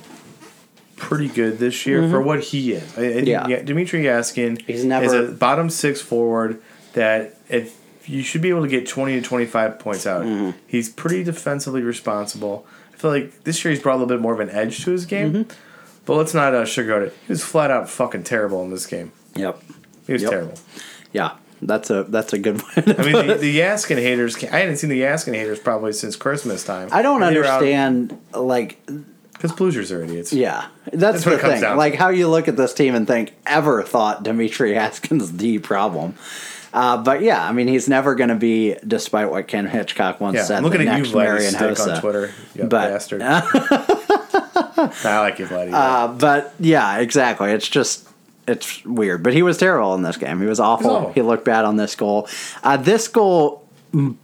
pretty 0.96 1.28
good 1.28 1.58
this 1.58 1.86
year 1.86 2.08
for 2.08 2.20
what 2.20 2.40
he 2.44 2.72
is. 2.72 2.98
I, 2.98 3.00
Mm-hmm. 3.02 3.26
Yeah. 3.26 3.46
yeah, 3.48 3.62
Dmitry 3.62 4.02
Jaskin 4.02 4.60
He's 4.66 4.84
is 4.84 5.12
a 5.12 5.32
bottom 5.32 5.70
six 5.70 6.00
forward 6.00 6.60
that 6.94 7.38
if 7.48 7.76
you 8.06 8.22
should 8.22 8.40
be 8.42 8.48
able 8.48 8.62
to 8.62 8.68
get 8.68 8.86
20 8.86 9.20
to 9.20 9.26
25 9.26 9.78
points 9.78 10.06
out. 10.06 10.24
Mm-hmm. 10.24 10.58
He's 10.66 10.88
pretty 10.88 11.22
defensively 11.24 11.82
responsible. 11.82 12.66
I 12.98 13.00
feel 13.00 13.10
like 13.12 13.44
this 13.44 13.64
year 13.64 13.72
he's 13.72 13.80
brought 13.82 13.94
a 13.94 13.98
little 13.98 14.08
bit 14.08 14.20
more 14.20 14.32
of 14.34 14.40
an 14.40 14.50
edge 14.50 14.82
to 14.84 14.90
his 14.90 15.06
game. 15.06 15.32
Mm-hmm. 15.32 15.52
But 16.04 16.14
let's 16.16 16.34
not 16.34 16.52
uh, 16.54 16.62
sugarcoat 16.64 17.06
it. 17.08 17.16
He 17.26 17.32
was 17.32 17.44
flat 17.44 17.70
out 17.70 17.88
fucking 17.88 18.24
terrible 18.24 18.62
in 18.64 18.70
this 18.70 18.86
game. 18.86 19.12
Yep. 19.36 19.62
He 20.06 20.12
was 20.14 20.22
Yep. 20.22 20.30
terrible. 20.30 20.54
Yeah. 21.12 21.32
That's 21.62 21.90
a 21.90 22.04
that's 22.04 22.32
a 22.32 22.38
good 22.38 22.60
one. 22.62 22.72
I 22.98 23.02
mean, 23.04 23.26
the, 23.26 23.34
the 23.34 23.58
Jaskin 23.58 23.98
haters. 23.98 24.42
I 24.44 24.58
hadn't 24.60 24.76
seen 24.78 24.90
the 24.90 25.00
Jaskin 25.00 25.34
haters 25.34 25.58
probably 25.58 25.92
since 25.92 26.16
Christmas 26.16 26.64
time. 26.64 26.88
I 26.92 27.02
don't 27.02 27.22
And 27.22 27.34
they 27.34 27.38
were 27.40 27.44
out- 27.46 27.54
understand. 27.62 28.18
Like, 28.32 28.84
Because 29.32 29.52
Bluesers 29.52 29.94
are 29.94 30.02
idiots. 30.02 30.32
Yeah, 30.32 30.66
that's, 30.92 31.24
That's 31.24 31.24
the 31.24 31.38
thing. 31.38 31.60
down 31.60 31.72
to. 31.72 31.76
Like 31.78 31.94
how 31.96 32.08
you 32.10 32.28
look 32.28 32.48
at 32.48 32.56
this 32.56 32.72
team 32.74 32.94
and 32.94 33.06
think, 33.06 33.34
ever 33.46 33.82
thought 33.82 34.22
Dimitri 34.22 34.72
Jaskin's 34.72 35.36
the 35.36 35.58
problem? 35.58 36.14
Uh, 36.72 36.96
but 37.02 37.22
yeah, 37.22 37.46
I 37.46 37.52
mean, 37.52 37.66
he's 37.68 37.88
never 37.88 38.14
going 38.14 38.28
to 38.28 38.34
be, 38.36 38.76
despite 38.86 39.30
what 39.30 39.48
Ken 39.48 39.66
Hitchcock 39.66 40.20
once 40.20 40.36
Yeah, 40.36 40.44
said, 40.44 40.56
I'm 40.58 40.64
looking 40.64 40.86
at 40.86 41.06
you, 41.06 41.14
Marian 41.14 41.54
Hossa. 41.54 41.94
on 41.94 42.00
Twitter. 42.00 42.32
You 42.54 42.64
But- 42.64 42.90
bastard. 42.90 43.22
I 44.80 45.18
like 45.20 45.38
you, 45.38 45.46
Vladdy. 45.46 45.72
Uh, 45.72 46.08
but 46.08 46.54
yeah, 46.60 46.98
exactly. 46.98 47.50
It's 47.50 47.68
just 47.68 48.08
it's 48.46 48.84
weird. 48.84 49.22
But 49.22 49.34
he 49.34 49.42
was 49.42 49.58
terrible 49.58 49.94
in 49.94 50.02
this 50.02 50.16
game. 50.16 50.40
He 50.40 50.46
was 50.46 50.60
awful. 50.60 50.90
awful. 50.90 51.12
He 51.12 51.22
looked 51.22 51.44
bad 51.44 51.64
on 51.64 51.76
this 51.76 51.94
goal. 51.94 52.28
Uh, 52.62 52.76
this 52.76 53.08
goal, 53.08 53.64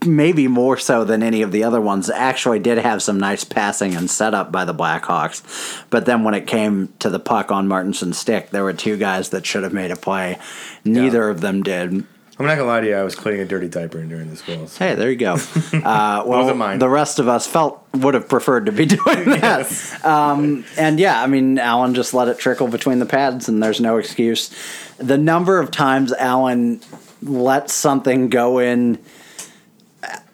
maybe 0.05 0.47
more 0.47 0.77
so 0.77 1.03
than 1.03 1.21
any 1.23 1.41
of 1.41 1.51
the 1.51 1.63
other 1.63 1.81
ones, 1.81 2.09
actually 2.09 2.59
did 2.59 2.77
have 2.77 3.03
some 3.03 3.19
nice 3.19 3.43
passing 3.43 3.95
and 3.95 4.09
setup 4.09 4.51
by 4.51 4.65
the 4.65 4.73
Blackhawks. 4.73 5.83
But 5.89 6.05
then 6.05 6.23
when 6.23 6.33
it 6.33 6.47
came 6.47 6.93
to 6.99 7.09
the 7.09 7.19
puck 7.19 7.51
on 7.51 7.67
Martinsen's 7.67 8.17
stick, 8.17 8.49
there 8.51 8.63
were 8.63 8.73
two 8.73 8.97
guys 8.97 9.29
that 9.29 9.45
should 9.45 9.63
have 9.63 9.73
made 9.73 9.91
a 9.91 9.95
play. 9.95 10.39
Neither 10.83 11.29
of 11.29 11.41
them 11.41 11.63
did. 11.63 12.05
I'm 12.37 12.45
not 12.45 12.55
gonna 12.55 12.67
lie 12.67 12.81
to 12.81 12.87
you. 12.87 12.95
I 12.95 13.03
was 13.03 13.15
cleaning 13.15 13.39
a 13.41 13.45
dirty 13.45 13.69
diaper 13.69 14.03
during 14.03 14.29
this 14.29 14.41
goal. 14.41 14.67
so- 14.67 14.83
Hey, 14.85 14.95
there 14.95 15.09
you 15.09 15.15
go. 15.17 15.37
Uh, 15.73 16.23
well, 16.25 16.77
the 16.77 16.89
rest 16.89 17.19
of 17.19 17.27
us 17.27 17.45
felt 17.47 17.85
would 17.93 18.13
have 18.13 18.27
preferred 18.27 18.65
to 18.65 18.71
be 18.71 18.85
doing 18.85 19.25
that. 19.25 19.41
Yes. 19.41 19.97
And 20.03 20.99
yeah, 20.99 21.21
I 21.21 21.27
mean, 21.27 21.57
Allen 21.59 21.93
just 21.93 22.13
let 22.13 22.27
it 22.27 22.37
trickle 22.39 22.67
between 22.67 22.99
the 22.99 23.05
pads, 23.05 23.47
and 23.47 23.61
there's 23.63 23.79
no 23.79 23.97
excuse. 23.97 24.49
The 24.97 25.17
number 25.17 25.59
of 25.59 25.71
times 25.71 26.11
Allen 26.13 26.81
lets 27.21 27.73
something 27.73 28.29
go 28.29 28.59
in 28.59 28.99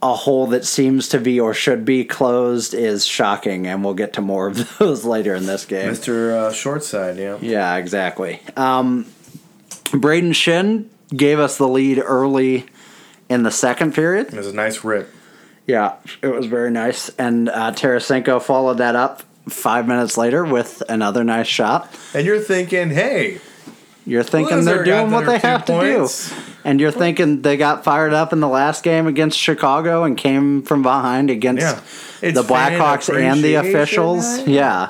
a 0.04 0.14
hole 0.16 0.48
that 0.48 0.66
seems 0.66 1.10
to 1.10 1.20
be 1.20 1.40
or 1.40 1.54
should 1.54 1.86
be 1.86 2.04
closed 2.04 2.74
is 2.74 3.06
shocking, 3.06 3.68
and 3.68 3.84
we'll 3.84 3.94
get 3.94 4.14
to 4.14 4.22
more 4.22 4.48
of 4.48 4.78
those 4.80 5.06
later 5.06 5.36
in 5.36 5.46
this 5.46 5.66
game. 5.66 5.90
Mr. 5.92 6.34
Uh, 6.48 6.52
Shortside, 6.52 7.18
yeah. 7.18 7.38
Yeah, 7.42 7.76
exactly. 7.76 8.42
Um, 8.58 9.06
Brayden 9.92 10.32
Schenn 10.32 10.86
gave 11.16 11.40
us 11.40 11.58
the 11.58 11.68
lead 11.68 12.00
early 12.00 12.66
in 13.30 13.44
the 13.44 13.52
second 13.52 13.94
period. 13.94 14.28
It 14.34 14.38
was 14.38 14.48
a 14.48 14.54
nice 14.56 14.84
rip. 14.84 15.10
Yeah, 15.68 15.96
it 16.22 16.28
was 16.28 16.48
very 16.48 16.72
nice. 16.72 17.10
And 17.18 17.48
uh, 17.50 17.72
Tarasenko 17.72 18.42
followed 18.42 18.80
that 18.80 18.96
up 18.96 19.24
five 19.48 19.88
minutes 19.88 20.18
later 20.18 20.44
with 20.44 20.82
another 20.90 21.24
nice 21.24 21.48
shot. 21.48 21.94
And 22.14 22.26
you're 22.26 22.40
thinking, 22.40 22.90
hey, 22.90 23.40
You're 24.06 24.24
thinking 24.24 24.66
they're 24.66 24.84
doing 24.84 25.12
what 25.12 25.26
they 25.26 25.38
have 25.40 25.66
points. 25.66 26.30
to 26.30 26.36
do. 26.36 26.42
And 26.64 26.80
you're 26.80 26.92
thinking 26.92 27.42
they 27.42 27.58
got 27.58 27.84
fired 27.84 28.14
up 28.14 28.34
in 28.34 28.40
the 28.40 28.48
last 28.48 28.84
game 28.84 29.08
against 29.08 29.38
Chicago 29.38 30.04
and 30.04 30.18
came 30.18 30.62
from 30.64 30.82
behind 30.84 31.30
against 31.30 31.62
Yeah. 32.22 32.32
The 32.32 32.44
Blackhawks 32.44 33.10
and 33.16 33.44
the 33.44 33.56
officials. 33.56 34.38
night. 34.40 34.48
Yeah. 34.48 34.90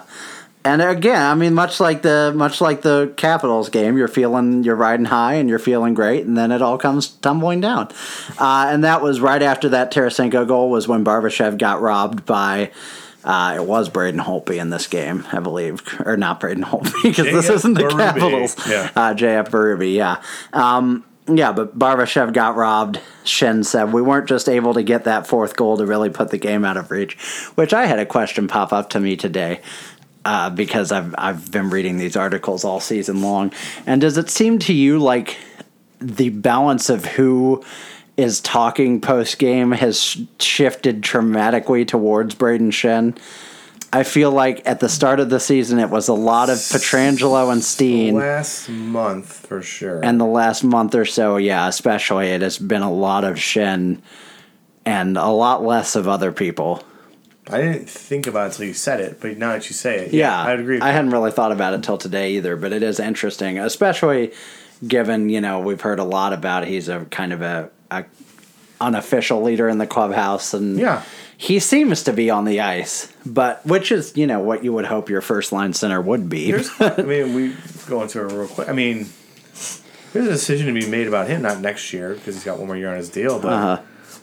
And 0.63 0.81
again, 0.81 1.21
I 1.21 1.33
mean, 1.33 1.55
much 1.55 1.79
like 1.79 2.03
the 2.03 2.31
much 2.35 2.61
like 2.61 2.83
the 2.83 3.13
Capitals 3.17 3.69
game, 3.69 3.97
you're 3.97 4.07
feeling 4.07 4.63
you're 4.63 4.75
riding 4.75 5.05
high 5.05 5.35
and 5.35 5.49
you're 5.49 5.59
feeling 5.59 5.95
great, 5.95 6.25
and 6.25 6.37
then 6.37 6.51
it 6.51 6.61
all 6.61 6.77
comes 6.77 7.07
tumbling 7.07 7.61
down. 7.61 7.89
Uh, 8.37 8.67
and 8.69 8.83
that 8.83 9.01
was 9.01 9.19
right 9.19 9.41
after 9.41 9.69
that 9.69 9.91
Tarasenko 9.91 10.47
goal 10.47 10.69
was 10.69 10.87
when 10.87 11.03
Barbashev 11.03 11.57
got 11.57 11.81
robbed 11.81 12.25
by. 12.25 12.71
Uh, 13.23 13.55
it 13.57 13.65
was 13.65 13.87
Braden 13.87 14.19
Holtby 14.19 14.59
in 14.59 14.71
this 14.71 14.87
game, 14.87 15.27
I 15.31 15.39
believe, 15.39 15.83
or 16.05 16.17
not 16.17 16.39
Braden 16.39 16.63
Holtby 16.63 17.03
because 17.03 17.27
this 17.27 17.49
isn't 17.49 17.75
the 17.75 17.83
Berube. 17.83 17.97
Capitals. 17.97 18.67
Yeah. 18.67 18.89
Uh, 18.95 19.13
J.F. 19.13 19.51
Berube, 19.51 19.93
yeah. 19.93 20.23
Um, 20.53 21.05
yeah, 21.27 21.51
but 21.51 21.77
Barbashev 21.77 22.33
got 22.33 22.55
robbed. 22.55 22.99
Schenn 23.23 23.63
said 23.63 23.93
we 23.93 24.01
weren't 24.01 24.27
just 24.27 24.49
able 24.49 24.73
to 24.73 24.81
get 24.81 25.03
that 25.03 25.27
fourth 25.27 25.55
goal 25.55 25.77
to 25.77 25.85
really 25.85 26.09
put 26.09 26.31
the 26.31 26.39
game 26.39 26.65
out 26.65 26.77
of 26.77 26.89
reach, 26.89 27.15
which 27.53 27.73
I 27.75 27.85
had 27.85 27.99
a 27.99 28.07
question 28.07 28.47
pop 28.47 28.73
up 28.73 28.89
to 28.91 28.99
me 28.99 29.15
today 29.15 29.61
uh, 30.25 30.49
because 30.49 30.91
I've 30.91 31.15
I've 31.17 31.51
been 31.51 31.69
reading 31.69 31.97
these 31.97 32.15
articles 32.15 32.63
all 32.63 32.79
season 32.79 33.21
long. 33.21 33.51
And 33.85 34.01
does 34.01 34.17
it 34.17 34.29
seem 34.29 34.59
to 34.59 34.73
you 34.73 34.99
like 34.99 35.37
the 35.99 36.29
balance 36.29 36.89
of 36.89 37.05
who 37.05 37.63
is 38.17 38.39
talking 38.41 39.01
post 39.01 39.39
game 39.39 39.71
has 39.71 40.01
sh- 40.01 40.19
shifted 40.39 41.01
dramatically 41.01 41.85
towards 41.85 42.35
Brayden 42.35 42.71
Schenn? 42.71 43.17
I 43.93 44.03
feel 44.03 44.31
like 44.31 44.65
at 44.65 44.79
the 44.79 44.87
start 44.87 45.19
of 45.19 45.29
the 45.29 45.39
season 45.39 45.77
it 45.79 45.89
was 45.89 46.07
a 46.07 46.13
lot 46.13 46.49
of 46.49 46.57
Pietrangelo 46.57 47.51
and 47.51 47.61
Steen. 47.61 48.15
last 48.15 48.69
month 48.69 49.45
for 49.47 49.61
sure. 49.61 49.99
And 50.03 50.19
the 50.19 50.25
last 50.25 50.63
month 50.63 50.95
or 50.95 51.03
so, 51.03 51.35
yeah, 51.35 51.67
especially, 51.67 52.27
it 52.27 52.41
has 52.41 52.57
been 52.57 52.83
a 52.83 52.91
lot 52.91 53.25
of 53.25 53.35
Schenn 53.35 54.01
and 54.85 55.17
a 55.17 55.27
lot 55.27 55.63
less 55.63 55.97
of 55.97 56.07
other 56.07 56.31
people. 56.31 56.83
I 57.51 57.61
didn't 57.61 57.89
think 57.89 58.27
about 58.27 58.43
it 58.43 58.45
until 58.53 58.67
you 58.67 58.73
said 58.73 58.99
it, 59.01 59.19
but 59.19 59.37
now 59.37 59.51
that 59.53 59.67
you 59.69 59.73
say 59.75 60.05
it, 60.05 60.13
Yeah, 60.13 60.41
I'd 60.43 60.59
agree. 60.59 60.75
with 60.75 60.83
I 60.83 60.87
you. 60.89 60.93
hadn't 60.93 61.11
really 61.11 61.31
thought 61.31 61.51
about 61.51 61.73
it 61.73 61.83
till 61.83 61.97
today 61.97 62.33
either, 62.33 62.55
but 62.55 62.71
it 62.73 62.83
is 62.83 62.99
interesting, 62.99 63.59
especially 63.59 64.31
given 64.87 65.29
you 65.29 65.41
know 65.41 65.59
we've 65.59 65.81
heard 65.81 65.99
a 65.99 66.03
lot 66.03 66.33
about 66.33 66.65
he's 66.65 66.87
a 66.89 67.05
kind 67.05 67.33
of 67.33 67.41
a, 67.41 67.69
a 67.91 68.05
unofficial 68.79 69.41
leader 69.43 69.69
in 69.69 69.77
the 69.77 69.85
clubhouse, 69.87 70.53
and 70.53 70.79
Yeah. 70.79 71.03
he 71.37 71.59
seems 71.59 72.03
to 72.03 72.13
be 72.13 72.29
on 72.31 72.45
the 72.45 72.61
ice, 72.61 73.11
but 73.25 73.63
which 73.65 73.91
is 73.91 74.15
you 74.17 74.25
know 74.27 74.39
what 74.39 74.63
you 74.63 74.73
would 74.73 74.85
hope 74.85 75.09
your 75.09 75.21
first 75.21 75.51
line 75.51 75.73
center 75.73 76.01
would 76.01 76.29
be. 76.29 76.53
I 76.79 77.01
mean, 77.03 77.33
we 77.35 77.55
go 77.87 78.01
into 78.01 78.21
it 78.25 78.31
real 78.31 78.47
quick. 78.47 78.69
I 78.69 78.73
mean, 78.73 79.09
there's 80.13 80.25
a 80.27 80.31
decision 80.31 80.67
to 80.67 80.73
be 80.73 80.87
made 80.89 81.07
about 81.07 81.27
him, 81.27 81.41
not 81.43 81.59
next 81.59 81.93
year 81.93 82.15
because 82.15 82.35
he's 82.35 82.43
got 82.43 82.57
one 82.57 82.67
more 82.67 82.75
year 82.77 82.89
on 82.89 82.97
his 82.97 83.09
deal. 83.09 83.39
But 83.39 83.53
Uh-huh. 83.53 83.81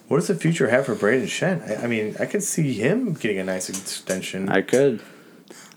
What 0.09 0.19
does 0.19 0.29
the 0.29 0.35
future 0.35 0.69
have 0.71 0.87
for 0.87 0.95
Brayden 0.95 1.25
Schenn? 1.25 1.69
I, 1.81 1.85
I 1.85 1.87
mean, 1.87 2.17
I 2.19 2.27
could 2.27 2.43
see 2.43 2.73
him 2.75 3.13
getting 3.15 3.39
a 3.39 3.45
nice 3.45 3.69
extension. 3.69 4.49
I 4.49 4.63
could, 4.63 5.03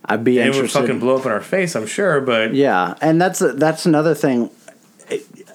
I'd 0.05 0.23
be 0.23 0.39
interested. 0.39 0.47
and 0.47 0.55
it 0.55 0.61
would 0.61 0.71
fucking 0.87 0.99
blow 0.99 1.17
up 1.17 1.25
in 1.25 1.31
our 1.31 1.41
face, 1.41 1.75
I'm 1.75 1.85
sure. 1.87 2.21
But 2.21 2.53
Yeah, 2.53 2.95
and 3.01 3.21
that's 3.21 3.39
that's 3.39 3.85
another 3.85 4.15
thing. 4.15 4.49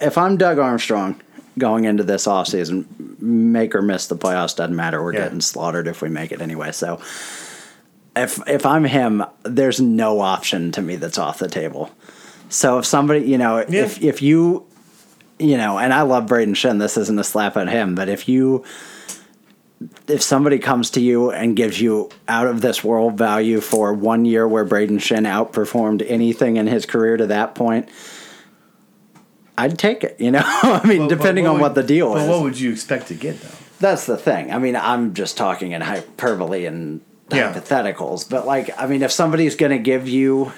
If 0.01 0.19
I'm 0.19 0.37
Doug 0.37 0.59
Armstrong 0.59 1.21
going 1.59 1.85
into 1.85 2.03
this 2.03 2.27
offseason, 2.27 2.85
make 3.19 3.75
or 3.75 3.81
miss 3.81 4.07
the 4.09 4.17
playoffs 4.17 4.55
doesn't 4.55 4.77
matter. 4.77 5.03
We're 5.03 5.15
Yeah. 5.15 5.25
getting 5.25 5.41
slaughtered 5.41 5.89
if 5.89 6.03
we 6.03 6.11
make 6.11 6.31
it 6.33 6.43
anyway. 6.43 6.73
So 6.73 7.01
if 8.15 8.47
if 8.47 8.67
I'm 8.67 8.85
him, 8.85 9.25
there's 9.43 9.81
no 9.81 10.21
option 10.21 10.71
to 10.73 10.83
me 10.83 10.97
that's 10.97 11.17
off 11.19 11.39
the 11.39 11.49
table. 11.49 11.91
So 12.51 12.79
if 12.79 12.85
somebody, 12.85 13.21
you 13.21 13.39
know, 13.39 13.65
Yeah. 13.69 13.85
if 13.85 14.03
if 14.03 14.21
you, 14.23 14.67
you 15.39 15.57
know, 15.57 15.79
and 15.79 15.93
I 15.93 16.03
love 16.03 16.27
Brayden 16.27 16.55
Schenn, 16.55 16.79
this 16.79 16.97
isn't 16.97 17.19
a 17.19 17.25
slap 17.25 17.57
at 17.57 17.69
him, 17.69 17.95
but 17.95 18.09
if 18.09 18.29
you 18.29 18.65
if 20.09 20.23
somebody 20.23 20.59
comes 20.59 20.89
to 20.93 21.01
you 21.01 21.31
and 21.31 21.55
gives 21.55 21.79
you 21.79 22.09
out 22.29 22.47
of 22.47 22.63
this 22.63 22.83
world 22.83 23.19
value 23.19 23.61
for 23.61 23.93
one 23.93 24.25
year 24.25 24.49
where 24.49 24.65
Brayden 24.65 24.93
Schenn 24.99 25.27
outperformed 25.27 26.03
anything 26.09 26.57
in 26.57 26.67
his 26.67 26.87
career 26.87 27.19
to 27.19 27.27
that 27.27 27.55
point, 27.55 27.89
I'd 29.59 29.79
take 29.79 30.05
it. 30.05 30.19
You 30.21 30.31
know, 30.31 30.43
I 30.45 30.87
mean, 30.87 31.09
depending 31.09 31.47
on 31.47 31.55
would- 31.55 31.61
what 31.63 31.75
the 31.75 31.83
deal 31.83 32.13
but 32.15 32.23
is. 32.23 32.29
what 32.29 32.43
would 32.43 32.59
you 32.59 32.71
expect 32.73 33.09
to 33.09 33.15
get 33.15 33.41
though? 33.41 33.49
That's 33.79 34.07
the 34.07 34.17
thing. 34.17 34.53
I 34.53 34.59
mean, 34.59 34.75
I'm 34.77 35.13
just 35.13 35.37
talking 35.37 35.73
in 35.73 35.83
hyperbole 35.83 36.65
and 36.65 37.03
Yeah. 37.31 37.53
hypotheticals, 37.53 38.29
but 38.29 38.47
like, 38.47 38.71
I 38.81 38.87
mean, 38.87 39.03
if 39.03 39.13
somebody's 39.13 39.57
going 39.57 39.73
to 39.73 39.79
give 39.79 40.09
you, 40.09 40.53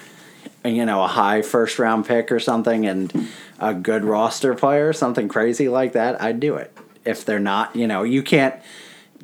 you 0.75 0.85
know, 0.85 1.03
a 1.03 1.07
high 1.07 1.41
first 1.41 1.79
round 1.79 2.05
pick 2.05 2.31
or 2.31 2.39
something 2.39 2.85
and 2.85 3.27
a 3.59 3.73
good 3.73 4.03
roster 4.05 4.55
player, 4.55 4.93
something 4.93 5.27
crazy 5.27 5.69
like 5.69 5.93
that, 5.93 6.21
I'd 6.21 6.39
do 6.39 6.55
it. 6.55 6.75
If 7.05 7.25
they're 7.25 7.39
not, 7.39 7.75
you 7.75 7.87
know, 7.87 8.03
you 8.03 8.21
can't 8.23 8.55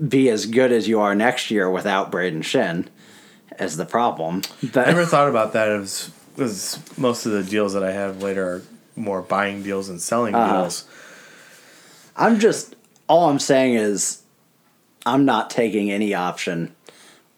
be 0.10 0.30
as 0.30 0.46
good 0.46 0.72
as 0.72 0.88
you 0.88 1.00
are 1.00 1.16
next 1.16 1.52
year 1.52 1.70
without 1.70 2.12
Brayden 2.12 2.40
Schenn, 2.40 2.88
as 3.58 3.78
the 3.78 3.86
problem. 3.86 4.42
But 4.74 4.88
I 4.88 4.92
never 4.92 5.06
thought 5.06 5.30
about 5.30 5.54
that 5.54 5.70
as 5.70 6.12
because 6.36 6.80
most 6.98 7.26
of 7.26 7.32
the 7.32 7.44
deals 7.44 7.74
that 7.74 7.84
I 7.84 7.92
have 7.94 8.22
later 8.22 8.46
are 8.46 8.62
more 8.98 9.22
buying 9.22 9.64
deals 9.64 9.88
and 9.88 10.02
selling 10.02 10.36
Uh-huh. 10.36 10.62
deals. 10.64 10.84
I'm 12.18 12.40
just 12.40 12.76
all 13.08 13.30
I'm 13.30 13.40
saying 13.40 13.76
is 13.76 14.22
I'm 15.06 15.24
not 15.26 15.50
taking 15.50 15.92
any 15.92 16.14
option 16.14 16.76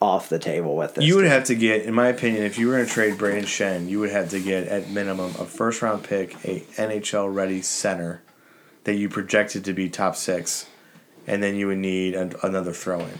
off 0.01 0.29
the 0.29 0.39
table 0.39 0.75
with 0.75 0.95
this. 0.95 1.05
You 1.05 1.15
would 1.15 1.25
have 1.25 1.45
to 1.45 1.55
get, 1.55 1.83
in 1.85 1.93
my 1.93 2.07
opinion, 2.07 2.43
if 2.43 2.57
you 2.57 2.67
were 2.67 2.73
going 2.73 2.85
to 2.85 2.91
trade 2.91 3.15
Brayden 3.15 3.43
Schenn, 3.43 3.89
you 3.89 3.99
would 3.99 4.11
have 4.11 4.29
to 4.29 4.39
get 4.39 4.67
at 4.67 4.89
minimum 4.89 5.31
a 5.39 5.45
first 5.45 5.81
round 5.81 6.03
pick, 6.03 6.35
a 6.45 6.61
NHL 6.75 7.33
ready 7.33 7.61
center 7.61 8.21
that 8.83 8.95
you 8.95 9.09
projected 9.09 9.65
to 9.65 9.73
be 9.73 9.89
top 9.89 10.15
six, 10.15 10.67
and 11.25 11.41
then 11.41 11.55
you 11.55 11.67
would 11.67 11.79
need 11.79 12.13
an, 12.15 12.33
another 12.43 12.73
throw 12.73 12.99
in. 12.99 13.19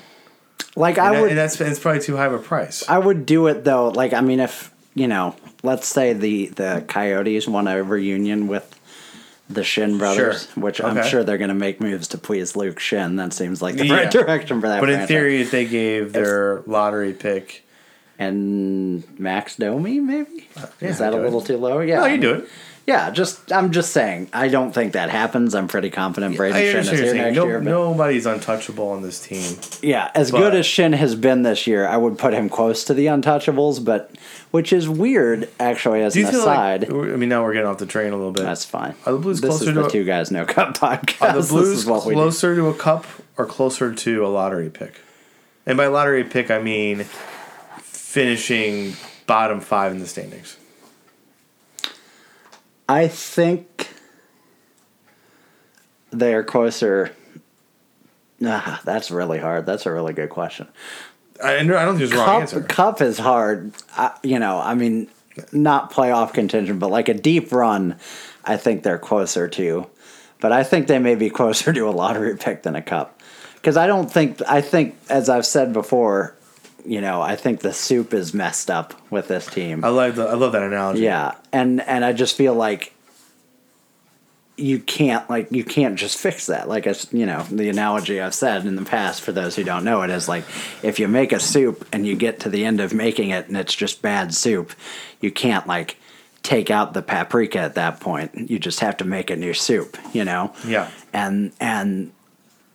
like 0.76 0.98
And, 0.98 1.08
I 1.08 1.22
would 1.22 1.30
and 1.32 1.38
that's 1.38 1.60
it's 1.60 1.80
probably 1.80 2.02
too 2.02 2.16
high 2.16 2.28
of 2.28 2.34
a 2.34 2.40
price. 2.40 2.88
I 2.88 3.00
would 3.00 3.26
do 3.26 3.48
it 3.48 3.64
though. 3.64 3.90
Like 3.90 4.14
I 4.14 4.22
mean, 4.22 4.40
if 4.40 4.72
you 4.94 5.08
know, 5.08 5.36
let's 5.64 5.88
say 5.88 6.14
the 6.14 6.48
the 6.48 6.86
Coyotes 6.88 7.48
won 7.48 7.68
a 7.68 7.84
reunion 7.84 8.48
with 8.48 8.77
the 9.50 9.62
Schenn 9.62 9.98
brothers, 9.98 10.50
Sure. 10.54 10.64
which 10.64 10.82
I'm 10.82 11.04
sure 11.06 11.24
they're 11.24 11.38
going 11.38 11.48
to 11.50 11.54
make 11.56 11.80
moves 11.80 12.08
to 12.10 12.18
please 12.18 12.56
Luke 12.56 12.80
Schenn. 12.80 13.16
That 13.18 13.32
seems 13.34 13.62
like 13.62 13.76
the 13.76 13.88
Yeah. 13.88 13.94
right 13.96 14.12
direction 14.12 14.60
for 14.62 14.68
that. 14.68 14.80
but 14.82 14.90
in 14.90 15.08
theory, 15.08 15.42
if 15.42 15.52
they 15.52 15.66
gave 15.66 16.12
their 16.14 16.64
lottery 16.66 17.14
pick 17.14 17.64
and 18.20 19.04
Max 19.20 19.56
Domi, 19.56 20.00
maybe? 20.00 20.48
Uh, 20.58 20.66
yeah, 20.82 20.90
Is 20.90 20.98
that 21.00 21.14
a 21.14 21.18
little 21.18 21.42
it. 21.42 21.46
too 21.48 21.58
low? 21.58 21.80
Yeah. 21.80 22.00
No, 22.00 22.06
you 22.08 22.18
do 22.18 22.34
it. 22.34 22.50
Yeah, 22.86 23.10
just 23.12 23.52
I'm 23.52 23.72
just 23.74 23.92
saying. 23.92 24.30
I 24.32 24.48
don't 24.48 24.72
think 24.74 24.94
that 24.94 25.10
happens. 25.10 25.54
I'm 25.54 25.68
pretty 25.68 25.90
confident 25.90 26.38
Brayden 26.38 26.54
I 26.54 26.62
Schenn 26.64 26.80
is 26.80 26.90
here 26.90 27.14
next 27.16 27.36
No, 27.36 27.46
year. 27.46 27.60
But 27.60 27.66
nobody's 27.70 28.26
untouchable 28.26 28.88
on 28.90 29.02
this 29.02 29.20
team. 29.20 29.58
yeah, 29.82 30.10
as 30.16 30.32
but- 30.32 30.38
good 30.40 30.56
as 30.56 30.66
Schenn 30.66 30.94
has 30.94 31.14
been 31.16 31.44
this 31.44 31.68
year, 31.68 31.86
I 31.86 31.98
would 31.98 32.18
put 32.18 32.34
him 32.34 32.48
close 32.48 32.86
to 32.86 32.94
the 32.94 33.08
untouchables, 33.08 33.84
but 33.84 34.12
which 34.52 34.72
is 34.74 34.88
weird 34.90 35.50
actually 35.60 36.02
as 36.02 36.14
Do 36.14 36.20
you 36.22 36.26
an 36.28 36.32
feel 36.32 36.42
aside. 36.42 36.90
like? 36.90 36.92
I 37.14 37.16
mean, 37.18 37.30
now 37.30 37.44
we're 37.44 37.54
getting 37.54 37.68
off 37.68 37.78
the 37.78 37.86
train 37.86 38.14
a 38.14 38.18
little 38.18 38.32
bit. 38.32 38.44
that's 38.44 38.66
fine. 38.66 38.96
Are 39.06 39.14
the 39.14 39.20
Blues 39.20 39.42
this 39.42 39.50
closer 39.50 39.64
is 39.70 39.76
to 39.76 39.82
the 39.82 39.86
a- 39.86 39.90
two 39.92 40.04
guys 40.04 40.32
no 40.32 40.46
cup 40.46 40.78
podcast. 40.78 41.22
Are 41.36 41.42
the 41.42 41.48
Blues 41.48 41.84
closer 41.86 42.56
to 42.56 42.68
a 42.68 42.74
cup 42.74 43.06
or 43.38 43.46
closer 43.46 43.94
to 43.94 44.26
a 44.26 44.30
lottery 44.30 44.70
pick? 44.70 45.02
And 45.66 45.78
by 45.78 45.88
lottery 45.88 46.24
pick, 46.24 46.50
I 46.50 46.60
mean 46.60 47.04
finishing 47.82 48.94
bottom 49.26 49.60
five 49.60 49.92
in 49.92 50.00
the 50.00 50.08
standings. 50.08 50.58
I 52.90 53.08
think 53.10 53.94
they're 56.12 56.44
closer. 56.44 57.12
Ah, 58.46 58.82
that's 58.86 59.12
really 59.12 59.40
hard. 59.40 59.66
That's 59.66 59.86
a 59.86 59.92
really 59.92 60.14
good 60.14 60.30
question. 60.30 60.68
I, 61.44 61.58
I 61.58 61.64
don't 61.64 61.98
think 61.98 62.00
there's 62.00 62.14
wrong 62.14 62.26
Cup, 62.26 62.42
answer. 62.42 62.62
cup 62.62 63.02
is 63.02 63.18
hard. 63.18 63.72
I, 63.96 64.18
you 64.24 64.40
know, 64.40 64.60
I 64.60 64.74
mean, 64.76 65.08
not 65.52 65.92
playoff 65.92 66.34
contention, 66.34 66.80
but 66.80 66.90
like 66.90 67.10
a 67.10 67.14
deep 67.14 67.52
run, 67.52 67.98
I 68.44 68.58
think 68.58 68.84
they're 68.84 68.98
closer 69.00 69.48
to. 69.50 69.88
But 70.40 70.52
I 70.52 70.64
think 70.64 70.88
they 70.88 71.00
may 71.00 71.16
be 71.16 71.30
closer 71.40 71.74
to 71.74 71.90
a 71.90 71.92
lottery 71.92 72.38
pick 72.38 72.64
than 72.64 72.76
a 72.76 72.82
cup. 72.82 73.20
Because 73.56 73.78
I 73.78 73.88
don't 73.88 74.12
think, 74.12 74.42
I 74.48 74.62
think, 74.62 74.96
as 75.10 75.30
I've 75.30 75.46
said 75.46 75.74
before, 75.74 76.36
you 76.86 77.02
know, 77.02 77.22
I 77.22 77.36
think 77.36 77.60
the 77.60 77.74
soup 77.74 78.14
is 78.14 78.34
messed 78.34 78.72
up 78.72 78.94
with 79.12 79.28
this 79.28 79.46
team. 79.46 79.84
I 79.84 79.90
love 79.90 80.16
the, 80.16 80.26
I 80.26 80.36
love 80.36 80.54
that 80.54 80.64
analogy. 80.64 81.02
Yeah, 81.02 81.34
and 81.52 81.82
and 81.82 82.06
I 82.06 82.14
just 82.14 82.38
feel 82.38 82.54
like 82.54 82.94
you 84.58 84.80
can't 84.80 85.30
like 85.30 85.52
you 85.52 85.64
can't 85.64 85.96
just 85.96 86.18
fix 86.18 86.48
that. 86.48 86.68
Like 86.68 86.88
as 86.88 87.08
you 87.14 87.26
know, 87.26 87.44
the 87.44 87.70
analogy 87.70 88.20
I've 88.20 88.34
said 88.34 88.66
in 88.66 88.76
the 88.76 88.84
past 88.84 89.22
for 89.22 89.32
those 89.32 89.56
who 89.56 89.64
don't 89.64 89.84
know 89.84 90.02
it 90.02 90.10
is 90.10 90.28
like 90.28 90.44
if 90.82 91.00
you 91.00 91.08
make 91.08 91.32
a 91.32 91.40
soup 91.40 91.88
and 91.94 92.06
you 92.08 92.16
get 92.16 92.40
to 92.42 92.50
the 92.50 92.66
end 92.66 92.80
of 92.80 92.94
making 92.94 93.30
it 93.30 93.48
and 93.48 93.56
it's 93.56 93.76
just 93.76 94.02
bad 94.02 94.34
soup, 94.34 94.74
you 95.22 95.32
can't 95.32 95.68
like 95.68 95.98
take 96.42 96.72
out 96.72 96.94
the 96.94 97.04
paprika 97.04 97.60
at 97.60 97.76
that 97.76 98.00
point. 98.00 98.50
You 98.50 98.58
just 98.58 98.80
have 98.80 98.98
to 98.98 99.06
make 99.06 99.30
a 99.30 99.36
new 99.36 99.54
soup, 99.54 99.96
you 100.12 100.26
know? 100.26 100.54
Yeah. 100.66 100.90
And 101.14 101.52
and 101.60 102.12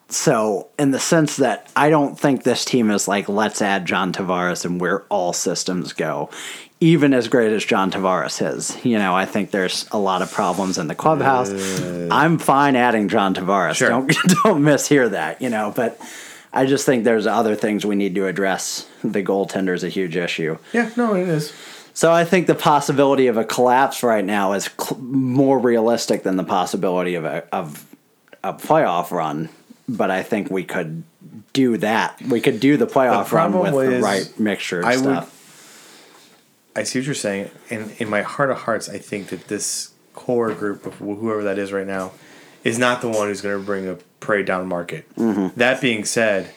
so 0.09 0.69
in 0.79 0.93
the 0.93 1.01
sense 1.01 1.39
that 1.39 1.69
I 1.75 1.91
don't 1.91 2.19
think 2.19 2.45
this 2.45 2.65
team 2.65 2.91
is 2.91 3.09
like 3.09 3.29
let's 3.29 3.61
add 3.61 3.87
John 3.87 4.13
Tavares 4.13 4.65
and 4.65 4.81
where 4.81 5.03
all 5.09 5.33
systems 5.33 5.93
go. 5.93 6.31
Even 6.83 7.15
as 7.15 7.29
great 7.29 7.53
as 7.53 7.65
John 7.65 7.93
Tavares 7.93 8.43
is, 8.57 8.77
you 8.85 8.99
know, 8.99 9.15
I 9.15 9.25
think 9.25 9.53
there's 9.53 9.87
a 9.93 9.99
lot 9.99 10.21
of 10.21 10.33
problems 10.33 10.79
in 10.79 10.89
the 10.89 10.97
clubhouse. 10.97 11.49
I'm 12.11 12.39
fine 12.39 12.75
adding 12.75 13.09
John 13.09 13.37
Tavares. 13.37 13.77
Sure. 13.77 13.89
Don't 13.89 14.09
don't 14.45 14.63
mishear 14.63 15.09
that, 15.13 15.41
you 15.41 15.49
know, 15.49 15.73
but 15.77 15.97
I 16.53 16.67
just 16.67 16.85
think 16.85 17.05
there's 17.05 17.25
other 17.25 17.55
things 17.55 17.87
we 17.87 17.95
need 17.95 18.17
to 18.17 18.27
address. 18.27 18.89
The 19.05 19.23
goaltender 19.23 19.73
is 19.75 19.85
a 19.85 19.89
huge 19.89 20.17
issue. 20.17 20.59
Yeah, 20.73 20.91
no, 20.97 21.15
it 21.15 21.29
is. 21.29 21.53
So 21.95 22.11
I 22.11 22.25
think 22.25 22.49
the 22.49 22.57
possibility 22.57 23.29
of 23.29 23.37
a 23.37 23.45
collapse 23.45 24.03
right 24.03 24.25
now 24.25 24.55
is 24.55 24.69
cl- 24.81 25.01
more 25.01 25.61
realistic 25.61 26.25
than 26.25 26.37
the 26.37 26.43
possibility 26.45 27.15
of 27.15 27.25
a 27.25 27.45
of 27.55 27.87
a 28.43 28.55
playoff 28.55 29.13
run. 29.13 29.51
But 29.89 30.11
I 30.11 30.25
think 30.25 30.51
we 30.51 30.65
could 30.65 31.05
do 31.53 31.77
that. 31.77 32.21
We 32.23 32.41
could 32.41 32.59
do 32.59 32.77
the 32.77 32.87
playoff 32.89 33.31
run 33.31 33.53
problem 33.53 33.73
with 33.73 33.89
the 33.91 34.01
right 34.01 34.41
mixture 34.41 34.81
of 34.81 34.87
I 34.87 34.97
would- 34.97 35.03
stuff. 35.05 35.39
I 36.75 36.85
see 36.85 36.99
what 37.01 37.07
you're 37.07 37.15
saying, 37.15 37.51
and 37.71 37.91
in 37.99 38.09
my 38.09 38.23
heart 38.23 38.51
of 38.51 38.59
hearts, 38.59 38.89
I 38.89 38.99
think 38.99 39.29
that 39.29 39.49
this 39.49 39.93
core 40.15 40.53
group 40.53 40.87
of 40.87 40.95
whoever 40.95 41.43
that 41.45 41.59
is 41.59 41.73
right 41.73 41.87
now 41.87 42.13
is 42.65 42.79
not 42.79 43.01
the 43.01 43.09
one 43.09 43.29
who's 43.29 43.41
going 43.41 43.59
to 43.59 43.65
bring 43.65 43.89
a 43.89 43.97
parade 44.21 44.47
down 44.47 44.67
market. 44.69 45.13
Mm-hmm. 45.17 45.59
That 45.59 45.81
being 45.81 46.05
said, 46.05 46.51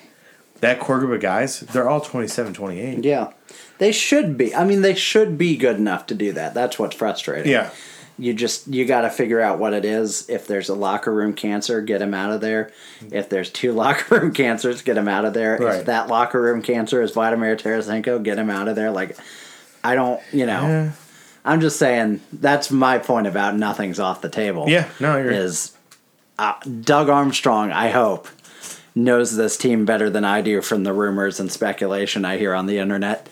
that 0.61 0.80
core 0.80 0.99
group 0.99 1.13
of 1.13 1.22
guys, 1.22 1.59
they're 1.61 1.89
all 1.89 1.99
27, 2.01 2.53
28. 2.53 3.03
yeah, 3.03 3.32
they 3.78 3.91
should 3.91 4.38
be. 4.38 4.55
I 4.55 4.63
mean, 4.63 4.82
they 4.82 4.95
should 4.95 5.38
be 5.38 5.57
good 5.57 5.78
enough 5.78 6.05
to 6.07 6.16
do 6.16 6.32
that. 6.34 6.53
That's 6.53 6.80
what's 6.80 6.95
frustrating. 6.95 7.51
Yeah. 7.51 7.72
you 8.18 8.34
just 8.34 8.68
you 8.68 8.86
got 8.86 9.01
to 9.01 9.09
figure 9.09 9.41
out 9.41 9.59
what 9.59 9.74
it 9.74 9.84
is. 9.84 10.30
If 10.30 10.47
there's 10.47 10.70
a 10.70 10.76
locker 10.76 11.13
room 11.13 11.34
cancer, 11.34 11.82
get 11.82 12.01
him 12.01 12.13
out 12.13 12.32
of 12.32 12.39
there. 12.39 12.72
If 13.11 13.28
there's 13.30 13.49
two 13.49 13.72
locker 13.84 14.18
room 14.20 14.34
cancers, 14.34 14.82
get 14.82 14.95
him 14.97 15.09
out 15.09 15.26
of 15.26 15.34
there. 15.34 15.57
Right. 15.57 15.80
If 15.80 15.86
that 15.88 16.07
locker 16.07 16.41
room 16.41 16.61
cancer 16.61 17.01
is 17.01 17.11
Vladimir 17.11 17.57
Tarasenko, 17.57 18.24
get 18.24 18.38
him 18.39 18.49
out 18.49 18.70
of 18.70 18.76
there. 18.78 18.91
Like, 18.91 19.18
I 19.86 19.96
don't, 19.96 20.20
you 20.34 20.46
know, 20.46 20.62
Yeah. 20.68 20.92
I'm 21.46 21.62
just 21.62 21.78
saying 21.78 22.22
that's 22.34 22.72
my 22.72 22.98
point 22.98 23.28
about 23.28 23.56
nothing's 23.56 24.00
off 24.00 24.22
the 24.22 24.30
table. 24.30 24.66
Yeah, 24.68 24.90
no, 25.00 25.16
agree. 25.18 25.36
Is 25.36 25.74
uh, 26.40 26.56
Doug 26.82 27.08
Armstrong? 27.10 27.72
I 27.72 27.90
hope 27.90 28.28
knows 28.96 29.36
this 29.36 29.56
team 29.58 29.86
better 29.86 30.10
than 30.10 30.26
I 30.26 30.42
do 30.42 30.62
from 30.62 30.84
the 30.84 30.94
rumors 30.94 31.40
and 31.40 31.52
speculation 31.52 32.26
I 32.26 32.38
hear 32.38 32.56
on 32.56 32.66
the 32.66 32.80
internet 32.80 33.30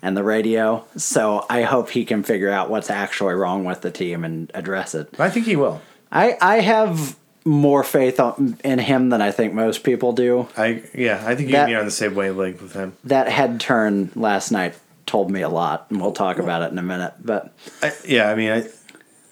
and 0.00 0.16
the 0.16 0.22
radio. 0.22 0.86
So 0.96 1.44
I 1.50 1.62
hope 1.62 1.90
he 1.90 2.04
can 2.06 2.22
figure 2.22 2.48
out 2.50 2.70
what's 2.70 2.88
actually 2.90 3.34
wrong 3.34 3.64
with 3.66 3.82
the 3.82 3.90
team 3.90 4.24
and 4.24 4.50
address 4.54 4.94
it. 4.94 5.08
I 5.20 5.28
think 5.28 5.44
he 5.46 5.56
will. 5.56 5.82
I 6.10 6.38
I 6.40 6.60
have 6.60 7.16
more 7.44 7.82
faith 7.84 8.18
in 8.64 8.78
him 8.78 9.08
than 9.10 9.20
I 9.20 9.32
think 9.32 9.52
most 9.52 9.82
people 9.84 10.12
do. 10.12 10.48
I 10.56 10.82
yeah, 10.94 11.22
I 11.26 11.34
think 11.34 11.48
you 11.48 11.52
That- 11.56 11.62
and 11.64 11.70
me 11.72 11.74
are 11.74 11.80
on 11.80 11.84
the 11.84 11.90
same 11.90 12.14
wavelength 12.14 12.62
with 12.62 12.72
him. 12.72 12.94
That 13.04 13.28
head 13.28 13.60
turn 13.60 14.10
last 14.14 14.50
night 14.50 14.74
told 15.10 15.30
me 15.30 15.42
a 15.42 15.48
lot, 15.48 15.86
and 15.90 16.00
we'll 16.00 16.12
talk 16.12 16.38
about 16.38 16.62
it 16.62 16.70
in 16.70 16.78
a 16.78 16.82
minute. 16.82 17.14
But 17.20 17.52
I, 17.82 17.92
yeah, 18.06 18.30
I 18.30 18.34
mean, 18.36 18.50
I, 18.52 18.64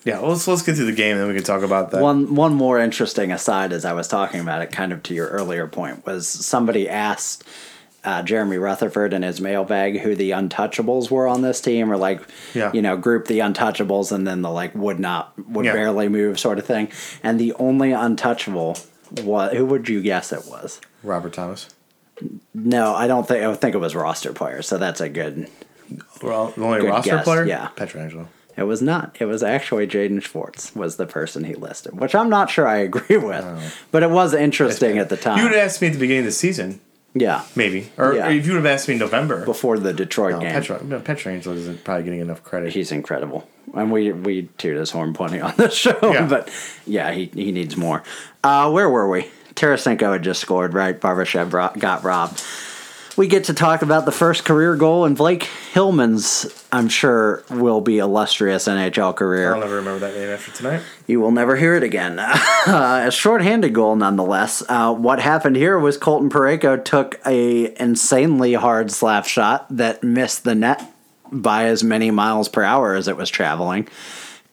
yeah. 0.04 0.18
Let's 0.18 0.48
let's 0.48 0.62
get 0.62 0.74
through 0.74 0.86
the 0.86 0.92
game, 0.92 1.12
and 1.12 1.20
then 1.20 1.28
we 1.28 1.34
can 1.34 1.44
talk 1.44 1.62
about 1.62 1.92
that. 1.92 2.02
one 2.02 2.34
one 2.34 2.54
more 2.54 2.78
interesting 2.80 3.30
aside 3.32 3.72
as 3.72 3.84
I 3.84 3.92
was 3.92 4.08
talking 4.08 4.40
about 4.40 4.60
it, 4.62 4.72
kind 4.72 4.92
of 4.92 5.02
to 5.04 5.14
your 5.14 5.28
earlier 5.28 5.66
point, 5.68 6.04
was 6.04 6.26
somebody 6.26 6.88
asked 6.88 7.44
uh, 8.04 8.22
Jeremy 8.22 8.58
Rutherford 8.58 9.12
in 9.12 9.22
his 9.22 9.40
mailbag 9.40 10.00
who 10.00 10.14
the 10.16 10.30
untouchables 10.32 11.10
were 11.10 11.28
on 11.28 11.42
this 11.42 11.60
team, 11.60 11.92
or 11.92 11.96
like 11.96 12.20
Yeah. 12.54 12.72
you 12.72 12.82
know, 12.82 12.96
group 12.96 13.26
the 13.26 13.38
untouchables 13.40 14.10
and 14.12 14.26
then 14.26 14.42
the 14.42 14.50
like 14.50 14.74
would 14.74 14.98
not 14.98 15.32
would 15.48 15.64
Yeah. 15.66 15.72
barely 15.74 16.08
move 16.08 16.38
sort 16.40 16.58
of 16.58 16.66
thing. 16.66 16.88
And 17.22 17.38
the 17.38 17.52
only 17.54 17.92
untouchable 17.92 18.76
was 19.22 19.52
who 19.56 19.64
would 19.66 19.88
you 19.88 20.00
guess 20.02 20.32
it 20.32 20.44
was? 20.46 20.80
Robert 21.02 21.32
Thomas. 21.34 21.68
No, 22.52 22.94
I 22.96 23.06
don't 23.06 23.26
think 23.28 23.44
I 23.44 23.54
think 23.54 23.74
it 23.74 23.78
was 23.78 23.94
roster 23.94 24.32
players, 24.32 24.66
so 24.66 24.76
that's 24.78 25.00
a 25.00 25.08
good 25.08 25.48
Well, 26.22 26.48
the 26.56 26.62
only 26.62 26.80
Good 26.80 26.88
roster 26.90 27.10
guess, 27.10 27.24
player. 27.24 27.44
yeah. 27.46 27.68
Pietrangelo. 27.76 28.26
It 28.56 28.64
was 28.64 28.82
not. 28.82 29.16
It 29.20 29.26
was 29.26 29.42
actually 29.44 29.86
Jaden 29.86 30.20
Schwartz 30.20 30.74
was 30.74 30.96
the 30.96 31.06
person 31.06 31.44
he 31.44 31.54
listed, 31.54 31.98
which 31.98 32.14
I'm 32.14 32.28
not 32.28 32.50
sure 32.50 32.66
I 32.66 32.76
agree 32.88 33.16
with, 33.16 33.44
but 33.92 34.02
it 34.02 34.10
was 34.10 34.34
interesting 34.34 34.98
at 34.98 35.08
the 35.08 35.16
time. 35.16 35.38
You 35.38 35.44
would 35.44 35.52
have 35.52 35.64
asked 35.64 35.80
me 35.80 35.86
at 35.88 35.92
the 35.94 36.00
beginning 36.00 36.20
of 36.20 36.26
the 36.26 36.32
season, 36.32 36.80
yeah, 37.14 37.44
maybe, 37.54 37.90
or, 37.96 38.14
Yeah. 38.14 38.26
or 38.26 38.30
if 38.32 38.44
you 38.46 38.52
would 38.54 38.64
have 38.64 38.66
asked 38.66 38.88
me 38.88 38.94
in 38.94 39.00
November. 39.00 39.44
before 39.44 39.78
the 39.78 39.92
Detroit 39.92 40.32
no, 40.32 40.40
game. 40.40 40.50
Petra, 40.50 40.82
no, 40.82 40.98
Pietrangelo 40.98 41.54
isn't 41.54 41.84
probably 41.84 42.02
getting 42.02 42.20
enough 42.20 42.42
credit. 42.42 42.72
He's 42.72 42.90
incredible, 42.90 43.48
and 43.76 43.92
we 43.92 44.10
we 44.10 44.48
toot 44.58 44.76
his 44.76 44.90
horn 44.90 45.14
plenty 45.14 45.40
on 45.40 45.54
this 45.56 45.74
show. 45.84 45.96
Yeah. 46.02 46.26
But 46.26 46.50
yeah, 46.84 47.12
he 47.12 47.26
he 47.26 47.52
needs 47.52 47.76
more. 47.76 48.02
Uh, 48.42 48.70
where 48.72 48.90
were 48.90 49.08
we? 49.08 49.28
Tarasenko 49.54 50.12
had 50.14 50.22
just 50.24 50.40
scored, 50.40 50.74
right? 50.74 51.00
Barbashev 51.00 51.78
got 51.78 52.02
robbed. 52.02 52.42
We 53.18 53.26
get 53.26 53.44
to 53.44 53.52
talk 53.52 53.82
about 53.82 54.04
the 54.04 54.12
first 54.12 54.44
career 54.44 54.76
goal, 54.76 55.04
and 55.04 55.16
Blake 55.16 55.42
Hillman's, 55.72 56.46
I'm 56.70 56.88
sure, 56.88 57.42
will 57.50 57.80
be 57.80 57.98
illustrious 57.98 58.68
NHL 58.68 59.16
career. 59.16 59.56
I'll 59.56 59.60
never 59.60 59.74
remember 59.74 59.98
that 60.06 60.14
name 60.14 60.28
after 60.28 60.52
tonight. 60.52 60.82
You 61.08 61.18
will 61.18 61.32
never 61.32 61.56
hear 61.56 61.74
it 61.74 61.82
again. 61.82 62.20
Uh, 62.66 63.04
a 63.06 63.10
shorthanded 63.10 63.72
goal, 63.72 63.96
nonetheless. 63.96 64.62
Uh, 64.68 64.92
what 64.92 65.20
happened 65.20 65.56
here 65.56 65.78
was 65.78 65.96
Colton 65.96 66.28
Parayko 66.28 66.84
took 66.84 67.18
a 67.24 67.80
insanely 67.80 68.52
hard 68.52 68.90
slap 68.90 69.24
shot 69.24 69.66
that 69.70 70.02
missed 70.04 70.44
the 70.44 70.54
net 70.54 70.92
by 71.32 71.64
as 71.64 71.82
many 71.82 72.10
miles 72.10 72.46
per 72.48 72.62
hour 72.62 72.94
as 72.94 73.08
it 73.08 73.16
was 73.16 73.30
traveling, 73.30 73.88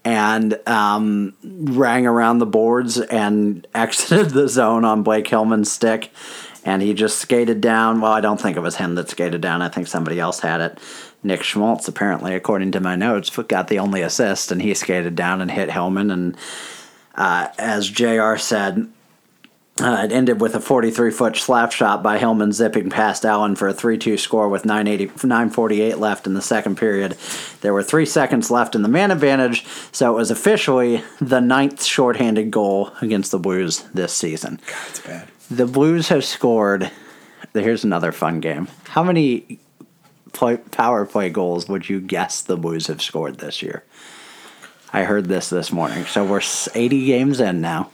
and 0.06 0.57
um, 0.65 1.35
rang 1.44 2.07
around 2.07 2.39
the 2.39 2.45
boards 2.45 2.98
and 2.98 3.68
exited 3.76 4.30
the 4.30 4.48
zone 4.48 4.85
on 4.85 5.03
Blake 5.03 5.27
Hillman's 5.27 5.69
stick. 5.69 6.10
And 6.65 6.81
he 6.81 6.93
just 6.93 7.19
skated 7.19 7.61
down. 7.61 8.01
Well, 8.01 8.11
I 8.11 8.21
don't 8.21 8.41
think 8.41 8.57
it 8.57 8.61
was 8.61 8.75
him 8.75 8.95
that 8.95 9.09
skated 9.09 9.39
down. 9.39 9.61
I 9.61 9.69
think 9.69 9.87
somebody 9.87 10.19
else 10.19 10.39
had 10.39 10.61
it. 10.61 10.79
Nick 11.23 11.43
Schmaltz, 11.43 11.87
apparently, 11.87 12.35
according 12.35 12.71
to 12.73 12.79
my 12.79 12.95
notes, 12.95 13.29
got 13.29 13.67
the 13.67 13.79
only 13.79 14.01
assist, 14.01 14.51
and 14.51 14.61
he 14.61 14.73
skated 14.73 15.15
down 15.15 15.41
and 15.41 15.51
hit 15.51 15.71
Hillman. 15.71 16.11
And 16.11 16.37
uh, 17.15 17.47
as 17.57 17.89
JR 17.89 18.35
said, 18.35 18.89
uh, 19.81 20.03
it 20.05 20.11
ended 20.13 20.39
with 20.39 20.55
a 20.55 20.59
43 20.61 21.11
foot 21.11 21.35
slap 21.35 21.73
shot 21.73 22.01
by 22.01 22.17
Hillman 22.17 22.53
zipping 22.53 22.89
past 22.89 23.25
Allen 23.25 23.57
for 23.57 23.67
a 23.67 23.73
3 23.73 23.97
2 23.97 24.17
score 24.17 24.47
with 24.47 24.63
980, 24.63 25.27
948 25.27 25.97
left 25.97 26.25
in 26.25 26.33
the 26.33 26.41
second 26.41 26.77
period. 26.77 27.17
There 27.59 27.73
were 27.73 27.83
three 27.83 28.05
seconds 28.05 28.49
left 28.49 28.73
in 28.73 28.83
the 28.83 28.87
man 28.87 29.11
advantage, 29.11 29.65
so 29.91 30.13
it 30.13 30.15
was 30.15 30.31
officially 30.31 31.03
the 31.19 31.41
ninth 31.41 31.83
shorthanded 31.83 32.51
goal 32.51 32.91
against 33.01 33.31
the 33.31 33.39
Blues 33.39 33.83
this 33.93 34.13
season. 34.13 34.61
That's 34.65 35.01
bad. 35.01 35.27
The 35.49 35.67
Blues 35.67 36.09
have 36.09 36.26
scored. 36.26 36.89
Here's 37.53 37.84
another 37.84 38.11
fun 38.11 38.39
game. 38.39 38.67
How 38.85 39.03
many 39.03 39.59
play, 40.34 40.57
power 40.57 41.05
play 41.05 41.30
goals 41.30 41.69
would 41.69 41.88
you 41.88 42.01
guess 42.01 42.41
the 42.41 42.57
Blues 42.57 42.88
have 42.88 43.01
scored 43.01 43.38
this 43.38 43.61
year? 43.61 43.84
I 44.91 45.03
heard 45.03 45.26
this 45.26 45.49
this 45.49 45.72
morning. 45.72 46.05
So 46.05 46.26
we're 46.26 46.41
80 46.73 47.05
games 47.05 47.39
in 47.39 47.61
now. 47.61 47.91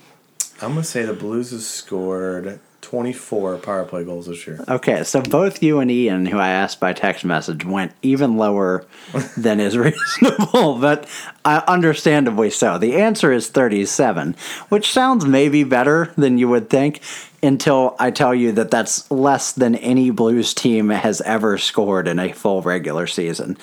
I'm 0.62 0.74
gonna 0.74 0.84
say 0.84 1.04
the 1.04 1.14
Blues 1.14 1.52
have 1.52 1.62
scored 1.62 2.60
24 2.82 3.58
power 3.58 3.86
play 3.86 4.04
goals 4.04 4.28
this 4.28 4.46
year. 4.46 4.64
Okay, 4.68 5.04
so 5.04 5.22
both 5.22 5.64
you 5.64 5.80
and 5.80 5.90
Ian, 5.90 6.26
who 6.26 6.38
I 6.38 6.50
asked 6.50 6.80
by 6.80 6.94
text 6.94 7.24
message, 7.24 7.64
went 7.64 7.94
even 8.02 8.38
lower 8.38 8.86
than 9.38 9.60
is 9.60 9.78
reasonable, 9.78 10.76
but 10.82 11.08
uh, 11.46 11.62
understandably 11.68 12.50
so. 12.50 12.78
The 12.78 12.96
answer 12.96 13.32
is 13.32 13.48
37, 13.50 14.36
which 14.70 14.92
sounds 14.92 15.26
maybe 15.26 15.64
better 15.64 16.12
than 16.18 16.38
you 16.38 16.50
would 16.50 16.70
think 16.70 17.02
until 17.44 17.96
I 18.00 18.12
tell 18.12 18.36
you 18.36 18.52
that 18.54 18.70
that's 18.70 19.10
less 19.10 19.52
than 19.54 19.76
any 19.76 20.12
Blues 20.12 20.54
team 20.54 20.90
has 20.90 21.22
ever 21.22 21.58
scored 21.58 22.08
in 22.08 22.20
a 22.20 22.32
full 22.32 22.62
regular 22.62 23.08
season. 23.08 23.58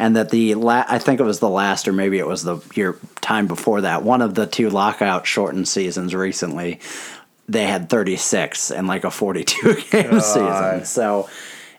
And 0.00 0.16
that 0.16 0.30
the 0.30 0.54
la- 0.56 0.84
I 0.88 0.98
think 0.98 1.20
it 1.20 1.24
was 1.24 1.38
the 1.38 1.48
last 1.48 1.86
or 1.86 1.92
maybe 1.92 2.18
it 2.18 2.26
was 2.26 2.42
the 2.42 2.60
year 2.74 2.98
time 3.20 3.46
before 3.46 3.82
that, 3.82 4.02
one 4.02 4.22
of 4.22 4.34
the 4.34 4.46
two 4.46 4.70
lockout 4.70 5.26
shortened 5.26 5.68
seasons 5.68 6.14
recently 6.14 6.80
they 7.52 7.66
had 7.66 7.88
36 7.88 8.70
in 8.70 8.86
like 8.86 9.04
a 9.04 9.10
42 9.10 9.74
game 9.90 10.20
season. 10.20 10.84
So 10.84 11.28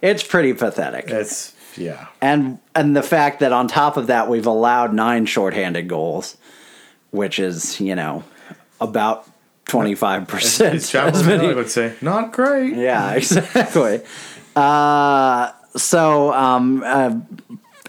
it's 0.02 0.24
pretty 0.24 0.54
pathetic. 0.54 1.06
It's 1.10 1.56
yeah. 1.78 2.08
And 2.22 2.60
and 2.76 2.96
the 2.96 3.04
fact 3.04 3.40
that 3.40 3.54
on 3.54 3.68
top 3.68 3.98
of 3.98 4.08
that 4.08 4.30
we've 4.30 4.46
allowed 4.46 4.94
nine 4.94 5.26
shorthanded 5.26 5.88
goals, 5.88 6.38
which 7.12 7.40
is, 7.40 7.80
you 7.80 7.96
know, 7.96 8.24
about 8.80 9.26
25%. 9.68 10.62
As 10.74 10.94
as 10.96 11.26
many- 11.26 11.44
Miller 11.44 11.56
would 11.56 11.70
say, 11.70 11.94
not 12.02 12.34
great. 12.34 12.76
yeah, 12.76 13.12
exactly. 13.16 14.02
Uh, 14.56 15.52
so 15.78 16.34
um, 16.34 16.84
uh, 16.86 17.16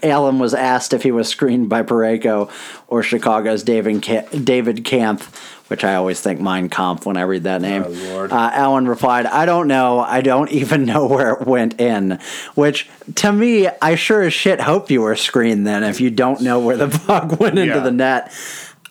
Allen 0.01 0.39
was 0.39 0.53
asked 0.53 0.93
if 0.93 1.03
he 1.03 1.11
was 1.11 1.27
screened 1.27 1.67
by 1.67 1.83
Parayko 1.83 2.49
or 2.87 3.03
Chicago's 3.03 3.63
David 3.63 4.01
David 4.45 4.85
Kampf, 4.85 5.52
which 5.73 5.83
I 5.83 5.95
always 5.95 6.21
think 6.21 6.39
Mein 6.39 6.69
Kampf 6.69 7.03
when 7.03 7.17
I 7.17 7.23
read 7.23 7.45
that 7.45 7.59
name. 7.59 7.83
Oh. 7.83 8.25
Uh, 8.25 8.51
Allen 8.53 8.87
replied, 8.87 9.25
"I 9.25 9.47
don't 9.47 9.67
know. 9.67 10.01
I 10.01 10.21
don't 10.21 10.51
even 10.61 10.85
know 10.85 11.07
where 11.07 11.31
it 11.31 11.47
went 11.47 11.81
in." 11.81 12.19
Which 12.53 12.87
to 13.15 13.31
me, 13.31 13.67
I 13.81 13.95
sure 13.95 14.21
as 14.21 14.33
shit 14.33 14.61
hope 14.61 14.91
you 14.91 15.01
were 15.01 15.15
screened 15.15 15.65
then 15.65 15.83
if 15.83 15.99
you 15.99 16.11
don't 16.11 16.41
know 16.41 16.59
where 16.59 16.77
the 16.77 16.89
puck 17.07 17.39
went 17.39 17.57
into 17.57 17.79
the 17.79 17.91
net. 17.91 18.31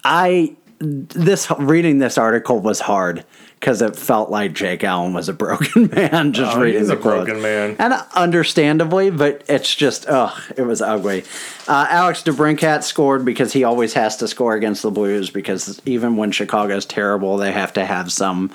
I 0.03 0.57
this 0.81 1.49
reading 1.57 1.99
this 1.99 2.19
article 2.19 2.59
was 2.59 2.81
hard 2.81 3.25
because 3.63 3.81
it 3.81 3.95
felt 3.95 4.29
like 4.29 4.53
Jake 4.55 4.83
Allen 4.83 5.13
was 5.15 5.29
a 5.29 5.33
broken 5.33 5.89
man 5.95 6.33
just 6.33 6.57
Oh, 6.57 6.61
reading 6.61 6.81
he's 6.81 6.89
the 6.89 6.95
a 6.95 7.01
quote. 7.01 7.27
broken 7.27 7.41
man. 7.41 7.77
and 7.79 7.95
understandably, 8.13 9.11
but 9.11 9.45
it's 9.49 9.73
just 9.73 10.05
ugh, 10.09 10.37
it 10.57 10.63
was 10.63 10.83
ugly. 10.83 11.23
Uh, 11.69 11.87
Alex 11.89 12.25
DeBrincat 12.25 12.83
scored 12.83 13.25
because 13.25 13.53
he 13.53 13.63
always 13.63 13.93
has 13.95 14.17
to 14.17 14.27
score 14.27 14.55
against 14.55 14.83
the 14.83 14.91
Blues 14.91 15.31
because 15.31 15.81
even 15.87 16.17
when 16.17 16.33
Chicago's 16.33 16.85
terrible, 16.85 17.37
they 17.37 17.53
have 17.53 17.73
to 17.75 17.85
have 17.87 18.11
some 18.11 18.51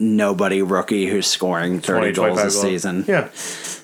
nobody 0.00 0.62
rookie 0.62 1.06
who's 1.06 1.26
scoring 1.28 1.78
30 1.80 2.12
20, 2.12 2.12
goals 2.12 2.40
25 2.40 2.46
a 2.46 2.50
season. 2.50 3.04
Yeah. 3.06 3.28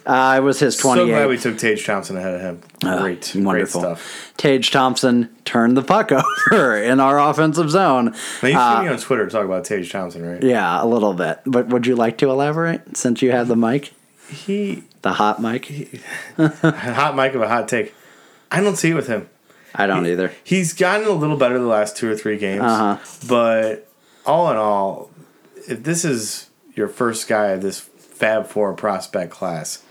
Uh, 0.07 0.37
it 0.39 0.41
was 0.41 0.59
his 0.61 0.77
So 0.79 0.95
28. 0.95 1.07
glad 1.13 1.29
we 1.29 1.37
took 1.37 1.59
Tage 1.59 1.85
Thompson 1.85 2.17
ahead 2.17 2.35
of 2.37 2.41
him. 2.41 2.61
Great. 2.81 3.33
Wonderful. 3.35 3.81
Great 3.83 3.97
stuff. 3.99 4.33
Tage 4.37 4.71
Thompson 4.71 5.29
turned 5.45 5.77
the 5.77 5.83
puck 5.83 6.11
over 6.53 6.77
in 6.81 7.01
our 7.01 7.19
offensive 7.19 7.71
zone. 7.71 8.15
Now, 8.43 8.49
you 8.49 8.55
see 8.83 8.87
me 8.89 8.89
on 8.95 8.99
Twitter 8.99 9.29
talk 9.29 9.45
about 9.45 9.65
Tage 9.65 9.91
Thompson, 9.93 10.25
right? 10.25 10.43
Yeah, 10.43 10.83
a 10.83 10.87
little 10.87 11.13
bit. 11.13 11.41
But 11.45 11.69
would 11.69 11.87
you 11.87 11.97
like 11.97 12.19
to 12.19 12.31
elaborate 12.31 12.97
since 12.97 13.21
you 13.21 13.33
have 13.33 13.49
the 13.49 13.57
mic? 13.57 13.93
He 14.29 14.85
The 15.03 15.13
hot 15.15 15.41
mic? 15.43 15.67
hot 16.39 17.17
mic 17.17 17.35
of 17.35 17.43
a 17.43 17.49
hot 17.49 17.69
take. 17.69 17.95
I 18.51 18.61
don't 18.61 18.77
see 18.77 18.91
it 18.91 18.95
with 18.95 19.09
him. 19.09 19.29
I 19.75 19.87
don't 19.87 20.07
either. 20.07 20.33
He's 20.43 20.73
gotten 20.73 21.07
a 21.07 21.11
little 21.11 21.37
better 21.37 21.59
the 21.59 21.67
last 21.67 21.97
two 21.97 22.11
or 22.11 22.17
three 22.17 22.39
games, 22.39 22.63
Uh-huh. 22.63 22.99
but 23.29 23.89
all 24.25 24.51
in 24.51 24.57
all, 24.57 25.11
if 25.69 25.83
this 25.83 26.05
is 26.05 26.49
your 26.75 26.89
first 26.89 27.29
guy 27.29 27.49
of 27.49 27.63
this 27.63 27.81
Fab 27.81 28.47
Four 28.47 28.73
prospect 28.75 29.31
class, 29.31 29.83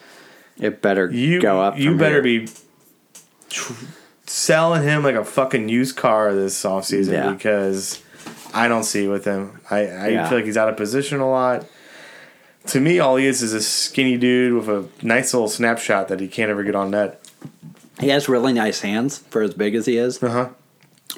It 0.59 0.81
better 0.81 1.09
you 1.11 1.41
go 1.41 1.61
up. 1.61 1.77
You 1.77 1.95
better 1.97 2.21
here. 2.23 2.41
be 2.45 2.47
tr- 3.49 3.73
selling 4.25 4.83
him 4.83 5.03
like 5.03 5.15
a 5.15 5.25
fucking 5.25 5.69
used 5.69 5.95
car 5.95 6.33
this 6.33 6.61
offseason 6.63 7.11
Yeah. 7.13 7.31
because 7.31 8.01
I 8.53 8.67
don't 8.67 8.83
see 8.83 9.05
it 9.05 9.09
with 9.09 9.25
him. 9.25 9.59
I, 9.69 9.79
I 9.87 10.07
Yeah. 10.09 10.29
feel 10.29 10.37
like 10.39 10.45
he's 10.45 10.57
out 10.57 10.69
of 10.69 10.77
position 10.77 11.19
a 11.19 11.29
lot. 11.29 11.65
To 12.67 12.79
me, 12.79 12.97
all 12.99 13.17
he 13.17 13.27
is 13.27 13.43
is 13.43 13.53
a 13.53 13.61
skinny 13.61 14.17
dude 14.17 14.53
with 14.53 14.69
a 14.69 14.85
nice 15.05 15.33
little 15.33 15.49
snapshot 15.49 16.07
that 16.07 16.19
he 16.19 16.27
can't 16.27 16.49
ever 16.49 16.63
get 16.63 16.73
on 16.73 16.89
net. 16.91 17.21
He 17.99 18.09
has 18.09 18.27
really 18.27 18.53
nice 18.53 18.81
hands 18.81 19.19
for 19.29 19.41
as 19.43 19.53
big 19.53 19.75
as 19.75 19.85
he 19.85 19.97
is, 19.97 20.21
Uh 20.23 20.29
huh. 20.29 20.49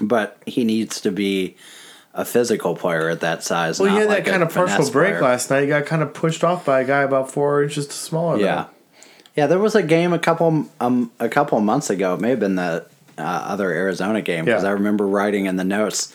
but 0.02 0.38
he 0.46 0.66
needs 0.66 1.00
to 1.02 1.12
be 1.12 1.56
a 2.18 2.26
physical 2.26 2.76
player 2.76 3.10
at 3.10 3.22
that 3.22 3.44
size. 3.44 3.80
Well, 3.80 3.90
not 3.92 4.00
had 4.02 4.10
like 4.10 4.26
that 4.26 4.32
kind 4.32 4.44
of 4.44 4.54
partial 4.54 4.92
break 4.92 5.12
player. 5.14 5.22
last 5.22 5.50
night. 5.50 5.62
You 5.62 5.68
got 5.68 5.86
kind 5.86 6.02
of 6.02 6.14
pushed 6.14 6.44
off 6.44 6.66
by 6.66 6.82
a 6.82 6.86
guy 6.86 7.04
about 7.04 7.32
four 7.32 7.64
inches 7.64 7.88
smaller. 7.88 8.40
Yeah, 8.40 8.66
yeah. 9.36 9.48
There 9.48 9.60
was 9.60 9.76
a 9.76 9.84
game 9.84 10.12
a 10.14 10.20
couple 10.20 10.66
um 10.80 11.12
a 11.20 11.30
couple 11.30 11.60
months 11.62 11.90
ago. 11.90 12.16
It 12.16 12.20
may 12.22 12.32
have 12.32 12.40
been 12.40 12.56
the 12.56 12.86
uh, 13.18 13.22
other 13.22 13.72
Arizona 13.72 14.22
game 14.22 14.46
because 14.46 14.64
Yeah. 14.64 14.70
I 14.70 14.74
remember 14.74 15.08
writing 15.08 15.46
in 15.46 15.56
the 15.56 15.64
notes 15.64 16.14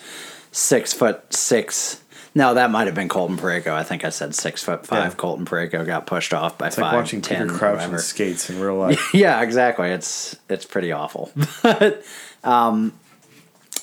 six 0.51 0.93
foot 0.93 1.33
six. 1.33 1.99
No, 2.35 2.55
that 2.55 2.71
might 2.71 2.87
have 2.87 2.95
been 2.95 3.09
Colton 3.09 3.37
Parayko. 3.37 3.67
I 3.73 3.83
think 3.83 4.03
I 4.03 4.09
said 4.09 4.33
six 4.33 4.63
foot 4.63 4.87
five. 4.87 5.11
Yeah. 5.11 5.15
Colton 5.17 5.45
Parayko 5.45 5.85
got 5.85 6.07
pushed 6.07 6.33
off 6.33 6.57
by 6.57 6.67
It's 6.67 6.75
five 6.75 6.85
like 6.85 6.93
watching 6.95 7.21
ten. 7.21 7.47
Peter 7.47 7.57
Crouch 7.59 7.81
on 7.81 7.97
skates 7.99 8.49
in 8.49 8.59
real 8.59 8.75
life. 8.75 9.13
Yeah, 9.13 9.41
exactly. 9.41 9.89
It's 9.91 10.35
it's 10.49 10.65
pretty 10.65 10.91
awful. 10.91 11.31
But 11.61 12.03
um 12.43 12.91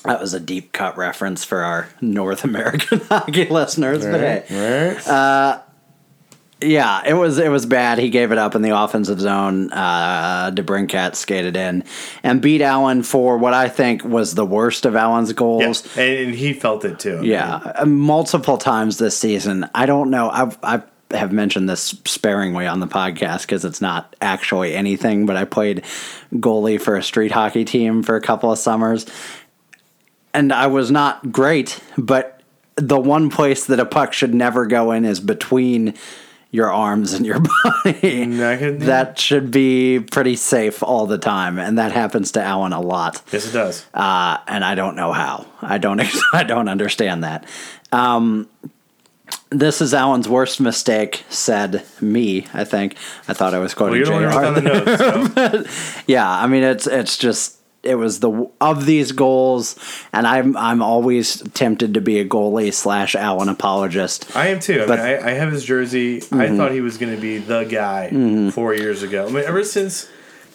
that 0.03 0.19
was 0.19 0.33
a 0.33 0.39
deep 0.39 0.71
cut 0.73 0.97
reference 0.97 1.43
for 1.43 1.61
our 1.61 1.89
North 2.01 2.43
American 2.43 2.99
hockey 3.09 3.45
listeners. 3.45 4.03
But 4.03 4.21
hey, 4.21 4.95
right? 4.97 5.63
yeah, 6.61 7.01
it 7.05 7.13
was 7.13 7.37
it 7.37 7.49
was 7.49 7.65
bad. 7.65 7.97
He 7.97 8.09
gave 8.09 8.31
it 8.31 8.37
up 8.37 8.55
in 8.55 8.61
the 8.61 8.77
offensive 8.77 9.19
zone. 9.19 9.71
Uh, 9.71 10.51
DeBrincat 10.51 11.15
skated 11.15 11.55
in 11.55 11.83
and 12.23 12.41
beat 12.41 12.61
Allen 12.61 13.03
for 13.03 13.37
what 13.37 13.53
I 13.53 13.69
think 13.69 14.03
was 14.03 14.35
the 14.35 14.45
worst 14.45 14.85
of 14.85 14.95
Allen's 14.95 15.33
goals. 15.33 15.61
Yes, 15.61 15.97
and, 15.97 16.35
he 16.35 16.53
felt 16.53 16.85
it 16.85 16.99
too. 16.99 17.21
Yeah, 17.23 17.55
uh, 17.55 17.85
multiple 17.85 18.57
times 18.57 18.97
this 18.97 19.17
season. 19.17 19.69
I 19.73 19.85
don't 19.85 20.09
know. 20.09 20.29
I've 20.29 20.57
I 20.63 20.83
have 21.11 21.31
mentioned 21.31 21.69
this 21.69 21.95
sparingly 22.05 22.67
on 22.67 22.79
the 22.79 22.87
podcast 22.87 23.41
because 23.41 23.65
it's 23.65 23.81
not 23.81 24.15
actually 24.21 24.75
anything. 24.75 25.25
But 25.25 25.37
I 25.37 25.45
played 25.45 25.83
goalie 26.33 26.79
for 26.79 26.95
a 26.95 27.03
street 27.03 27.31
hockey 27.31 27.65
team 27.65 28.03
for 28.03 28.15
a 28.15 28.21
couple 28.21 28.51
of 28.51 28.59
summers, 28.59 29.05
and 30.33 30.51
I 30.53 30.67
was 30.67 30.91
not 30.91 31.31
great. 31.31 31.79
But 31.97 32.41
the 32.75 32.99
one 32.99 33.29
place 33.29 33.65
that 33.65 33.79
a 33.79 33.85
puck 33.85 34.13
should 34.13 34.33
never 34.33 34.65
go 34.65 34.91
in 34.91 35.05
is 35.05 35.19
between 35.19 35.93
your 36.53 36.69
arms 36.71 37.13
and 37.13 37.25
your 37.25 37.39
body. 37.83 38.43
I 38.43 38.57
could- 38.57 38.81
that 38.81 39.17
should 39.19 39.51
be 39.51 39.99
pretty 40.01 40.35
safe 40.35 40.83
all 40.83 41.05
the 41.07 41.17
time, 41.17 41.57
and 41.57 41.77
that 41.77 41.91
happens 41.93 42.31
to 42.33 42.43
Allen 42.43 42.73
a 42.73 42.81
lot 42.81 43.21
Yes, 43.31 43.47
it 43.47 43.53
does. 43.53 43.85
uh, 43.93 44.37
and 44.47 44.63
I 44.65 44.75
don't 44.75 44.95
know 44.97 45.13
how. 45.13 45.45
I 45.61 45.77
don't. 45.77 46.01
I 46.33 46.43
don't 46.43 46.67
understand 46.67 47.23
that. 47.23 47.45
Um, 47.93 48.49
this 49.49 49.81
is 49.81 49.93
Allen's 49.93 50.27
worst 50.27 50.59
mistake. 50.59 51.23
Said 51.29 51.85
me. 52.01 52.47
I 52.53 52.63
think. 52.65 52.95
I 53.29 53.33
thought 53.33 53.53
I 53.53 53.59
was 53.59 53.73
Well, 53.77 53.89
quoting 53.89 54.05
you're 54.05 54.05
the 54.07 54.11
one 54.11 54.23
who 54.23 54.29
wrote 54.29 54.55
down 54.55 54.55
JR. 54.55 55.43
the 55.45 55.49
notes. 55.61 55.73
So. 55.75 56.01
Yeah, 56.07 56.29
I 56.29 56.47
mean 56.47 56.63
it's 56.63 56.85
it's 56.87 57.17
just 57.17 57.57
it 57.83 57.95
was 57.95 58.19
the 58.19 58.49
of 58.61 58.85
these 58.85 59.11
goals, 59.11 59.75
and 60.13 60.27
I'm 60.27 60.55
I'm 60.57 60.81
always 60.81 61.41
tempted 61.53 61.93
to 61.95 62.01
be 62.01 62.19
a 62.19 62.25
goalie 62.25 62.73
slash 62.73 63.15
Allen 63.15 63.49
apologist. 63.49 64.35
I 64.35 64.47
am 64.47 64.59
too. 64.59 64.83
I, 64.83 64.85
But- 64.87 64.99
mean, 64.99 65.07
I, 65.07 65.27
I 65.29 65.31
have 65.31 65.51
his 65.51 65.63
jersey. 65.65 66.17
I 66.31 66.55
thought 66.55 66.71
he 66.71 66.81
was 66.81 66.97
going 66.97 67.15
to 67.15 67.21
be 67.21 67.37
the 67.39 67.63
guy 67.63 68.51
four 68.51 68.73
years 68.75 69.03
ago. 69.03 69.25
I 69.27 69.29
mean, 69.31 69.43
ever 69.45 69.63
since 69.63 70.09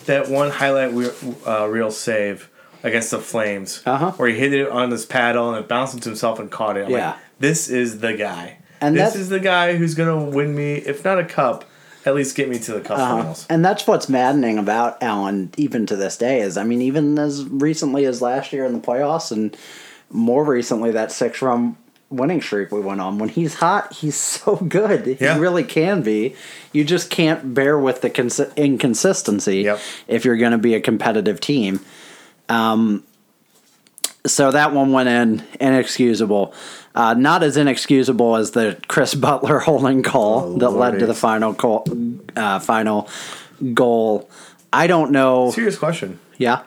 that 0.07 0.29
one 0.29 0.51
highlight 0.51 0.93
re- 0.93 1.11
uh, 1.47 1.67
reel 1.67 1.91
save 1.91 2.49
against 2.85 3.11
the 3.11 3.19
Flames, 3.19 3.83
Uh-huh. 3.85 4.13
where 4.13 4.29
he 4.29 4.39
hit 4.39 4.53
it 4.53 4.69
on 4.69 4.93
his 4.93 5.05
paddle 5.05 5.53
and 5.53 5.59
it 5.65 5.67
bounced 5.69 5.95
into 5.95 6.09
himself 6.09 6.39
and 6.39 6.49
caught 6.51 6.77
it. 6.77 6.85
I'm 6.85 6.91
Yeah. 6.93 7.07
like, 7.11 7.17
this 7.41 7.69
is 7.69 7.99
the 7.99 8.13
guy. 8.15 8.59
And 8.81 8.97
this 8.97 9.17
is 9.17 9.29
the 9.31 9.41
guy 9.41 9.75
who's 9.77 9.95
going 9.97 10.31
to 10.31 10.37
win 10.37 10.55
me, 10.55 10.75
if 10.75 11.05
not 11.05 11.19
a 11.19 11.25
cup, 11.25 11.65
at 12.07 12.15
least 12.15 12.37
get 12.37 12.49
me 12.49 12.59
to 12.61 12.73
the 12.73 12.81
cup 12.81 12.97
finals. 12.99 13.47
And 13.51 13.65
that's 13.65 13.87
what's 13.87 14.09
maddening 14.09 14.57
about 14.59 15.03
Allen, 15.03 15.53
even 15.57 15.85
to 15.87 15.97
this 15.97 16.17
day, 16.17 16.41
is 16.41 16.57
I 16.57 16.65
mean, 16.65 16.81
even 16.81 17.19
as 17.19 17.45
recently 17.45 18.05
as 18.07 18.23
last 18.23 18.53
year 18.53 18.65
in 18.65 18.73
the 18.73 18.79
playoffs, 18.81 19.31
and 19.33 19.55
more 20.11 20.45
recently 20.45 20.93
that 20.93 21.11
six 21.13 21.43
run 21.43 21.77
winning 22.09 22.41
streak 22.41 22.71
we 22.71 22.81
went 22.81 23.01
on. 23.01 23.19
When 23.19 23.29
he's 23.29 23.55
hot, 23.55 23.93
he's 23.93 24.15
so 24.17 24.57
good. 24.57 25.05
He 25.07 25.17
Yeah. 25.25 25.39
really 25.39 25.65
can 25.65 26.03
be. 26.03 26.37
You 26.73 26.85
just 26.85 27.11
can't 27.11 27.53
bear 27.53 27.77
with 27.79 28.01
the 28.01 28.09
cons- 28.11 28.39
inconsistency 28.57 29.63
Yep. 29.63 29.81
if 30.07 30.25
you're 30.25 30.37
going 30.37 30.53
to 30.53 30.59
be 30.59 30.75
a 30.75 30.81
competitive 30.81 31.41
team. 31.41 31.81
Um, 32.49 33.03
so 34.27 34.51
that 34.51 34.73
one 34.73 34.93
went 34.93 35.09
in 35.09 35.45
inexcusable. 35.61 36.55
Uh, 36.95 37.15
not 37.15 37.43
as 37.43 37.57
inexcusable 37.57 38.37
as 38.37 38.53
the 38.53 38.81
Chris 38.89 39.15
Butler 39.27 39.59
holding 39.59 40.03
call 40.03 40.55
Oh, 40.55 40.59
that 40.59 40.71
led 40.71 40.99
to 41.01 41.07
the 41.07 41.15
final 41.15 41.53
call, 41.55 41.85
uh, 42.35 42.59
final 42.59 43.09
goal 43.75 44.31
I 44.73 44.87
don't 44.87 45.11
know. 45.11 45.51
Serious 45.53 45.79
question. 45.79 46.19
Yeah, 46.39 46.63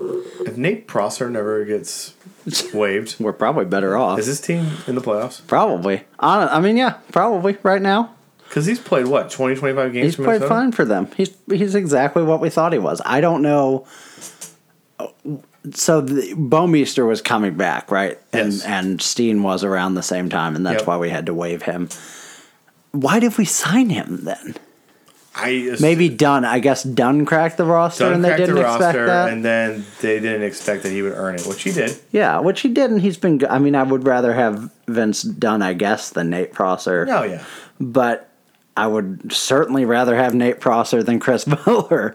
If 0.00 0.58
Nate 0.58 0.86
Prosser 0.86 1.30
never 1.30 1.64
gets 1.64 2.12
waived, 2.74 3.16
we're 3.18 3.32
probably 3.32 3.64
better 3.64 3.96
off. 3.96 4.18
is 4.18 4.26
this 4.26 4.40
team 4.40 4.70
in 4.86 4.94
the 4.94 5.00
playoffs? 5.00 5.46
Probably. 5.46 6.04
I 6.18 6.60
mean, 6.60 6.76
yeah, 6.76 6.98
probably 7.12 7.56
right 7.62 7.80
now. 7.80 8.14
Because 8.48 8.66
he's 8.66 8.78
played 8.78 9.06
what 9.06 9.30
20, 9.30 9.56
25 9.56 9.92
games. 9.92 10.04
He's 10.04 10.16
played 10.16 10.26
Minnesota? 10.26 10.48
fine 10.48 10.72
for 10.72 10.84
them. 10.84 11.08
He's 11.16 11.34
he's 11.50 11.74
exactly 11.74 12.22
what 12.22 12.40
we 12.40 12.50
thought 12.50 12.72
he 12.72 12.78
was. 12.78 13.00
I 13.04 13.20
don't 13.20 13.42
know. 13.42 13.86
So 15.72 16.00
the, 16.00 16.32
Bouwmeester 16.34 17.06
was 17.06 17.20
coming 17.20 17.54
back, 17.54 17.90
right? 17.90 18.18
And 18.32 18.52
Yes. 18.52 18.64
and 18.64 19.02
Steen 19.02 19.42
was 19.42 19.64
around 19.64 19.94
the 19.94 20.02
same 20.02 20.28
time, 20.28 20.54
and 20.54 20.64
that's 20.64 20.80
Yep. 20.82 20.86
why 20.86 20.96
we 20.96 21.10
had 21.10 21.26
to 21.26 21.34
waive 21.34 21.62
him. 21.62 21.88
Why 22.92 23.18
did 23.20 23.36
we 23.36 23.44
sign 23.44 23.90
him 23.90 24.20
then? 24.22 24.54
I 25.38 25.68
ass- 25.72 25.80
Maybe 25.80 26.08
Dunn. 26.08 26.44
I 26.46 26.60
guess 26.60 26.82
Dunn 26.82 27.26
cracked 27.26 27.58
the 27.58 27.64
roster, 27.66 28.04
Dunn 28.04 28.14
and 28.14 28.24
they 28.24 28.36
didn't 28.36 28.54
the 28.54 28.62
expect 28.62 28.96
that. 28.96 29.28
and 29.30 29.44
then 29.44 29.84
they 30.00 30.18
didn't 30.20 30.44
expect 30.44 30.82
that 30.84 30.92
he 30.92 31.02
would 31.02 31.12
earn 31.14 31.34
it, 31.34 31.44
which 31.46 31.62
he 31.62 31.72
did. 31.72 31.94
yeah, 32.10 32.38
which 32.38 32.60
he 32.60 32.68
did, 32.70 32.90
and 32.90 33.02
he's 33.02 33.18
been. 33.18 33.44
I 33.50 33.58
mean, 33.58 33.74
I 33.74 33.82
would 33.82 34.06
rather 34.06 34.32
have 34.32 34.70
Vince 34.88 35.20
Dunn, 35.22 35.60
I 35.62 35.74
guess, 35.74 36.08
than 36.10 36.30
Nate 36.30 36.52
Prosser. 36.54 37.06
Oh 37.10 37.24
yeah, 37.24 37.42
but 37.78 38.30
I 38.78 38.86
would 38.86 39.30
certainly 39.32 39.84
rather 39.84 40.16
have 40.16 40.32
Nate 40.32 40.58
Prosser 40.60 41.02
than 41.02 41.18
Chris 41.18 41.44
Butler, 41.66 42.14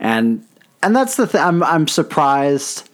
and 0.00 0.44
and 0.84 0.94
that's 0.94 1.16
the 1.16 1.26
thing. 1.26 1.40
I'm 1.40 1.62
I'm 1.62 1.88
surprised. 1.88 2.88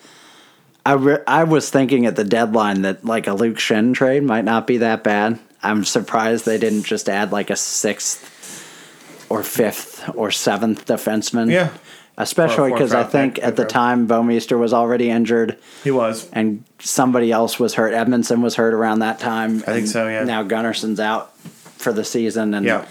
I 0.86 0.94
re- 0.94 1.22
I 1.26 1.44
was 1.44 1.68
thinking 1.68 2.06
at 2.06 2.16
the 2.16 2.24
deadline 2.24 2.82
that 2.82 3.04
like 3.04 3.26
a 3.26 3.34
Luke 3.34 3.56
Schenn 3.58 3.94
trade 3.94 4.22
might 4.22 4.44
not 4.44 4.66
be 4.66 4.78
that 4.78 5.04
bad. 5.04 5.38
I'm 5.62 5.84
surprised 5.84 6.46
they 6.46 6.58
didn't 6.58 6.84
just 6.84 7.08
add 7.08 7.32
like 7.32 7.50
a 7.50 7.56
sixth 7.56 9.26
or 9.28 9.42
fifth 9.42 10.08
or 10.14 10.30
seventh 10.30 10.86
defenseman. 10.86 11.50
Yeah. 11.50 11.70
Especially 12.16 12.70
because 12.70 12.92
I 12.92 13.04
think 13.04 13.38
at 13.38 13.56
the 13.56 13.64
time 13.64 14.06
Bouwmeester 14.06 14.58
was 14.58 14.74
already 14.74 15.08
injured 15.08 15.58
he 15.82 15.90
was. 15.90 16.28
and 16.32 16.64
somebody 16.78 17.32
else 17.32 17.58
was 17.58 17.74
hurt. 17.74 17.94
Edmundson 17.94 18.42
was 18.42 18.56
hurt 18.56 18.74
around 18.74 18.98
that 18.98 19.18
time. 19.18 19.58
I 19.58 19.72
think 19.72 19.86
so, 19.86 20.06
yeah. 20.06 20.24
Now 20.24 20.42
Gunnarsson's 20.42 21.00
out 21.00 21.34
for 21.38 21.94
the 21.94 22.04
season, 22.04 22.52
and 22.52 22.66
Yeah, 22.66 22.84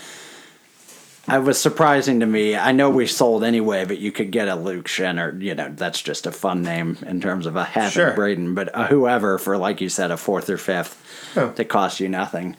it 1.32 1.44
was 1.44 1.60
surprising 1.60 2.20
to 2.22 2.26
me. 2.26 2.56
I 2.56 2.72
know 2.72 2.90
we 2.90 3.06
sold 3.08 3.44
anyway, 3.44 3.86
but 3.86 3.98
you 4.00 4.12
could 4.12 4.32
get 4.32 4.48
a 4.48 4.56
Luke 4.56 4.88
Schenn 4.88 5.20
or 5.22 5.38
you 5.42 5.56
know 5.56 5.72
that's 5.76 6.02
just 6.02 6.26
a 6.28 6.32
fun 6.32 6.62
name 6.62 6.98
in 7.06 7.22
terms 7.22 7.46
of 7.46 7.56
a 7.56 7.64
Havin 7.64 7.92
Sure. 7.92 8.14
Braden, 8.14 8.56
but 8.56 8.70
a 8.74 8.86
whoever 8.88 9.38
for 9.38 9.58
like 9.58 9.82
you 9.82 9.90
said 9.90 10.12
a 10.12 10.18
fourth 10.18 10.50
or 10.50 10.58
fifth 10.58 10.98
Oh. 11.38 11.52
to 11.52 11.64
cost 11.66 12.00
you 12.00 12.10
nothing. 12.10 12.56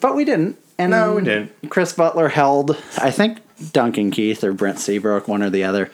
But 0.00 0.14
we 0.16 0.24
didn't. 0.24 0.58
And 0.78 0.90
No, 0.90 1.14
we 1.14 1.22
didn't. 1.22 1.52
Chris 1.70 1.92
Butler 1.92 2.28
held, 2.28 2.76
I 2.98 3.10
think 3.10 3.38
Duncan 3.72 4.10
Keith 4.10 4.42
or 4.42 4.52
Brent 4.52 4.78
Seabrook, 4.78 5.28
one 5.28 5.42
or 5.42 5.50
the 5.50 5.64
other. 5.64 5.90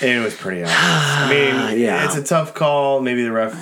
and 0.00 0.10
it 0.10 0.24
was 0.24 0.34
pretty 0.34 0.62
honest. 0.62 0.76
I 0.78 1.28
mean, 1.30 1.78
Yeah. 1.80 2.04
it's 2.06 2.16
a 2.16 2.22
tough 2.22 2.54
call. 2.54 3.00
Maybe 3.00 3.22
the 3.22 3.32
ref. 3.32 3.54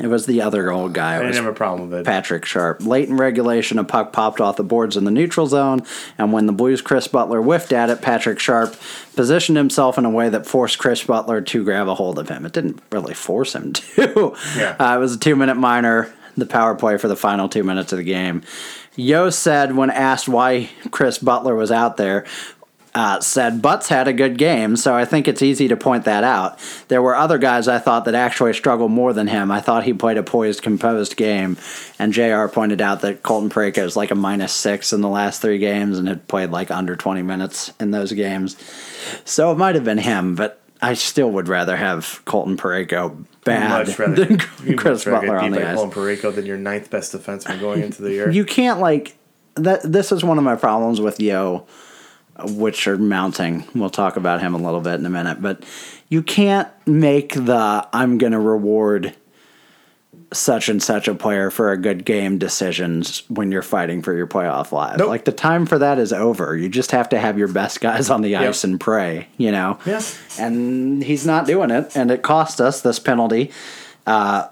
It 0.00 0.08
was 0.08 0.26
the 0.26 0.42
other 0.42 0.70
old 0.72 0.92
guy. 0.92 1.16
I 1.16 1.20
didn't 1.20 1.36
have 1.36 1.46
a 1.46 1.52
problem 1.52 1.90
with 1.90 2.00
it. 2.00 2.06
Patrick 2.06 2.44
Sharp. 2.44 2.82
Late 2.82 3.08
in 3.08 3.16
regulation, 3.16 3.78
a 3.78 3.84
puck 3.84 4.12
popped 4.12 4.40
off 4.40 4.56
the 4.56 4.64
boards 4.64 4.96
in 4.96 5.04
the 5.04 5.10
neutral 5.10 5.46
zone, 5.46 5.82
and 6.18 6.32
when 6.32 6.46
the 6.46 6.52
Blues' 6.52 6.82
Chris 6.82 7.06
Butler 7.06 7.40
whiffed 7.40 7.72
at 7.72 7.90
it, 7.90 8.02
Patrick 8.02 8.40
Sharp 8.40 8.76
positioned 9.14 9.56
himself 9.56 9.96
in 9.96 10.04
a 10.04 10.10
way 10.10 10.28
that 10.28 10.46
forced 10.46 10.78
Chris 10.78 11.04
Butler 11.04 11.40
to 11.40 11.64
grab 11.64 11.86
a 11.88 11.94
hold 11.94 12.18
of 12.18 12.28
him. 12.28 12.44
It 12.44 12.52
didn't 12.52 12.82
really 12.90 13.14
force 13.14 13.54
him 13.54 13.72
to. 13.74 14.36
Yeah. 14.56 14.76
Uh, 14.78 14.96
it 14.96 14.98
was 14.98 15.14
a 15.14 15.18
two 15.18 15.36
minute 15.36 15.56
minor, 15.56 16.12
the 16.36 16.46
power 16.46 16.74
play 16.74 16.96
for 16.96 17.08
the 17.08 17.16
final 17.16 17.48
two 17.48 17.62
minutes 17.62 17.92
of 17.92 17.98
the 17.98 18.04
game. 18.04 18.42
Yeo 18.96 19.28
said, 19.28 19.74
when 19.74 19.90
asked 19.90 20.28
why 20.28 20.70
Chris 20.92 21.18
Butler 21.18 21.56
was 21.56 21.72
out 21.72 21.96
there, 21.96 22.24
uh, 22.94 23.20
said 23.20 23.60
Butts 23.60 23.88
had 23.88 24.06
a 24.06 24.12
good 24.12 24.38
game, 24.38 24.76
so 24.76 24.94
I 24.94 25.04
think 25.04 25.26
it's 25.26 25.42
easy 25.42 25.66
to 25.68 25.76
point 25.76 26.04
that 26.04 26.22
out. 26.22 26.58
There 26.88 27.02
were 27.02 27.16
other 27.16 27.38
guys 27.38 27.66
I 27.66 27.78
thought 27.78 28.04
that 28.04 28.14
actually 28.14 28.52
struggled 28.52 28.92
more 28.92 29.12
than 29.12 29.26
him. 29.26 29.50
I 29.50 29.60
thought 29.60 29.84
he 29.84 29.92
played 29.92 30.16
a 30.16 30.22
poised, 30.22 30.62
composed 30.62 31.16
game, 31.16 31.56
and 31.98 32.12
JR 32.12 32.46
pointed 32.46 32.80
out 32.80 33.00
that 33.00 33.22
Colton 33.22 33.50
Parayko 33.50 33.84
is 33.84 33.96
like 33.96 34.10
a 34.12 34.14
minus 34.14 34.52
six 34.52 34.92
in 34.92 35.00
the 35.00 35.08
last 35.08 35.42
three 35.42 35.58
games 35.58 35.98
and 35.98 36.06
had 36.06 36.28
played 36.28 36.50
like 36.50 36.70
under 36.70 36.94
20 36.94 37.22
minutes 37.22 37.72
in 37.80 37.90
those 37.90 38.12
games. 38.12 38.56
So 39.24 39.50
it 39.50 39.58
might 39.58 39.74
have 39.74 39.84
been 39.84 39.98
him, 39.98 40.36
but 40.36 40.60
I 40.80 40.94
still 40.94 41.30
would 41.30 41.48
rather 41.48 41.76
have 41.76 42.22
Colton 42.26 42.56
Parayko 42.56 43.24
bad 43.44 43.88
Much 43.88 43.98
rather 43.98 44.24
than 44.24 44.38
Chris 44.38 45.06
much 45.06 45.12
rather 45.12 45.26
Butler 45.26 45.38
on 45.38 45.50
the 45.52 45.68
ice. 45.68 45.76
Colin 45.76 45.90
Parayko 45.90 46.34
than 46.34 46.46
your 46.46 46.58
ninth 46.58 46.90
best 46.90 47.12
defenseman 47.12 47.58
going 47.58 47.82
into 47.82 48.02
the 48.02 48.12
year. 48.12 48.30
You 48.30 48.44
can't 48.44 48.80
like 48.80 49.16
that. 49.54 49.80
This 49.82 50.12
is 50.12 50.22
one 50.24 50.38
of 50.38 50.44
my 50.44 50.56
problems 50.56 51.00
with 51.00 51.20
Yeo, 51.20 51.66
which 52.42 52.86
are 52.86 52.98
mounting. 52.98 53.64
We'll 53.74 53.90
talk 53.90 54.16
about 54.16 54.40
him 54.40 54.54
a 54.54 54.58
little 54.58 54.80
bit 54.80 54.94
in 54.94 55.06
a 55.06 55.10
minute, 55.10 55.40
but 55.40 55.64
you 56.08 56.22
can't 56.22 56.68
make 56.86 57.34
the 57.34 57.88
"I'm 57.92 58.18
going 58.18 58.32
to 58.32 58.40
reward 58.40 59.14
such 60.32 60.68
and 60.68 60.82
such 60.82 61.06
a 61.06 61.14
player 61.14 61.50
for 61.50 61.70
a 61.72 61.76
good 61.76 62.04
game" 62.04 62.38
decisions 62.38 63.22
when 63.28 63.52
you're 63.52 63.62
fighting 63.62 64.02
for 64.02 64.14
your 64.14 64.26
playoff 64.26 64.72
lives. 64.72 64.98
Nope. 64.98 65.08
Like 65.08 65.24
the 65.24 65.32
time 65.32 65.66
for 65.66 65.78
that 65.78 65.98
is 65.98 66.12
over. 66.12 66.56
You 66.56 66.68
just 66.68 66.90
have 66.90 67.08
to 67.10 67.18
have 67.18 67.38
your 67.38 67.48
best 67.48 67.80
guys 67.80 68.10
on 68.10 68.22
the 68.22 68.36
ice 68.36 68.64
and 68.64 68.80
pray. 68.80 69.28
You 69.36 69.52
know. 69.52 69.78
Yeah. 69.86 70.02
And 70.38 71.02
he's 71.02 71.26
not 71.26 71.46
doing 71.46 71.70
it, 71.70 71.96
and 71.96 72.10
it 72.10 72.22
cost 72.22 72.60
us 72.60 72.80
this 72.80 72.98
penalty 72.98 73.52
uh, 74.06 74.48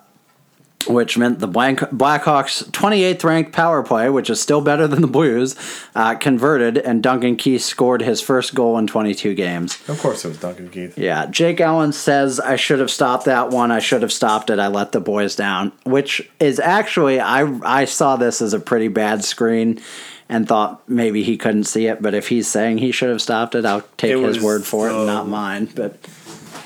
which 0.87 1.19
meant 1.19 1.39
the 1.39 1.49
Blackhawks' 1.49 2.65
28th 2.71 3.25
ranked 3.25 3.53
power 3.53 3.83
play, 3.83 4.09
which 4.09 4.31
is 4.31 4.41
still 4.41 4.61
better 4.61 4.87
than 4.87 5.01
the 5.01 5.07
Blues, 5.07 5.57
uh, 5.95 6.15
converted, 6.15 6.79
and 6.79 7.03
Duncan 7.03 7.37
Keith 7.37 7.63
scored 7.63 8.03
his 8.03 8.21
first 8.21 8.55
goal 8.55 8.79
in 8.79 8.87
22 8.87 9.35
games. 9.35 9.79
of 9.89 10.01
course, 10.01 10.25
it 10.25 10.29
was 10.29 10.39
Duncan 10.39 10.69
Keith. 10.69 10.97
Yeah, 10.97 11.27
Jake 11.27 11.61
Allen 11.61 11.93
says, 11.93 12.41
I 12.41 12.57
should 12.57 12.81
have 12.81 12.91
stopped 12.91 13.27
that 13.27 13.51
one. 13.51 13.71
I 13.71 13.79
should 13.79 14.03
have 14.03 14.13
stopped 14.13 14.51
it. 14.51 14.59
I 14.59 14.69
let 14.69 14.93
the 14.93 15.01
boys 15.01 15.37
down, 15.37 15.73
which 15.85 16.29
is 16.41 16.59
actually, 16.59 17.21
I, 17.21 17.43
I 17.65 17.85
saw 17.85 18.17
this 18.17 18.43
as 18.43 18.55
a 18.55 18.61
pretty 18.61 18.89
bad 18.89 19.25
screen 19.25 19.81
and 20.29 20.49
thought 20.49 20.89
maybe 20.89 21.23
he 21.23 21.37
couldn't 21.37 21.65
see 21.65 21.87
it, 21.87 22.01
but 22.01 22.15
if 22.15 22.29
he's 22.29 22.49
saying 22.49 22.79
he 22.79 22.91
should 22.91 23.11
have 23.11 23.21
stopped 23.21 23.55
it, 23.55 23.67
I'll 23.67 23.83
take 23.99 24.13
It 24.13 24.19
his 24.19 24.41
word 24.41 24.65
for 24.65 24.89
it 24.89 24.95
and 24.95 25.07
not 25.07 25.29
mine. 25.29 25.67
But 25.75 25.99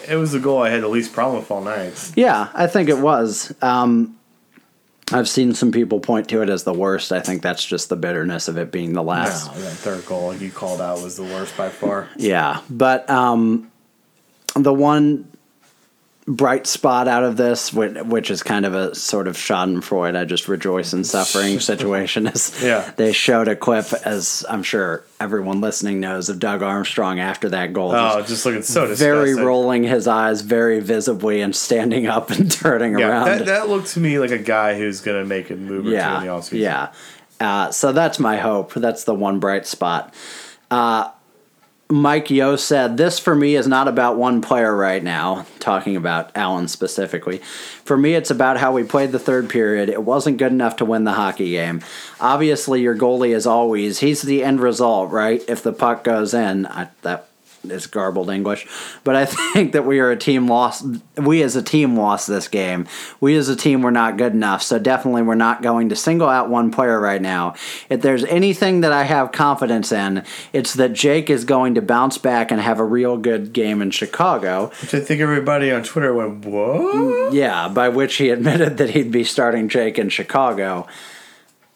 It 0.09 0.17
was 0.17 0.33
the 0.33 0.39
goal 0.39 0.63
I 0.63 0.71
had 0.71 0.83
the 0.83 0.89
least 0.89 1.13
problem 1.13 1.39
with 1.41 1.51
all 1.51 1.63
night. 1.63 2.13
Yeah, 2.17 2.49
I 2.55 2.67
think 2.67 2.89
it 2.89 2.99
was. 2.99 3.55
Um, 3.63 4.17
I've 5.13 5.29
seen 5.29 5.55
some 5.55 5.71
people 5.71 6.01
point 6.01 6.29
to 6.31 6.43
it 6.43 6.49
as 6.49 6.65
the 6.65 6.73
worst. 6.75 7.13
I 7.13 7.21
think 7.21 7.43
that's 7.43 7.65
just 7.65 7.89
the 7.89 7.97
bitterness 7.97 8.49
of 8.49 8.57
it 8.59 8.73
being 8.73 8.91
the 8.93 9.03
No, 9.03 9.09
last. 9.09 9.55
that 9.55 9.73
third 9.73 10.05
goal 10.07 10.35
you 10.35 10.51
called 10.51 10.81
out 10.81 11.01
was 11.03 11.17
the 11.17 11.23
worst 11.23 11.57
by 11.57 11.69
far. 11.69 12.09
Yeah, 12.17 12.61
but 12.69 13.09
um, 13.09 13.71
the 14.57 14.73
one 14.75 15.31
bright 16.29 16.67
spot 16.67 17.07
out 17.07 17.23
of 17.23 17.37
this, 17.37 17.73
which, 17.73 18.31
is 18.33 18.43
kind 18.43 18.67
of 18.67 18.75
a 18.75 18.95
sort 18.97 19.29
of 19.29 19.37
Schadenfreude, 19.37 20.17
I 20.17 20.25
just 20.25 20.49
rejoice 20.49 20.93
in 20.93 21.05
suffering 21.05 21.61
situation, 21.61 22.27
is 22.27 22.61
Yeah. 22.61 22.91
they 22.97 23.13
showed 23.13 23.47
a 23.47 23.55
clip, 23.55 23.87
as 24.05 24.45
I'm 24.49 24.65
sure 24.65 25.05
everyone 25.21 25.61
listening 25.61 26.01
knows, 26.01 26.29
of 26.29 26.41
Doug 26.41 26.63
Armstrong 26.63 27.21
after 27.21 27.49
that 27.51 27.73
goal. 27.73 27.93
Oh, 27.95 28.17
just 28.19 28.29
just 28.31 28.47
looking 28.47 28.63
so 28.63 28.93
very 28.95 29.27
disgusting. 29.27 29.45
rolling 29.47 29.83
his 29.85 30.09
eyes 30.09 30.41
very 30.41 30.81
visibly 30.81 31.41
and 31.43 31.55
standing 31.55 32.07
up 32.17 32.31
and 32.31 32.51
turning 32.51 32.99
Yeah, 32.99 33.09
around. 33.09 33.27
that, 33.27 33.47
that 33.47 33.69
looked 33.69 33.89
to 33.95 34.01
me 34.01 34.19
like 34.19 34.33
a 34.33 34.39
guy 34.39 34.77
who's 34.77 35.01
gonna 35.01 35.25
make 35.25 35.51
a 35.51 35.55
move 35.57 35.87
or 35.87 35.91
two 35.91 35.95
in 35.95 35.95
the 35.95 35.97
yeah, 35.97 36.23
offseason. 36.27 36.59
yeah. 36.59 36.93
Uh, 37.39 37.71
so 37.71 37.93
that's 37.93 38.19
my 38.19 38.39
hope. 38.39 38.75
That's 38.75 39.05
the 39.05 39.15
one 39.15 39.39
bright 39.39 39.67
spot. 39.67 40.13
Uh, 40.71 41.11
Mike 41.89 42.31
Yeo 42.31 42.57
said, 42.57 42.97
This 42.97 43.21
for 43.21 43.35
me 43.35 43.55
is 43.55 43.69
not 43.69 43.87
about 43.87 44.17
one 44.17 44.41
player 44.41 44.75
right 44.75 45.03
now, 45.03 45.47
talking 45.61 45.95
about 45.95 46.33
Allen 46.35 46.67
specifically. 46.67 47.39
For 47.85 47.97
me, 47.97 48.15
it's 48.15 48.31
about 48.31 48.57
how 48.57 48.73
we 48.73 48.83
played 48.83 49.13
the 49.13 49.21
third 49.21 49.49
period. 49.49 49.89
It 49.89 50.03
wasn't 50.03 50.39
good 50.39 50.51
enough 50.51 50.77
to 50.77 50.85
win 50.85 51.05
the 51.05 51.13
hockey 51.13 51.51
game. 51.51 51.83
Obviously, 52.21 52.83
your 52.83 52.97
goalie 52.97 53.35
is 53.35 53.47
always, 53.47 54.01
he's 54.01 54.23
the 54.23 54.43
end 54.43 54.59
result, 54.61 55.13
right? 55.13 55.45
If 55.47 55.63
the 55.63 55.73
puck 55.73 56.03
goes 56.03 56.35
in, 56.35 56.67
I, 56.67 56.89
that 57.03 57.29
is 57.71 57.87
garbled 57.87 58.31
English, 58.31 58.67
but 59.05 59.17
I 59.17 59.25
think 59.53 59.73
that 59.73 59.85
we 59.85 60.01
are 60.01 60.11
a 60.11 60.17
team 60.17 60.49
lost. 60.49 60.85
We 61.17 61.43
as 61.43 61.57
a 61.57 61.63
team 61.63 61.97
lost 61.97 62.27
this 62.27 62.49
game. 62.49 62.87
We 63.21 63.37
as 63.37 63.49
a 63.49 63.57
team 63.57 63.83
were 63.83 63.91
not 63.91 64.17
good 64.17 64.33
enough. 64.33 64.63
So 64.63 64.79
definitely, 64.79 65.23
we're 65.23 65.35
not 65.35 65.63
going 65.63 65.89
to 65.89 65.97
single 65.97 66.29
out 66.29 66.49
one 66.49 66.71
player 66.71 67.01
right 67.01 67.23
now. 67.23 67.55
If 67.89 68.03
there's 68.03 68.25
anything 68.25 68.81
that 68.81 68.93
I 68.93 69.05
have 69.05 69.33
confidence 69.33 69.93
in, 69.93 70.25
it's 70.53 70.75
that 70.75 70.93
Jake 70.93 71.31
is 71.31 71.45
going 71.45 71.75
to 71.75 71.83
bounce 71.83 72.19
back 72.19 72.51
and 72.51 72.61
have 72.61 72.79
a 72.79 72.85
real 72.85 73.17
good 73.17 73.53
game 73.53 73.83
in 73.83 73.91
Chicago. 73.91 74.71
Which 74.83 74.95
I 74.95 75.01
think 75.01 75.21
everybody 75.21 75.71
on 75.71 75.83
Twitter 75.83 76.15
went, 76.15 76.45
"What?" 76.45 77.33
Yeah, 77.33 77.69
by 77.69 77.89
which 77.89 78.17
he 78.17 78.31
admitted 78.31 78.79
that 78.79 78.91
he'd 78.91 79.11
be 79.11 79.25
starting 79.25 79.69
Jake 79.69 79.99
in 79.99 80.09
Chicago. 80.09 80.87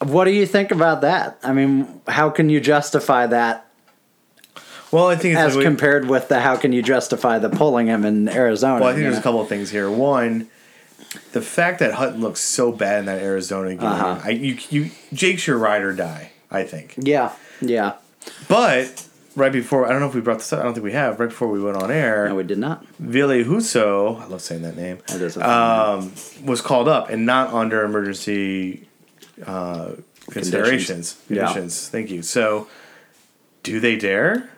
What 0.01 0.25
do 0.25 0.31
you 0.31 0.47
think 0.47 0.71
about 0.71 1.01
that? 1.01 1.37
I 1.43 1.53
mean, 1.53 2.01
how 2.07 2.31
can 2.31 2.49
you 2.49 2.59
justify 2.59 3.27
that 3.27 3.70
Well, 4.91 5.07
I 5.07 5.15
think 5.15 5.33
it's 5.35 5.41
as 5.41 5.55
like 5.55 5.63
compared 5.63 6.07
with 6.07 6.27
the 6.27 6.39
how 6.39 6.57
can 6.57 6.73
you 6.73 6.81
justify 6.81 7.39
the 7.39 7.49
pulling 7.49 7.87
him 7.87 8.05
in 8.05 8.27
Arizona? 8.27 8.81
Well, 8.81 8.89
I 8.89 8.93
think 8.93 9.03
there's 9.05 9.17
a 9.17 9.21
couple 9.21 9.41
of 9.41 9.47
things 9.47 9.69
here. 9.69 9.89
One, 9.89 10.49
the 11.31 11.41
fact 11.41 11.79
that 11.79 11.93
Hutton 11.93 12.21
looks 12.21 12.41
so 12.41 12.71
bad 12.71 12.99
in 12.99 13.05
that 13.05 13.21
Arizona 13.21 13.75
game. 13.75 13.85
Uh-huh. 13.85 14.21
I, 14.23 14.29
you, 14.31 14.57
you, 14.69 14.91
Jake's 15.13 15.47
your 15.47 15.57
ride 15.57 15.81
or 15.81 15.93
die. 15.93 16.31
I 16.53 16.63
think, 16.63 16.95
Yeah, 16.97 17.31
yeah, 17.61 17.93
but 18.49 19.07
right 19.37 19.53
before, 19.53 19.85
I 19.85 19.89
don't 19.91 20.01
know 20.01 20.09
if 20.09 20.15
we 20.15 20.19
brought 20.19 20.39
this 20.39 20.51
up, 20.51 20.59
I 20.59 20.63
don't 20.63 20.73
think 20.73 20.83
we 20.83 20.91
have, 20.91 21.17
right 21.17 21.29
before 21.29 21.47
we 21.47 21.61
went 21.61 21.77
on 21.77 21.89
air, 21.89 22.27
No, 22.27 22.35
we 22.35 22.43
did 22.43 22.57
not. 22.57 22.85
Ville 22.99 23.45
Husso, 23.45 24.19
I 24.19 24.25
love 24.25 24.41
saying 24.41 24.63
that 24.63 24.75
name, 24.75 24.99
That 25.07 25.21
is 25.21 25.37
um, 25.37 26.11
was 26.43 26.61
called 26.61 26.89
up 26.89 27.09
and 27.09 27.25
not 27.25 27.53
under 27.53 27.85
emergency 27.85 28.89
uh, 29.45 29.93
considerations. 30.29 31.17
Yeah. 31.29 31.45
Conditions. 31.45 31.87
Thank 31.87 32.09
you. 32.09 32.21
So, 32.21 32.67
do 33.63 33.79
they 33.79 33.95
dare? 33.95 34.49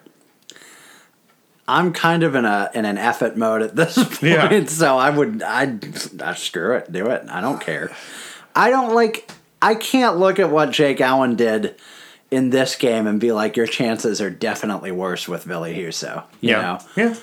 I'm 1.68 1.94
kind 1.94 2.24
of 2.24 2.36
in 2.36 2.46
a 2.46 2.70
in 2.74 2.86
an 2.86 2.98
effort 2.98 3.38
mode 3.38 3.62
at 3.62 3.76
this 3.76 3.96
point, 4.04 4.22
Yeah. 4.24 4.66
so 4.66 4.98
I 4.98 5.10
would 5.10 5.42
I 5.44 5.78
I 6.22 6.34
screw 6.34 6.76
it, 6.76 6.92
do 6.92 7.08
it. 7.08 7.24
I 7.30 7.42
don't 7.42 7.62
care. 7.62 7.96
I 8.56 8.70
don't 8.70 8.94
like. 8.94 9.30
I 9.62 9.76
can't 9.76 10.18
look 10.18 10.40
at 10.40 10.50
what 10.50 10.72
Jake 10.72 11.00
Allen 11.00 11.36
did 11.36 11.76
in 12.30 12.50
this 12.50 12.76
game 12.76 13.08
and 13.08 13.20
be 13.20 13.32
like, 13.32 13.56
your 13.56 13.68
chances 13.68 14.20
are 14.22 14.30
definitely 14.30 14.92
worse 14.92 15.28
with 15.28 15.48
Billy 15.48 15.74
Husso. 15.76 16.24
You 16.42 16.52
know, 16.54 16.80
Yeah. 16.96 17.16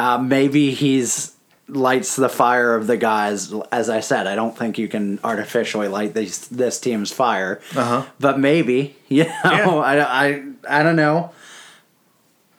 uh, 0.00 0.18
maybe 0.18 0.72
he's 0.72 1.32
lights 1.68 2.16
the 2.16 2.28
fire 2.28 2.74
of 2.74 2.86
the 2.86 2.96
guys. 2.96 3.52
As 3.70 3.88
I 3.90 4.00
said, 4.00 4.26
I 4.26 4.34
don't 4.34 4.56
think 4.56 4.78
you 4.78 4.88
can 4.88 5.20
artificially 5.22 5.88
light 5.88 6.14
this 6.14 6.48
this 6.48 6.80
team's 6.80 7.12
fire. 7.12 7.60
Uh-huh. 7.76 8.04
But 8.18 8.38
maybe, 8.40 8.96
you 9.08 9.24
know, 9.24 9.32
Yeah. 9.44 9.68
I, 9.76 10.26
I 10.26 10.42
I 10.68 10.82
don't 10.82 10.96
know. 10.96 11.30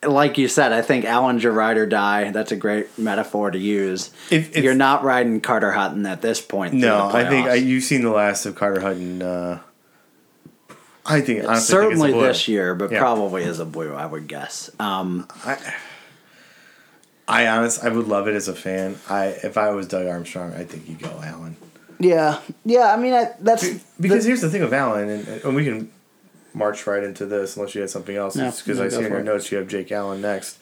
Like 0.06 0.38
you 0.38 0.46
said, 0.46 0.72
I 0.72 0.80
think 0.82 1.04
Allen's 1.04 1.42
your 1.42 1.52
ride 1.52 1.76
or 1.76 1.84
die. 1.86 2.30
That's 2.30 2.52
a 2.52 2.56
great 2.56 2.96
metaphor 2.98 3.50
to 3.50 3.58
use. 3.58 4.10
If- 4.30 4.56
if- 4.56 4.62
You're 4.64 4.74
not 4.74 5.02
riding 5.02 5.40
Carter 5.40 5.72
Hutton 5.72 6.06
at 6.06 6.22
this 6.22 6.40
point. 6.40 6.74
No, 6.74 7.10
the 7.10 7.18
I 7.18 7.28
think. 7.28 7.48
I, 7.48 7.54
you've 7.54 7.82
seen 7.82 8.02
the 8.02 8.10
last 8.10 8.46
of 8.46 8.54
Carter 8.54 8.80
Hutton. 8.80 9.22
Uh, 9.22 9.58
I 11.04 11.20
think 11.22 11.42
honestly, 11.44 11.72
certainly 11.74 12.12
think 12.12 12.22
it's 12.22 12.24
a 12.24 12.28
this 12.28 12.48
year, 12.48 12.74
but 12.74 12.92
Yeah. 12.92 13.00
probably 13.00 13.42
as 13.44 13.58
a 13.60 13.64
blue, 13.64 13.92
I 13.94 14.06
would 14.06 14.28
guess. 14.28 14.70
Um, 14.78 15.26
I 17.26 17.46
honest, 17.46 17.82
I 17.84 17.88
would 17.88 18.06
love 18.08 18.28
it 18.28 18.34
as 18.34 18.48
a 18.48 18.54
fan. 18.54 18.96
I 19.08 19.26
if 19.42 19.58
I 19.58 19.70
was 19.70 19.86
Doug 19.88 20.06
Armstrong, 20.06 20.54
I 20.54 20.64
think 20.64 20.88
you 20.88 20.94
go 20.96 21.20
Allen. 21.24 21.56
yeah, 21.98 22.38
yeah. 22.64 22.92
I 22.92 22.96
mean, 22.96 23.12
I, 23.14 23.30
that's 23.40 23.68
Because 24.00 24.24
here's 24.24 24.40
the 24.40 24.48
thing 24.50 24.62
of 24.62 24.72
Allen, 24.72 25.08
and, 25.08 25.28
and 25.28 25.56
we 25.56 25.64
can 25.64 25.90
march 26.54 26.86
right 26.86 27.02
into 27.02 27.26
this 27.26 27.56
unless 27.56 27.74
you 27.74 27.80
had 27.80 27.90
something 27.90 28.16
else. 28.16 28.34
Because 28.36 28.78
no, 28.78 28.84
I 28.84 28.88
see 28.88 28.96
in 28.96 29.02
your 29.10 29.20
it. 29.20 29.24
notes 29.24 29.50
you 29.52 29.58
have 29.58 29.68
Jake 29.68 29.92
Allen 29.92 30.20
next, 30.20 30.58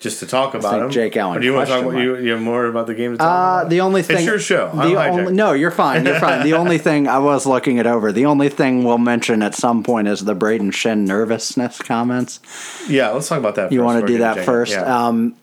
just 0.00 0.18
to 0.20 0.26
talk 0.26 0.54
about 0.54 0.82
him. 0.82 0.90
Jake 0.90 1.16
Allen 1.16 1.36
Or 1.36 1.40
do 1.40 1.46
you 1.46 1.54
want 1.54 1.68
to 1.68 1.74
talk 1.74 1.84
about 1.84 1.98
you? 1.98 2.16
You 2.16 2.32
have 2.32 2.40
more 2.42 2.66
about 2.66 2.86
the 2.88 2.94
game 2.94 3.12
to 3.12 3.18
talk 3.18 3.64
Uh, 3.66 3.68
the 3.68 3.80
only 3.82 4.02
thing 4.02 4.16
it's 4.16 4.26
your 4.26 4.38
show. 4.40 4.70
The 4.74 4.96
only, 4.96 5.32
no, 5.32 5.52
you're 5.52 5.70
fine. 5.70 6.04
You're 6.04 6.18
fine. 6.18 6.42
The 6.44 6.54
only 6.54 6.78
thing 6.88 7.06
I 7.06 7.18
was 7.18 7.46
looking 7.46 7.76
it 7.78 7.86
over. 7.86 8.10
The 8.10 8.26
only 8.26 8.48
thing 8.48 8.82
we'll 8.84 8.98
mention 8.98 9.42
at 9.42 9.54
some 9.54 9.82
point 9.84 10.08
is 10.08 10.24
the 10.24 10.34
Brayden 10.34 10.72
Schenn 10.72 11.06
nervousness 11.06 11.78
comments. 11.82 12.40
Yeah, 12.88 13.10
let's 13.10 13.28
talk 13.28 13.38
about 13.38 13.54
that. 13.56 13.70
You 13.70 13.82
want 13.82 14.00
to 14.00 14.06
do 14.12 14.18
that 14.18 14.36
Jake. 14.36 14.44
first? 14.44 14.72
Yeah. 14.72 15.06
Um, 15.06 15.36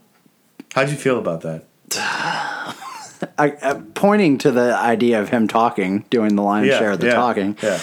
How'd 0.73 0.89
you 0.89 0.97
feel 0.97 1.17
about 1.19 1.41
that? 1.41 1.63
I, 3.37 3.51
uh, 3.61 3.81
pointing 3.95 4.37
to 4.39 4.51
the 4.51 4.75
idea 4.77 5.21
of 5.21 5.29
him 5.29 5.47
talking, 5.47 6.05
doing 6.09 6.35
the 6.35 6.41
lion's 6.41 6.69
Yeah, 6.69 6.79
share 6.79 6.91
of 6.91 6.99
the 6.99 7.07
yeah, 7.07 7.13
talking. 7.15 7.57
Yeah. 7.61 7.79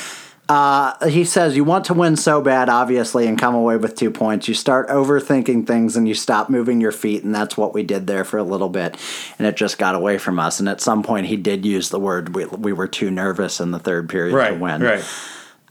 Uh, 0.49 1.09
he 1.09 1.25
says, 1.25 1.57
You 1.57 1.65
want 1.65 1.87
to 1.87 1.95
win 1.95 2.17
so 2.17 2.41
bad, 2.41 2.69
obviously, 2.69 3.27
and 3.27 3.39
come 3.39 3.55
away 3.55 3.77
with 3.77 3.97
two 3.97 4.11
points. 4.11 4.47
You 4.47 4.55
start 4.55 4.89
overthinking 4.89 5.67
things 5.67 5.97
and 5.97 6.07
you 6.07 6.15
stop 6.15 6.49
moving 6.49 6.81
your 6.81 6.93
feet, 6.93 7.25
and 7.25 7.35
that's 7.35 7.57
what 7.57 7.75
we 7.75 7.83
did 7.83 8.07
there 8.07 8.25
for 8.25 8.39
a 8.39 8.45
little 8.45 8.69
bit. 8.69 8.97
And 9.39 9.47
it 9.47 9.57
just 9.57 9.77
got 9.79 9.97
away 9.97 10.19
from 10.19 10.39
us. 10.39 10.61
And 10.61 10.69
at 10.69 10.81
some 10.81 11.03
point, 11.03 11.27
he 11.27 11.37
did 11.37 11.67
use 11.67 11.89
the 11.89 11.99
word, 11.99 12.35
we, 12.35 12.47
we 12.47 12.73
were 12.73 12.87
too 12.87 13.11
nervous 13.11 13.61
in 13.61 13.73
the 13.73 13.81
third 13.81 14.09
period 14.09 14.35
to 14.51 14.55
win. 14.55 14.83
Right. 14.83 15.05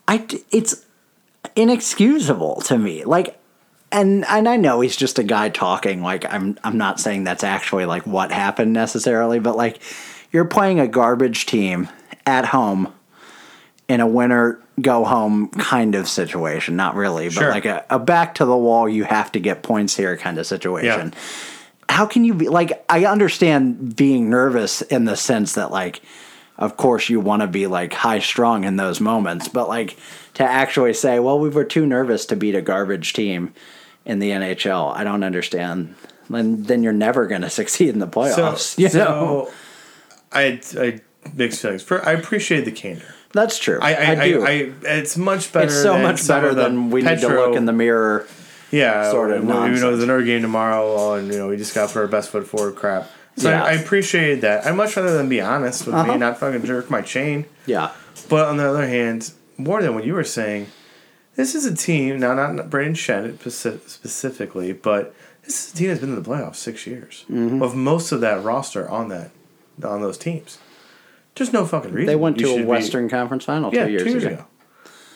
I 0.07 0.27
it's 0.51 0.85
inexcusable 1.55 2.61
to 2.61 2.77
me. 2.77 3.05
Like, 3.05 3.39
and 3.91 4.25
and 4.25 4.49
I 4.49 4.57
know 4.57 4.81
he's 4.81 4.97
just 4.97 5.19
a 5.19 5.23
guy 5.23 5.49
talking. 5.49 6.01
Like, 6.01 6.25
I'm 6.31 6.57
I'm 6.63 6.77
not 6.77 6.99
saying 6.99 7.23
that's 7.23 7.43
actually 7.45 7.85
like 7.85 8.05
what 8.05 8.31
happened 8.31 8.73
necessarily, 8.73 9.39
but 9.39 9.55
like, 9.55 9.79
you're 10.33 10.45
playing 10.45 10.81
a 10.81 10.87
garbage 10.87 11.45
team 11.45 11.87
at 12.25 12.45
home 12.45 12.93
in 13.87 13.99
a 14.01 14.07
winner 14.07 14.59
go 14.81 15.05
home 15.05 15.49
kind 15.49 15.95
of 15.95 16.07
situation. 16.09 16.75
Not 16.75 16.95
really, 16.95 17.27
but 17.27 17.33
Sure. 17.33 17.51
like 17.51 17.65
a, 17.65 17.85
a 17.89 17.99
back 17.99 18.35
to 18.35 18.45
the 18.45 18.57
wall. 18.57 18.89
You 18.89 19.03
have 19.03 19.31
to 19.33 19.39
get 19.39 19.63
points 19.63 19.95
here 19.95 20.17
kind 20.17 20.37
of 20.37 20.45
situation. 20.45 21.13
How 21.87 22.05
can 22.05 22.25
you 22.25 22.33
be 22.33 22.49
like? 22.49 22.83
I 22.89 23.05
understand 23.05 23.95
being 23.95 24.29
nervous 24.29 24.81
in 24.81 25.05
the 25.05 25.15
sense 25.15 25.53
that 25.53 25.71
like 25.71 26.01
of 26.57 26.77
course 26.77 27.09
you 27.09 27.19
want 27.19 27.41
to 27.41 27.47
be 27.47 27.67
like 27.67 27.93
high 27.93 28.19
strung 28.19 28.63
in 28.63 28.77
those 28.77 29.01
moments 29.01 29.49
but 29.49 29.67
like 29.67 29.97
to 30.35 30.43
actually 30.43 30.93
say 30.93 31.19
well 31.19 31.37
we 31.37 31.49
were 31.49 31.65
too 31.65 31.85
nervous 31.85 32.25
to 32.25 32.33
beat 32.35 32.55
a 32.55 32.61
garbage 32.61 33.11
team 33.11 33.53
in 34.05 34.19
the 34.19 34.29
nhl 34.31 34.95
i 34.95 35.03
don't 35.03 35.21
understand 35.21 35.93
then 36.29 36.63
then 36.63 36.81
you're 36.81 36.93
never 36.93 37.27
going 37.27 37.41
to 37.49 37.49
succeed 37.49 37.89
in 37.89 37.99
the 37.99 38.07
playoffs 38.07 38.59
So, 38.75 38.81
you 38.81 38.87
so 38.87 38.99
know 39.03 39.51
I, 40.31 40.61
I 40.79 41.01
mixed 41.33 41.61
feelings. 41.61 41.83
For 41.83 42.05
I 42.07 42.13
appreciate 42.13 42.63
the 42.63 42.71
candor. 42.71 43.14
That's 43.35 43.59
true 43.59 43.77
I, 43.81 43.93
I, 43.93 44.21
I, 44.23 44.27
do 44.31 44.45
I, 44.47 44.51
it's 44.83 45.15
much 45.17 45.53
better. 45.53 45.65
it's 45.67 45.75
so 45.81 45.93
than 45.93 46.01
much 46.03 46.27
better 46.27 46.53
than 46.55 46.89
we 46.89 47.01
need 47.03 47.19
to 47.19 47.27
look 47.27 47.55
in 47.55 47.65
the 47.65 47.73
mirror 47.73 48.25
yeah, 48.71 49.11
sort 49.11 49.31
of 49.31 49.43
You 49.43 49.49
know, 49.49 49.61
there's 49.61 50.03
another 50.03 50.23
game 50.23 50.41
tomorrow, 50.41 51.13
and 51.13 51.31
you 51.31 51.37
know 51.37 51.47
we 51.49 51.55
just 51.55 51.73
got 51.75 51.87
to 51.87 51.93
put 51.93 51.99
our 51.99 52.07
best 52.07 52.29
foot 52.31 52.45
forward. 52.47 52.75
Crap. 52.75 53.07
So 53.37 53.49
Yeah. 53.49 53.63
I, 53.63 53.69
I 53.69 53.71
appreciate 53.73 54.41
that. 54.41 54.65
I'd 54.65 54.75
much 54.75 54.97
rather 54.97 55.15
than 55.15 55.29
be 55.29 55.39
honest 55.39 55.85
with 55.85 55.95
Uh-huh. 55.95 56.13
me, 56.13 56.17
not 56.17 56.39
fucking 56.39 56.65
jerk 56.65 56.89
my 56.89 57.01
chain. 57.01 57.45
yeah 57.67 57.91
But 58.27 58.47
on 58.47 58.57
the 58.57 58.67
other 58.67 58.87
hand, 58.87 59.31
more 59.57 59.81
than 59.81 59.93
what 59.95 60.03
you 60.03 60.13
were 60.15 60.23
saying, 60.25 60.67
this 61.35 61.53
is 61.55 61.65
a 61.65 61.75
team 61.75 62.19
now, 62.19 62.33
not 62.33 62.69
Brandon 62.69 62.95
Schenn 62.95 63.37
specifically, 63.87 64.73
but 64.73 65.13
this 65.43 65.67
is 65.67 65.73
a 65.73 65.77
team 65.77 65.87
that's 65.89 65.99
been 65.99 66.09
in 66.15 66.21
the 66.21 66.27
playoffs 66.29 66.55
six 66.55 66.87
years. 66.87 67.23
Mm-hmm. 67.29 67.61
Of 67.61 67.75
most 67.75 68.11
of 68.11 68.19
that 68.21 68.43
roster 68.43 68.89
on 68.89 69.09
that 69.09 69.31
on 69.83 70.01
those 70.01 70.17
teams, 70.17 70.57
there's 71.35 71.53
no 71.53 71.65
fucking 71.65 71.91
reason 71.91 72.07
they 72.07 72.15
went 72.15 72.37
to 72.39 72.45
a 72.45 72.47
should 72.47 72.57
be- 72.59 72.63
western 72.65 73.09
conference 73.09 73.45
final 73.45 73.73
yeah, 73.73 73.85
two 73.85 73.91
years, 73.91 74.23
ago. 74.23 74.45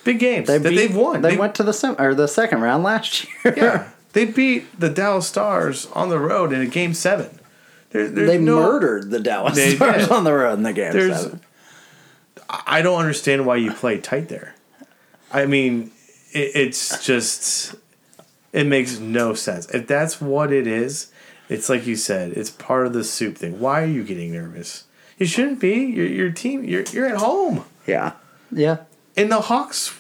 Big 0.04 0.20
games 0.20 0.48
They 0.48 0.58
that 0.58 0.70
beat- 0.70 0.76
they've 0.76 0.96
won. 0.96 1.22
they 1.22 1.32
They- 1.32 1.38
went 1.38 1.56
to 1.56 1.64
the 1.64 1.74
sem- 1.74 1.96
or 2.00 2.14
the 2.16 2.28
second 2.28 2.62
round 2.62 2.84
last 2.84 3.26
year 3.46 3.54
yeah, 3.58 3.90
they 4.14 4.26
beat 4.26 4.80
the 4.80 4.90
Dallas 4.90 5.28
Stars 5.28 5.88
on 5.94 6.10
the 6.10 6.20
road 6.20 6.52
in 6.54 6.62
a 6.62 6.66
game 6.68 6.94
seven. 6.94 7.40
There, 7.92 8.08
they 8.08 8.38
no, 8.38 8.56
murdered 8.62 9.10
the 9.10 9.20
dallas 9.20 9.56
They 9.56 9.76
stars 9.76 10.04
did. 10.04 10.12
on 10.12 10.24
the 10.24 10.34
road 10.34 10.54
in 10.54 10.64
the 10.64 10.74
game 10.74 10.94
There's- 10.94 11.24
seven. 11.24 11.42
I 12.50 12.82
don't 12.82 13.00
understand 13.00 13.46
why 13.46 13.58
you 13.58 13.72
play 13.72 14.00
tight 14.00 14.28
there. 14.30 14.56
I 15.32 15.46
mean, 15.46 15.92
it, 16.32 16.52
it's 16.56 17.04
just 17.06 17.76
it 18.54 18.66
makes 18.66 19.00
no 19.00 19.34
sense. 19.36 19.68
If 19.70 19.86
that's 19.88 20.20
what 20.20 20.52
it 20.52 20.66
is, 20.66 21.12
it's 21.50 21.70
like 21.70 21.86
you 21.86 21.96
said, 21.96 22.32
it's 22.34 22.50
part 22.50 22.88
of 22.88 22.94
the 22.94 23.04
soup 23.04 23.38
thing. 23.38 23.60
Why 23.60 23.84
are 23.84 23.88
you 23.88 24.04
getting 24.04 24.34
nervous? 24.34 24.86
You 25.20 25.26
shouldn't 25.26 25.60
be. 25.60 25.74
Your 25.86 26.06
your 26.08 26.32
team. 26.32 26.64
You're 26.64 26.84
you're 26.92 27.06
at 27.06 27.18
home. 27.18 27.66
yeah 27.86 28.14
yeah 28.52 28.78
And 29.18 29.32
the 29.32 29.42
Hawks, 29.42 29.98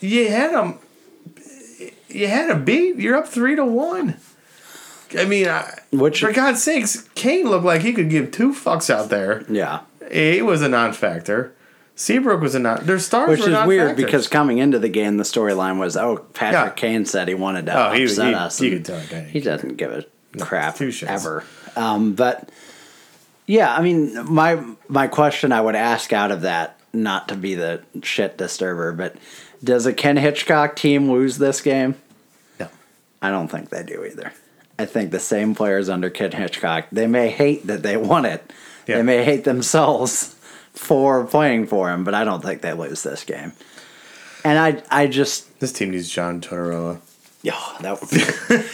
you 0.00 0.28
had 0.28 0.52
them. 0.52 0.78
You 2.08 2.28
had 2.28 2.50
a 2.50 2.56
beat. 2.56 2.96
You're 2.96 3.16
up 3.16 3.28
three 3.28 3.56
to 3.56 3.64
one. 3.64 4.16
I 5.16 5.24
mean, 5.24 5.48
I, 5.48 5.78
Which- 5.92 6.20
for 6.20 6.32
God's 6.32 6.62
sakes, 6.62 7.08
Kane 7.14 7.48
looked 7.48 7.64
like 7.64 7.82
he 7.82 7.92
could 7.92 8.10
give 8.10 8.30
two 8.32 8.52
fucks 8.52 8.90
out 8.90 9.08
there. 9.10 9.44
yeah 9.48 9.80
He 10.10 10.42
was 10.42 10.62
a 10.62 10.68
non-factor. 10.68 11.52
Seabrook 11.94 12.40
was 12.42 12.54
a 12.54 12.58
non. 12.58 12.84
Their 12.84 12.98
stars 12.98 13.28
Which 13.30 13.40
were 13.40 13.46
is 13.46 13.52
non 13.52 13.68
weird 13.68 13.96
because 13.96 14.28
coming 14.28 14.58
into 14.58 14.78
the 14.78 14.88
game, 14.88 15.16
the 15.16 15.24
storyline 15.24 15.78
was, 15.78 15.96
oh, 15.96 16.18
Patrick 16.34 16.52
Yeah. 16.52 16.70
Kane 16.70 17.04
said 17.06 17.28
he 17.28 17.34
wanted 17.34 17.66
to 17.66 17.88
Oh, 17.88 17.92
he- 17.92 18.04
upset 18.04 18.28
he- 18.28 18.34
us. 18.34 18.60
you 18.60 18.72
and 18.76 18.84
could 18.84 19.08
tell 19.10 19.20
He 19.24 19.40
doesn't 19.40 19.76
give 19.76 19.92
a 19.92 20.04
crap 20.44 20.76
two 20.76 20.92
ever. 21.06 21.44
Um, 21.76 22.12
but 22.14 22.50
yeah, 23.46 23.74
I 23.74 23.80
mean, 23.82 24.32
my 24.32 24.62
my 24.88 25.06
question 25.06 25.52
I 25.52 25.60
would 25.60 25.76
ask 25.76 26.12
out 26.12 26.30
of 26.30 26.42
that, 26.42 26.78
not 26.92 27.28
to 27.28 27.36
be 27.36 27.54
the 27.54 27.82
shit 28.02 28.36
disturber, 28.36 28.92
but 28.92 29.16
does 29.62 29.86
a 29.86 29.92
Ken 29.92 30.16
Hitchcock 30.16 30.76
team 30.76 31.10
lose 31.10 31.38
this 31.38 31.60
game? 31.60 31.94
no. 32.58 32.68
I 33.22 33.30
don't 33.30 33.48
think 33.48 33.70
they 33.70 33.82
do 33.82 34.04
either. 34.04 34.32
I 34.78 34.84
think 34.84 35.10
the 35.10 35.20
same 35.20 35.54
players 35.54 35.88
under 35.88 36.10
Ken 36.10 36.32
Hitchcock, 36.32 36.86
they 36.92 37.06
may 37.06 37.30
hate 37.30 37.66
that 37.66 37.82
they 37.82 37.96
won 37.96 38.24
it. 38.24 38.52
Yeah. 38.86 38.96
They 38.96 39.02
may 39.02 39.24
hate 39.24 39.44
themselves 39.44 40.34
for 40.72 41.24
playing 41.24 41.66
for 41.66 41.90
him, 41.90 42.04
but 42.04 42.14
I 42.14 42.24
don't 42.24 42.42
think 42.42 42.60
they 42.60 42.74
lose 42.74 43.02
this 43.02 43.24
game. 43.24 43.52
And 44.44 44.58
I, 44.58 44.82
I 44.90 45.06
just, 45.06 45.58
This 45.60 45.72
team 45.72 45.90
needs 45.90 46.08
John 46.08 46.40
Tortorella. 46.40 47.00
Yeah, 47.46 47.60
that 47.80 48.00
would 48.00 48.10
be. 48.10 48.16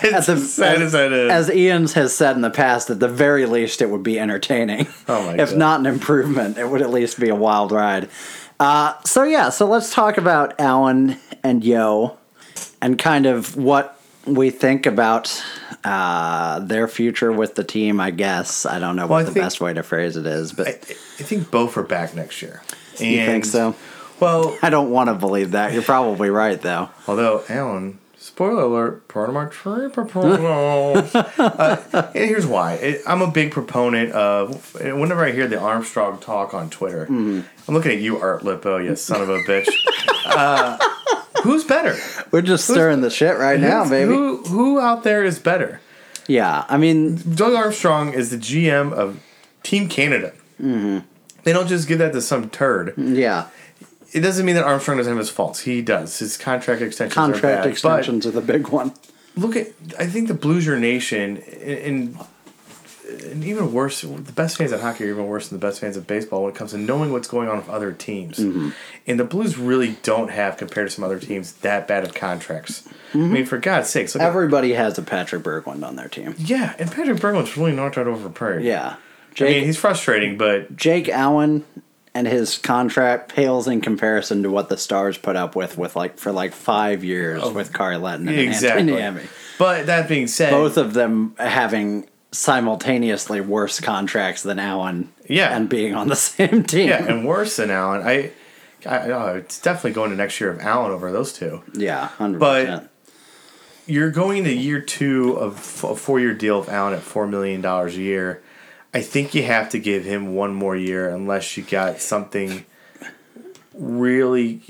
It's 0.08 0.26
the- 0.26 0.32
as 0.32 0.52
sad 0.54 0.80
as 0.80 0.92
that 0.92 1.12
is. 1.12 1.30
As 1.30 1.50
Ian's 1.50 1.92
has 1.92 2.16
said 2.16 2.36
in 2.36 2.42
the 2.42 2.50
past, 2.50 2.88
at 2.88 3.00
the 3.00 3.08
very 3.08 3.44
least, 3.44 3.82
it 3.82 3.90
would 3.90 4.02
be 4.02 4.18
entertaining. 4.18 4.86
Oh 5.08 5.26
my 5.26 5.34
if 5.42 5.50
God. 5.50 5.58
not 5.58 5.80
an 5.80 5.86
improvement, 5.86 6.56
it 6.56 6.68
would 6.68 6.80
at 6.80 6.90
least 6.90 7.20
be 7.20 7.28
a 7.28 7.34
wild 7.34 7.70
ride. 7.70 8.08
Uh, 8.58 8.94
so 9.04 9.24
yeah, 9.24 9.50
so 9.50 9.66
let's 9.66 9.92
talk 9.92 10.16
about 10.16 10.58
Allen 10.60 11.16
and 11.42 11.62
Yeo, 11.64 12.16
and 12.80 12.98
kind 12.98 13.26
of 13.26 13.56
what 13.56 14.00
we 14.26 14.48
think 14.50 14.86
about 14.86 15.42
uh, 15.84 16.60
their 16.60 16.86
future 16.88 17.32
with 17.32 17.54
the 17.56 17.64
team. 17.64 18.00
I 18.00 18.10
guess 18.10 18.64
I 18.64 18.78
don't 18.78 18.96
know 18.96 19.02
Well, 19.06 19.18
what 19.18 19.22
I 19.22 19.24
the 19.24 19.32
think- 19.32 19.44
best 19.44 19.60
way 19.60 19.74
to 19.74 19.82
phrase 19.82 20.16
it 20.16 20.24
is, 20.26 20.52
but 20.52 20.68
I, 20.68 20.70
I 20.70 21.24
think 21.24 21.50
both 21.50 21.76
are 21.76 21.82
back 21.82 22.14
next 22.14 22.40
year. 22.40 22.62
you 22.98 23.26
think 23.26 23.44
so? 23.44 23.74
Well, 24.20 24.56
I 24.62 24.70
don't 24.70 24.90
want 24.90 25.08
to 25.08 25.14
believe 25.14 25.50
that. 25.50 25.72
You're 25.72 25.82
probably 25.82 26.30
right, 26.30 26.60
though. 26.60 26.88
although 27.08 27.42
Allen 27.48 27.98
Spoiler 28.32 28.62
alert, 28.62 29.08
part 29.08 29.28
of 29.28 29.34
my 29.34 29.44
trade 29.44 29.92
proposals. 29.92 31.14
uh, 31.14 32.10
and 32.14 32.24
here's 32.30 32.46
why. 32.46 32.76
It, 32.76 33.02
I'm 33.06 33.20
a 33.20 33.30
big 33.30 33.52
proponent 33.52 34.12
of, 34.12 34.74
whenever 34.74 35.22
I 35.22 35.32
hear 35.32 35.46
the 35.46 35.60
Armstrong 35.60 36.18
talk 36.18 36.54
on 36.54 36.70
Twitter, 36.70 37.04
I'm 37.04 37.44
looking 37.68 37.92
at 37.92 37.98
you, 37.98 38.18
Art 38.18 38.42
Lippo, 38.42 38.78
you 38.78 38.96
son 38.96 39.20
of 39.20 39.28
a 39.28 39.40
bitch. 39.40 39.68
Uh, 40.24 40.78
who's 41.42 41.64
better? 41.64 41.94
We're 42.30 42.40
just 42.40 42.64
stirring 42.66 43.02
the 43.02 43.10
shit 43.10 43.36
right 43.36 43.60
now, 43.60 43.86
baby. 43.86 44.14
Who, 44.14 44.38
who 44.44 44.80
out 44.80 45.04
there 45.04 45.22
is 45.22 45.38
better? 45.38 45.82
Yeah, 46.26 46.64
I 46.70 46.78
mean, 46.78 47.16
Doug 47.34 47.52
Armstrong 47.52 48.14
is 48.14 48.30
the 48.30 48.38
GM 48.38 48.94
of 48.94 49.22
Team 49.62 49.90
Canada. 49.90 50.32
Mm-hmm. 50.58 51.00
They 51.44 51.52
don't 51.52 51.68
just 51.68 51.86
give 51.86 51.98
that 51.98 52.14
to 52.14 52.22
some 52.22 52.48
turd. 52.48 52.94
yeah, 52.96 53.48
It 54.12 54.20
doesn't 54.20 54.44
mean 54.44 54.56
that 54.56 54.64
Armstrong 54.64 54.98
doesn't 54.98 55.10
have 55.10 55.18
his 55.18 55.30
faults. 55.30 55.60
He 55.60 55.80
does. 55.80 56.18
His 56.18 56.36
contract 56.36 56.82
extensions 56.82 57.16
are 57.16 57.32
contract 57.32 57.62
bad. 57.62 57.66
Extensions 57.66 58.26
are 58.26 58.30
the 58.30 58.40
big 58.40 58.68
one. 58.68 58.92
look 59.36 59.56
at 59.56 59.68
I 59.98 60.06
think 60.06 60.28
the 60.28 60.34
Blues 60.34 60.68
are 60.68 60.78
nation 60.78 61.38
and, 61.38 62.18
and 63.20 63.44
even 63.44 63.72
worse 63.72 64.02
the 64.02 64.32
best 64.32 64.56
fans 64.56 64.72
of 64.72 64.80
hockey 64.80 65.04
are 65.04 65.10
even 65.10 65.26
worse 65.26 65.48
than 65.48 65.58
the 65.58 65.66
best 65.66 65.80
fans 65.80 65.96
of 65.96 66.06
baseball 66.06 66.44
when 66.44 66.52
it 66.52 66.56
comes 66.56 66.72
to 66.72 66.78
knowing 66.78 67.12
what's 67.12 67.28
going 67.28 67.48
on 67.48 67.56
with 67.56 67.68
other 67.68 67.92
teams. 67.92 68.38
Mm-hmm. 68.38 68.70
And 69.06 69.20
the 69.20 69.24
Blues 69.24 69.58
really 69.58 69.96
don't 70.02 70.30
have 70.30 70.56
compared 70.56 70.88
to 70.88 70.94
some 70.94 71.04
other 71.04 71.18
teams 71.18 71.52
that 71.54 71.88
bad 71.88 72.04
of 72.04 72.14
contracts. 72.14 72.86
I 72.86 72.90
mm-hmm. 72.90 73.32
mean 73.32 73.46
for 73.46 73.58
God's 73.58 73.90
sakes, 73.90 74.14
look 74.14 74.22
at- 74.22 74.28
Everybody 74.28 74.74
has 74.74 74.98
a 74.98 75.02
Patrick 75.02 75.42
Berglund 75.42 75.86
on 75.86 75.96
their 75.96 76.08
team. 76.08 76.34
yeah, 76.38 76.74
and 76.78 76.90
Patrick 76.90 77.18
Berglund's 77.18 77.56
really 77.56 77.72
knocked 77.72 77.98
out 77.98 78.06
over 78.06 78.28
Prairie. 78.28 78.66
Yeah, 78.66 78.96
I 79.40 79.44
mean 79.44 79.64
he's 79.64 79.78
frustrating, 79.78 80.36
but 80.36 80.76
Jake 80.76 81.08
Allen 81.08 81.64
and 82.14 82.26
his 82.26 82.58
contract 82.58 83.32
pales 83.34 83.66
in 83.66 83.80
comparison 83.80 84.42
to 84.42 84.50
what 84.50 84.68
the 84.68 84.76
Stars 84.76 85.16
put 85.18 85.34
up 85.36 85.56
with 85.56 85.78
with 85.78 85.96
like 85.96 86.18
for 86.18 86.32
like 86.32 86.52
five 86.52 87.02
years 87.04 87.40
oh, 87.42 87.52
with 87.52 87.72
Kari 87.72 87.96
Lehtonen 87.96 88.28
and 88.28 88.38
exactly. 88.38 89.00
Anthony 89.00 89.22
Niemi. 89.24 89.30
But 89.58 89.86
that 89.86 90.08
being 90.08 90.26
said, 90.26 90.50
Both 90.50 90.76
of 90.76 90.92
them 90.94 91.34
having 91.38 92.08
simultaneously 92.32 93.40
worse 93.40 93.80
contracts 93.80 94.42
than 94.42 94.58
Allen. 94.58 95.12
Yeah. 95.28 95.56
and 95.56 95.68
being 95.68 95.94
on 95.94 96.08
the 96.08 96.16
same 96.30 96.64
team. 96.64 96.88
yeah, 96.88 97.04
and 97.04 97.26
worse 97.26 97.56
than 97.56 97.70
Allen. 97.70 98.02
I, 98.06 98.32
I 98.84 99.10
oh, 99.10 99.36
it's 99.36 99.60
definitely 99.60 99.92
going 99.92 100.10
to 100.10 100.16
next 100.16 100.40
year 100.40 100.50
of 100.50 100.60
Allen 100.60 100.90
over 100.90 101.12
those 101.12 101.32
two. 101.32 101.62
yeah, 101.72 102.08
hundred 102.08 102.38
But- 102.40 102.66
percent. 102.66 102.90
you're 103.86 104.10
going 104.10 104.44
to 104.44 104.52
year 104.52 104.80
two 104.80 105.34
of 105.38 105.54
a 105.84 105.94
four 105.96 106.20
year 106.20 106.34
deal 106.34 106.58
of 106.58 106.68
Allen 106.68 106.92
at 106.94 107.00
four 107.02 107.26
million 107.26 107.60
dollars 107.60 107.96
a 107.96 108.00
year. 108.02 108.42
I 108.94 109.00
think 109.00 109.34
you 109.34 109.42
have 109.44 109.70
to 109.70 109.78
give 109.78 110.04
him 110.04 110.34
one 110.34 110.54
more 110.54 110.76
year 110.76 111.08
unless 111.08 111.56
you 111.56 111.62
got 111.62 112.00
something 112.00 112.64
really. 113.74 114.60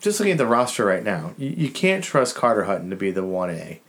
Just 0.00 0.18
looking 0.18 0.32
at 0.32 0.38
the 0.38 0.46
roster 0.46 0.84
right 0.84 1.04
now, 1.04 1.32
you, 1.38 1.50
you 1.50 1.70
can't 1.70 2.02
trust 2.02 2.34
Carter 2.34 2.64
Hutton 2.64 2.90
to 2.90 2.96
be 2.96 3.12
the 3.12 3.22
one 3.22 3.50
A. 3.50 3.80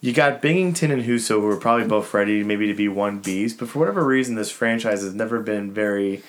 You 0.00 0.12
got 0.12 0.40
Binnington 0.40 0.90
and 0.90 1.04
Husso 1.04 1.40
who 1.40 1.48
are 1.48 1.56
probably 1.56 1.86
both 1.86 2.14
ready 2.14 2.42
maybe 2.42 2.66
to 2.68 2.74
be 2.74 2.88
one 2.88 3.22
Bs, 3.22 3.58
but 3.58 3.68
for 3.68 3.78
whatever 3.78 4.04
reason, 4.04 4.34
this 4.34 4.50
franchise 4.50 5.02
has 5.02 5.14
never 5.14 5.40
been 5.40 5.72
very. 5.72 6.22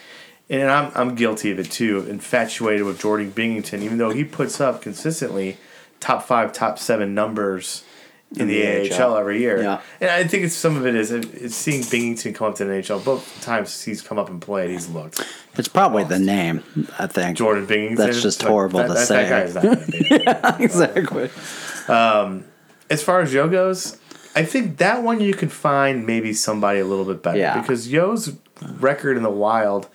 And 0.49 0.69
I'm, 0.69 0.91
I'm 0.95 1.15
guilty 1.15 1.51
of 1.51 1.59
it 1.59 1.69
too, 1.69 2.05
infatuated 2.09 2.85
with 2.85 3.01
Jordan 3.01 3.31
Binnington, 3.33 3.81
even 3.81 3.97
though 3.97 4.11
he 4.11 4.23
puts 4.23 4.61
up 4.61 4.81
consistently 4.81 5.57
top 5.99 6.23
five, 6.23 6.53
top 6.53 6.79
seven 6.79 7.13
numbers 7.13 7.83
in, 8.35 8.47
the, 8.47 8.61
the 8.61 8.93
AHL. 8.93 9.11
AHL. 9.13 9.17
every 9.17 9.39
year. 9.39 9.61
Yeah. 9.61 9.81
And 10.01 10.09
I 10.09 10.25
think 10.25 10.43
it's 10.43 10.55
some 10.55 10.75
of 10.75 10.85
it 10.85 10.95
is 10.95 11.11
it's 11.11 11.55
seeing 11.55 11.81
Binnington 11.81 12.35
come 12.35 12.49
up 12.49 12.55
to 12.55 12.65
the 12.65 12.73
NHL. 12.73 13.03
Both 13.03 13.41
times 13.41 13.81
he's 13.83 14.01
come 14.01 14.19
up 14.19 14.29
and 14.29 14.41
played, 14.41 14.69
he's 14.71 14.89
looked. 14.89 15.23
It's 15.57 15.67
probably 15.67 16.03
the 16.03 16.19
name. 16.19 16.63
I 16.99 17.07
think 17.07 17.37
Jordan 17.37 17.65
Binnington. 17.65 17.97
That's 17.97 18.21
just 18.21 18.41
like, 18.43 18.49
horrible 18.51 18.79
that, 18.79 18.87
to 18.87 18.93
that, 18.93 19.07
say. 19.07 19.29
That 19.29 19.29
guy 19.29 19.41
is 19.43 19.55
not 19.55 19.63
going 19.63 19.77
to 19.77 20.57
be. 20.57 20.63
exactly. 20.63 21.29
Um, 21.87 22.45
as 22.89 23.01
far 23.01 23.21
as 23.21 23.33
Yeo 23.33 23.47
goes, 23.49 23.97
I 24.35 24.43
think 24.43 24.77
that 24.77 25.03
one 25.03 25.19
you 25.19 25.33
could 25.33 25.51
find 25.51 26.05
maybe 26.05 26.33
somebody 26.33 26.79
a 26.79 26.85
little 26.85 27.05
bit 27.05 27.23
better 27.23 27.39
Yeah. 27.39 27.59
because 27.59 27.91
Yeo's 27.91 28.35
record 28.79 29.17
in 29.17 29.23
the 29.23 29.29
wild. 29.31 29.87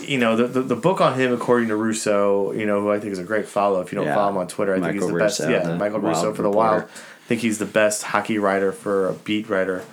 You 0.00 0.18
know 0.18 0.36
the, 0.36 0.46
the 0.48 0.62
the 0.62 0.76
book 0.76 1.00
on 1.00 1.18
him, 1.18 1.32
according 1.32 1.68
to 1.68 1.76
Russo, 1.76 2.52
you 2.52 2.66
know 2.66 2.80
who 2.80 2.90
I 2.90 2.98
think 2.98 3.12
is 3.12 3.18
a 3.18 3.24
great 3.24 3.46
follow. 3.46 3.80
If 3.80 3.92
you 3.92 3.96
don't 3.96 4.06
Yeah. 4.06 4.14
follow 4.14 4.30
him 4.30 4.38
on 4.38 4.48
Twitter, 4.48 4.74
I 4.74 4.80
think 4.80 4.94
he's 4.94 5.06
the 5.06 5.14
best. 5.14 5.40
Yeah, 5.40 5.76
Michael 5.76 6.00
Wild 6.00 6.16
Russo 6.16 6.34
for 6.34 6.42
the 6.42 6.48
reporter. 6.48 6.88
I 7.24 7.28
think 7.28 7.40
he's 7.40 7.58
the 7.58 7.66
best 7.66 8.02
hockey 8.04 8.38
writer 8.38 8.72
for 8.72 9.08
a 9.08 9.12
beat 9.12 9.48
writer 9.48 9.84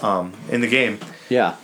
um, 0.00 0.32
in 0.50 0.60
the 0.60 0.66
game. 0.68 0.98
Yeah. 1.28 1.56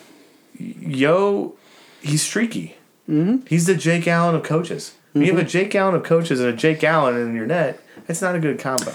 Yeo, 0.59 1.55
he's 2.01 2.23
streaky. 2.23 2.77
Mm-hmm. 3.09 3.47
He's 3.47 3.67
the 3.67 3.75
Jake 3.75 4.07
Allen 4.07 4.35
of 4.35 4.43
coaches. 4.43 4.95
When 5.13 5.25
you 5.25 5.33
have 5.35 5.41
a 5.45 5.49
Jake 5.49 5.75
Allen 5.75 5.95
of 5.95 6.05
coaches 6.05 6.41
and 6.41 6.49
a 6.51 6.53
Jake 6.53 6.85
Allen 6.85 7.17
in 7.17 7.35
your 7.35 7.47
net, 7.47 7.81
it's 8.09 8.21
not 8.23 8.37
a 8.37 8.39
good 8.39 8.59
combo. 8.59 8.93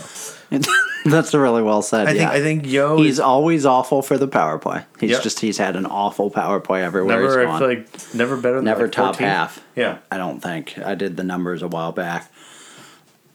That's 1.05 1.33
a 1.33 1.39
really 1.39 1.61
well 1.63 1.81
said. 1.81 2.07
I 2.07 2.13
think. 2.13 2.29
I 2.29 2.39
think 2.41 2.65
Yeo 2.65 2.97
he's 2.97 3.13
is 3.13 3.19
always 3.19 3.65
awful 3.65 4.01
for 4.01 4.17
the 4.17 4.27
power 4.27 4.57
play. 4.59 4.83
He's 4.99 5.11
Yep. 5.11 5.23
just 5.23 5.39
he's 5.41 5.57
had 5.57 5.75
an 5.75 5.85
awful 5.85 6.29
power 6.29 6.59
play 6.61 6.83
everywhere 6.83 7.19
never. 7.19 7.27
he's 7.27 7.37
I 7.37 7.43
gone. 7.45 7.59
feel 7.59 7.67
like 7.69 8.15
never 8.15 8.37
better 8.37 8.55
than 8.57 8.65
Never 8.65 8.83
like 8.83 8.91
top 8.93 9.15
14. 9.15 9.27
half. 9.27 9.63
Yeah, 9.75 9.97
I 10.11 10.17
don't 10.17 10.39
think. 10.41 10.77
I 10.77 10.95
did 10.95 11.17
the 11.17 11.23
numbers 11.23 11.61
a 11.61 11.67
while 11.67 11.91
back. 11.91 12.31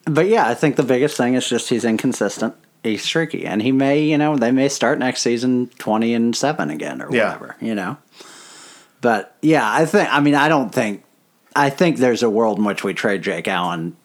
But 0.05 0.29
yeah, 0.29 0.49
I 0.49 0.55
think 0.55 0.77
the 0.77 0.83
biggest 0.85 1.17
thing 1.19 1.35
is 1.35 1.47
just 1.47 1.69
he's 1.69 1.85
inconsistent. 1.85 2.55
He's 2.91 3.03
streaky. 3.03 3.47
And 3.47 3.61
he 3.63 3.73
may, 3.73 4.03
you 4.03 4.19
know, 4.19 4.37
they 4.37 4.51
may 4.51 4.69
start 4.69 4.99
next 4.99 5.23
season 5.23 5.69
20 5.79 6.15
and 6.15 6.37
7 6.37 6.71
again 6.71 7.01
or 7.03 7.09
Yeah. 7.15 7.27
whatever, 7.35 7.57
you 7.61 7.75
know. 7.75 7.97
But 9.01 9.35
yeah, 9.43 9.71
I 9.71 9.87
think, 9.87 10.09
I 10.13 10.21
mean, 10.21 10.35
I 10.35 10.49
don't 10.49 10.71
think, 10.75 11.05
I 11.55 11.71
think 11.71 11.99
there's 11.99 12.23
a 12.23 12.31
world 12.31 12.59
in 12.59 12.65
which 12.65 12.83
we 12.85 12.95
trade 12.95 13.23
Jake 13.23 13.47
Allen 13.49 13.97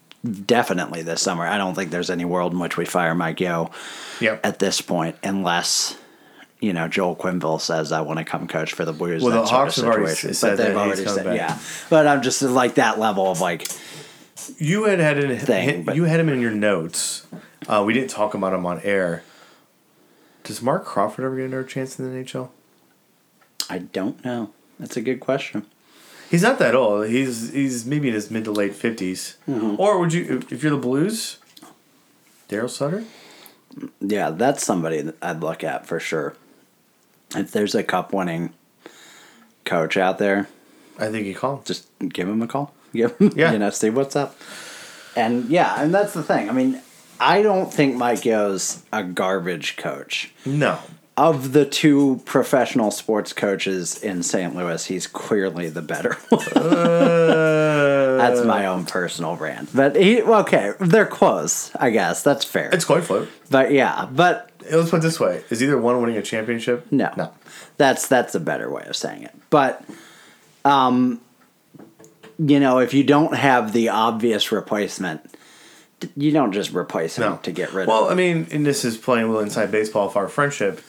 definitely 0.45 1.01
this 1.01 1.21
summer. 1.21 1.45
I 1.45 1.57
don't 1.57 1.75
think 1.75 1.91
there's 1.91 2.09
any 2.09 2.25
world 2.25 2.53
in 2.53 2.59
which 2.59 2.77
we 2.77 2.85
fire 2.85 3.13
Mike 3.15 3.39
Yeo 3.39 3.71
yep. 4.19 4.39
at 4.45 4.59
this 4.59 4.81
point 4.81 5.15
unless. 5.23 5.97
You 6.59 6.71
know, 6.71 6.87
Joel 6.87 7.17
Quenneville 7.17 7.59
says 7.59 7.91
I 7.91 7.99
want 7.99 8.19
to 8.19 8.23
come 8.23 8.47
coach 8.47 8.71
for 8.71 8.85
the 8.85 8.93
Blues. 8.93 9.21
Well, 9.21 9.33
the 9.41 9.45
Hawks 9.45 9.75
have 9.75 9.85
already 9.85 10.15
said 10.15 10.51
but 10.51 10.63
they've 10.63 10.73
that 10.73 10.77
already 10.77 11.05
said, 11.05 11.25
back. 11.25 11.35
yeah. 11.35 11.59
But 11.89 12.07
I'm 12.07 12.21
just 12.21 12.41
like 12.41 12.75
that 12.75 12.97
level 12.99 13.29
of 13.29 13.41
like, 13.41 13.67
You 14.59 14.85
had 14.85 14.99
had 14.99 15.17
in, 15.21 15.37
Thing, 15.39 15.83
but- 15.83 15.97
you 15.97 16.05
had 16.05 16.21
him 16.21 16.29
in 16.29 16.39
your 16.39 16.51
notes. 16.51 17.27
Uh, 17.67 17.83
we 17.85 17.93
didn't 17.93 18.09
talk 18.09 18.33
about 18.33 18.53
him 18.53 18.65
on 18.65 18.79
air. 18.81 19.23
Does 20.43 20.61
Marc 20.61 20.85
Crawford 20.85 21.23
ever 21.25 21.35
get 21.37 21.45
another 21.45 21.63
chance 21.63 21.97
in 21.99 22.11
the 22.13 22.23
NHL? 22.23 22.49
I 23.69 23.79
don't 23.79 24.23
know. 24.25 24.51
That's 24.79 24.97
a 24.97 25.01
good 25.01 25.19
question. 25.19 25.65
He's 26.29 26.41
not 26.41 26.59
that 26.59 26.75
old. 26.75 27.07
He's 27.07 27.51
he's 27.53 27.85
maybe 27.85 28.07
in 28.09 28.13
his 28.13 28.29
mid 28.31 28.43
to 28.45 28.51
late 28.51 28.73
50s 28.73 29.35
Mm-hmm. 29.47 29.75
Or 29.79 29.99
would 29.99 30.13
you, 30.13 30.37
if- 30.39 30.51
if 30.51 30.63
you're 30.63 30.71
the 30.71 30.77
Blues, 30.77 31.37
Darryl 32.49 32.69
Sutter? 32.69 33.03
Yeah, 34.01 34.29
that's 34.31 34.63
somebody 34.65 35.01
that 35.01 35.15
I'd 35.21 35.41
look 35.41 35.63
at 35.63 35.85
for 35.85 35.99
sure. 35.99 36.35
If 37.35 37.51
there's 37.51 37.73
a 37.75 37.83
cup 37.83 38.13
winning 38.13 38.53
coach 39.65 39.95
out 39.97 40.17
there, 40.17 40.47
I 40.99 41.09
think 41.09 41.25
he 41.25 41.33
called. 41.33 41.65
just 41.65 41.87
give 41.99 42.27
him 42.27 42.41
a 42.41 42.47
call. 42.47 42.73
Give 42.93 43.17
him, 43.17 43.31
Yeah. 43.35 43.51
you 43.53 43.57
know, 43.57 43.71
see 43.71 43.89
what's 43.89 44.15
up. 44.15 44.37
And 45.15 45.49
yeah, 45.49 45.81
and 45.81 45.91
that's 45.91 46.13
the 46.13 46.21
thing. 46.21 46.47
I 46.47 46.53
mean, 46.53 46.79
I 47.25 47.41
don't 47.41 47.73
think 47.73 47.95
Mike 47.95 48.25
Yeo's 48.25 48.83
a 48.91 49.03
garbage 49.03 49.77
coach. 49.77 50.31
No, 50.45 50.79
Of 51.15 51.53
the 51.53 51.65
two 51.65 52.21
professional 52.25 52.91
sports 52.91 53.31
coaches 53.33 54.01
in 54.03 54.23
St. 54.23 54.55
Louis, 54.55 54.85
he's 54.85 55.07
clearly 55.07 55.69
the 55.69 55.81
better 55.81 56.13
one. 56.29 56.47
Uh, 56.57 58.17
That's 58.17 58.43
my 58.45 58.65
own 58.65 58.85
personal 58.85 59.35
brand. 59.35 59.69
But 59.73 59.95
he, 59.95 60.21
okay, 60.21 60.73
they're 60.79 61.05
close, 61.05 61.73
I 61.75 61.91
guess. 61.91 62.23
That's 62.23 62.43
fair. 62.43 62.69
it's 62.73 62.83
coin 62.85 63.01
flip. 63.01 63.29
But 63.49 63.71
yeah, 63.71 64.07
but 64.11 64.49
Let's 64.71 64.89
put 64.91 64.97
it 64.97 65.03
this 65.03 65.19
way: 65.19 65.43
is 65.49 65.61
either 65.63 65.77
one 65.77 66.01
winning 66.01 66.17
a 66.17 66.21
championship? 66.21 66.87
No. 66.91 67.11
no. 67.17 67.31
That's 67.77 68.07
that's 68.07 68.33
a 68.35 68.39
better 68.39 68.69
way 68.71 68.83
of 68.87 68.95
saying 68.95 69.23
it. 69.23 69.33
But 69.49 69.83
um 70.65 71.21
you 72.39 72.59
know, 72.59 72.79
if 72.79 72.93
you 72.93 73.03
don't 73.03 73.35
have 73.35 73.73
the 73.73 73.89
obvious 73.89 74.51
replacement, 74.51 75.32
you 76.15 76.31
don't 76.31 76.51
just 76.51 76.73
replace 76.73 77.17
him 77.17 77.23
No. 77.23 77.39
to 77.43 77.51
get 77.51 77.73
rid 77.73 77.87
Well, 77.87 77.97
of 77.99 78.03
Well, 78.03 78.11
I 78.11 78.15
mean, 78.15 78.47
and 78.51 78.65
this 78.65 78.83
is 78.85 78.97
playing 78.97 79.25
a 79.25 79.27
little 79.27 79.41
inside 79.43 79.71
baseball 79.71 80.07
of 80.07 80.15
our 80.17 80.27
friendship. 80.27 80.81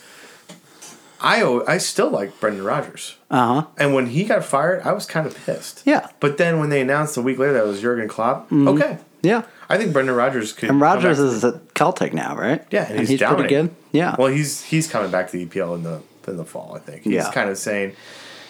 I 1.21 1.43
I 1.67 1.79
still 1.79 2.11
like 2.11 2.39
Brendan 2.41 2.65
Rodgers, 2.65 3.17
Uh-huh. 3.31 3.67
and 3.79 3.95
when 3.95 4.07
he 4.07 4.25
got 4.25 4.45
fired, 4.45 4.83
I 4.85 4.93
was 4.93 5.07
kind 5.07 5.27
of 5.27 5.35
pissed. 5.47 5.81
Yeah. 5.87 6.09
But 6.21 6.37
then 6.37 6.59
when 6.61 6.69
they 6.69 6.81
announced 6.83 7.17
a 7.17 7.23
week 7.23 7.39
later 7.39 7.55
that 7.55 7.65
it 7.65 7.67
was 7.67 7.81
Jurgen 7.81 8.09
Klopp, 8.09 8.53
okay, 8.53 8.99
Yeah. 9.23 9.43
I 9.71 9.79
think 9.79 9.95
Brendan 9.95 10.15
Rodgers 10.17 10.53
could. 10.53 10.65
And 10.69 10.79
come 10.79 10.83
Rodgers 10.83 11.19
is 11.19 11.43
at 11.45 11.73
Celtic 11.75 12.13
now, 12.13 12.37
right? 12.37 12.63
yeah, 12.71 12.87
and, 12.91 13.01
he's, 13.09 13.19
pretty 13.23 13.49
good. 13.49 13.71
Yeah. 13.93 14.17
Well, 14.19 14.29
he's 14.29 14.65
he's 14.65 14.87
coming 14.87 15.11
back 15.11 15.31
to 15.31 15.33
the 15.39 15.47
EPL 15.47 15.75
in 15.77 15.83
the 15.83 16.01
in 16.29 16.37
the 16.37 16.45
fall. 16.45 16.75
I 16.77 16.79
think 16.81 17.05
he's 17.05 17.15
Yeah. 17.15 17.31
kind 17.33 17.49
of 17.49 17.57
saying, 17.57 17.93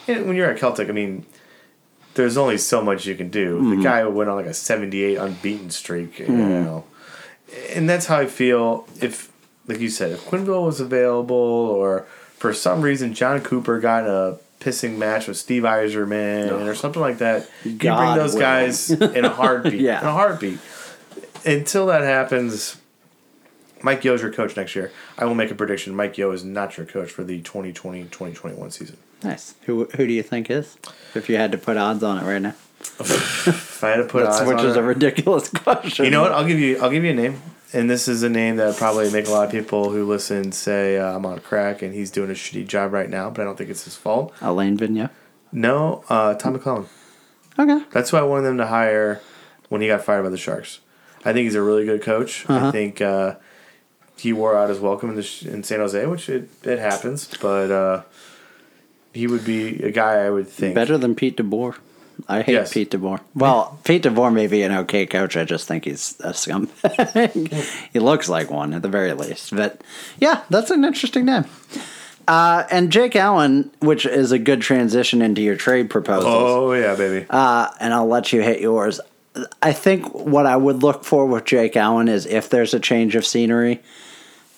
you 0.09 0.17
know, 0.17 0.25
when 0.25 0.35
you're 0.37 0.51
at 0.51 0.59
Celtic, 0.59 0.89
I 0.89 0.93
mean. 0.93 1.27
There's 2.15 2.37
only 2.37 2.59
so 2.59 2.83
much 2.83 3.07
you 3.07 3.15
can 3.15 3.29
do. 3.29 3.59
Mm-hmm. 3.59 3.71
The 3.71 3.83
guy 3.83 4.05
went 4.05 4.31
on 4.31 4.37
like 4.37 4.47
a 4.47 4.55
78 4.55 5.17
unbeaten 5.17 5.71
streak, 5.71 6.21
you 6.21 6.29
know, 6.29 6.85
and 7.71 7.89
that's 7.89 8.07
how 8.07 8.19
I 8.19 8.27
feel. 8.27 8.87
If, 9.01 9.33
like 9.67 9.81
you 9.81 9.89
said, 9.89 10.13
if 10.13 10.25
Quenneville 10.27 10.65
was 10.65 10.81
available, 10.81 11.35
or 11.37 12.07
for 12.37 12.53
some 12.53 12.83
reason 12.83 13.15
Jon 13.15 13.41
Cooper 13.41 13.81
got 13.81 14.05
in 14.05 14.11
a 14.11 14.39
pissing 14.61 14.97
match 14.97 15.27
with 15.27 15.37
Steve 15.37 15.65
Yzerman, 15.65 16.67
or 16.67 16.75
something 16.75 17.03
like 17.03 17.19
that, 17.19 17.49
you 17.65 17.73
bring 17.77 18.15
those 18.15 18.35
willing. 18.35 18.41
guys 18.41 18.91
in 18.91 19.25
a 19.25 19.31
heartbeat. 19.31 19.81
Yeah. 19.81 20.01
in 20.03 20.07
a 20.07 20.13
heartbeat. 20.13 20.59
until 21.45 21.87
that 21.87 22.03
happens, 22.03 22.77
Mike 23.83 24.03
Yeo's 24.05 24.23
your 24.23 24.33
coach 24.33 24.57
next 24.57 24.75
year. 24.75 24.91
I 25.19 25.27
will 25.27 25.35
make 25.35 25.51
a 25.51 25.55
prediction. 25.55 25.95
Mike 25.95 26.17
Yeo 26.17 26.31
is 26.33 26.43
not 26.43 26.77
your 26.77 26.87
coach 26.87 27.11
for 27.11 27.23
the 27.23 27.43
2020-2021 27.43 28.73
season. 28.73 28.97
Nice. 29.25 29.55
Who 29.63 29.87
who 29.97 30.07
do 30.07 30.13
you 30.13 30.23
think 30.23 30.51
is? 30.51 30.77
If 31.15 31.29
you 31.29 31.37
had 31.37 31.51
to 31.53 31.59
put 31.59 31.77
odds 31.77 32.03
on 32.03 32.19
it 32.19 32.27
right 32.27 32.43
now, 32.43 32.55
If 33.01 33.83
I 33.83 33.91
had 33.91 33.97
to 33.97 34.05
put 34.05 34.25
That's, 34.25 34.41
odds 34.41 34.49
which 34.49 34.59
on 34.59 34.67
is 34.67 34.77
it, 34.77 34.81
a 34.81 34.83
ridiculous 34.83 35.49
question. 35.65 36.05
you 36.05 36.11
know 36.11 36.23
what? 36.23 36.33
I'll 36.33 36.47
give 36.47 36.59
you. 36.59 36.79
I'll 36.81 36.91
give 36.91 37.05
you 37.05 37.11
a 37.11 37.15
name, 37.15 37.41
and 37.73 37.89
this 37.89 38.07
is 38.09 38.23
a 38.23 38.29
name 38.29 38.57
that 38.57 38.77
probably 38.77 39.11
make 39.11 39.27
a 39.27 39.31
lot 39.31 39.47
of 39.47 39.51
people 39.51 39.91
who 39.91 40.05
listen 40.07 40.53
say 40.53 40.99
uh, 40.99 41.17
I'm 41.17 41.25
on 41.27 41.39
crack 41.41 41.83
and 41.83 41.95
he's 41.95 42.11
doing 42.11 42.31
a 42.31 42.35
shitty 42.35 42.67
job 42.67 42.93
right 42.93 43.09
now. 43.09 43.31
But 43.31 43.43
I 43.43 43.45
don't 43.45 43.57
think 43.57 43.71
it's 43.71 43.85
his 43.85 43.97
fault. 43.97 44.35
Alain 44.41 44.77
Vigneault. 44.77 45.11
No, 45.53 46.05
uh, 46.09 46.35
Todd 46.35 46.55
McLellan. 46.55 46.87
Okay. 47.59 47.85
That's 47.93 48.11
who 48.11 48.17
I 48.17 48.23
wanted 48.23 48.43
them 48.49 48.59
to 48.59 48.67
hire 48.67 49.21
when 49.69 49.81
he 49.81 49.87
got 49.87 50.03
fired 50.05 50.25
by 50.25 50.29
the 50.31 50.37
Sharks. 50.37 50.81
I 51.25 51.33
think 51.33 51.45
he's 51.45 51.55
a 51.55 51.63
really 51.63 51.85
good 51.85 52.03
coach. 52.03 52.45
Uh-huh. 52.51 52.67
I 52.69 52.71
think 52.73 53.01
uh, 53.01 53.37
he 54.19 54.33
wore 54.33 54.57
out 54.59 54.69
his 54.69 54.81
welcome 54.81 55.11
in, 55.11 55.17
the 55.17 55.23
sh- 55.23 55.45
in 55.47 55.63
San 55.63 55.79
Jose, 55.79 56.05
which 56.07 56.29
it, 56.29 56.49
it 56.65 56.81
happens. 56.81 57.29
But 57.41 57.71
uh, 57.71 58.03
he 59.15 59.27
would 59.27 59.45
be 59.45 59.83
a 59.83 59.91
guy 59.91 60.25
I 60.27 60.31
would 60.31 60.49
think. 60.49 60.75
Better 60.75 60.99
than 60.99 61.15
Pete 61.15 61.37
DeBoer. 61.39 61.77
I 62.29 62.43
hate 62.43 62.53
Yes. 62.53 62.73
Pete 62.73 62.91
DeBoer. 62.91 63.21
Well, 63.35 63.79
Pete 63.85 64.03
DeBoer 64.03 64.33
may 64.33 64.47
be 64.47 64.63
an 64.63 64.73
okay 64.73 65.07
coach. 65.07 65.37
I 65.37 65.45
just 65.45 65.67
think 65.67 65.85
he's 65.85 66.15
a 66.21 66.31
scumbag. 66.31 67.89
he 67.93 67.99
looks 67.99 68.29
like 68.29 68.51
one 68.51 68.73
at 68.75 68.83
the 68.83 68.89
very 68.89 69.13
least. 69.15 69.55
But 69.55 69.81
yeah, 70.19 70.43
that's 70.51 70.71
an 70.71 70.85
interesting 70.85 71.25
name. 71.25 71.45
Uh, 72.27 72.65
and 72.71 72.91
Jake 72.91 73.17
Allen, 73.17 73.71
which 73.81 74.07
is 74.07 74.33
a 74.33 74.39
good 74.39 74.61
transition 74.63 75.21
into 75.23 75.43
your 75.43 75.57
trade 75.57 75.91
proposals. 75.91 76.33
Oh 76.35 76.73
yeah, 76.73 76.95
baby. 76.95 77.27
uh, 77.29 77.69
and 77.81 77.93
I'll 77.93 78.07
let 78.07 78.33
you 78.33 78.41
hit 78.43 78.61
yours. 78.61 79.01
I 79.61 79.73
think 79.73 80.15
what 80.15 80.47
I 80.47 80.57
would 80.57 80.83
look 80.83 81.05
for 81.05 81.27
with 81.27 81.45
Jake 81.45 81.77
Allen 81.77 82.09
is 82.09 82.25
if 82.25 82.49
there's 82.49 82.73
a 82.73 82.81
change 82.81 83.17
of 83.17 83.27
scenery, 83.27 83.83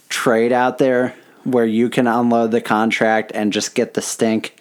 trade 0.08 0.52
out 0.52 0.78
there 0.78 1.14
where 1.46 1.66
you 1.66 1.88
can 1.88 2.06
unload 2.06 2.50
the 2.50 2.60
contract 2.60 3.32
and 3.34 3.52
just 3.52 3.74
get 3.74 3.94
the 3.94 4.02
stink. 4.02 4.56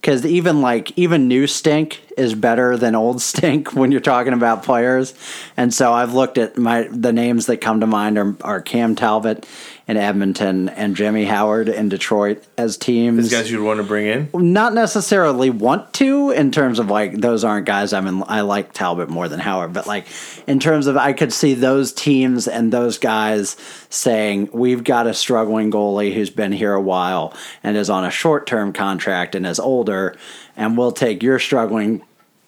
Because 0.00 0.26
even 0.26 0.60
like 0.62 0.96
even 0.98 1.28
new 1.28 1.46
stink 1.46 2.02
is 2.16 2.34
better 2.34 2.76
than 2.76 2.94
old 2.94 3.22
stink 3.30 3.74
when 3.74 3.92
you're 3.92 4.00
talking 4.00 4.32
about 4.32 4.64
players, 4.64 5.14
and 5.56 5.72
so 5.72 5.92
I've 5.92 6.14
looked 6.14 6.38
at 6.38 6.58
my 6.58 6.88
the 6.90 7.12
names 7.12 7.46
that 7.46 7.58
come 7.58 7.80
to 7.80 7.86
mind 7.86 8.18
are, 8.18 8.36
are 8.40 8.60
Cam 8.60 8.96
Talbot 8.96 9.46
in 9.92 9.98
Edmonton 9.98 10.70
and 10.70 10.96
Jimmy 10.96 11.26
Howard 11.26 11.68
in 11.68 11.90
Detroit 11.90 12.42
as 12.56 12.78
teams 12.78 13.24
These 13.24 13.30
guys 13.30 13.50
you'd 13.50 13.62
want 13.62 13.76
to 13.76 13.84
bring 13.84 14.06
in. 14.06 14.52
not 14.54 14.72
necessarily 14.72 15.50
want 15.50 15.92
to 15.94 16.30
in 16.30 16.50
terms 16.50 16.78
of 16.78 16.88
like 16.88 17.20
those 17.20 17.44
aren't 17.44 17.66
guys 17.66 17.92
I'm 17.92 18.06
in 18.06 18.24
I 18.26 18.40
like 18.40 18.72
Talbot 18.72 19.10
more 19.10 19.28
than 19.28 19.38
Howard 19.38 19.74
but 19.74 19.86
like 19.86 20.06
in 20.46 20.60
terms 20.60 20.86
of 20.86 20.96
I 20.96 21.12
could 21.12 21.30
see 21.30 21.52
those 21.52 21.92
teams 21.92 22.48
and 22.48 22.72
those 22.72 22.96
guys 22.96 23.56
saying 23.90 24.48
we've 24.54 24.82
got 24.82 25.06
a 25.06 25.12
struggling 25.12 25.70
goalie 25.70 26.14
who's 26.14 26.30
been 26.30 26.52
here 26.52 26.72
a 26.72 26.80
while 26.80 27.34
and 27.62 27.76
is 27.76 27.90
on 27.90 28.06
a 28.06 28.10
short-term 28.10 28.72
contract 28.72 29.34
and 29.34 29.46
is 29.46 29.60
older 29.60 30.16
and 30.56 30.78
we'll 30.78 30.92
take 30.92 31.22
your 31.22 31.38
struggling 31.38 32.02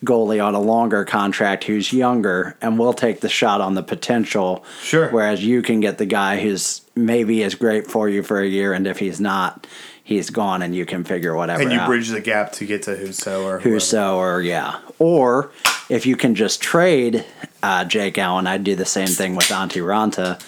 goalie 0.04 0.44
on 0.44 0.54
a 0.54 0.60
longer 0.60 1.04
contract 1.04 1.64
who's 1.64 1.92
younger 1.92 2.56
and 2.60 2.78
we'll 2.78 2.92
take 2.92 3.20
the 3.20 3.28
shot 3.28 3.60
on 3.60 3.74
the 3.74 3.82
potential 3.82 4.64
Sure. 4.82 5.08
whereas 5.10 5.44
you 5.44 5.62
can 5.62 5.80
get 5.80 5.98
the 5.98 6.06
guy 6.06 6.40
who's 6.40 6.82
maybe 6.94 7.42
is 7.42 7.54
great 7.54 7.86
for 7.90 8.08
you 8.08 8.22
for 8.22 8.40
a 8.40 8.46
year 8.46 8.72
and 8.72 8.86
if 8.86 8.98
he's 8.98 9.20
not 9.20 9.66
he's 10.02 10.30
gone 10.30 10.60
and 10.62 10.74
you 10.74 10.84
can 10.86 11.02
figure 11.04 11.34
whatever 11.34 11.62
And 11.62 11.72
you 11.72 11.78
out. 11.78 11.86
bridge 11.86 12.08
the 12.10 12.20
gap 12.20 12.52
to 12.52 12.66
get 12.66 12.82
to 12.82 12.94
Husso 12.94 13.44
or. 13.44 13.60
Husso 13.60 14.14
or 14.16 14.42
yeah 14.42 14.78
or 14.98 15.50
if 15.88 16.06
you 16.06 16.16
can 16.16 16.34
just 16.34 16.60
trade 16.60 17.24
uh, 17.62 17.84
Jake 17.84 18.18
Allen 18.18 18.46
I'd 18.46 18.64
do 18.64 18.74
the 18.74 18.84
same 18.84 19.08
thing 19.08 19.34
with 19.36 19.46
Antti 19.46 19.82
Raanta 19.82 20.40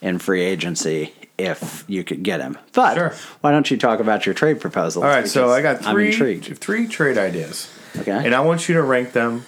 in 0.00 0.18
free 0.18 0.42
agency 0.42 1.12
if 1.36 1.84
you 1.88 2.04
could 2.04 2.22
get 2.22 2.40
him 2.40 2.56
but 2.72 2.94
Sure. 2.94 3.14
why 3.40 3.50
don't 3.50 3.70
you 3.70 3.76
talk 3.76 3.98
about 3.98 4.26
your 4.26 4.34
trade 4.34 4.60
proposal? 4.60 5.02
All 5.02 5.08
right, 5.08 5.26
so 5.26 5.50
I 5.50 5.62
got 5.62 5.82
three 5.82 6.12
three 6.38 6.86
trade 6.86 7.18
ideas. 7.18 7.68
Okay. 7.98 8.12
And 8.12 8.34
I 8.34 8.40
want 8.40 8.68
you 8.68 8.74
to 8.76 8.82
rank 8.82 9.12
them 9.12 9.46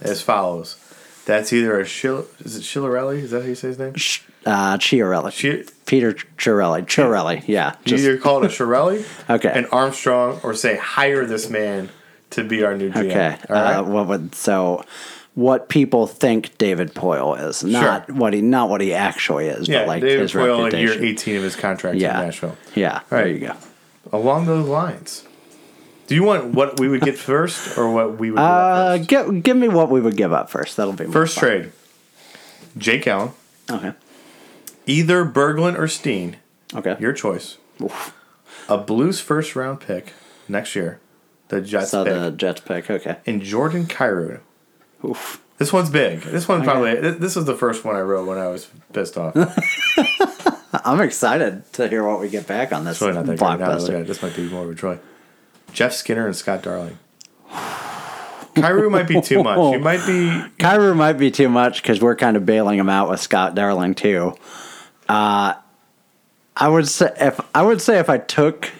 as 0.00 0.20
follows. 0.22 0.76
That's 1.26 1.52
either 1.52 1.80
a 1.80 1.84
Schil- 1.86 2.26
is 2.40 2.56
it 2.56 2.62
Chillerelli? 2.62 3.18
Is 3.18 3.30
that 3.30 3.42
how 3.42 3.48
you 3.48 3.54
say 3.54 3.68
his 3.68 3.78
name? 3.78 3.94
uh, 4.46 4.76
Chiarelli 4.76 5.32
Chi- 5.32 5.72
Peter 5.86 6.12
Chiarelli 6.12 6.84
Chiarelli 6.84 7.42
yeah 7.46 7.76
You 7.84 7.90
just 7.90 8.04
either 8.04 8.18
call 8.18 8.44
it 8.44 8.46
a 8.46 8.48
Shirelli, 8.48 9.06
Okay. 9.30 9.50
an 9.50 9.64
Armstrong, 9.66 10.38
or 10.42 10.54
say 10.54 10.76
hire 10.76 11.24
this 11.24 11.48
man 11.48 11.88
to 12.30 12.44
be 12.44 12.62
our 12.64 12.76
new 12.76 12.90
GM. 12.90 13.10
Okay. 13.10 13.38
All 13.48 13.54
right. 13.54 13.76
Uh, 13.76 13.82
what 13.84 14.06
would 14.08 14.34
so? 14.34 14.84
What 15.34 15.68
people 15.68 16.06
think 16.06 16.56
David 16.58 16.94
Poile 16.94 17.40
is, 17.48 17.64
not 17.64 18.08
what 18.10 18.34
he 18.34 18.40
not 18.40 18.68
what 18.68 18.80
he 18.80 18.92
actually 18.94 19.46
is, 19.46 19.66
yeah, 19.66 19.80
but 19.80 19.88
like 19.88 20.02
David 20.02 20.20
his 20.20 20.32
Poile 20.32 20.70
in 20.70 20.78
year 20.78 20.90
reputation. 20.90 21.04
18 21.04 21.36
of 21.36 21.42
his 21.42 21.56
contract 21.56 21.98
yeah. 21.98 22.20
in 22.20 22.26
Nashville. 22.26 22.56
Yeah. 22.74 23.00
There 23.10 23.18
right. 23.20 23.34
you 23.34 23.40
go. 23.40 23.56
Along 24.12 24.46
those 24.46 24.68
lines, 24.68 25.24
do 26.06 26.14
you 26.14 26.22
want 26.22 26.46
what 26.54 26.78
we 26.80 26.88
would 26.88 27.00
get 27.02 27.16
first 27.30 27.76
or 27.78 27.90
what 27.92 28.18
we 28.18 28.30
would 28.30 28.36
give 28.38 28.44
Uh, 28.44 28.48
up 28.48 28.98
first? 28.98 29.08
give 29.08 29.42
give 29.42 29.56
me 29.56 29.68
what 29.68 29.90
we 29.90 30.00
would 30.00 30.16
give 30.16 30.32
up 30.32 30.50
first. 30.50 30.76
That'll 30.76 30.92
be 30.92 31.06
First 31.06 31.34
fun. 31.38 31.44
trade 31.48 31.72
Jake 32.76 33.06
Allen, 33.06 33.30
Okay. 33.70 33.92
either 34.86 35.24
Berglund 35.24 35.78
or 35.78 35.86
Steen, 35.88 36.36
Okay. 36.74 36.96
your 36.98 37.12
choice. 37.12 37.56
Oof. 37.82 38.12
A 38.68 38.78
Blues 38.78 39.20
first 39.20 39.54
round 39.56 39.80
pick 39.80 40.12
next 40.48 40.74
year, 40.74 40.98
the 41.48 41.60
Jets 41.60 41.90
So 41.90 42.04
pick, 42.04 42.14
the 42.14 42.30
Jets 42.32 42.60
pick. 42.60 42.90
Okay. 42.90 43.16
and 43.26 43.40
Jordan 43.42 43.86
Kyrou. 43.86 44.40
Oof. 45.04 45.40
This 45.58 45.72
one's 45.72 45.88
big. 45.90 46.22
This 46.22 46.48
one 46.48 46.64
probably. 46.64 46.96
This, 46.96 47.36
was 47.36 47.44
the 47.44 47.54
first 47.54 47.84
one 47.84 47.94
I 47.94 48.00
wrote 48.00 48.26
when 48.26 48.38
I 48.38 48.48
was 48.48 48.66
pissed 48.92 49.16
off. 49.16 49.34
I'm 50.84 51.00
excited 51.00 51.62
to 51.74 51.88
hear 51.88 52.02
what 52.02 52.18
we 52.20 52.28
get 52.28 52.46
back 52.48 52.72
on 52.72 52.84
this 52.84 52.96
It's 52.96 53.02
really 53.02 53.14
not 53.14 53.26
that 53.26 53.38
great. 53.38 53.48
Now 53.48 53.56
that 53.58 53.70
I 53.70 53.74
look 53.76 53.90
at 53.90 53.94
blockbuster. 54.02 54.06
this 54.06 54.20
might 54.22 54.34
be 54.34 54.48
more 54.48 54.64
of 54.64 54.70
a 54.70 54.74
Troy. 54.74 54.98
Jeff 55.74 55.92
Skinner 55.92 56.24
and 56.26 56.34
Scott 56.34 56.62
Darling. 56.62 56.98
Kyrou 58.54 58.90
might 58.90 59.08
be 59.08 59.20
too 59.20 59.42
much. 59.42 59.58
You 59.74 59.80
might 59.80 60.06
be. 60.06 60.30
Kyrou 60.64 60.96
might 60.96 61.14
be 61.14 61.30
too 61.30 61.48
much 61.48 61.82
because 61.82 62.00
we're 62.00 62.14
kind 62.16 62.36
of 62.36 62.46
bailing 62.46 62.78
him 62.78 62.88
out 62.88 63.10
with 63.10 63.20
Scott 63.20 63.54
Darling 63.54 63.94
too. 63.94 64.34
Uh, 65.08 65.54
I 66.56 66.68
would 66.68 66.88
say 66.88 67.12
if 67.20 67.40
I 67.54 67.62
would 67.62 67.80
say 67.82 67.98
if 67.98 68.08
I 68.08 68.18
took, 68.18 68.70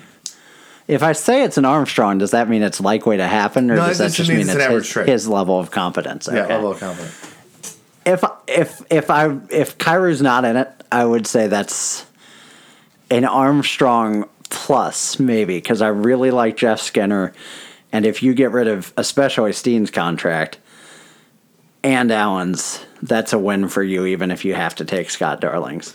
if 0.86 1.02
I 1.02 1.12
say 1.12 1.42
it's 1.42 1.58
an 1.58 1.64
Armstrong, 1.64 2.18
does 2.18 2.30
that 2.30 2.48
mean 2.48 2.62
it's 2.62 2.80
likely 2.80 3.16
to 3.16 3.26
happen, 3.26 3.68
or 3.70 3.74
No, 3.76 3.86
does 3.86 3.98
that 3.98 4.12
just 4.12 4.30
mean 4.30 4.48
it's 4.48 4.52
his, 4.94 5.06
his 5.06 5.28
level 5.28 5.58
of 5.58 5.72
competence? 5.72 6.28
Yeah, 6.32 6.46
level 6.46 6.70
of 6.70 6.78
confidence. 6.78 7.36
if 8.06 8.22
if 8.46 8.82
if 8.90 9.10
I 9.10 9.36
if 9.50 9.76
Kyrou's 9.78 10.22
not 10.22 10.44
in 10.44 10.56
it, 10.56 10.70
I 10.92 11.04
would 11.04 11.26
say 11.26 11.48
that's 11.48 12.06
an 13.10 13.24
Armstrong 13.24 14.28
plus 14.54 15.18
maybe 15.18 15.56
because 15.58 15.82
I 15.82 15.88
really 15.88 16.30
like 16.30 16.56
Jeff 16.56 16.80
Skinner, 16.80 17.32
and 17.92 18.06
if 18.06 18.22
you 18.22 18.34
get 18.34 18.52
rid 18.52 18.68
of 18.68 18.92
especially 18.96 19.52
Steen's 19.52 19.90
contract 19.90 20.58
and 21.82 22.10
Allen's, 22.10 22.84
that's 23.02 23.32
a 23.32 23.38
win 23.38 23.68
for 23.68 23.82
you, 23.82 24.06
even 24.06 24.30
if 24.30 24.44
you 24.44 24.54
have 24.54 24.76
to 24.76 24.84
take 24.84 25.10
Scott 25.10 25.40
Darling's. 25.40 25.94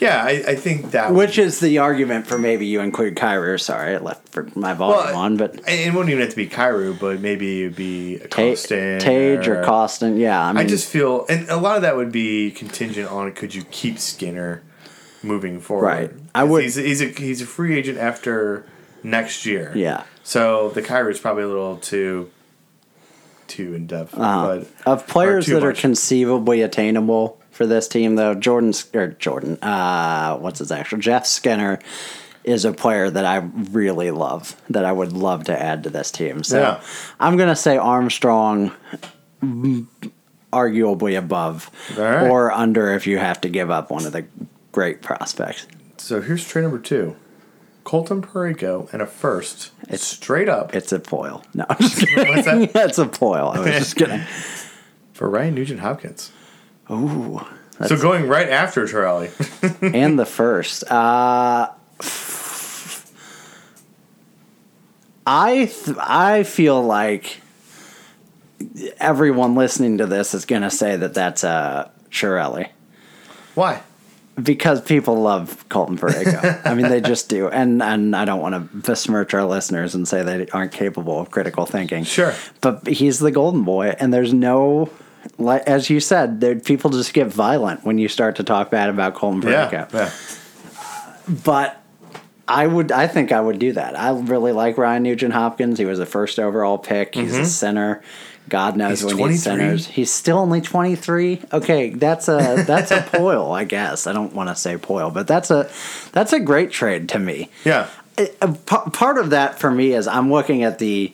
Yeah, 0.00 0.22
I, 0.22 0.30
I 0.48 0.56
think 0.56 0.90
that. 0.90 1.10
would- 1.10 1.16
Which 1.16 1.38
is 1.38 1.60
the 1.60 1.78
argument 1.78 2.26
for 2.26 2.36
maybe 2.36 2.66
you 2.66 2.80
include 2.80 3.14
Kyrou. 3.14 3.60
Sorry, 3.60 3.94
I 3.94 3.98
left 3.98 4.28
for 4.30 4.48
my 4.56 4.74
volume 4.74 4.98
well, 5.06 5.16
on, 5.16 5.36
but 5.36 5.60
it 5.68 5.94
wouldn't 5.94 6.10
even 6.10 6.20
have 6.22 6.30
to 6.30 6.36
be 6.36 6.48
Kyrou, 6.48 6.98
but 6.98 7.20
maybe 7.20 7.62
it 7.62 7.64
would 7.66 7.76
be 7.76 8.18
Kostin 8.24 8.98
Tage 9.00 9.46
or 9.46 9.62
Kostin, 9.62 10.18
yeah. 10.18 10.44
I 10.44 10.52
mean, 10.52 10.58
I 10.58 10.66
just 10.66 10.90
feel, 10.90 11.24
and 11.28 11.48
a 11.48 11.56
lot 11.56 11.76
of 11.76 11.82
that 11.82 11.96
would 11.96 12.10
be 12.12 12.50
contingent 12.50 13.10
on 13.10 13.30
could 13.32 13.54
you 13.54 13.62
keep 13.70 13.98
Skinner 14.00 14.62
moving 15.24 15.60
forward? 15.60 15.84
Right. 15.86 16.10
I 16.34 16.44
would- 16.44 16.62
He's, 16.62 16.74
he's 16.76 17.00
a 17.00 17.06
he's 17.06 17.40
a 17.42 17.46
free 17.46 17.76
agent 17.78 17.98
after 17.98 18.64
next 19.02 19.44
year. 19.46 19.72
yeah. 19.74 20.04
So 20.22 20.70
the 20.70 20.80
Kyrou 20.82 21.10
is 21.10 21.18
probably 21.20 21.42
a 21.42 21.48
little 21.48 21.76
too 21.76 22.30
too 23.48 23.74
in 23.74 23.86
depth. 23.86 24.14
Uh, 24.14 24.18
but 24.60 24.68
of 24.86 25.06
players 25.06 25.46
that 25.46 25.62
are 25.62 25.72
conceivably 25.74 26.62
attainable 26.62 27.38
for 27.50 27.66
this 27.66 27.86
team, 27.88 28.16
though, 28.16 28.34
Jordan 28.34 28.72
or 28.94 29.08
Jordan, 29.08 29.58
uh, 29.62 30.38
what's 30.38 30.58
his 30.60 30.72
actual 30.72 30.98
Jeff 30.98 31.26
Skinner 31.26 31.78
is 32.42 32.64
a 32.64 32.72
player 32.72 33.08
that 33.10 33.24
I 33.24 33.36
really 33.70 34.10
love 34.10 34.56
that 34.70 34.84
I 34.84 34.92
would 34.92 35.12
love 35.12 35.44
to 35.44 35.58
add 35.62 35.82
to 35.84 35.90
this 35.90 36.10
team. 36.10 36.42
So 36.42 36.60
Yeah. 36.60 36.80
I'm 37.20 37.36
gonna 37.36 37.56
say 37.56 37.76
Armstrong, 37.76 38.72
arguably 40.52 41.18
above 41.18 41.70
right. 41.96 42.28
or 42.28 42.52
under 42.52 42.92
if 42.94 43.06
you 43.06 43.18
have 43.18 43.40
to 43.42 43.48
give 43.48 43.70
up 43.70 43.90
one 43.90 44.06
of 44.06 44.12
the 44.12 44.24
great 44.74 45.00
prospect. 45.02 45.68
So 45.98 46.20
here's 46.20 46.44
trade 46.44 46.62
number 46.62 46.80
two. 46.80 47.14
Colton 47.84 48.20
Parayko 48.22 48.92
and 48.92 49.00
a 49.00 49.06
first. 49.06 49.70
It's- 49.84 50.02
straight 50.02 50.48
up 50.48 50.74
It's 50.74 50.90
a 50.90 50.98
foil. 50.98 51.44
No, 51.54 51.64
I'm 51.68 51.76
just 51.78 51.98
kidding. 52.08 52.28
What's 52.28 52.44
that? 52.46 52.70
it's 52.88 52.98
a 52.98 53.08
foil. 53.08 53.52
I 53.54 53.60
was 53.60 53.68
just 53.68 53.94
kidding. 53.94 54.20
for 55.12 55.30
Ryan 55.30 55.54
Nugent 55.54 55.78
Hopkins. 55.80 56.32
Ooh. 56.90 57.40
So 57.86 57.96
going 57.96 58.26
right 58.26 58.48
after 58.48 58.86
Charlie. 58.88 59.30
and 59.80 60.18
the 60.18 60.26
first. 60.26 60.82
Uh, 60.90 61.70
I 65.26 65.66
th- 65.66 65.96
I 66.00 66.42
feel 66.42 66.82
like 66.82 67.40
everyone 68.98 69.54
listening 69.54 69.98
to 69.98 70.06
this 70.06 70.34
is 70.34 70.44
going 70.44 70.62
to 70.62 70.70
say 70.70 70.96
that 70.96 71.14
that's 71.14 71.44
uh, 71.44 71.90
Shirelli. 72.10 72.68
Why? 73.54 73.82
Because 74.42 74.80
people 74.80 75.16
love 75.20 75.64
Colton 75.68 75.96
Parayko. 75.96 76.66
I 76.66 76.74
mean, 76.74 76.88
they 76.88 77.00
just 77.00 77.28
do, 77.28 77.48
and 77.48 77.80
and 77.82 78.16
I 78.16 78.24
don't 78.24 78.40
want 78.40 78.54
to 78.54 78.78
besmirch 78.78 79.32
our 79.32 79.44
listeners 79.44 79.94
and 79.94 80.08
say 80.08 80.22
they 80.22 80.48
aren't 80.48 80.72
capable 80.72 81.20
of 81.20 81.30
critical 81.30 81.66
thinking. 81.66 82.02
Sure. 82.02 82.34
but 82.60 82.86
he's 82.86 83.20
the 83.20 83.30
golden 83.30 83.62
boy, 83.62 83.94
and 83.98 84.12
there's 84.12 84.34
no. 84.34 84.90
Like 85.38 85.62
as 85.62 85.88
you 85.88 86.00
said, 86.00 86.40
there, 86.40 86.56
people 86.56 86.90
just 86.90 87.14
get 87.14 87.28
violent 87.28 87.84
when 87.84 87.96
you 87.96 88.08
start 88.08 88.36
to 88.36 88.44
talk 88.44 88.70
bad 88.70 88.90
about 88.90 89.14
Colton 89.14 89.40
Parayko. 89.40 89.72
Yeah. 89.72 89.88
yeah. 89.92 90.10
But 91.44 91.80
I 92.46 92.66
would, 92.66 92.92
I 92.92 93.06
think 93.06 93.32
I 93.32 93.40
would 93.40 93.58
do 93.58 93.72
that. 93.72 93.98
I 93.98 94.10
really 94.10 94.52
like 94.52 94.76
Ryan 94.76 95.02
Nugent 95.04 95.32
Hopkins. 95.32 95.78
He 95.78 95.84
was 95.84 95.98
a 95.98 96.06
first 96.06 96.38
overall 96.38 96.76
pick. 96.76 97.14
He's 97.14 97.34
a 97.34 97.38
mm-hmm. 97.38 97.44
center. 97.46 98.02
God 98.48 98.76
knows. 98.76 99.00
He's 99.00 99.10
need 99.12 99.18
23? 99.18 99.36
centers. 99.38 99.86
He's 99.86 100.10
still 100.10 100.38
only 100.38 100.60
twenty 100.60 100.96
three. 100.96 101.40
Okay, 101.52 101.90
that's 101.90 102.28
a 102.28 102.62
that's 102.66 102.90
a 102.90 103.00
poil, 103.02 103.52
I 103.52 103.64
guess. 103.64 104.06
I 104.06 104.12
don't 104.12 104.34
want 104.34 104.48
to 104.50 104.54
say 104.56 104.76
poil, 104.76 105.10
but 105.10 105.26
that's 105.26 105.50
a 105.50 105.70
that's 106.12 106.32
a 106.32 106.40
great 106.40 106.70
trade 106.70 107.08
to 107.10 107.18
me. 107.18 107.50
Yeah. 107.64 107.88
It- 108.18 108.36
a 108.42 108.48
p- 108.52 108.90
part 108.92 109.18
of 109.18 109.30
that 109.30 109.58
for 109.58 109.70
me 109.70 109.92
is 109.92 110.06
I'm 110.06 110.30
looking 110.30 110.62
at 110.62 110.78
the. 110.78 111.12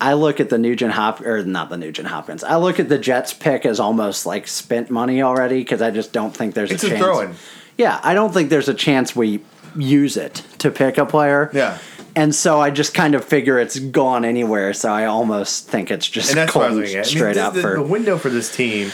I 0.00 0.14
look 0.14 0.40
at 0.40 0.50
the 0.50 0.58
Nugent 0.58 0.92
Hop 0.94 1.20
or 1.20 1.44
not 1.44 1.70
the 1.70 1.76
Nugent 1.76 2.08
Hopkins. 2.08 2.42
I 2.42 2.56
look 2.56 2.80
at 2.80 2.88
the 2.88 2.98
Jets 2.98 3.32
pick 3.32 3.64
as 3.64 3.78
almost 3.78 4.26
like 4.26 4.48
spent 4.48 4.90
money 4.90 5.22
already 5.22 5.58
because 5.58 5.80
I 5.80 5.92
just 5.92 6.12
don't 6.12 6.36
think 6.36 6.54
there's 6.54 6.72
It's 6.72 6.82
a 6.82 6.88
a 6.88 6.98
chance. 6.98 7.38
Yeah, 7.78 8.00
I 8.02 8.12
don't 8.14 8.34
think 8.34 8.50
there's 8.50 8.68
a 8.68 8.74
chance 8.74 9.14
we 9.14 9.42
use 9.76 10.16
it 10.16 10.42
to 10.58 10.70
pick 10.72 10.98
a 10.98 11.06
player. 11.06 11.50
Yeah. 11.54 11.78
And 12.14 12.34
so 12.34 12.60
I 12.60 12.70
just 12.70 12.92
kind 12.94 13.14
of 13.14 13.24
figure 13.24 13.58
it's 13.58 13.78
gone 13.78 14.24
anywhere. 14.24 14.72
So 14.74 14.92
I 14.92 15.06
almost 15.06 15.68
think 15.68 15.90
it's 15.90 16.06
just 16.08 16.34
that's 16.34 16.54
what 16.54 16.66
I 16.66 16.74
was 16.74 16.76
Colton. 16.78 16.92
I 16.92 16.94
mean, 16.96 17.04
straight 17.04 17.36
up 17.38 17.54
the, 17.54 17.62
for 17.62 17.74
the 17.74 17.82
window 17.82 18.18
for 18.18 18.28
this 18.28 18.54
team 18.54 18.90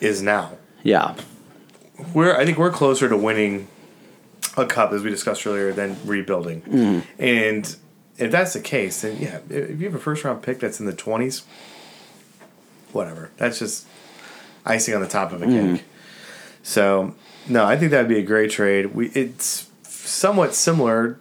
is 0.00 0.22
now. 0.22 0.52
yeah. 0.82 1.14
We're 2.12 2.36
I 2.36 2.44
think 2.44 2.58
we're 2.58 2.70
closer 2.72 3.08
to 3.08 3.16
winning 3.16 3.68
a 4.56 4.66
cup 4.66 4.92
as 4.92 5.02
we 5.02 5.10
discussed 5.10 5.46
earlier 5.46 5.72
than 5.72 5.96
rebuilding. 6.04 6.62
Mm-hmm. 6.62 7.22
And 7.22 7.76
if 8.18 8.30
that's 8.32 8.52
the 8.52 8.60
case, 8.60 9.02
then 9.02 9.16
yeah, 9.20 9.38
if 9.48 9.80
you 9.80 9.86
have 9.86 9.94
a 9.94 9.98
first 10.00 10.24
round 10.24 10.42
pick 10.42 10.58
that's 10.60 10.80
in 10.80 10.86
the 10.86 10.92
twenties, 10.92 11.42
whatever. 12.92 13.30
That's 13.36 13.58
just 13.58 13.86
icing 14.64 14.94
on 14.94 15.00
the 15.00 15.08
top 15.08 15.32
of 15.32 15.42
a 15.42 15.46
Mm-hmm. 15.46 15.76
cake. 15.76 15.84
So 16.62 17.14
no, 17.48 17.64
I 17.64 17.76
think 17.76 17.90
that'd 17.90 18.08
be 18.08 18.18
a 18.18 18.22
great 18.22 18.50
trade. 18.50 18.94
We 18.94 19.08
it's 19.10 19.70
somewhat 19.84 20.54
similar, 20.54 21.18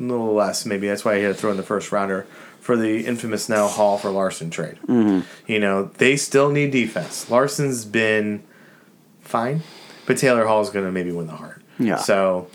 a 0.00 0.02
little 0.02 0.32
less 0.34 0.64
maybe. 0.66 0.86
That's 0.88 1.04
why 1.04 1.14
I 1.14 1.18
had 1.18 1.28
to 1.28 1.34
throw 1.34 1.50
in 1.50 1.56
the 1.56 1.62
first 1.62 1.90
rounder 1.92 2.26
for 2.60 2.76
the 2.76 3.06
infamous 3.06 3.48
now 3.48 3.66
Hall 3.68 3.98
for 3.98 4.10
Larsson 4.10 4.50
trade. 4.50 4.78
Mm-hmm. 4.86 5.20
You 5.50 5.58
know 5.60 5.84
they 5.84 6.16
still 6.16 6.50
need 6.50 6.70
defense. 6.70 7.30
Larsson's 7.30 7.84
been 7.84 8.42
fine, 9.20 9.62
but 10.06 10.16
Taylor 10.18 10.46
Hall's 10.46 10.70
going 10.70 10.84
to 10.84 10.92
maybe 10.92 11.12
win 11.12 11.26
the 11.26 11.34
Hart. 11.36 11.62
Yeah. 11.78 11.96
So 11.96 12.48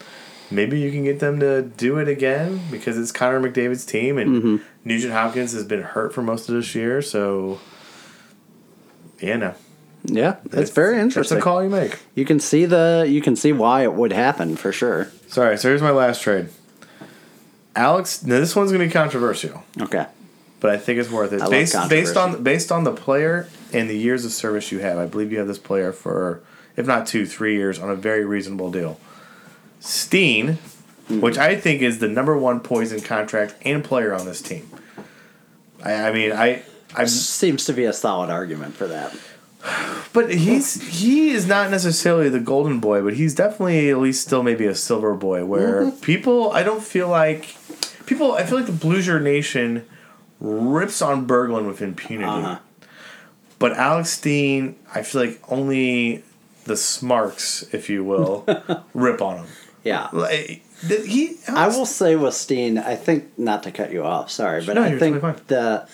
maybe 0.51 0.79
you 0.79 0.91
can 0.91 1.03
get 1.03 1.19
them 1.19 1.39
to 1.39 1.61
do 1.61 1.97
it 1.97 2.07
again 2.07 2.61
because 2.69 2.97
it's 2.97 3.11
Connor 3.11 3.39
McDavid's 3.39 3.85
team 3.85 4.17
and 4.17 4.43
Mm-hmm. 4.43 4.63
Nugent 4.85 5.13
Hopkins 5.13 5.53
has 5.53 5.63
been 5.63 5.81
hurt 5.81 6.13
for 6.13 6.21
most 6.21 6.49
of 6.49 6.55
this 6.55 6.75
year. 6.75 7.01
So 7.01 7.59
yeah, 9.21 9.37
no, 9.37 9.55
Yeah. 10.03 10.35
It's 10.51 10.71
very 10.71 10.99
interesting. 10.99 11.35
That's 11.37 11.41
a 11.41 11.43
call 11.43 11.63
you 11.63 11.69
make. 11.69 11.99
You 12.15 12.25
can 12.25 12.39
see 12.39 12.65
the 12.65 13.05
you 13.07 13.21
can 13.21 13.35
see 13.37 13.53
why 13.53 13.83
it 13.83 13.93
would 13.93 14.11
happen 14.11 14.55
for 14.57 14.71
sure. 14.73 15.09
Sorry, 15.27 15.57
so 15.57 15.69
here's 15.69 15.81
my 15.81 15.91
last 15.91 16.21
trade. 16.21 16.49
Alex, 17.75 18.23
now 18.23 18.39
this 18.39 18.55
one's 18.55 18.71
going 18.71 18.81
to 18.81 18.87
be 18.87 18.91
controversial, 18.93 19.63
Okay. 19.81 20.05
but 20.59 20.69
I 20.71 20.77
think 20.77 20.99
it's 20.99 21.09
worth 21.09 21.33
it. 21.33 21.37
I 21.41 21.45
love 21.45 21.51
based 21.51 21.73
based 21.89 22.13
controversy. 22.13 22.37
on 22.37 22.43
based 22.43 22.71
on 22.71 22.83
the 22.83 22.91
player 22.93 23.47
and 23.71 23.89
the 23.89 23.97
years 23.97 24.25
of 24.25 24.31
service 24.31 24.71
you 24.71 24.79
have, 24.79 24.97
I 24.97 25.05
believe 25.05 25.31
you 25.31 25.39
have 25.39 25.47
this 25.47 25.57
player 25.57 25.91
for 25.91 26.41
if 26.77 26.85
not 26.87 27.05
two, 27.07 27.25
three 27.25 27.55
years 27.55 27.79
on 27.79 27.89
a 27.89 27.95
very 27.95 28.25
reasonable 28.25 28.71
deal. 28.71 28.99
Steen, 29.79 30.57
Hmm. 31.07 31.19
which 31.19 31.37
I 31.37 31.55
think 31.59 31.81
is 31.81 31.99
the 31.99 32.07
number 32.07 32.37
one 32.37 32.61
poison 32.61 33.01
contract 33.01 33.55
and 33.63 33.83
player 33.83 34.13
on 34.13 34.25
this 34.25 34.41
team. 34.41 34.69
I, 35.83 35.93
I 36.09 36.13
mean, 36.13 36.31
I, 36.31 36.61
I, 36.95 37.05
Seems 37.05 37.65
to 37.65 37.73
be 37.73 37.83
a 37.83 37.91
solid 37.91 38.29
argument 38.29 38.75
for 38.75 38.87
that. 38.87 39.13
but 40.13 40.33
he's 40.33 40.81
he 40.99 41.31
is 41.31 41.45
not 41.47 41.69
necessarily 41.71 42.29
the 42.29 42.39
golden 42.39 42.79
boy, 42.79 43.01
but 43.01 43.15
he's 43.15 43.35
definitely 43.35 43.89
at 43.89 43.97
least 43.97 44.25
still 44.25 44.43
maybe 44.43 44.65
a 44.65 44.75
silver 44.75 45.13
boy. 45.13 45.43
Where 45.43 45.81
Mm-hmm. 45.83 45.97
people, 45.99 46.51
I 46.53 46.63
don't 46.63 46.83
feel 46.83 47.09
like 47.09 47.55
people. 48.05 48.33
I 48.33 48.45
feel 48.45 48.57
like 48.57 48.67
the 48.67 48.71
Bluesier 48.73 49.21
Nation 49.21 49.85
rips 50.39 51.01
on 51.01 51.25
Berglund 51.27 51.67
with 51.67 51.81
impunity, 51.81 52.25
Uh-huh. 52.29 52.59
but 53.59 53.73
Alex 53.73 54.09
Steen, 54.11 54.75
I 54.93 55.01
feel 55.03 55.21
like 55.25 55.39
only 55.49 56.23
the 56.65 56.75
smarks, 56.77 57.63
if 57.71 57.89
you 57.89 58.03
will, 58.03 58.45
rip 58.93 59.21
on 59.21 59.37
him. 59.39 59.45
Yeah. 59.83 60.07
Like 60.13 60.63
he, 60.87 61.37
I 61.47 61.67
will 61.67 61.85
say 61.85 62.15
with 62.15 62.33
Steen, 62.33 62.77
I 62.77 62.95
think 62.95 63.37
not 63.37 63.63
to 63.63 63.71
cut 63.71 63.91
you 63.91 64.03
off, 64.03 64.31
sorry, 64.31 64.63
but 64.65 64.75
No, 64.75 64.83
I 64.83 64.97
think 64.97 65.21
the 65.47 65.87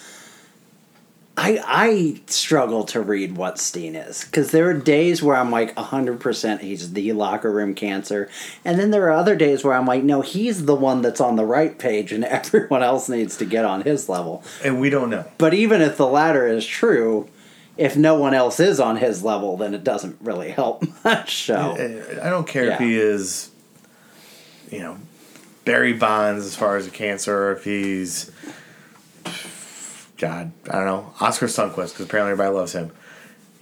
I 1.39 1.63
I 1.65 2.21
struggle 2.27 2.83
to 2.85 2.99
read 2.99 3.37
what 3.37 3.59
Steen 3.59 3.95
is 3.95 4.25
because 4.25 4.51
there 4.51 4.69
are 4.69 4.73
days 4.73 5.23
where 5.23 5.37
I'm 5.37 5.49
like 5.51 5.73
hundred 5.77 6.19
percent 6.19 6.61
he's 6.61 6.91
the 6.91 7.13
locker 7.13 7.49
room 7.49 7.73
cancer, 7.73 8.29
and 8.65 8.77
then 8.77 8.91
there 8.91 9.05
are 9.05 9.13
other 9.13 9.37
days 9.37 9.63
where 9.63 9.73
I'm 9.73 9.85
like, 9.85 10.03
no, 10.03 10.19
he's 10.19 10.65
the 10.65 10.75
one 10.75 11.01
that's 11.01 11.21
on 11.21 11.37
the 11.37 11.45
right 11.45 11.79
page, 11.79 12.11
and 12.11 12.25
everyone 12.25 12.83
else 12.83 13.07
needs 13.07 13.37
to 13.37 13.45
get 13.45 13.63
on 13.63 13.83
his 13.83 14.09
level. 14.09 14.43
and 14.65 14.81
we 14.81 14.89
don't 14.89 15.09
know. 15.09 15.23
But 15.37 15.53
even 15.53 15.81
if 15.81 15.95
the 15.95 16.07
latter 16.07 16.45
is 16.45 16.65
true, 16.65 17.29
if 17.77 17.95
no 17.95 18.15
one 18.15 18.33
else 18.33 18.59
is 18.59 18.81
on 18.81 18.97
his 18.97 19.23
level, 19.23 19.55
then 19.55 19.73
it 19.73 19.85
doesn't 19.85 20.17
really 20.19 20.51
help 20.51 20.83
much. 21.05 21.45
So 21.45 21.55
I 22.21 22.29
don't 22.29 22.47
care 22.47 22.71
if 22.71 22.79
he 22.79 22.97
is, 22.97 23.49
you 24.69 24.79
know, 24.79 24.97
Barry 25.63 25.93
Bonds 25.93 26.45
as 26.45 26.55
far 26.57 26.75
as 26.75 26.85
a 26.85 26.91
cancer, 26.91 27.45
or 27.45 27.51
if 27.53 27.63
he's, 27.63 28.29
God, 30.19 30.51
I 30.69 30.73
don't 30.73 30.85
know, 30.85 31.13
Oskar 31.21 31.47
Sundqvist, 31.47 31.91
because 31.93 32.01
apparently 32.01 32.33
everybody 32.33 32.53
loves 32.53 32.73
him. 32.73 32.91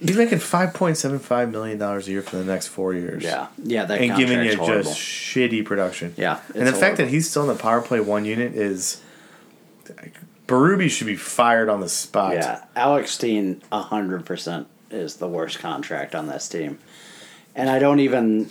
He's 0.00 0.16
making 0.16 0.38
five 0.40 0.74
point 0.74 0.96
seven 0.96 1.18
five 1.18 1.50
million 1.50 1.78
dollars 1.78 2.06
a 2.08 2.10
year 2.10 2.22
for 2.22 2.36
the 2.36 2.44
next 2.44 2.66
four 2.68 2.94
years. 2.94 3.22
yeah, 3.22 3.46
yeah, 3.62 3.84
that 3.84 4.00
and 4.00 4.16
giving 4.16 4.44
you 4.44 4.56
horrible. 4.56 4.82
just 4.84 4.98
shitty 4.98 5.64
production. 5.64 6.14
Yeah, 6.16 6.40
and 6.54 6.66
the 6.66 6.70
it's 6.70 6.78
fact 6.78 6.98
that 6.98 7.08
he's 7.08 7.28
still 7.30 7.42
in 7.42 7.48
the 7.48 7.60
power 7.60 7.80
play 7.80 8.00
one 8.00 8.24
unit 8.24 8.54
is, 8.54 9.00
Berube 10.46 10.88
should 10.90 11.06
be 11.06 11.16
fired 11.16 11.68
on 11.68 11.80
the 11.80 11.88
spot. 11.88 12.34
Yeah, 12.34 12.64
Alex 12.76 13.12
Steen, 13.12 13.60
hundred 13.72 14.24
percent 14.24 14.66
is 14.90 15.16
the 15.16 15.28
worst 15.28 15.58
contract 15.58 16.14
on 16.14 16.26
this 16.28 16.48
team, 16.48 16.78
and 17.54 17.68
I 17.68 17.78
don't 17.78 18.00
even, 18.00 18.50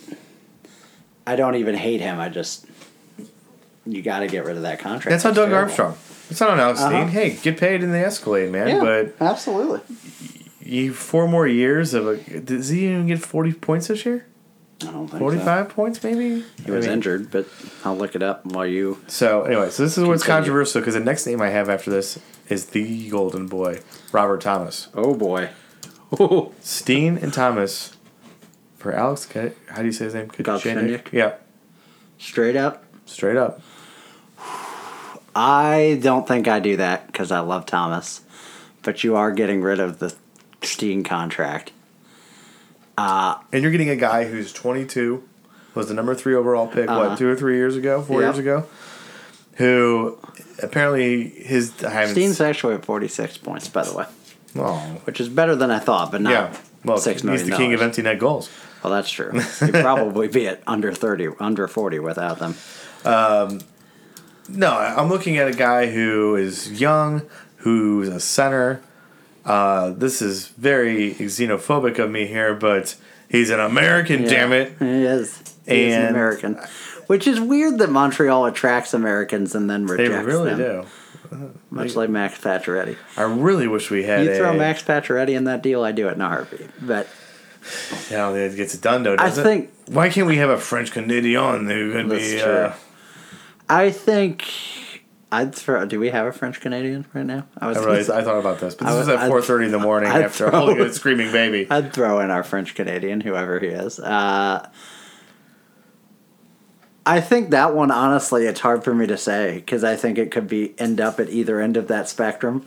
I 1.25 1.35
don't 1.35 1.55
even 1.55 1.75
hate 1.75 2.01
him. 2.01 2.19
I 2.19 2.27
just, 2.29 2.65
you 3.85 4.01
got 4.01 4.19
to 4.19 4.27
get 4.27 4.45
rid 4.45 4.55
of 4.57 4.63
that 4.63 4.79
contract. 4.79 5.11
That's 5.11 5.25
on 5.25 5.31
It's 5.31 5.37
Doug 5.37 5.49
terrible. 5.49 5.63
Armstrong. 5.63 5.97
It's 6.29 6.39
not 6.41 6.49
on 6.51 6.59
Alex 6.59 6.81
Uh-huh. 6.81 6.89
Steen. 6.89 7.07
Hey, 7.09 7.37
get 7.41 7.57
paid 7.57 7.83
in 7.83 7.91
the 7.91 7.99
Escalade, 7.99 8.51
man. 8.51 8.67
Yeah, 8.67 8.79
But 8.81 9.15
absolutely. 9.21 9.81
you 10.61 10.93
four 10.93 11.27
more 11.27 11.47
years 11.47 11.93
of 11.93 12.07
a. 12.07 12.17
Does 12.39 12.69
he 12.69 12.85
even 12.87 13.07
get 13.07 13.19
forty 13.19 13.53
points 13.53 13.87
this 13.87 14.05
year? 14.05 14.25
I 14.83 14.85
don't 14.91 15.07
think 15.07 15.19
Forty-five 15.19 15.67
so. 15.69 15.73
points, 15.73 16.03
maybe. 16.03 16.43
He 16.63 16.69
was 16.71 16.85
I 16.85 16.89
mean, 16.89 16.97
injured, 16.97 17.31
but 17.31 17.47
I'll 17.83 17.95
look 17.97 18.15
it 18.15 18.21
up 18.21 18.45
while 18.45 18.65
you. 18.67 18.99
So 19.07 19.43
anyway, 19.43 19.69
so 19.71 19.81
this 19.83 19.97
is 19.97 20.03
what's 20.03 20.23
controversial 20.23 20.81
because 20.81 20.93
the 20.93 20.99
next 20.99 21.25
name 21.25 21.41
I 21.41 21.49
have 21.49 21.67
after 21.69 21.89
this 21.89 22.19
is 22.47 22.67
the 22.67 23.09
Golden 23.09 23.47
Boy, 23.47 23.79
Robert 24.11 24.41
Thomas. 24.41 24.89
Oh 24.93 25.15
boy. 25.15 25.49
Steen 26.61 27.17
and 27.17 27.33
Thomas 27.33 27.97
for 28.77 28.93
Alex. 28.93 29.27
How 29.33 29.79
do 29.79 29.85
you 29.85 29.91
say 29.91 30.05
his 30.05 30.13
name? 30.13 30.27
Galchenyuk? 30.27 31.11
Yeah, 31.11 31.35
Straight 32.19 32.55
up, 32.55 32.83
straight 33.05 33.35
up. 33.37 33.61
I 35.39 35.99
don't 36.01 36.27
think 36.27 36.47
I 36.47 36.59
do 36.59 36.77
that 36.77 37.05
because 37.05 37.31
I 37.31 37.41
love 37.41 37.67
Thomas, 37.67 38.21
but 38.81 39.03
you 39.03 39.15
are 39.15 39.31
getting 39.31 39.61
rid 39.61 39.79
of 39.79 39.99
the 39.99 40.15
Steen 40.63 41.03
contract. 41.03 41.71
And 42.97 43.37
you're 43.61 43.69
getting 43.71 43.89
a 43.91 43.95
guy 43.95 44.25
who's 44.25 44.51
22, 44.51 45.21
was 45.75 45.89
the 45.89 45.93
number 45.93 46.15
three 46.15 46.33
overall 46.33 46.65
pick, 46.65 46.89
Uh-huh. 46.89 47.09
what, 47.09 47.17
two 47.19 47.29
or 47.29 47.35
three 47.35 47.55
years 47.57 47.75
ago, 47.75 48.01
four 48.01 48.21
Yeah. 48.21 48.29
years 48.29 48.39
ago, 48.39 48.65
who 49.57 50.17
apparently 50.63 51.29
his. 51.29 51.71
I 51.83 52.07
Steen's 52.07 52.41
actually 52.41 52.73
at 52.73 52.83
forty 52.85 53.07
six 53.07 53.37
points, 53.37 53.67
by 53.67 53.83
the 53.83 53.93
way, 53.93 54.05
Oh, 54.57 54.77
which 55.03 55.21
is 55.21 55.29
better 55.29 55.55
than 55.55 55.69
I 55.69 55.77
thought, 55.77 56.11
but 56.11 56.21
not 56.21 56.31
yeah. 56.31 56.53
Well, 56.83 56.97
six 56.97 57.21
he's 57.21 57.45
the 57.47 57.55
king 57.55 57.75
of 57.75 57.81
empty 57.83 58.01
net 58.01 58.17
goals. 58.17 58.49
Well, 58.83 58.91
that's 58.91 59.09
true. 59.11 59.31
He'd 59.59 59.73
probably 59.73 60.27
be 60.27 60.47
at 60.47 60.63
under 60.65 60.91
thirty, 60.91 61.27
under 61.39 61.67
forty 61.67 61.99
without 61.99 62.39
them. 62.39 62.55
No, 64.49 64.71
I'm 64.71 65.09
looking 65.09 65.37
at 65.37 65.47
a 65.47 65.53
guy 65.53 65.87
who 65.87 66.35
is 66.35 66.79
young, 66.79 67.23
who's 67.57 68.07
a 68.09 68.19
center. 68.19 68.81
Uh, 69.45 69.91
this 69.91 70.21
is 70.21 70.47
very 70.49 71.13
xenophobic 71.13 71.99
of 71.99 72.11
me 72.11 72.27
here, 72.27 72.53
but 72.53 72.95
he's 73.29 73.49
an 73.49 73.59
American, 73.59 74.23
damn 74.23 74.51
it. 74.53 74.73
He 74.79 75.03
is. 75.03 75.41
He 75.65 75.83
is 75.85 75.95
an 75.95 76.07
American. 76.07 76.59
Which 77.07 77.27
is 77.27 77.39
weird 77.39 77.79
that 77.79 77.89
Montreal 77.89 78.45
attracts 78.45 78.93
Americans 78.93 79.55
and 79.55 79.69
then 79.69 79.85
rejects 79.85 80.11
them. 80.11 80.25
They 80.25 80.31
really 80.31 80.53
them. 80.55 80.85
do. 81.31 81.53
Much 81.69 81.95
like 81.95 82.09
Max 82.09 82.39
Pacioretty. 82.39 82.97
I 83.17 83.23
really 83.23 83.67
wish 83.67 83.89
we 83.89 84.03
had 84.03 84.25
You 84.25 84.35
throw 84.35 84.51
a. 84.51 84.57
Max 84.57 84.83
Pacioretty 84.83 85.35
in 85.35 85.45
that 85.45 85.61
deal, 85.61 85.83
I 85.83 85.91
do 85.91 86.07
it 86.07 86.13
in 86.13 86.21
a 86.21 86.27
heartbeat. 86.27 86.69
But 86.81 87.07
Yeah, 88.09 88.31
it 88.31 88.55
gets 88.55 88.73
it 88.73 88.81
done 88.81 89.03
though. 89.03 89.15
I 89.19 89.29
think- 89.29 89.71
it? 89.87 89.93
Why 89.93 90.09
can't 90.09 90.27
we 90.27 90.37
have 90.37 90.49
a 90.49 90.57
French 90.57 90.91
Canadian 90.91 91.69
who 91.69 91.93
could 91.93 92.09
be? 92.09 92.39
true. 92.39 92.51
Uh, 92.51 92.73
I 93.69 93.91
think 93.91 94.47
I'd 95.31 95.53
throw. 95.53 95.85
Do 95.85 95.99
we 95.99 96.09
have 96.09 96.25
a 96.27 96.31
French 96.31 96.61
Canadian 96.61 97.05
right 97.13 97.25
now? 97.25 97.47
I 97.57 97.67
was. 97.67 97.77
I 97.77 97.81
realized 97.81 98.09
I 98.09 98.23
thought 98.23 98.39
about 98.39 98.59
this, 98.59 98.75
but 98.75 98.85
this 98.87 98.95
was 98.95 99.07
would- 99.07 99.19
at 99.19 99.27
four 99.29 99.41
thirty 99.41 99.65
in 99.65 99.71
the 99.71 99.79
morning 99.79 100.09
I'd 100.09 100.23
after 100.23 100.49
throw- 100.49 100.69
a 100.85 100.89
screaming 100.93 101.31
baby. 101.31 101.67
I'd 101.69 101.91
throw 101.93 102.19
in 102.19 102.31
our 102.31 102.43
French 102.43 102.75
Canadian, 102.75 103.21
whoever 103.21 103.59
he 103.59 103.67
is. 103.67 103.99
Uh, 103.99 104.69
I 107.05 107.21
think 107.21 107.51
that 107.51 107.73
one, 107.73 107.89
honestly, 107.91 108.45
it's 108.45 108.59
hard 108.59 108.83
for 108.83 108.93
me 108.93 109.07
to 109.07 109.17
say 109.17 109.55
because 109.55 109.83
I 109.83 109.95
think 109.95 110.17
it 110.17 110.29
could 110.31 110.47
be 110.47 110.77
end 110.79 110.99
up 110.99 111.19
at 111.19 111.29
either 111.29 111.61
end 111.61 111.77
of 111.77 111.87
that 111.87 112.09
spectrum. 112.09 112.65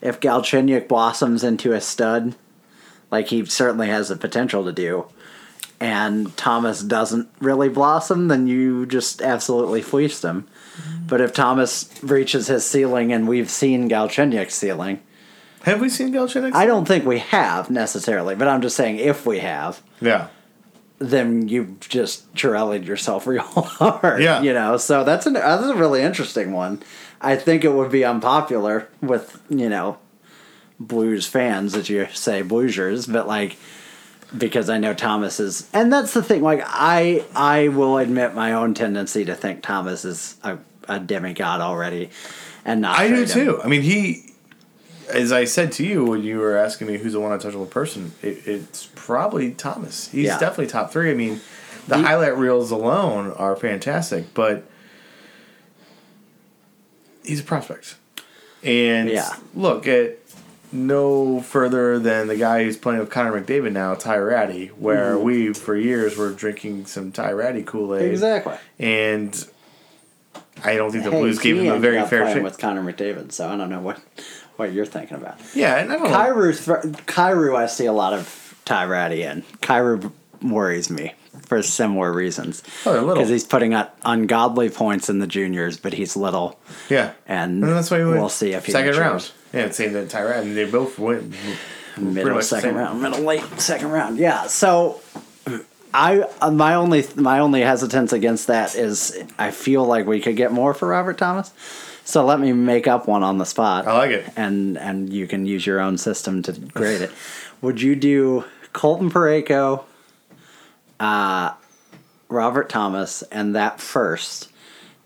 If 0.00 0.20
Galchenyuk 0.20 0.88
blossoms 0.88 1.42
into 1.42 1.72
a 1.72 1.80
stud, 1.80 2.36
like 3.10 3.28
he 3.28 3.44
certainly 3.46 3.88
has 3.88 4.08
the 4.10 4.16
potential 4.16 4.64
to 4.64 4.72
do, 4.72 5.06
and 5.80 6.36
Thomas 6.36 6.82
doesn't 6.82 7.28
really 7.40 7.68
blossom, 7.68 8.28
then 8.28 8.46
you 8.46 8.84
just 8.86 9.22
absolutely 9.22 9.80
fleeced 9.82 10.24
him. 10.24 10.46
But 11.06 11.20
if 11.20 11.32
Thomas 11.32 11.88
reaches 12.02 12.46
his 12.48 12.64
ceiling, 12.64 13.12
and 13.12 13.26
we've 13.28 13.50
seen 13.50 13.88
Galchenyuk's 13.88 14.54
ceiling, 14.54 15.00
Have 15.62 15.80
we 15.80 15.88
seen 15.88 16.12
Galchenyuk? 16.12 16.52
I 16.54 16.66
don't 16.66 16.86
think 16.86 17.04
we 17.04 17.18
have 17.18 17.70
necessarily, 17.70 18.34
but 18.34 18.48
I'm 18.48 18.60
just 18.62 18.76
saying 18.76 18.96
if 18.98 19.24
we 19.26 19.38
have, 19.40 19.82
Yeah. 20.00 20.28
then 20.98 21.48
you've 21.48 21.80
just 21.80 22.32
Chirelli'd 22.34 22.84
yourself 22.86 23.26
real 23.28 23.42
hard. 23.42 24.22
Yeah. 24.22 24.42
You 24.42 24.52
know, 24.52 24.76
so 24.76 25.04
that's 25.04 25.26
an 25.26 25.34
that's 25.34 25.64
a 25.64 25.74
really 25.74 26.02
interesting 26.02 26.52
one. 26.52 26.82
I 27.20 27.34
think 27.36 27.64
it 27.64 27.72
would 27.72 27.90
be 27.90 28.04
unpopular 28.04 28.88
with, 29.00 29.40
you 29.48 29.68
know, 29.68 29.98
blues 30.78 31.26
fans 31.26 31.72
that 31.72 31.88
you 31.88 32.06
say 32.14 32.42
bluesers, 32.42 33.10
but 33.12 33.26
like 33.26 33.56
because 34.36 34.68
I 34.68 34.78
know 34.78 34.92
Thomas 34.94 35.40
is 35.40 35.68
and 35.72 35.92
that's 35.92 36.12
the 36.14 36.22
thing, 36.22 36.42
like 36.42 36.62
I 36.64 37.24
I 37.34 37.68
will 37.68 37.98
admit 37.98 38.34
my 38.34 38.52
own 38.52 38.74
tendency 38.74 39.24
to 39.24 39.34
think 39.34 39.62
Thomas 39.62 40.04
is 40.04 40.36
a, 40.44 40.58
a 40.88 41.00
demigod 41.00 41.60
already 41.60 42.10
and 42.64 42.80
not 42.82 42.98
I 42.98 43.08
do 43.08 43.14
him. 43.22 43.26
too. 43.26 43.60
I 43.62 43.68
mean, 43.68 43.82
he, 43.82 44.24
as 45.12 45.32
I 45.32 45.44
said 45.44 45.72
to 45.72 45.86
you 45.86 46.04
when 46.04 46.22
you 46.22 46.38
were 46.38 46.56
asking 46.56 46.88
me 46.88 46.98
who's 46.98 47.14
the 47.14 47.20
one 47.20 47.32
untouchable 47.32 47.64
person, 47.66 48.12
it, 48.22 48.46
it's 48.46 48.90
probably 48.94 49.52
Thomas. 49.52 50.08
He's 50.08 50.26
Yeah. 50.26 50.38
definitely 50.38 50.66
top 50.66 50.92
three. 50.92 51.10
I 51.10 51.14
mean, 51.14 51.40
the 51.86 51.96
He- 51.96 52.02
highlight 52.02 52.36
reels 52.36 52.70
alone 52.70 53.32
are 53.32 53.56
fantastic, 53.56 54.34
but 54.34 54.64
he's 57.24 57.40
a 57.40 57.44
prospect. 57.44 57.96
And 58.62 59.08
Yeah. 59.08 59.30
look 59.54 59.86
at 59.86 60.27
no 60.72 61.40
further 61.40 61.98
than 61.98 62.26
the 62.28 62.36
guy 62.36 62.64
who's 62.64 62.76
playing 62.76 63.00
with 63.00 63.10
Connor 63.10 63.40
McDavid 63.40 63.72
now, 63.72 63.94
Ty 63.94 64.16
Rattie, 64.18 64.68
where 64.68 65.14
Mm-hmm. 65.14 65.24
we 65.24 65.52
for 65.54 65.76
years 65.76 66.16
were 66.16 66.30
drinking 66.32 66.86
some 66.86 67.12
Ty 67.12 67.32
Rattie 67.32 67.62
Kool 67.62 67.94
Aid. 67.96 68.10
Exactly. 68.10 68.54
And 68.78 69.46
I 70.64 70.76
don't 70.76 70.90
think 70.90 71.04
the 71.04 71.10
Hey, 71.10 71.20
Blues 71.20 71.38
gave 71.38 71.56
him 71.58 71.72
a 71.72 71.78
very 71.78 72.04
fair 72.06 72.32
shake. 72.32 72.42
with 72.42 72.58
Connor 72.58 72.82
McDavid, 72.82 73.32
so 73.32 73.48
I 73.48 73.56
don't 73.56 73.70
know 73.70 73.80
what 73.80 74.00
what 74.56 74.72
you're 74.72 74.86
thinking 74.86 75.16
about. 75.16 75.38
Yeah, 75.54 75.76
and 75.76 75.92
I 75.92 75.96
don't 75.96 76.10
know. 76.10 76.16
Kyrou, 76.16 76.92
Kyrou, 77.06 77.56
I 77.56 77.66
see 77.66 77.86
a 77.86 77.92
lot 77.92 78.12
of 78.12 78.60
Ty 78.64 78.86
Rattie 78.86 79.22
in. 79.22 79.42
Kyrou 79.62 80.10
worries 80.42 80.90
me 80.90 81.14
for 81.46 81.62
similar 81.62 82.12
reasons. 82.12 82.64
Oh. 82.84 83.06
Because 83.14 83.28
he's 83.28 83.44
putting 83.44 83.72
up 83.72 83.96
ungodly 84.04 84.68
points 84.68 85.08
in 85.08 85.20
the 85.20 85.28
juniors, 85.28 85.76
but 85.76 85.92
he's 85.92 86.16
little. 86.16 86.58
Yeah, 86.90 87.12
And 87.28 87.62
that's 87.62 87.90
why 87.92 87.98
we 87.98 88.10
we'll 88.10 88.28
see 88.28 88.52
if 88.52 88.66
he 88.66 88.72
second 88.72 88.96
matures. 88.96 89.00
round. 89.00 89.30
Yeah, 89.52 89.70
same 89.70 89.92
that 89.94 90.10
Tyrant, 90.10 90.46
and 90.46 90.56
they 90.56 90.70
both 90.70 90.98
went 90.98 91.34
middle 91.96 92.34
much 92.34 92.42
the 92.42 92.42
second 92.42 92.70
same. 92.70 92.76
round, 92.76 93.02
middle 93.02 93.20
late 93.22 93.42
second 93.58 93.90
round. 93.90 94.18
Yeah. 94.18 94.46
So 94.46 95.00
I 95.94 96.22
uh, 96.40 96.50
my 96.50 96.74
only 96.74 97.06
my 97.16 97.38
only 97.38 97.62
hesitance 97.62 98.12
against 98.12 98.46
that 98.48 98.74
is 98.74 99.18
I 99.38 99.50
feel 99.50 99.84
like 99.84 100.06
we 100.06 100.20
could 100.20 100.36
get 100.36 100.52
more 100.52 100.74
for 100.74 100.88
Robert 100.88 101.18
Thomas. 101.18 101.52
So 102.04 102.24
let 102.24 102.40
me 102.40 102.52
make 102.52 102.86
up 102.86 103.06
one 103.06 103.22
on 103.22 103.38
the 103.38 103.44
spot. 103.44 103.86
I 103.86 103.96
like 103.96 104.10
it. 104.10 104.30
and 104.36 104.78
and 104.78 105.12
you 105.12 105.26
can 105.26 105.46
use 105.46 105.66
your 105.66 105.80
own 105.80 105.98
system 105.98 106.42
to 106.42 106.52
grade 106.52 107.00
it. 107.02 107.10
Would 107.60 107.80
you 107.82 107.96
do 107.96 108.44
Colton 108.72 109.10
Parayko, 109.10 109.84
uh, 111.00 111.52
Robert 112.28 112.68
Thomas, 112.68 113.22
and 113.24 113.54
that 113.56 113.80
first 113.80 114.50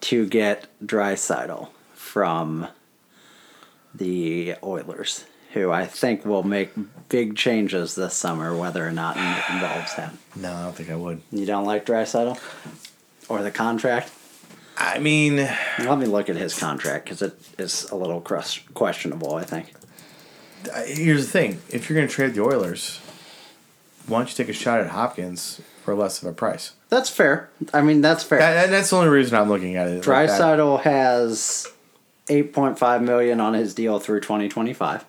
to 0.03 0.27
get 0.27 0.67
Draisaitl 0.85 1.69
from 1.95 2.69
the 3.95 4.55
Oilers, 4.63 5.25
who 5.53 5.71
I 5.71 5.87
think 5.87 6.25
will 6.25 6.43
make 6.43 6.71
big 7.09 7.37
changes 7.37 7.95
this 7.95 8.15
summer, 8.15 8.57
whether 8.57 8.87
or 8.87 8.93
not 8.93 9.17
it 9.17 9.53
involves 9.55 9.93
him. 9.95 10.19
No, 10.37 10.53
I 10.53 10.63
don't 10.65 10.75
think 10.75 10.91
I 10.91 10.97
would. 10.97 11.21
You 11.31 11.45
don't 11.47 11.65
like 11.67 11.85
Draisaitl 11.87 12.39
or 13.29 13.43
the 13.43 13.51
contract? 13.51 14.11
I 14.79 14.99
mean, 14.99 15.37
Let 15.37 15.99
me 15.99 16.07
look 16.07 16.29
at 16.31 16.37
his 16.37 16.59
contract 16.59 17.05
because 17.05 17.21
it 17.23 17.35
is 17.59 17.91
a 17.91 17.97
little 17.97 18.21
questionable. 18.21 19.35
I 19.35 19.45
think. 19.45 19.73
Here's 20.87 21.27
the 21.27 21.31
thing: 21.31 21.61
if 21.69 21.89
you're 21.89 21.97
going 21.97 22.09
to 22.09 22.15
trade 22.15 22.35
the 22.35 22.43
Oilers, 22.43 22.99
why 24.07 24.19
don't 24.21 24.29
you 24.31 24.35
take 24.35 24.49
a 24.49 24.57
shot 24.57 24.81
at 24.81 24.89
Hopkins 24.89 25.61
for 25.85 25.95
less 25.95 26.23
of 26.23 26.29
a 26.29 26.33
price? 26.33 26.73
That's 26.89 27.11
fair. 27.11 27.51
I 27.75 27.83
mean, 27.83 28.01
that's 28.01 28.25
fair. 28.25 28.39
That, 28.39 28.65
and 28.65 28.73
that's 28.73 28.91
the 28.91 28.97
only 28.97 29.09
reason 29.09 29.37
I'm 29.39 29.49
looking 29.49 29.77
at 29.77 29.89
it. 29.89 30.07
like. 30.07 30.29
Draisaitl 30.29 30.83
has 30.83 31.67
eight 32.29 32.53
point 32.53 32.79
five 32.79 33.03
million 33.03 33.41
on 33.41 33.55
his 33.55 33.75
deal 33.75 33.99
through 33.99 34.21
twenty 34.21 34.49
twenty 34.49 34.73
five. 34.73 35.05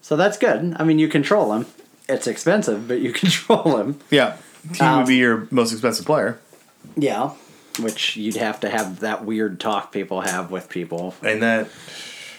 So 0.00 0.16
that's 0.16 0.36
good. 0.36 0.76
I 0.78 0.84
mean, 0.84 0.98
you 0.98 1.08
control 1.08 1.52
him. 1.54 1.66
It's 2.08 2.26
expensive, 2.26 2.86
but 2.88 3.00
you 3.00 3.12
control 3.24 3.76
him. 3.78 4.00
Yeah, 4.10 4.36
he 4.74 4.80
Um, 4.80 4.98
would 4.98 5.06
be 5.08 5.16
your 5.16 5.48
most 5.50 5.72
expensive 5.72 6.04
player, 6.06 6.38
Yeah. 6.96 7.30
Which 7.80 8.16
you'd 8.16 8.36
have 8.36 8.60
to 8.60 8.68
have 8.70 9.00
that 9.00 9.24
weird 9.24 9.58
talk 9.58 9.90
people 9.90 10.20
have 10.20 10.50
with 10.52 10.68
people, 10.68 11.14
and 11.22 11.42
that 11.42 11.66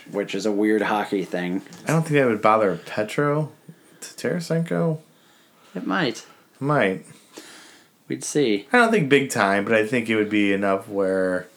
which 0.10 0.34
is 0.34 0.46
a 0.46 0.52
weird 0.52 0.84
hockey 0.84 1.26
thing. 1.26 1.62
I 1.86 1.92
don't 1.92 2.04
think 2.04 2.14
that 2.14 2.28
would 2.28 2.42
bother 2.42 2.78
Petro, 2.86 3.52
Tarasenko. 4.00 5.00
It 5.74 5.86
might. 5.86 6.26
Might. 6.60 7.06
We'd 8.08 8.24
see. 8.24 8.68
I 8.72 8.78
don't 8.78 8.92
think 8.92 9.10
big 9.10 9.30
time, 9.30 9.66
but 9.66 9.74
I 9.74 9.86
think 9.86 10.10
it 10.10 10.16
would 10.16 10.30
be 10.30 10.54
enough 10.54 10.88
where 10.88 11.48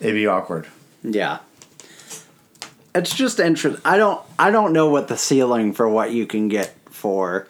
it'd 0.00 0.14
be 0.14 0.26
awkward. 0.26 0.66
Yeah. 1.04 1.38
It's 2.94 3.14
just 3.14 3.38
interesting. 3.38 3.82
I 3.84 3.98
don't. 3.98 4.20
I 4.38 4.50
don't 4.50 4.72
know 4.72 4.88
what 4.88 5.08
the 5.08 5.16
ceiling 5.16 5.72
for 5.72 5.88
what 5.88 6.12
you 6.12 6.26
can 6.26 6.48
get 6.48 6.74
for 6.90 7.46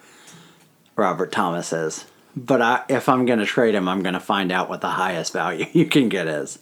Robert 0.96 1.32
Thomas 1.32 1.72
is. 1.72 2.06
But 2.36 2.60
I, 2.60 2.82
if 2.88 3.08
I'm 3.08 3.26
going 3.26 3.38
to 3.38 3.46
trade 3.46 3.74
him, 3.74 3.88
I'm 3.88 4.02
going 4.02 4.14
to 4.14 4.20
find 4.20 4.50
out 4.50 4.68
what 4.68 4.80
the 4.80 4.88
highest 4.88 5.32
value 5.32 5.66
you 5.72 5.86
can 5.86 6.08
get 6.08 6.26
is. 6.26 6.58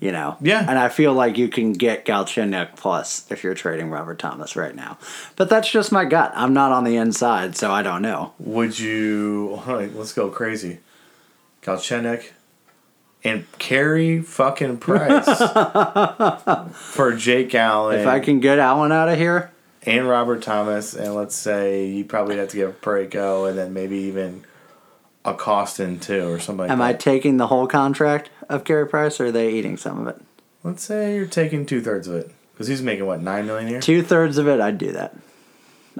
You 0.00 0.10
know. 0.10 0.36
Yeah. 0.40 0.66
And 0.68 0.78
I 0.78 0.88
feel 0.88 1.14
like 1.14 1.38
you 1.38 1.48
can 1.48 1.72
get 1.72 2.04
Galchenyuk 2.04 2.76
plus 2.76 3.30
if 3.30 3.44
you're 3.44 3.54
trading 3.54 3.90
Robert 3.90 4.18
Thomas 4.18 4.56
right 4.56 4.74
now. 4.74 4.98
But 5.36 5.48
that's 5.48 5.70
just 5.70 5.92
my 5.92 6.04
gut. 6.04 6.32
I'm 6.34 6.52
not 6.52 6.72
on 6.72 6.84
the 6.84 6.96
inside, 6.96 7.56
so 7.56 7.70
I 7.70 7.82
don't 7.82 8.02
know. 8.02 8.32
Would 8.38 8.78
you? 8.78 9.60
All 9.66 9.76
right, 9.76 9.94
let's 9.94 10.12
go 10.12 10.30
crazy. 10.30 10.80
Galchenyuk 11.62 12.24
and 13.24 13.46
Carey 13.58 14.20
fucking 14.20 14.78
Price 14.78 15.26
for 16.76 17.14
Jake 17.16 17.54
Allen 17.54 18.00
If 18.00 18.06
I 18.06 18.20
can 18.20 18.40
get 18.40 18.58
Allen 18.58 18.92
out 18.92 19.08
of 19.08 19.18
here, 19.18 19.50
and 19.82 20.08
Robert 20.08 20.42
Thomas, 20.42 20.94
and 20.94 21.14
let's 21.14 21.34
say 21.34 21.86
you 21.86 22.04
probably 22.04 22.36
have 22.36 22.48
to 22.50 22.56
give 22.56 22.80
Parayko 22.80 23.48
and 23.48 23.58
then 23.58 23.72
maybe 23.72 23.96
even 23.96 24.44
a 25.24 25.34
Kostin 25.34 26.00
too 26.00 26.28
or 26.28 26.38
something. 26.38 26.64
Like 26.64 26.70
am 26.70 26.82
I 26.82 26.92
taking 26.92 27.38
the 27.38 27.46
whole 27.46 27.66
contract 27.66 28.30
of 28.48 28.64
Carey 28.64 28.86
Price, 28.86 29.18
or 29.20 29.26
are 29.26 29.32
they 29.32 29.52
eating 29.52 29.76
some 29.76 30.06
of 30.06 30.08
it? 30.08 30.20
let's 30.64 30.82
say 30.82 31.14
you're 31.14 31.26
taking 31.26 31.64
two 31.64 31.80
thirds 31.80 32.08
of 32.08 32.16
it 32.16 32.30
because 32.52 32.66
he's 32.66 32.82
making 32.82 33.06
what 33.06 33.22
nine 33.22 33.46
million 33.46 33.68
a 33.68 33.70
year. 33.72 33.80
Two 33.80 34.02
thirds 34.02 34.38
of 34.38 34.48
it, 34.48 34.60
I'd 34.60 34.78
do 34.78 34.90
that. 34.92 35.14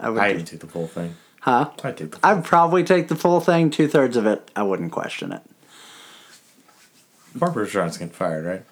I 0.01 0.11
would. 0.11 0.21
I'd 0.21 0.39
do. 0.39 0.45
take 0.45 0.61
the 0.61 0.67
full 0.67 0.89
thing. 0.89 1.15
Huh? 1.43 1.71
I'd 1.85 1.97
take 1.97 2.11
the. 2.11 2.19
I'd 2.27 2.45
probably 2.45 2.83
take 2.83 3.07
the 3.07 3.15
full 3.15 3.41
thing. 3.41 3.71
Two 3.71 3.87
thirds 3.87 4.17
of 4.17 4.27
it, 4.27 4.51
I 4.57 4.65
wouldn't 4.65 4.91
question 4.91 5.31
it. 5.31 5.43
Mark 7.35 7.55
Bergevin's 7.55 7.97
getting 7.98 8.12
fired, 8.12 8.44
right? 8.44 8.62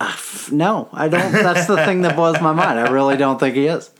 Ah, 0.00 0.20
no, 0.50 0.88
I 0.92 1.08
don't. 1.08 1.32
That's 1.32 1.66
the 1.66 1.76
thing 1.84 2.02
that 2.02 2.16
blows 2.16 2.40
my 2.40 2.52
mind. 2.52 2.78
I 2.80 2.90
really 2.90 3.16
don't 3.16 3.38
think 3.38 3.54
he 3.54 3.66
is, 3.66 3.90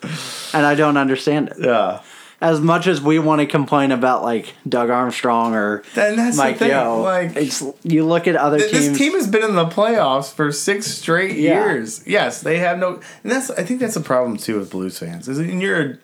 and 0.53 0.67
I 0.67 0.75
don't 0.75 0.97
understand 0.97 1.49
it. 1.49 1.57
Yeah. 1.61 2.01
As 2.41 2.61
much 2.61 2.89
as 2.89 3.01
we 3.01 3.21
want 3.21 3.41
to 3.41 3.47
complain 3.47 3.93
about 3.93 4.25
like 4.25 4.53
Doug 4.69 4.91
Armstrong 4.91 5.55
or 5.55 5.85
And 5.95 6.19
that's 6.19 6.37
the 6.37 6.43
Mike 6.43 6.57
thing, 6.57 6.71
Yeo, 6.71 7.01
like- 7.01 7.37
it's, 7.37 7.63
you 7.85 8.05
look 8.05 8.27
at 8.27 8.35
other 8.35 8.59
Th- 8.59 8.69
teams. 8.73 8.89
This 8.89 8.99
team 8.99 9.13
has 9.13 9.29
been 9.29 9.45
in 9.45 9.55
the 9.55 9.67
playoffs 9.67 10.33
for 10.33 10.51
six 10.51 10.87
straight 10.89 11.37
Yeah. 11.37 11.67
years. 11.67 12.05
Yes, 12.05 12.41
they 12.41 12.59
have 12.59 12.81
no, 12.81 12.95
and 13.23 13.31
that's 13.31 13.49
I 13.51 13.63
think 13.63 13.79
that's 13.79 13.95
a 13.95 14.01
problem 14.01 14.39
too 14.39 14.59
with 14.59 14.71
Blues 14.73 14.99
fans. 14.99 15.29
Is 15.29 15.39
and 15.39 15.63
you're 15.63 15.99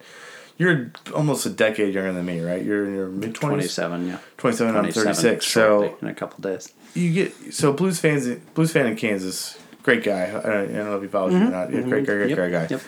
you're 0.59 0.93
almost 1.13 1.45
a 1.45 1.51
decade 1.51 1.93
younger 1.95 2.13
than 2.13 2.25
me, 2.25 2.39
right? 2.41 2.63
You're 2.65 2.87
in 2.87 2.95
your 2.95 3.09
mid 3.09 3.35
twenties, 3.35 3.75
twenty-seven, 3.75 4.07
yeah, 4.07 4.19
27, 4.37 4.77
I'm 4.77 4.93
thirty 4.93 5.15
six. 5.15 5.45
So 5.49 5.97
in 6.01 6.07
a 6.07 6.15
couple 6.15 6.41
days. 6.41 6.73
You 6.95 7.13
get 7.13 7.55
so 7.55 7.73
Blues 7.73 8.01
fans, 8.01 8.29
Blues 8.55 8.73
fan 8.73 8.87
in 8.87 8.97
Kansas, 8.97 9.59
great 9.83 10.05
guy. 10.05 10.25
I 10.25 10.43
don't, 10.43 10.73
know 10.73 10.97
if 10.97 11.03
he 11.03 11.09
follows 11.09 11.33
you 11.33 11.41
or 11.41 11.51
not. 11.51 11.73
Yeah, 11.73 11.81
Great, 11.83 12.05
great, 12.05 12.17
great, 12.19 12.29
Yep, 12.31 12.37
great 12.37 12.53
guy. 12.53 12.67
Yep. 12.71 12.83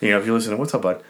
You 0.00 0.10
know, 0.10 0.18
if 0.18 0.26
you 0.26 0.34
listen 0.34 0.50
to 0.52 0.56
what's 0.56 0.74
up, 0.74 0.82
bud. 0.82 1.02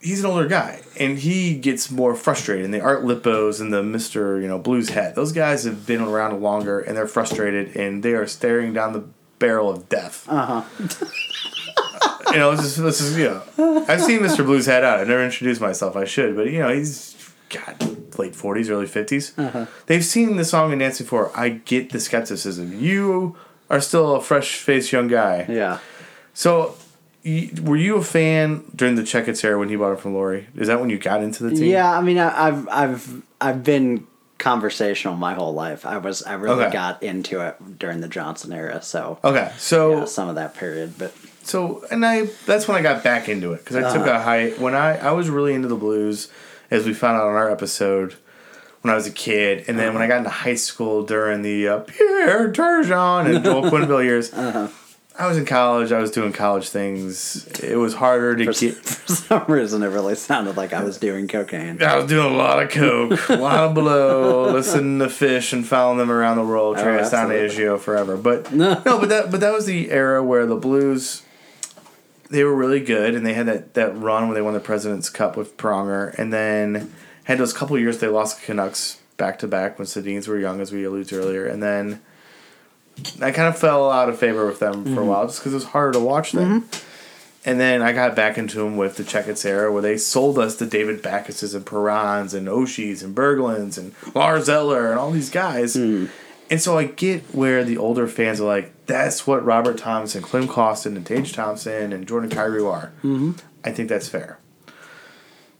he's 0.00 0.20
an 0.20 0.26
older 0.26 0.46
guy 0.46 0.80
and 0.98 1.18
he 1.18 1.54
gets 1.54 1.90
more 1.90 2.14
frustrated. 2.14 2.64
And 2.64 2.74
the 2.74 2.80
Art 2.80 3.02
Lippos 3.04 3.60
and 3.60 3.72
the 3.72 3.82
Mister 3.82 4.40
you 4.40 4.48
know 4.48 4.58
Blues 4.58 4.90
Head, 4.90 5.14
those 5.14 5.32
guys 5.32 5.64
have 5.64 5.86
been 5.86 6.00
around 6.00 6.40
longer 6.42 6.80
and 6.80 6.96
they're 6.96 7.06
frustrated 7.06 7.76
and 7.76 8.02
they 8.02 8.12
are 8.12 8.26
staring 8.26 8.72
down 8.72 8.92
the 8.92 9.04
barrel 9.38 9.70
of 9.70 9.88
death. 9.88 10.26
Uh 10.28 10.62
huh. 10.62 11.04
you 12.32 12.38
know, 12.38 12.54
this 12.54 12.64
is, 12.64 12.76
this 12.76 13.00
is 13.00 13.16
you 13.16 13.42
know, 13.56 13.84
I've 13.88 14.02
seen 14.02 14.22
Mister 14.22 14.42
Blues 14.44 14.66
Head 14.66 14.84
out. 14.84 15.00
I've 15.00 15.08
never 15.08 15.24
introduced 15.24 15.60
myself. 15.60 15.96
I 15.96 16.04
should, 16.04 16.36
but 16.36 16.50
you 16.50 16.58
know, 16.60 16.68
he's 16.72 17.29
God, 17.50 18.18
late 18.18 18.34
forties, 18.34 18.70
early 18.70 18.86
50s 18.86 19.38
Uh-huh. 19.38 19.66
They've 19.86 20.04
seen 20.04 20.36
the 20.36 20.44
song 20.44 20.72
and 20.72 20.80
dance 20.80 20.98
before. 20.98 21.30
I 21.34 21.48
get 21.50 21.90
the 21.90 22.00
skepticism. 22.00 22.78
You 22.80 23.36
are 23.68 23.80
still 23.80 24.14
a 24.16 24.20
fresh 24.20 24.56
faced 24.56 24.92
young 24.92 25.08
guy. 25.08 25.46
Yeah. 25.48 25.78
So, 26.32 26.76
were 27.62 27.76
you 27.76 27.96
a 27.96 28.02
fan 28.02 28.64
during 28.74 28.94
the 28.94 29.02
Checketts 29.02 29.44
era 29.44 29.58
when 29.58 29.68
he 29.68 29.76
bought 29.76 29.92
it 29.92 30.00
from 30.00 30.14
Laurie? 30.14 30.46
Is 30.56 30.68
that 30.68 30.80
when 30.80 30.90
you 30.90 30.98
got 30.98 31.22
into 31.22 31.42
the 31.44 31.50
team? 31.50 31.64
Yeah, 31.64 31.90
I 31.96 32.00
mean, 32.00 32.18
I, 32.18 32.46
I've 32.48 32.68
I've 32.68 33.22
I've 33.40 33.64
been 33.64 34.06
conversational 34.38 35.16
my 35.16 35.34
whole 35.34 35.52
life. 35.52 35.84
I 35.84 35.98
was 35.98 36.22
I 36.22 36.32
really 36.34 36.64
Okay. 36.64 36.72
got 36.72 37.02
into 37.02 37.40
it 37.46 37.78
during 37.78 38.00
the 38.00 38.08
Johnson 38.08 38.52
era, 38.52 38.80
so 38.82 39.18
Okay, 39.22 39.52
so 39.58 39.98
yeah, 39.98 40.04
some 40.06 40.28
of 40.28 40.36
that 40.36 40.54
period. 40.54 40.94
But 40.98 41.12
so 41.42 41.84
and 41.90 42.06
I 42.06 42.22
that's 42.46 42.66
when 42.66 42.76
I 42.78 42.82
got 42.82 43.04
back 43.04 43.28
into 43.28 43.52
it 43.52 43.58
because 43.58 43.76
I 43.76 43.82
took 43.92 44.06
Uh-huh. 44.06 44.18
a 44.18 44.22
high 44.22 44.50
when 44.52 44.74
I 44.74 44.96
I 44.96 45.12
was 45.12 45.28
really 45.28 45.52
into 45.52 45.68
the 45.68 45.76
blues 45.76 46.28
as 46.70 46.86
we 46.86 46.94
found 46.94 47.16
out 47.16 47.28
on 47.28 47.34
our 47.34 47.50
episode 47.50 48.14
when 48.82 48.92
I 48.92 48.94
was 48.96 49.06
a 49.06 49.10
kid, 49.12 49.64
and 49.68 49.78
then 49.78 49.92
when 49.92 50.02
I 50.02 50.06
got 50.06 50.18
into 50.18 50.30
high 50.30 50.54
school 50.54 51.02
during 51.04 51.42
the 51.42 51.68
uh, 51.68 51.78
Pierre 51.80 52.50
Turgeon 52.50 53.34
and 53.34 53.44
Joel 53.44 53.62
Quenneville 53.70 54.02
years. 54.04 54.32
Uh-huh. 54.32 54.68
I 55.18 55.26
was 55.26 55.36
in 55.36 55.44
college. 55.44 55.92
I 55.92 55.98
was 55.98 56.10
doing 56.12 56.32
college 56.32 56.70
things. 56.70 57.46
It 57.62 57.76
was 57.76 57.92
harder 57.92 58.36
to 58.36 58.44
for, 58.46 58.52
get. 58.58 58.74
for 58.76 59.12
some 59.12 59.44
reason, 59.48 59.82
it 59.82 59.88
really 59.88 60.14
sounded 60.14 60.56
like 60.56 60.72
I 60.72 60.82
was 60.82 60.96
doing 60.96 61.28
cocaine. 61.28 61.82
I 61.82 61.96
was 61.96 62.06
doing 62.06 62.32
a 62.32 62.34
lot 62.36 62.62
of 62.62 62.70
coke, 62.70 63.28
a 63.28 63.36
lot 63.36 63.58
of 63.64 63.74
blow, 63.74 64.50
listening 64.52 64.98
to 65.00 65.06
Phish 65.06 65.52
and 65.52 65.66
following 65.66 65.98
them 65.98 66.10
around 66.10 66.38
the 66.38 66.44
world, 66.44 66.78
trying 66.78 66.98
to 66.98 67.04
sound 67.04 67.32
Oh. 67.32 67.44
Agio 67.44 67.76
forever. 67.76 68.16
But 68.16 68.50
No. 68.52 68.80
no, 68.86 68.98
but 68.98 69.10
that 69.10 69.30
but 69.30 69.40
that 69.40 69.52
was 69.52 69.66
the 69.66 69.90
era 69.90 70.24
where 70.24 70.46
the 70.46 70.56
Blues 70.56 71.22
they 72.30 72.44
were 72.44 72.54
really 72.54 72.80
good 72.80 73.14
and 73.14 73.26
they 73.26 73.34
had 73.34 73.46
that, 73.46 73.74
that 73.74 73.96
run 73.96 74.28
when 74.28 74.34
they 74.34 74.42
won 74.42 74.54
the 74.54 74.60
President's 74.60 75.10
Cup 75.10 75.36
with 75.36 75.56
Pronger 75.56 76.16
and 76.16 76.32
then 76.32 76.92
had 77.24 77.38
those 77.38 77.52
couple 77.52 77.78
years 77.78 77.98
they 77.98 78.06
lost 78.08 78.40
the 78.40 78.46
Canucks 78.46 79.00
back 79.16 79.38
to 79.40 79.46
back 79.46 79.78
when 79.78 79.86
Sedins 79.86 80.26
were 80.26 80.38
young 80.38 80.60
as 80.60 80.72
we 80.72 80.84
alluded 80.84 81.08
to 81.08 81.16
earlier 81.16 81.46
and 81.46 81.62
then 81.62 82.00
I 83.20 83.30
kind 83.30 83.48
of 83.48 83.58
fell 83.58 83.90
out 83.90 84.08
of 84.08 84.18
favor 84.18 84.46
with 84.46 84.58
them 84.58 84.84
for 84.84 84.90
a 84.90 84.94
mm-hmm. 84.94 85.06
while 85.06 85.26
just 85.26 85.40
because 85.40 85.52
it 85.52 85.56
was 85.56 85.64
harder 85.64 85.92
to 85.92 86.00
watch 86.00 86.32
them. 86.32 86.62
Mm-hmm. 86.62 86.86
And 87.42 87.58
then 87.58 87.80
I 87.80 87.92
got 87.92 88.14
back 88.14 88.36
into 88.36 88.58
them 88.58 88.76
with 88.76 88.96
the 88.96 89.02
Checketts 89.02 89.46
era 89.46 89.72
where 89.72 89.80
they 89.80 89.96
sold 89.96 90.38
us 90.38 90.56
the 90.56 90.66
David 90.66 91.02
Backeses 91.02 91.54
and 91.54 91.64
Perrons 91.64 92.34
and 92.34 92.46
Oshies 92.46 93.02
and 93.02 93.16
Berglunds 93.16 93.78
and 93.78 93.94
Lars 94.14 94.48
Eller 94.48 94.90
and 94.90 94.98
all 94.98 95.10
these 95.10 95.30
guys. 95.30 95.74
Mm. 95.74 96.10
And 96.50 96.60
so 96.60 96.76
I 96.76 96.84
get 96.84 97.34
where 97.34 97.64
the 97.64 97.78
older 97.78 98.06
fans 98.06 98.40
are 98.40 98.46
like, 98.46 98.72
that's 98.90 99.26
what 99.26 99.44
Robert 99.44 99.78
Thomas 99.78 100.14
and 100.14 100.24
Klim 100.24 100.48
Kostin 100.48 100.96
and 100.96 101.06
Tage 101.06 101.32
Thompson 101.32 101.92
and 101.92 102.06
Jordan 102.06 102.28
Kyrou 102.28 102.70
are. 102.72 102.92
Mm-hmm. 103.04 103.32
I 103.64 103.70
think 103.70 103.88
that's 103.88 104.08
fair. 104.08 104.38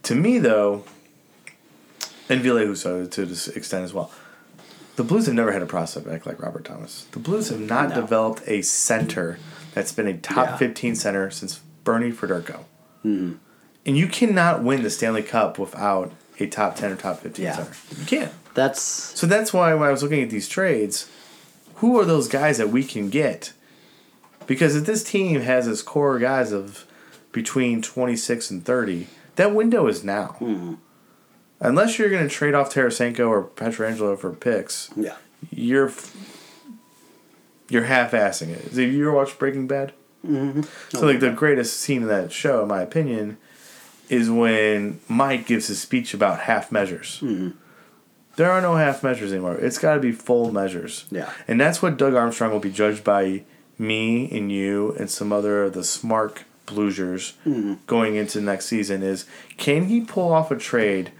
To 0.04 0.14
me, 0.14 0.38
though, 0.38 0.84
and 2.28 2.40
Ville 2.40 2.56
Husso 2.58 3.10
to 3.10 3.24
this 3.24 3.48
extent 3.48 3.84
as 3.84 3.94
well, 3.94 4.10
the 4.96 5.04
Blues 5.04 5.26
have 5.26 5.34
never 5.34 5.52
had 5.52 5.62
a 5.62 5.66
prospect 5.66 6.26
like 6.26 6.42
Robert 6.42 6.64
Thomas. 6.64 7.06
The 7.12 7.18
Blues 7.18 7.48
have 7.50 7.60
not 7.60 7.90
No. 7.90 7.94
developed 8.00 8.42
a 8.46 8.62
center 8.62 9.38
that's 9.74 9.92
been 9.92 10.06
a 10.08 10.16
top 10.16 10.46
Yeah. 10.48 10.56
15 10.56 10.94
center 10.94 11.30
since 11.30 11.60
Bernie 11.84 12.12
Federko. 12.12 12.64
And 13.02 13.38
you 13.96 14.06
cannot 14.08 14.62
win 14.62 14.82
the 14.82 14.90
Stanley 14.90 15.22
Cup 15.22 15.58
without 15.58 16.12
a 16.38 16.46
top 16.46 16.76
10 16.76 16.92
or 16.92 16.96
top 16.96 17.20
15 17.20 17.44
Yeah. 17.44 17.56
center. 17.56 17.72
You 17.98 18.04
can't. 18.06 18.32
That's 18.54 18.80
So 18.82 19.26
that's 19.26 19.52
why 19.52 19.72
when 19.74 19.88
I 19.88 19.92
was 19.92 20.02
looking 20.02 20.22
at 20.22 20.28
these 20.30 20.48
trades, 20.48 21.06
who 21.80 21.98
are 21.98 22.04
those 22.04 22.28
guys 22.28 22.58
that 22.58 22.68
we 22.68 22.84
can 22.84 23.08
get? 23.08 23.52
Because 24.46 24.76
if 24.76 24.84
this 24.84 25.02
team 25.02 25.40
has 25.40 25.66
its 25.66 25.82
core 25.82 26.18
guys 26.18 26.52
of 26.52 26.86
between 27.32 27.80
26 27.80 28.50
and 28.50 28.64
30, 28.64 29.06
that 29.36 29.54
window 29.54 29.86
is 29.86 30.04
now. 30.04 30.36
Unless 31.60 31.98
you're 31.98 32.10
going 32.10 32.26
to 32.26 32.34
trade 32.34 32.54
off 32.54 32.72
Tarasenko 32.72 33.28
or 33.28 33.44
Pietrangelo 33.44 34.18
for 34.18 34.32
picks, 34.32 34.90
yeah. 34.96 35.16
you're 35.50 35.92
you're 37.68 37.84
half-assing 37.84 38.48
it. 38.48 38.64
Have 38.64 38.78
you 38.78 39.02
ever 39.08 39.12
watched 39.12 39.38
Breaking 39.38 39.66
Bad? 39.66 39.92
Mm-hmm. 40.26 40.62
So 40.90 41.06
like 41.06 41.20
the 41.20 41.30
greatest 41.30 41.78
scene 41.78 42.02
in 42.02 42.08
that 42.08 42.32
show, 42.32 42.62
in 42.62 42.68
my 42.68 42.82
opinion, 42.82 43.38
is 44.08 44.28
when 44.30 45.00
Mike 45.08 45.46
gives 45.46 45.68
his 45.68 45.80
speech 45.80 46.12
about 46.12 46.40
half 46.40 46.72
measures. 46.72 47.22
There 48.36 48.50
are 48.50 48.60
no 48.60 48.76
half 48.76 49.02
measures 49.02 49.32
anymore. 49.32 49.56
It's 49.56 49.78
got 49.78 49.94
to 49.94 50.00
be 50.00 50.12
full 50.12 50.52
measures. 50.52 51.04
Yeah. 51.10 51.30
and 51.48 51.60
that's 51.60 51.82
what 51.82 51.96
Doug 51.96 52.14
Armstrong 52.14 52.52
will 52.52 52.60
be 52.60 52.70
judged 52.70 53.04
by 53.04 53.44
me 53.78 54.30
and 54.30 54.52
you 54.52 54.94
and 54.98 55.10
some 55.10 55.32
other 55.32 55.64
of 55.64 55.72
the 55.72 55.84
smart 55.84 56.44
Bluesers 56.66 57.34
mm-hmm. 57.44 57.74
going 57.86 58.16
into 58.16 58.40
next 58.40 58.66
season. 58.66 59.02
Is 59.02 59.26
can 59.56 59.86
he 59.86 60.00
pull 60.00 60.32
off 60.32 60.50
a 60.50 60.56
trade? 60.56 61.12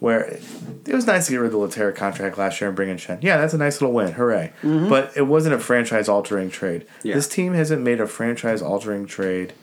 Where 0.00 0.38
it 0.86 0.94
was 0.94 1.08
nice 1.08 1.26
to 1.26 1.32
get 1.32 1.38
rid 1.38 1.52
of 1.52 1.52
the 1.52 1.58
Lehtera 1.58 1.92
contract 1.92 2.38
last 2.38 2.60
year 2.60 2.68
and 2.68 2.76
bring 2.76 2.88
in 2.88 2.98
Schenn. 2.98 3.20
Yeah, 3.20 3.36
that's 3.36 3.52
a 3.52 3.58
nice 3.58 3.80
little 3.80 3.92
win. 3.92 4.12
Hooray. 4.12 4.52
Mm-hmm. 4.62 4.88
But 4.88 5.16
it 5.16 5.22
wasn't 5.22 5.56
a 5.56 5.58
franchise 5.58 6.08
altering 6.08 6.50
trade. 6.50 6.86
Yeah. 7.02 7.16
This 7.16 7.26
team 7.26 7.52
hasn't 7.52 7.82
made 7.82 8.00
a 8.00 8.06
franchise 8.06 8.62
altering 8.62 9.06
trade 9.06 9.54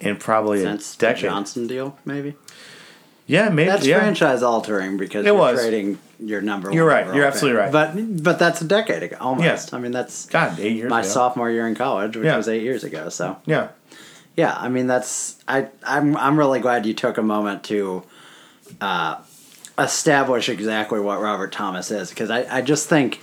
in 0.00 0.16
probably 0.16 0.62
Since 0.62 0.94
a 0.94 0.98
decade. 0.98 1.24
Johnson 1.24 1.66
deal, 1.66 1.98
maybe. 2.06 2.36
Yeah, 3.26 3.48
maybe. 3.48 3.70
That's 3.70 3.86
yeah. 3.86 3.98
franchise 4.00 4.42
altering 4.42 4.96
because 4.98 5.24
It 5.24 5.30
you're 5.30 5.38
was. 5.38 5.58
trading 5.60 5.98
your 6.20 6.40
number. 6.42 6.70
You're 6.72 6.86
right. 6.86 7.06
You're 7.14 7.24
absolutely 7.24 7.62
pick. 7.64 7.74
right. 7.74 7.94
But 7.94 8.22
but 8.22 8.38
that's 8.38 8.60
a 8.60 8.64
decade 8.66 9.02
ago, 9.02 9.16
almost. 9.20 9.72
Yeah. 9.72 9.78
I 9.78 9.80
mean, 9.80 9.92
that's 9.92 10.26
God, 10.26 10.58
eight 10.60 10.76
years 10.76 10.90
my 10.90 11.00
ago. 11.00 11.08
sophomore 11.08 11.50
year 11.50 11.66
in 11.66 11.74
college, 11.74 12.16
which 12.16 12.26
Yeah. 12.26 12.36
was 12.36 12.48
eight 12.48 12.62
years 12.62 12.84
ago. 12.84 13.08
So 13.08 13.38
Yeah. 13.46 13.68
yeah, 14.36 14.54
I 14.58 14.68
mean, 14.68 14.86
that's 14.86 15.36
I 15.48 15.68
I'm 15.86 16.16
I'm 16.18 16.38
really 16.38 16.60
glad 16.60 16.84
you 16.86 16.92
took 16.94 17.16
a 17.18 17.22
moment 17.22 17.64
to 17.64 18.02
uh, 18.80 19.16
establish 19.78 20.48
exactly 20.48 21.00
what 21.00 21.20
Robert 21.20 21.52
Thomas 21.52 21.90
is 21.90 22.10
because 22.10 22.30
I 22.30 22.46
I 22.58 22.60
just 22.62 22.88
think 22.88 23.20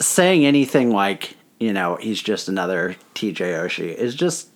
saying 0.00 0.44
anything 0.46 0.90
like 0.90 1.36
you 1.60 1.72
know 1.72 1.96
he's 1.96 2.20
just 2.22 2.48
another 2.48 2.96
T.J. 3.14 3.44
Oshie 3.52 3.94
is 3.94 4.14
just 4.14 4.48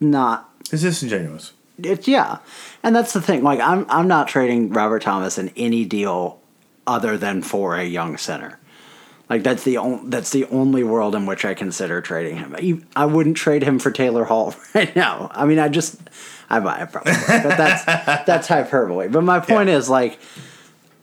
not 0.00 0.48
It's 0.72 0.82
disingenuous. 0.82 1.52
it's 1.82 2.06
yeah, 2.08 2.38
and 2.82 2.94
that's 2.94 3.12
the 3.12 3.22
thing. 3.22 3.42
Like 3.42 3.60
I'm 3.60 3.86
I'm 3.88 4.08
not 4.08 4.28
trading 4.28 4.70
Robert 4.70 5.02
Thomas 5.02 5.38
in 5.38 5.50
any 5.56 5.84
deal 5.84 6.40
other 6.86 7.16
than 7.16 7.42
for 7.42 7.76
a 7.76 7.84
young 7.84 8.16
center. 8.16 8.58
Like 9.28 9.42
that's 9.42 9.62
the 9.62 9.76
on, 9.76 10.08
that's 10.08 10.30
the 10.30 10.46
only 10.46 10.82
world 10.82 11.14
in 11.14 11.26
which 11.26 11.44
I 11.44 11.54
consider 11.54 12.00
trading 12.00 12.36
him. 12.36 12.86
I 12.96 13.04
wouldn't 13.04 13.36
trade 13.36 13.62
him 13.62 13.78
for 13.78 13.90
Taylor 13.90 14.24
Hall 14.24 14.54
right 14.74 14.94
now. 14.96 15.30
I 15.32 15.44
mean, 15.44 15.58
I 15.58 15.68
just 15.68 15.96
I 16.48 16.60
buy 16.60 16.78
it 16.80 16.92
probably, 16.92 17.12
but 17.12 17.56
that's 17.56 17.84
that's 18.26 18.48
hyperbole. 18.48 19.08
But 19.08 19.22
my 19.22 19.40
point 19.40 19.68
is 19.68 19.88
like 19.88 20.18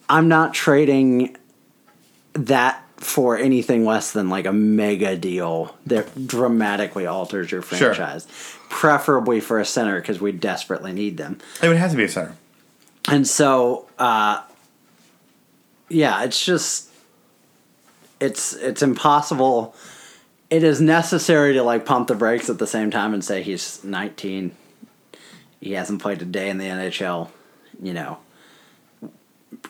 I'm 0.09 0.27
not 0.27 0.53
trading 0.53 1.37
that 2.33 2.84
for 2.97 3.37
anything 3.37 3.85
less 3.85 4.11
than 4.11 4.29
like 4.29 4.45
a 4.45 4.53
mega 4.53 5.15
deal 5.17 5.75
that 5.85 6.27
dramatically 6.27 7.05
alters 7.05 7.51
your 7.51 7.61
Sure. 7.61 7.93
franchise. 7.93 8.25
Preferably 8.69 9.39
for 9.39 9.59
a 9.59 9.65
center 9.65 9.99
because 9.99 10.19
we 10.21 10.31
desperately 10.31 10.91
need 10.93 11.17
them. 11.17 11.37
It 11.61 11.67
would 11.67 11.77
have 11.77 11.91
to 11.91 11.97
be 11.97 12.05
a 12.05 12.09
center. 12.09 12.35
And 13.07 13.27
so, 13.27 13.87
uh, 13.99 14.41
yeah, 15.89 16.23
it's 16.23 16.43
just 16.43 16.89
it's 18.19 18.53
it's 18.53 18.81
impossible. 18.81 19.75
It 20.49 20.63
is 20.63 20.79
necessary 20.81 21.53
to 21.53 21.63
like 21.63 21.85
pump 21.85 22.07
the 22.07 22.15
brakes 22.15 22.49
at 22.49 22.59
the 22.59 22.67
same 22.67 22.91
time 22.91 23.13
and 23.13 23.23
say 23.23 23.43
he's 23.43 23.83
19. 23.83 24.51
He 25.61 25.73
hasn't 25.73 26.01
played 26.01 26.21
a 26.21 26.25
day 26.25 26.49
in 26.49 26.57
the 26.57 26.65
NHL. 26.65 27.29
You 27.81 27.93
know, 27.93 28.17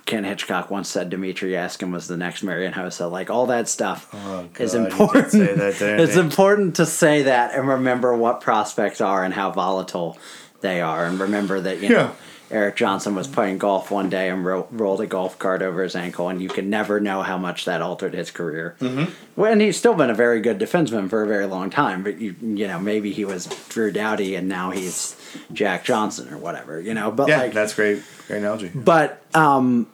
Ken 0.06 0.24
Hitchcock 0.24 0.70
once 0.72 0.90
said 0.90 1.10
Dimitri 1.10 1.52
Jaskin 1.52 1.92
was 1.92 2.08
the 2.08 2.18
next 2.18 2.44
Marian 2.44 2.74
Hossa. 2.74 3.10
Like 3.12 3.30
all 3.30 3.46
that 3.48 3.68
stuff 3.68 4.08
Oh, 4.14 4.48
is 4.60 4.74
God, 4.74 4.84
did 4.84 4.92
important. 4.92 5.32
say 5.32 5.54
that, 5.56 5.82
it's 6.00 6.16
important 6.16 6.76
to 6.78 6.86
say 6.86 7.24
that 7.24 7.54
and 7.54 7.68
remember 7.68 8.16
what 8.16 8.42
prospects 8.42 9.02
are 9.02 9.24
and 9.24 9.34
how 9.34 9.52
volatile 9.52 10.18
they 10.62 10.82
are, 10.82 11.06
and 11.06 11.20
remember 11.20 11.60
that 11.62 11.78
you 11.82 11.90
Yeah. 11.90 11.96
know 11.96 12.12
Erik 12.52 12.76
Johnson 12.76 13.16
was 13.16 13.28
playing 13.28 13.58
golf 13.58 13.90
one 13.90 14.10
day 14.10 14.30
and 14.30 14.46
ro- 14.46 14.68
rolled 14.72 15.02
a 15.02 15.08
golf 15.08 15.40
cart 15.40 15.62
over 15.64 15.82
his 15.82 15.96
ankle, 15.96 16.30
and 16.30 16.42
you 16.42 16.48
can 16.48 16.70
never 16.70 17.00
know 17.00 17.24
how 17.24 17.38
much 17.40 17.66
that 17.66 17.82
altered 17.82 18.14
his 18.14 18.30
career. 18.30 18.76
Mm-hmm. 18.80 19.12
Well, 19.36 19.52
and 19.52 19.60
he's 19.62 19.78
still 19.78 19.96
been 19.96 20.12
a 20.12 20.14
very 20.16 20.42
good 20.42 20.60
defenseman 20.60 21.10
for 21.10 21.24
a 21.24 21.28
very 21.28 21.48
long 21.48 21.70
time, 21.72 22.04
but 22.04 22.20
you 22.20 22.36
you 22.42 22.68
know 22.68 22.80
maybe 22.80 23.12
he 23.12 23.26
was 23.26 23.48
Drew 23.70 23.92
Doughty 23.92 24.36
and 24.36 24.48
now 24.48 24.70
he's 24.72 25.16
Jack 25.54 25.84
Johnson 25.86 26.32
or 26.32 26.38
whatever, 26.38 26.80
you 26.80 26.94
know. 26.94 27.10
But 27.12 27.30
Yeah, 27.30 27.38
like 27.42 27.54
that's 27.54 27.74
great. 27.74 28.04
Great 28.28 28.38
analogy. 28.40 28.70
but 28.74 29.22
um, 29.36 29.88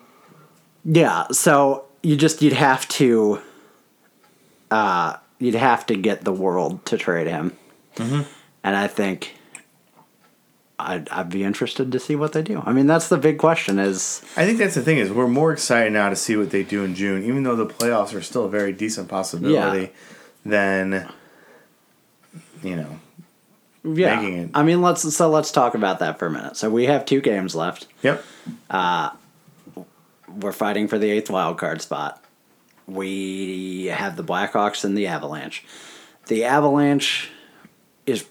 yeah. 0.83 1.27
So 1.31 1.85
you 2.03 2.17
just 2.17 2.41
you'd 2.41 2.53
have 2.53 2.85
to, 2.89 3.39
uh, 4.69 5.17
you'd 5.39 5.55
have 5.55 5.85
to 5.87 5.95
get 5.95 6.23
the 6.23 6.33
world 6.33 6.85
to 6.87 6.97
trade 6.97 7.27
him, 7.27 7.55
Mm-hmm. 7.95 8.21
and 8.63 8.75
I 8.75 8.87
think 8.87 9.35
I'd, 10.87 11.09
I'd 11.09 11.29
be 11.29 11.43
interested 11.43 11.91
to 11.91 11.99
see 11.99 12.15
what 12.15 12.33
they 12.33 12.41
do. 12.41 12.61
I 12.65 12.73
mean, 12.73 12.87
that's 12.87 13.07
the 13.09 13.17
big 13.17 13.37
question 13.37 13.79
is 13.79 14.21
I 14.37 14.45
think 14.45 14.57
that's 14.59 14.75
the 14.75 14.81
thing 14.81 14.97
is 14.97 15.11
we're 15.11 15.27
more 15.27 15.51
excited 15.53 15.93
now 15.93 16.09
to 16.09 16.15
see 16.15 16.35
what 16.35 16.49
they 16.51 16.63
do 16.63 16.83
in 16.83 16.95
June, 16.95 17.23
even 17.23 17.43
though 17.43 17.55
the 17.55 17.65
playoffs 17.65 18.13
are 18.15 18.21
still 18.21 18.45
a 18.45 18.49
very 18.49 18.71
decent 18.73 19.07
possibility. 19.09 19.81
Yeah. 19.81 19.87
Than, 20.43 21.07
you 22.63 22.75
know, 22.75 22.99
yeah. 23.83 24.15
Making 24.19 24.37
it- 24.39 24.49
I 24.53 24.63
mean, 24.63 24.81
let's 24.81 25.13
so 25.15 25.29
let's 25.29 25.51
talk 25.51 25.75
about 25.75 25.99
that 25.99 26.17
for 26.19 26.27
a 26.27 26.31
minute. 26.31 26.57
So 26.57 26.69
we 26.69 26.85
have 26.85 27.05
two 27.05 27.21
games 27.21 27.55
left. 27.55 27.87
yep, 28.01 28.23
uh, 28.69 29.11
We're 30.39 30.51
fighting 30.51 30.87
for 30.87 30.97
the 30.97 31.09
eighth 31.11 31.29
wild 31.29 31.57
card 31.57 31.81
spot. 31.81 32.23
We 32.87 33.85
have 33.85 34.17
the 34.17 34.23
Blackhawks 34.23 34.83
and 34.83 34.97
the 34.97 35.07
Avalanche. 35.07 35.63
The 36.27 36.43
Avalanche 36.45 37.29
is 38.05 38.25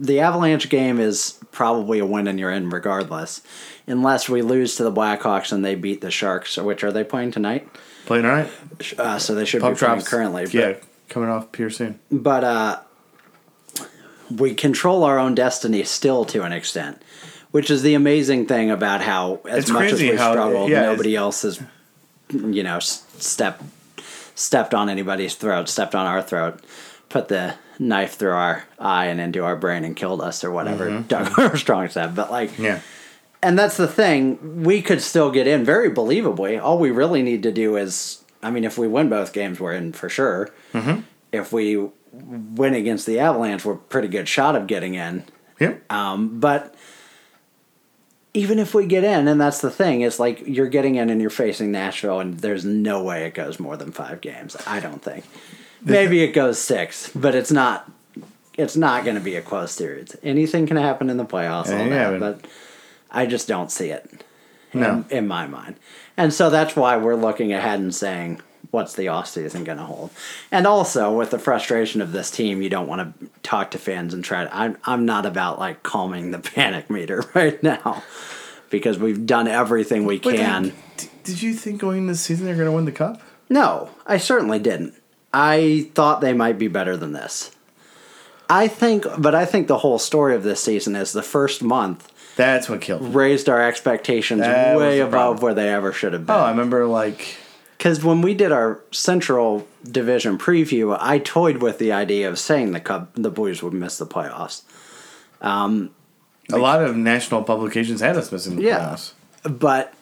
the 0.00 0.20
Avalanche 0.20 0.68
game 0.68 0.98
is 0.98 1.38
probably 1.52 1.98
a 2.00 2.06
win 2.06 2.26
and 2.26 2.40
you're 2.40 2.50
in 2.50 2.68
regardless, 2.70 3.40
unless 3.86 4.28
we 4.28 4.42
lose 4.42 4.74
to 4.76 4.82
the 4.84 4.90
Blackhawks 4.92 5.52
and 5.52 5.64
they 5.64 5.74
beat 5.76 6.00
the 6.00 6.10
Sharks. 6.10 6.56
Which 6.56 6.82
are 6.82 6.90
they 6.92 7.04
playing 7.04 7.30
tonight? 7.30 7.68
playing 8.06 8.24
tonight. 8.24 8.50
Uh, 8.98 9.18
so 9.18 9.34
they 9.34 9.44
should 9.44 9.60
Puck 9.60 9.74
be 9.74 9.78
playing 9.78 9.94
drops 9.98 10.08
currently. 10.08 10.44
But, 10.46 10.54
Yeah, 10.54 10.74
coming 11.08 11.28
off 11.28 11.52
Pier 11.52 11.70
soon. 11.70 12.00
but 12.10 12.42
uh, 12.42 12.80
we 14.30 14.54
control 14.54 15.04
our 15.04 15.18
own 15.18 15.34
destiny 15.34 15.84
still 15.84 16.24
to 16.26 16.42
an 16.42 16.52
extent, 16.52 17.02
which 17.50 17.70
is 17.70 17.82
the 17.82 17.94
amazing 17.94 18.46
thing 18.46 18.70
about 18.70 19.02
how 19.02 19.40
as 19.48 19.64
It's 19.64 19.70
much 19.70 19.92
as 19.92 20.00
we 20.00 20.16
how- 20.16 20.32
struggled, 20.32 20.70
yeah, 20.70 20.82
nobody 20.82 21.14
else 21.14 21.42
has, 21.42 21.60
you 22.30 22.62
know, 22.62 22.78
stepped 22.80 23.62
stepped 24.34 24.72
on 24.74 24.88
anybody's 24.88 25.34
throat, 25.34 25.68
stepped 25.68 25.94
on 25.94 26.06
our 26.06 26.22
throat, 26.22 26.60
put 27.10 27.28
the 27.28 27.54
knife 27.88 28.14
through 28.14 28.32
our 28.32 28.64
eye 28.78 29.06
and 29.06 29.20
into 29.20 29.44
our 29.44 29.56
brain 29.56 29.84
and 29.84 29.96
killed 29.96 30.20
us 30.20 30.44
or 30.44 30.50
whatever 30.50 31.00
Doug 31.00 31.32
Armstrong 31.38 31.88
said. 31.88 32.14
But 32.14 32.30
like, 32.30 32.58
Yeah, 32.58 32.80
and 33.42 33.58
that's 33.58 33.76
the 33.76 33.88
thing. 33.88 34.62
We 34.62 34.80
could 34.82 35.02
still 35.02 35.30
get 35.30 35.46
in 35.46 35.64
very 35.64 35.90
believably. 35.90 36.62
All 36.62 36.78
we 36.78 36.90
really 36.90 37.22
need 37.22 37.42
to 37.42 37.52
do 37.52 37.76
is, 37.76 38.22
I 38.42 38.50
mean, 38.50 38.64
if 38.64 38.78
we 38.78 38.86
win 38.86 39.08
both 39.08 39.32
games, 39.32 39.58
we're 39.58 39.72
in 39.72 39.92
for 39.92 40.08
sure. 40.08 40.50
Mm-hmm. 40.72 41.00
If 41.32 41.52
we 41.52 41.88
win 42.12 42.74
against 42.74 43.06
the 43.06 43.18
Avalanche, 43.18 43.64
we're 43.64 43.74
pretty 43.74 44.08
good 44.08 44.28
shot 44.28 44.54
of 44.54 44.66
getting 44.66 44.94
in. 44.94 45.24
yep. 45.58 45.82
Um, 45.90 46.38
but 46.38 46.74
even 48.34 48.58
if 48.58 48.74
we 48.74 48.86
get 48.86 49.04
in, 49.04 49.28
and 49.28 49.40
that's 49.40 49.60
the 49.60 49.70
thing, 49.70 50.02
it's 50.02 50.18
like 50.20 50.42
you're 50.46 50.68
getting 50.68 50.94
in 50.94 51.10
and 51.10 51.20
you're 51.20 51.30
facing 51.30 51.72
Nashville, 51.72 52.20
and 52.20 52.38
there's 52.38 52.64
no 52.64 53.02
way 53.02 53.24
it 53.24 53.34
goes 53.34 53.58
more 53.58 53.76
than 53.76 53.92
five 53.92 54.20
games. 54.20 54.56
I 54.66 54.80
don't 54.80 55.02
think. 55.02 55.24
Maybe 55.84 56.22
it 56.22 56.32
goes 56.32 56.58
six, 56.58 57.10
but 57.14 57.34
it's 57.34 57.50
not. 57.52 57.90
It's 58.58 58.76
not 58.76 59.04
going 59.04 59.16
to 59.16 59.22
be 59.22 59.36
a 59.36 59.42
close 59.42 59.72
series. 59.72 60.14
Anything 60.22 60.66
can 60.66 60.76
happen 60.76 61.08
in 61.08 61.16
the 61.16 61.24
playoffs, 61.24 61.70
all 61.72 61.86
Yeah, 61.86 62.10
that, 62.10 62.20
but- 62.20 62.42
but 62.42 62.50
I 63.10 63.24
just 63.26 63.48
don't 63.48 63.70
see 63.72 63.88
it 63.90 64.24
no, 64.74 65.04
in, 65.10 65.18
in 65.18 65.28
my 65.28 65.46
mind. 65.46 65.76
And 66.18 66.32
so 66.34 66.50
that's 66.50 66.76
why 66.76 66.96
we're 66.98 67.14
looking 67.16 67.52
ahead 67.54 67.80
and 67.80 67.94
saying, 67.94 68.42
what's 68.70 68.94
the 68.94 69.06
offseason 69.06 69.64
going 69.64 69.78
to 69.78 69.84
hold? 69.84 70.10
And 70.50 70.66
also, 70.66 71.16
with 71.16 71.30
the 71.30 71.38
frustration 71.38 72.02
of 72.02 72.12
this 72.12 72.30
team, 72.30 72.60
you 72.60 72.68
don't 72.68 72.86
want 72.86 73.18
to 73.20 73.26
talk 73.42 73.70
to 73.70 73.78
fans 73.78 74.12
and 74.12 74.22
try 74.22 74.44
to. 74.44 74.54
I'm, 74.54 74.76
I'm 74.84 75.06
not 75.06 75.24
about 75.24 75.58
like 75.58 75.82
calming 75.82 76.30
the 76.30 76.38
panic 76.54 76.90
meter 76.90 77.24
right 77.34 77.60
now 77.62 78.02
because 78.68 78.98
we've 78.98 79.24
done 79.24 79.48
everything 79.48 80.04
we 80.04 80.18
Wait, 80.22 80.36
can. 80.36 80.74
d- 80.98 81.08
did 81.24 81.40
you 81.40 81.54
think 81.54 81.80
going 81.80 81.98
into 82.02 82.12
the 82.12 82.18
season 82.18 82.44
they're 82.44 82.54
going 82.54 82.66
to 82.66 82.72
win 82.72 82.84
the 82.84 82.92
cup? 82.92 83.22
No, 83.48 83.88
I 84.06 84.18
certainly 84.18 84.58
didn't. 84.58 84.94
I 85.34 85.88
thought 85.94 86.20
they 86.20 86.32
might 86.32 86.58
be 86.58 86.68
better 86.68 86.96
than 86.96 87.12
this. 87.12 87.50
I 88.50 88.68
think, 88.68 89.06
but 89.18 89.34
I 89.34 89.46
think 89.46 89.66
the 89.66 89.78
whole 89.78 89.98
story 89.98 90.34
of 90.34 90.42
this 90.42 90.62
season 90.62 90.94
is 90.94 91.12
the 91.12 91.22
first 91.22 91.62
month 91.62 92.12
That's 92.36 92.68
what 92.68 92.82
killed. 92.82 93.02
me. 93.02 93.10
raised 93.10 93.48
our 93.48 93.62
expectations 93.66 94.40
That 94.42 94.76
way 94.76 95.00
above 95.00 95.10
problem. 95.12 95.40
where 95.40 95.54
they 95.54 95.72
ever 95.72 95.92
should 95.92 96.12
have 96.12 96.26
been. 96.26 96.36
Oh, 96.36 96.40
I 96.40 96.50
remember 96.50 96.86
like 96.86 97.36
Because 97.78 98.04
when 98.04 98.20
we 98.20 98.34
did 98.34 98.52
our 98.52 98.80
Central 98.90 99.66
Division 99.90 100.36
preview, 100.36 100.96
I 101.00 101.18
toyed 101.18 101.58
with 101.62 101.78
the 101.78 101.92
idea 101.92 102.28
of 102.28 102.38
saying 102.38 102.72
the 102.72 102.80
Cub, 102.80 103.08
the 103.14 103.30
Blues 103.30 103.62
would 103.62 103.72
miss 103.72 103.96
the 103.96 104.06
playoffs. 104.06 104.62
Um, 105.40 105.90
a 106.52 106.58
lot 106.58 106.82
of 106.84 106.94
national 106.96 107.42
publications 107.44 108.00
had 108.02 108.16
us 108.18 108.30
missing 108.30 108.56
the 108.56 108.62
Yeah. 108.64 108.78
playoffs. 108.80 109.12
But 109.44 109.94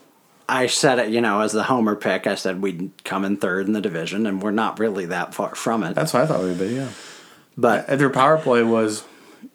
I 0.51 0.67
said 0.67 0.99
it, 0.99 1.09
you 1.11 1.21
know, 1.21 1.41
as 1.41 1.53
the 1.53 1.63
homer 1.63 1.95
pick, 1.95 2.27
I 2.27 2.35
said 2.35 2.61
we'd 2.61 2.91
come 3.05 3.25
in 3.25 3.37
third 3.37 3.67
in 3.67 3.73
the 3.73 3.81
division, 3.81 4.27
and 4.27 4.43
we're 4.43 4.51
not 4.51 4.79
really 4.79 5.07
that 5.07 5.35
far 5.35 5.55
from 5.55 5.83
it. 5.85 5.95
That's 5.95 6.13
what 6.13 6.23
I 6.23 6.27
thought 6.27 6.43
we'd 6.43 6.59
be. 6.59 6.75
Yeah, 6.75 6.91
But 7.57 7.89
if 7.89 8.01
your 8.01 8.11
power 8.11 8.37
play 8.37 8.63
was 8.63 9.05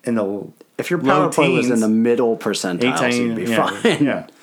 in 0.03 0.15
the 0.15 0.47
if 0.77 0.89
your 0.89 0.99
power 0.99 1.31
play 1.31 1.49
was 1.49 1.69
in 1.69 1.79
the 1.79 1.89
middle 1.89 2.37
percentiles, 2.37 3.01
18, 3.01 3.27
you'd 3.27 3.35
be 3.35 3.43
yeah, 3.43 3.69
fine. 3.69 4.03
yeah. 4.03 4.27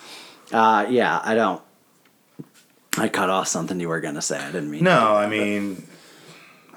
Uh, 0.52 0.84
yeah, 0.90 1.18
I 1.24 1.34
don't. 1.34 1.62
I 2.98 3.08
cut 3.08 3.30
off 3.30 3.48
something 3.48 3.80
you 3.80 3.88
were 3.88 4.00
going 4.02 4.16
to 4.16 4.20
say. 4.22 4.38
I 4.38 4.52
didn't 4.52 4.70
mean. 4.70 4.84
No, 4.84 5.16
I 5.16 5.26
mean, 5.26 5.86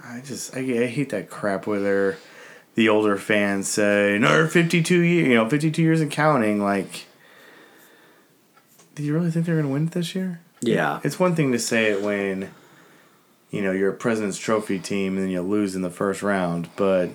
I 0.01 0.21
just 0.21 0.55
I, 0.55 0.59
I 0.59 0.85
hate 0.85 1.09
that 1.09 1.29
crap 1.29 1.67
where 1.67 1.81
they're 1.81 2.17
the 2.75 2.87
older 2.87 3.17
fans 3.17 3.67
say 3.67 4.17
no, 4.17 4.47
fifty 4.47 4.81
two 4.81 5.01
years, 5.01 5.27
you 5.27 5.33
know, 5.33 5.49
fifty 5.49 5.71
two 5.71 5.81
years 5.81 5.99
and 5.99 6.09
counting. 6.09 6.63
Like, 6.63 7.05
do 8.95 9.03
you 9.03 9.13
really 9.13 9.29
think 9.31 9.45
they're 9.45 9.55
going 9.55 9.67
to 9.67 9.71
win 9.71 9.87
it 9.87 9.91
this 9.91 10.15
year? 10.15 10.41
Yeah. 10.61 10.99
It's 11.03 11.19
one 11.19 11.35
thing 11.35 11.51
to 11.51 11.59
say 11.59 11.91
it 11.91 12.01
when, 12.01 12.51
you 13.51 13.61
know, 13.61 13.71
you're 13.71 13.91
a 13.91 13.95
President's 13.95 14.37
Trophy 14.37 14.79
team 14.79 15.15
and 15.15 15.23
then 15.25 15.29
you 15.31 15.41
lose 15.41 15.75
in 15.75 15.81
the 15.81 15.89
first 15.89 16.23
round, 16.23 16.69
but 16.75 17.09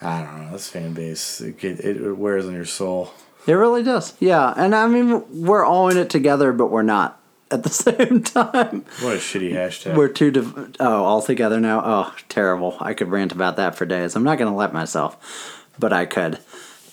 I 0.00 0.22
don't 0.22 0.44
know. 0.44 0.52
This 0.52 0.68
fan 0.68 0.92
base, 0.92 1.40
it, 1.40 1.58
get, 1.58 1.80
it 1.80 2.16
wears 2.16 2.46
on 2.46 2.54
your 2.54 2.64
soul. 2.64 3.12
It 3.46 3.54
really 3.54 3.82
does. 3.82 4.14
Yeah. 4.20 4.52
And 4.56 4.74
I 4.74 4.86
mean, 4.86 5.24
we're 5.44 5.64
all 5.64 5.88
in 5.88 5.96
it 5.96 6.10
together, 6.10 6.52
but 6.52 6.66
we're 6.70 6.82
not 6.82 7.20
at 7.50 7.62
the 7.62 7.68
same 7.70 8.22
time. 8.22 8.84
What 9.00 9.14
a 9.14 9.18
shitty 9.18 9.52
hashtag. 9.52 9.96
We're 9.96 10.08
too. 10.08 10.30
Div- 10.30 10.76
oh, 10.78 11.04
all 11.04 11.22
together 11.22 11.58
now? 11.58 11.82
Oh, 11.84 12.14
terrible. 12.28 12.76
I 12.80 12.94
could 12.94 13.08
rant 13.08 13.32
about 13.32 13.56
that 13.56 13.74
for 13.74 13.86
days. 13.86 14.14
I'm 14.14 14.24
not 14.24 14.38
going 14.38 14.50
to 14.50 14.56
let 14.56 14.72
myself, 14.72 15.66
but 15.78 15.92
I 15.92 16.06
could. 16.06 16.38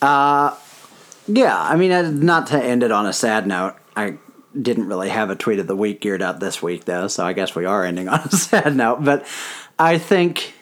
Uh, 0.02 0.56
yeah, 1.30 1.60
I 1.62 1.76
mean, 1.76 1.92
uh, 1.92 2.10
not 2.10 2.48
to 2.48 2.62
end 2.62 2.84
it 2.84 2.92
on 2.92 3.06
a 3.06 3.14
sad 3.14 3.46
note, 3.46 3.76
I 3.96 4.18
didn't 4.60 4.88
really 4.88 5.10
have 5.10 5.30
a 5.30 5.36
tweet 5.36 5.60
of 5.60 5.68
the 5.68 5.76
week 5.76 6.02
geared 6.02 6.22
up 6.22 6.40
this 6.40 6.62
week, 6.62 6.86
though, 6.86 7.08
so 7.08 7.26
I 7.26 7.34
guess 7.34 7.56
we 7.56 7.66
are 7.66 7.86
ending 7.86 8.08
on 8.08 8.20
a 8.22 8.32
sad 8.36 8.76
note. 8.76 9.04
But 9.04 9.26
I 9.78 9.98
think 9.98 10.54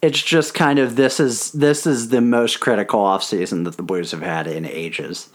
it's 0.00 0.22
just 0.22 0.54
kind 0.54 0.78
of 0.78 0.96
this 0.96 1.20
is 1.20 1.52
this 1.52 1.86
is 1.86 2.08
the 2.08 2.20
most 2.20 2.60
critical 2.60 3.00
offseason 3.00 3.64
that 3.64 3.76
the 3.76 3.82
Blues 3.82 4.10
have 4.12 4.22
had 4.22 4.46
in 4.46 4.64
ages. 4.64 5.28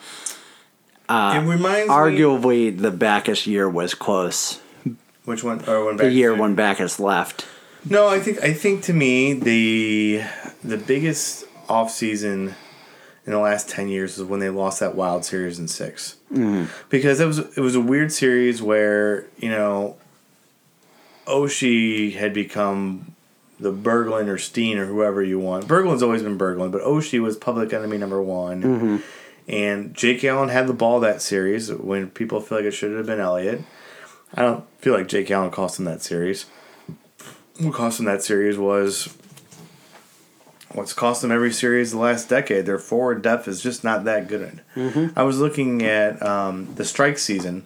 it 1.10 1.14
reminds 1.14 1.90
me. 1.90 1.96
Arguably, 1.96 2.78
the 2.78 2.92
Bacchus 2.92 3.46
year 3.46 3.70
was 3.70 3.94
close. 3.94 4.60
Which 5.26 5.44
one? 5.44 5.64
Or 5.70 5.86
when 5.86 5.98
The 5.98 6.12
year 6.12 6.36
when 6.36 6.56
Bacchus 6.56 7.00
left. 7.00 7.46
No, 7.88 8.08
I 8.08 8.20
think 8.20 8.44
I 8.44 8.54
think 8.54 8.84
to 8.84 8.94
me 8.94 9.34
the 9.34 10.24
the 10.64 10.78
biggest 10.78 11.46
off 11.70 11.92
season 11.92 12.56
in 13.30 13.36
the 13.36 13.40
last 13.40 13.70
ten 13.70 13.88
years 13.88 14.18
was 14.18 14.28
when 14.28 14.40
they 14.40 14.50
lost 14.50 14.80
that 14.80 14.96
wild 14.96 15.24
series 15.24 15.60
in 15.60 15.68
6 15.68 16.16
mm. 16.34 16.68
because 16.90 17.20
it 17.20 17.28
was 17.28 17.38
it 17.38 17.62
was 17.62 17.76
a 17.76 17.80
weird 17.80 18.12
series 18.12 18.60
where 18.60 19.28
you 19.38 19.50
know 19.50 19.98
Oshie 21.28 22.16
had 22.16 22.34
become 22.34 23.14
the 23.60 23.72
Berglund 23.72 24.30
or 24.30 24.40
Steen 24.40 24.80
or 24.80 24.88
whoever 24.88 25.22
you 25.22 25.38
want. 25.38 25.68
Berglund's 25.68 26.02
always 26.02 26.24
been 26.24 26.40
Berglund, 26.40 26.72
but 26.72 26.82
Oshie 26.82 27.22
was 27.22 27.38
public 27.38 27.72
enemy 27.72 28.00
number 28.00 28.20
one. 28.20 29.04
And 29.48 29.94
Jake 29.94 30.24
Allen 30.24 30.50
had 30.50 30.66
the 30.66 30.74
ball 30.74 31.00
that 31.02 31.22
series 31.22 31.72
when 31.72 32.10
people 32.10 32.42
feel 32.42 32.58
like 32.60 32.66
it 32.66 32.72
should 32.72 32.96
have 32.96 33.06
been 33.06 33.20
Elliott. 33.20 33.62
I 34.34 34.42
don't 34.42 34.66
feel 34.80 34.96
like 34.96 35.08
Jake 35.08 35.30
Allen 35.30 35.52
cost 35.52 35.78
him 35.78 35.86
that 35.86 36.02
series 36.02 36.48
what 37.60 37.74
cost 37.74 38.00
him 38.00 38.06
that 38.06 38.24
series 38.24 38.58
was 38.58 39.16
what's 40.74 40.94
cost 40.94 41.22
them 41.22 41.32
every 41.32 41.52
series 41.52 41.92
the 41.92 41.98
last 41.98 42.30
decade. 42.30 42.66
Their 42.66 42.80
forward 42.80 43.22
depth 43.22 43.48
is 43.48 43.62
just 43.62 43.84
not 43.84 44.04
that 44.06 44.28
good. 44.28 44.62
I 45.16 45.24
was 45.24 45.40
looking 45.40 45.84
at 45.84 46.22
um, 46.26 46.74
the 46.76 46.86
strike 46.86 47.18
season. 47.18 47.66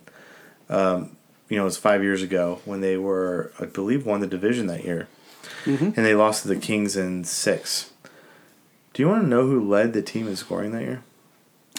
Um, 0.70 1.16
you 1.50 1.58
know, 1.58 1.64
it 1.64 1.66
was 1.66 1.78
five 1.78 2.02
years 2.02 2.22
ago 2.22 2.62
when 2.66 2.82
they 2.82 2.98
were, 2.98 3.52
I 3.60 3.66
believe, 3.66 4.06
won 4.06 4.22
the 4.22 4.28
division 4.28 4.68
that 4.68 4.84
year, 4.84 5.08
and 5.66 5.94
they 5.96 6.16
lost 6.16 6.44
to 6.44 6.48
the 6.48 6.56
Kings 6.56 6.96
in 6.96 7.24
six. 7.26 7.92
Do 8.94 9.02
you 9.04 9.10
want 9.10 9.24
to 9.24 9.28
know 9.28 9.46
who 9.48 9.68
led 9.68 9.94
the 9.94 10.02
team 10.02 10.28
in 10.28 10.36
scoring 10.36 10.72
that 10.72 10.84
year? 10.84 11.04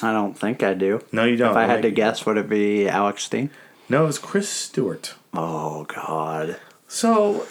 I 0.02 0.12
don't 0.12 0.38
think 0.38 0.62
I 0.62 0.74
do. 0.74 1.00
No, 1.12 1.24
you 1.24 1.36
don't. 1.36 1.52
If 1.52 1.56
I 1.56 1.66
had 1.66 1.82
to 1.82 1.90
guess, 1.90 2.26
would 2.26 2.36
it 2.36 2.48
be 2.48 2.88
Alex 2.88 3.24
Steen? 3.24 3.50
no, 3.88 4.04
it 4.04 4.06
was 4.06 4.18
Chris 4.18 4.48
Stewart. 4.48 5.14
Oh 5.32 5.84
God. 5.84 6.56
So, 6.88 7.46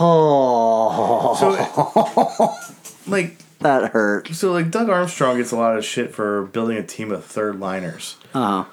Oh, 0.00 1.34
so 1.38 3.10
like 3.10 3.38
that 3.60 3.92
hurt. 3.92 4.28
So 4.28 4.52
like 4.52 4.70
Doug 4.70 4.88
Armstrong 4.88 5.36
gets 5.38 5.52
a 5.52 5.56
lot 5.56 5.76
of 5.76 5.84
shit 5.84 6.12
for 6.14 6.42
building 6.46 6.76
a 6.76 6.82
team 6.82 7.12
of 7.12 7.24
third 7.24 7.60
liners. 7.60 8.16
Uh, 8.32 8.64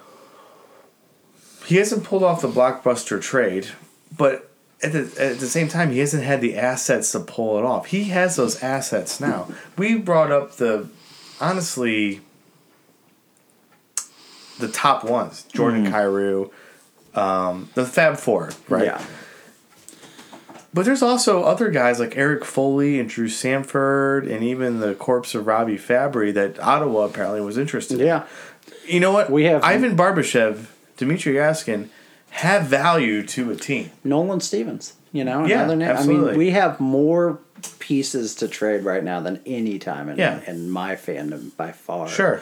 He 1.65 1.75
hasn't 1.77 2.03
pulled 2.03 2.23
off 2.23 2.41
the 2.41 2.47
blockbuster 2.49 3.21
trade, 3.21 3.67
but 4.15 4.49
at 4.83 4.93
the 4.93 5.01
at 5.19 5.39
the 5.39 5.47
same 5.47 5.67
time 5.67 5.91
he 5.91 5.99
hasn't 5.99 6.23
had 6.23 6.41
the 6.41 6.55
assets 6.57 7.11
to 7.11 7.19
pull 7.19 7.57
it 7.59 7.65
off. 7.65 7.87
He 7.87 8.05
has 8.05 8.35
those 8.35 8.61
assets 8.63 9.19
now. 9.19 9.47
We 9.77 9.95
brought 9.97 10.31
up 10.31 10.53
the 10.57 10.87
honestly 11.39 12.21
the 14.59 14.67
top 14.67 15.03
ones: 15.03 15.43
Jordan 15.53 15.85
Kyrou, 15.87 16.51
um, 17.15 17.69
the 17.75 17.85
Fab 17.85 18.17
Four, 18.17 18.51
right? 18.67 18.85
Yeah. 18.85 19.05
But 20.73 20.85
there's 20.85 21.01
also 21.01 21.43
other 21.43 21.69
guys 21.69 21.99
like 21.99 22.15
Erik 22.17 22.45
Foley 22.45 22.97
and 22.99 23.09
Drew 23.09 23.27
Samford, 23.27 24.31
and 24.31 24.41
even 24.43 24.79
the 24.79 24.93
corpse 24.95 25.35
of 25.35 25.45
Robbie 25.45 25.77
Fabbri 25.77 26.33
that 26.33 26.59
Ottawa 26.61 27.01
apparently 27.05 27.41
was 27.41 27.57
interested. 27.57 27.99
in. 27.99 28.07
Yeah. 28.07 28.23
You 28.87 28.99
know 29.01 29.11
what? 29.11 29.29
We 29.29 29.43
have- 29.45 29.63
Ivan 29.63 29.97
Barbashev, 29.97 30.67
Dmitry 30.97 31.33
Jaskin 31.33 31.89
have 32.31 32.63
value 32.67 33.21
to 33.27 33.51
a 33.51 33.55
team. 33.55 33.91
Nolan 34.05 34.39
Stevens, 34.39 34.93
you 35.11 35.25
know, 35.25 35.45
Yeah, 35.45 35.63
another 35.63 35.75
name. 35.75 35.97
I 35.97 36.05
mean, 36.05 36.37
we 36.37 36.51
have 36.51 36.79
more 36.79 37.39
pieces 37.79 38.33
to 38.35 38.47
trade 38.47 38.85
right 38.85 39.03
now 39.03 39.19
than 39.19 39.41
any 39.45 39.77
time 39.77 40.07
in, 40.07 40.17
Yeah. 40.17 40.39
in 40.47 40.69
my 40.69 40.95
fandom 40.95 41.55
by 41.57 41.73
far. 41.73 42.07
Sure. 42.07 42.41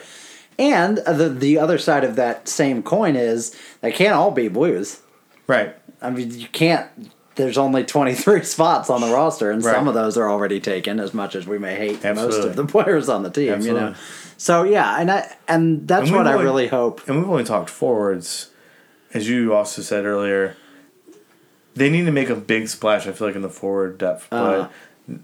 And 0.58 0.98
the 0.98 1.28
the 1.30 1.58
other 1.58 1.78
side 1.78 2.04
of 2.04 2.14
that 2.16 2.46
same 2.48 2.82
coin 2.82 3.16
is 3.16 3.54
they 3.80 3.90
can't 3.90 4.14
all 4.14 4.30
be 4.30 4.46
Blues. 4.48 5.00
Right. 5.48 5.74
I 6.00 6.10
mean, 6.10 6.30
you 6.38 6.46
can't. 6.52 6.86
There's 7.40 7.58
only 7.58 7.84
23 7.84 8.42
spots 8.44 8.90
on 8.90 9.00
the 9.00 9.08
roster, 9.12 9.50
and 9.50 9.64
Right. 9.64 9.74
some 9.74 9.88
of 9.88 9.94
those 9.94 10.16
are 10.18 10.28
already 10.28 10.60
taken. 10.60 11.00
As 11.00 11.14
much 11.14 11.34
as 11.34 11.46
we 11.46 11.58
may 11.58 11.74
hate 11.74 12.02
most 12.14 12.40
of 12.44 12.56
the 12.56 12.66
players 12.74 13.08
on 13.08 13.22
the 13.22 13.30
team, 13.30 13.60
you 13.62 13.72
know. 13.72 13.94
So 14.36 14.62
yeah, 14.62 14.98
and 15.00 15.10
I 15.10 15.34
and 15.48 15.86
that's 15.88 16.08
And 16.08 16.16
what 16.16 16.26
we've 16.26 16.34
I 16.36 16.42
really 16.42 16.68
hope. 16.68 17.06
And 17.08 17.16
we've 17.18 17.28
only 17.28 17.44
talked 17.44 17.70
forwards, 17.70 18.50
as 19.14 19.28
you 19.28 19.54
also 19.54 19.82
said 19.82 20.04
earlier. 20.04 20.56
They 21.74 21.88
need 21.88 22.04
to 22.06 22.12
make 22.12 22.28
a 22.28 22.34
big 22.36 22.68
splash. 22.68 23.06
I 23.06 23.12
feel 23.12 23.28
like 23.28 23.36
in 23.36 23.42
the 23.42 23.48
forward 23.48 23.96
depth, 23.96 24.26
Uh-huh. 24.32 24.68
but 25.08 25.20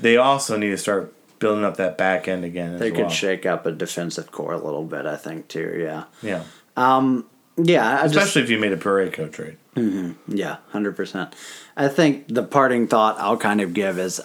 they 0.00 0.16
also 0.16 0.56
need 0.56 0.70
to 0.70 0.76
start 0.78 1.12
building 1.38 1.64
up 1.64 1.76
that 1.78 1.96
back 1.96 2.28
end 2.28 2.44
again. 2.44 2.74
As 2.74 2.80
They 2.80 2.90
could 2.90 3.00
well. 3.06 3.08
shake 3.10 3.46
up 3.46 3.64
a 3.66 3.72
defensive 3.72 4.30
core 4.30 4.52
a 4.52 4.58
little 4.58 4.84
bit, 4.84 5.06
I 5.06 5.16
think 5.16 5.48
too. 5.48 5.78
Yeah, 5.80 6.04
yeah, 6.22 6.44
yeah. 7.64 8.00
I 8.00 8.02
just 8.04 8.16
especially 8.16 8.42
if 8.42 8.50
you 8.50 8.58
made 8.58 8.72
a 8.72 8.76
Parayko 8.76 9.30
trade. 9.32 9.56
Yeah, 10.26 10.58
hundred 10.70 10.96
percent. 10.96 11.34
I 11.76 11.88
think 11.88 12.28
the 12.28 12.42
parting 12.42 12.86
thought 12.86 13.18
I'll 13.18 13.36
kind 13.36 13.60
of 13.60 13.72
give 13.72 13.98
is, 13.98 14.20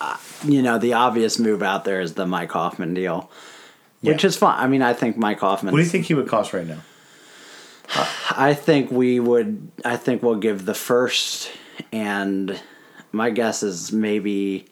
uh, 0.00 0.16
you 0.44 0.62
know, 0.62 0.78
the 0.78 0.94
obvious 0.94 1.38
move 1.38 1.62
out 1.62 1.84
there 1.84 2.00
is 2.00 2.14
the 2.14 2.26
Mike 2.26 2.52
Hoffman 2.52 2.94
deal, 2.94 3.30
which 4.00 4.24
is 4.24 4.36
fine. 4.36 4.58
I 4.58 4.66
mean, 4.66 4.82
I 4.82 4.94
think 4.94 5.16
Mike 5.16 5.40
Hoffman. 5.40 5.72
What 5.72 5.78
do 5.78 5.84
you 5.84 5.90
think 5.90 6.06
he 6.06 6.14
would 6.14 6.28
cost 6.28 6.52
right 6.52 6.66
now? 6.66 6.80
I 8.30 8.54
think 8.54 8.90
we 8.90 9.20
would. 9.20 9.70
I 9.84 9.96
think 9.96 10.22
we'll 10.22 10.36
give 10.36 10.64
the 10.64 10.74
first, 10.74 11.50
and 11.92 12.60
my 13.12 13.30
guess 13.30 13.62
is 13.62 13.92
maybe 13.92 14.66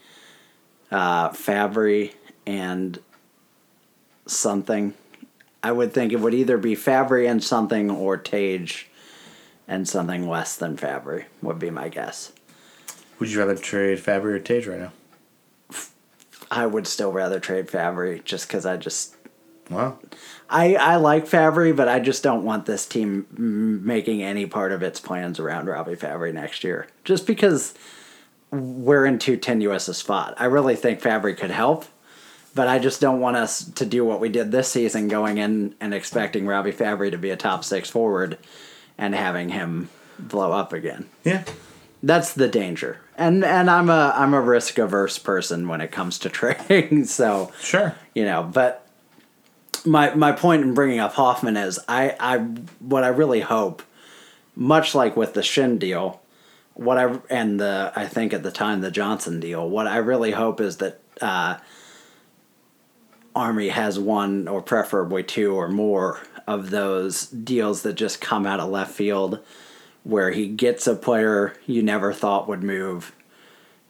uh, 0.91 1.31
Fabbri 1.31 2.13
and 2.47 2.99
something. 4.27 4.95
I 5.63 5.73
would 5.73 5.93
think 5.93 6.13
it 6.13 6.21
would 6.21 6.35
either 6.35 6.59
be 6.59 6.75
Fabbri 6.75 7.31
and 7.31 7.43
something 7.43 7.91
or 7.91 8.17
Tage 8.17 8.89
and 9.69 9.89
something 9.89 10.29
less 10.29 10.57
than 10.57 10.77
Fabbri 10.77 11.25
would 11.41 11.59
be 11.59 11.71
my 11.71 11.89
guess. 11.89 12.33
Would 13.19 13.31
you 13.31 13.39
rather 13.39 13.57
trade 13.57 13.99
Fabbri 13.99 14.35
or 14.35 14.39
Tage 14.41 14.67
right 14.67 14.81
now? 14.81 14.93
I 16.51 16.67
would 16.67 16.87
still 16.87 17.13
rather 17.13 17.41
trade 17.41 17.69
Fabbri 17.69 18.23
just 18.25 18.49
because 18.49 18.67
I 18.67 18.77
just 18.77 19.17
Wow. 19.71 19.99
I 20.51 20.75
I 20.75 20.97
like 20.97 21.27
Fabbri, 21.27 21.75
but 21.75 21.89
I 21.89 22.01
just 22.01 22.23
don't 22.23 22.45
want 22.45 22.67
this 22.67 22.85
team 22.85 23.27
making 23.85 24.23
any 24.23 24.47
part 24.47 24.73
of 24.73 24.83
its 24.83 25.01
plans 25.01 25.39
around 25.39 25.67
Robbie 25.67 25.97
Fabbri 25.97 26.33
next 26.35 26.65
year. 26.65 26.89
Just 27.05 27.27
because 27.27 27.75
we're 28.51 29.07
in 29.07 29.19
too 29.19 29.37
tenuous 29.37 29.89
a 29.89 29.95
spot. 29.95 30.35
I 30.37 30.45
really 30.45 30.77
think 30.77 31.01
Fabbri 31.01 31.37
could 31.37 31.51
help, 31.51 31.87
but 32.55 32.69
I 32.69 32.79
just 32.79 33.01
don't 33.01 33.21
want 33.21 33.37
us 33.37 33.65
to 33.65 33.87
do 33.87 34.05
what 34.05 34.21
we 34.21 34.29
did 34.29 34.51
this 34.53 34.69
season, 34.69 35.09
going 35.09 35.39
in 35.39 35.75
and 35.81 35.93
expecting 35.95 36.47
Robbie 36.47 36.73
Fabbri 36.73 37.11
to 37.11 37.19
be 37.19 37.31
a 37.31 37.37
top 37.37 37.65
six 37.65 37.89
forward, 37.91 38.39
and 38.99 39.15
having 39.15 39.49
him 39.51 39.89
blow 40.19 40.53
up 40.53 40.73
again. 40.73 41.09
Yeah. 41.25 41.45
That's 42.03 42.33
the 42.35 42.49
danger. 42.49 43.01
And 43.17 43.45
and 43.45 43.71
I'm 43.71 43.89
a 43.89 44.13
I'm 44.17 44.35
a 44.35 44.41
risk 44.41 44.79
averse 44.79 45.19
person 45.19 45.69
when 45.69 45.81
it 45.81 45.93
comes 45.93 46.19
to 46.21 46.29
trading, 46.31 47.05
so 47.05 47.53
Sure. 47.61 47.95
you 48.15 48.25
know 48.25 48.43
but 48.43 48.87
my 49.85 50.15
my 50.15 50.33
point 50.33 50.63
in 50.63 50.75
bringing 50.75 50.99
up 51.01 51.13
hoffman 51.15 51.57
is 51.57 51.79
i 51.89 52.15
i 52.21 52.39
what 52.79 53.03
i 53.03 53.09
really 53.09 53.41
hope 53.41 53.83
much 54.55 54.95
like 54.95 55.17
with 55.17 55.35
the 55.35 55.41
Schenn 55.41 55.79
deal 55.79 56.21
what 56.75 56.99
i 56.99 57.19
and 57.29 57.59
the 57.59 57.93
i 57.97 58.07
think 58.07 58.33
at 58.33 58.45
the 58.45 58.53
time 58.53 58.81
the 58.81 58.91
johnson 58.93 59.41
deal 59.41 59.69
what 59.69 59.87
i 59.89 59.97
really 59.97 60.31
hope 60.31 60.61
is 60.61 60.77
that 60.77 61.01
uh 61.21 61.57
army 63.35 63.69
has 63.69 63.99
one 63.99 64.49
or 64.49 64.63
preferably 64.63 65.23
two 65.23 65.55
or 65.55 65.69
more 65.69 66.21
of 66.47 66.71
those 66.71 67.27
deals 67.27 67.83
that 67.83 67.95
just 67.95 68.21
come 68.21 68.47
out 68.47 68.61
of 68.61 68.69
left 68.69 68.93
field 68.93 69.41
where 70.05 70.33
he 70.33 70.49
gets 70.49 70.87
a 70.87 70.95
player 70.95 71.55
you 71.67 71.83
never 71.83 72.13
thought 72.13 72.49
would 72.49 72.63
move 72.63 73.13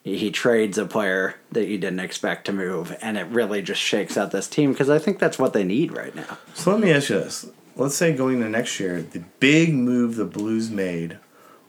he 0.04 0.30
trades 0.30 0.78
a 0.78 0.86
player 0.86 1.36
that 1.52 1.68
you 1.68 1.78
didn't 1.78 2.00
expect 2.00 2.46
to 2.46 2.52
move, 2.52 2.96
and 3.00 3.16
it 3.16 3.26
really 3.28 3.62
just 3.62 3.80
shakes 3.80 4.16
out 4.16 4.32
this 4.32 4.48
team 4.48 4.72
because 4.72 4.90
I 4.90 4.98
think 4.98 5.18
that's 5.18 5.38
what 5.38 5.52
they 5.52 5.62
need 5.62 5.92
right 5.92 6.14
now. 6.14 6.38
So 6.54 6.72
let 6.72 6.80
me 6.80 6.92
ask 6.92 7.08
you 7.08 7.20
this. 7.20 7.46
Let's 7.76 7.94
say 7.94 8.12
going 8.12 8.40
to 8.40 8.48
next 8.48 8.80
year, 8.80 9.00
the 9.00 9.22
big 9.38 9.72
move 9.72 10.16
the 10.16 10.24
Blues 10.24 10.70
made 10.70 11.18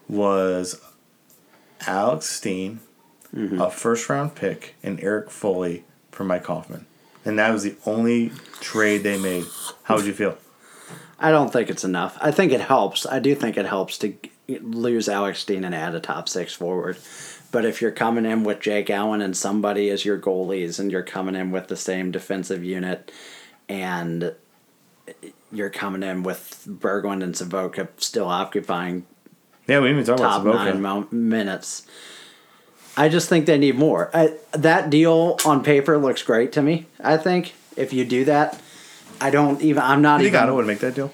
was 0.10 0.82
Alex 1.86 2.26
Steen, 2.26 2.80
mm-hmm. 3.34 3.62
a 3.62 3.70
first 3.70 4.10
round 4.10 4.34
pick, 4.34 4.76
and 4.82 5.00
Erik 5.00 5.30
Foley 5.30 5.84
for 6.12 6.24
Mike 6.24 6.46
Hoffman. 6.46 6.88
And 7.26 7.40
that 7.40 7.52
was 7.52 7.64
the 7.64 7.76
only 7.86 8.32
trade 8.60 9.04
they 9.04 9.18
made. 9.18 9.46
How 9.84 9.96
would 9.96 10.06
you 10.06 10.14
feel? 10.14 10.38
I 11.20 11.32
don't 11.32 11.54
think 11.54 11.70
it's 11.70 11.84
enough. 11.86 12.18
I 12.22 12.32
think 12.32 12.52
it 12.52 12.62
helps. 12.62 13.06
I 13.06 13.20
do 13.20 13.34
think 13.34 13.58
it 13.58 13.66
helps 13.66 13.98
to 14.00 14.14
lose 14.62 15.08
Alex 15.08 15.40
Steen 15.40 15.64
and 15.64 15.74
add 15.74 15.96
a 15.96 16.00
top 16.02 16.28
six 16.28 16.54
forward. 16.54 16.98
But 17.52 17.66
if 17.66 17.82
you're 17.82 17.92
coming 17.92 18.26
in 18.26 18.44
with 18.44 18.60
Jake 18.60 18.90
Allen 18.90 19.22
and 19.22 19.38
somebody 19.38 19.90
as 19.90 20.04
your 20.04 20.18
goalies, 20.20 20.80
and 20.80 20.92
you're 20.92 21.04
coming 21.04 21.36
in 21.36 21.52
with 21.52 21.68
the 21.68 21.78
same 21.78 22.12
defensive 22.12 22.64
unit, 22.64 23.12
and 23.70 24.34
you're 25.52 25.70
coming 25.70 26.04
in 26.04 26.24
with 26.24 26.66
Berglund 26.68 27.24
and 27.24 27.36
Sobotka 27.36 27.88
still 27.98 28.28
occupying 28.28 29.06
Yeah, 29.68 29.80
we 29.80 29.92
even 29.92 30.04
talk 30.04 30.18
top 30.18 30.42
about 30.42 30.56
nine 30.56 30.78
Sobotka. 30.78 30.82
mo- 30.82 31.08
minutes. 31.12 31.86
I 32.96 33.10
just 33.10 33.28
think 33.30 33.46
they 33.46 33.58
need 33.58 33.76
more. 33.76 34.12
I, 34.14 34.36
that 34.52 34.90
deal 34.90 35.38
on 35.46 35.64
paper 35.64 35.98
looks 35.98 36.22
great 36.22 36.52
to 36.54 36.62
me. 36.62 36.86
I 37.00 37.18
think 37.18 37.54
if 37.76 37.92
you 37.92 38.06
do 38.06 38.26
that, 38.26 38.60
I 39.20 39.30
don't 39.30 39.62
even. 39.62 39.82
I'm 39.82 40.02
not 40.02 40.22
even. 40.22 40.26
You 40.26 40.32
think 40.32 40.36
even. 40.36 40.50
Otto 40.50 40.56
would 40.58 40.68
make 40.68 40.80
that 40.80 40.96
deal? 40.96 41.14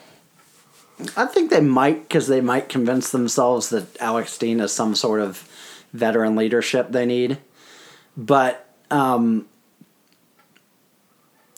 I 1.16 1.26
think 1.26 1.50
they 1.50 1.62
might 1.62 2.02
because 2.02 2.28
they 2.28 2.42
might 2.42 2.68
convince 2.68 3.12
themselves 3.12 3.70
that 3.70 4.00
Alex 4.02 4.34
Steen 4.34 4.60
is 4.60 4.74
some 4.74 4.96
sort 4.96 5.22
of 5.22 5.48
veteran 5.94 6.36
leadership 6.36 6.92
they 6.92 7.06
need. 7.06 7.38
But 8.18 8.68
um, 8.92 9.48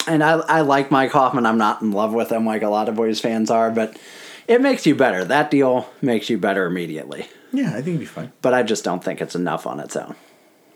and 0.07 0.23
I 0.23 0.33
I 0.33 0.61
like 0.61 0.91
Mike 0.91 1.11
Hoffman. 1.11 1.47
I'm 1.47 1.57
not 1.57 1.81
in 1.81 1.91
love 1.91 2.13
with 2.13 2.31
him 2.31 2.45
like 2.45 2.61
a 2.61 2.69
lot 2.69 2.89
of 2.89 2.95
Boys 2.95 3.19
fans 3.19 3.49
are, 3.49 3.71
but 3.71 3.97
it 4.47 4.61
makes 4.61 4.85
you 4.85 4.95
better. 4.95 5.23
That 5.25 5.51
deal 5.51 5.89
makes 6.01 6.29
you 6.29 6.37
better 6.37 6.65
immediately. 6.65 7.27
Yeah, 7.53 7.69
I 7.71 7.81
think 7.81 7.85
he'd 7.87 7.99
be 7.99 8.05
fine. 8.05 8.31
But 8.41 8.53
I 8.53 8.63
just 8.63 8.83
don't 8.83 9.03
think 9.03 9.21
it's 9.21 9.35
enough 9.35 9.67
on 9.67 9.79
its 9.79 9.95
own. 9.95 10.15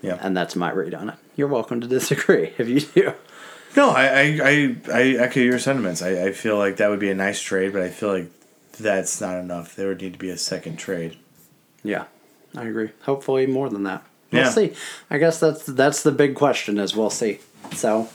Yeah. 0.02 0.18
And 0.22 0.36
that's 0.36 0.56
my 0.56 0.72
read 0.72 0.94
on 0.94 1.10
it. 1.10 1.16
You're 1.36 1.48
welcome 1.48 1.82
to 1.82 1.88
disagree 1.88 2.54
if 2.58 2.68
you 2.68 2.82
do. 2.82 3.14
No, 3.76 3.90
I, 3.90 4.06
I, 4.06 4.40
I, 4.44 4.76
I 4.94 5.02
echo 5.20 5.40
your 5.40 5.60
sentiments. 5.60 6.02
I, 6.02 6.26
I 6.28 6.32
feel 6.32 6.58
like 6.58 6.78
that 6.78 6.90
would 6.90 7.00
be 7.00 7.10
a 7.10 7.16
nice 7.16 7.42
trade, 7.42 7.74
but 7.74 7.82
I 7.82 7.90
feel 7.90 8.10
like 8.12 8.32
that's 8.80 9.20
not 9.22 9.38
enough. 9.38 9.76
There 9.76 9.88
would 9.90 10.02
need 10.02 10.14
to 10.14 10.20
be 10.20 10.30
a 10.30 10.38
second 10.38 10.78
trade. 10.78 11.18
Yeah, 11.84 12.06
I 12.56 12.66
agree. 12.66 12.92
Hopefully 13.04 13.46
more 13.48 13.70
than 13.70 13.84
that. 13.84 14.04
We'll 14.32 14.44
Yeah. 14.44 14.50
see. 14.50 14.74
I 15.10 15.18
guess 15.18 15.40
that's 15.40 15.66
that's 15.66 16.04
the 16.04 16.12
big 16.12 16.36
question 16.36 16.78
is 16.78 16.96
we'll 16.96 17.10
see. 17.10 17.40
So, 17.74 18.10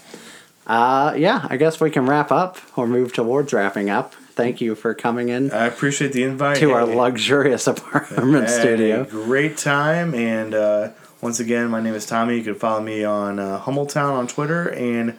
uh, 0.66 1.14
yeah, 1.16 1.46
I 1.48 1.56
guess 1.56 1.80
we 1.80 1.90
can 1.90 2.06
wrap 2.06 2.30
up 2.32 2.58
or 2.76 2.86
move 2.86 3.12
towards 3.12 3.52
wrapping 3.52 3.90
up. 3.90 4.14
Thank 4.32 4.60
you 4.60 4.74
for 4.74 4.94
coming 4.94 5.28
in 5.28 5.50
I 5.50 5.66
appreciate 5.66 6.12
the 6.12 6.22
invite. 6.24 6.56
to 6.58 6.72
our 6.72 6.84
luxurious 6.86 7.66
apartment 7.74 8.48
studio. 8.50 9.04
great 9.04 9.56
time, 9.56 10.14
and 10.14 10.54
uh, 10.54 10.90
once 11.20 11.40
again, 11.40 11.68
my 11.68 11.80
name 11.80 11.94
is 11.94 12.06
Tommy. 12.06 12.36
You 12.38 12.44
can 12.44 12.54
follow 12.54 12.80
me 12.82 13.04
on 13.04 13.38
uh, 13.38 13.60
Hummeltown 13.60 14.12
on 14.12 14.26
Twitter, 14.26 14.70
and 14.70 15.18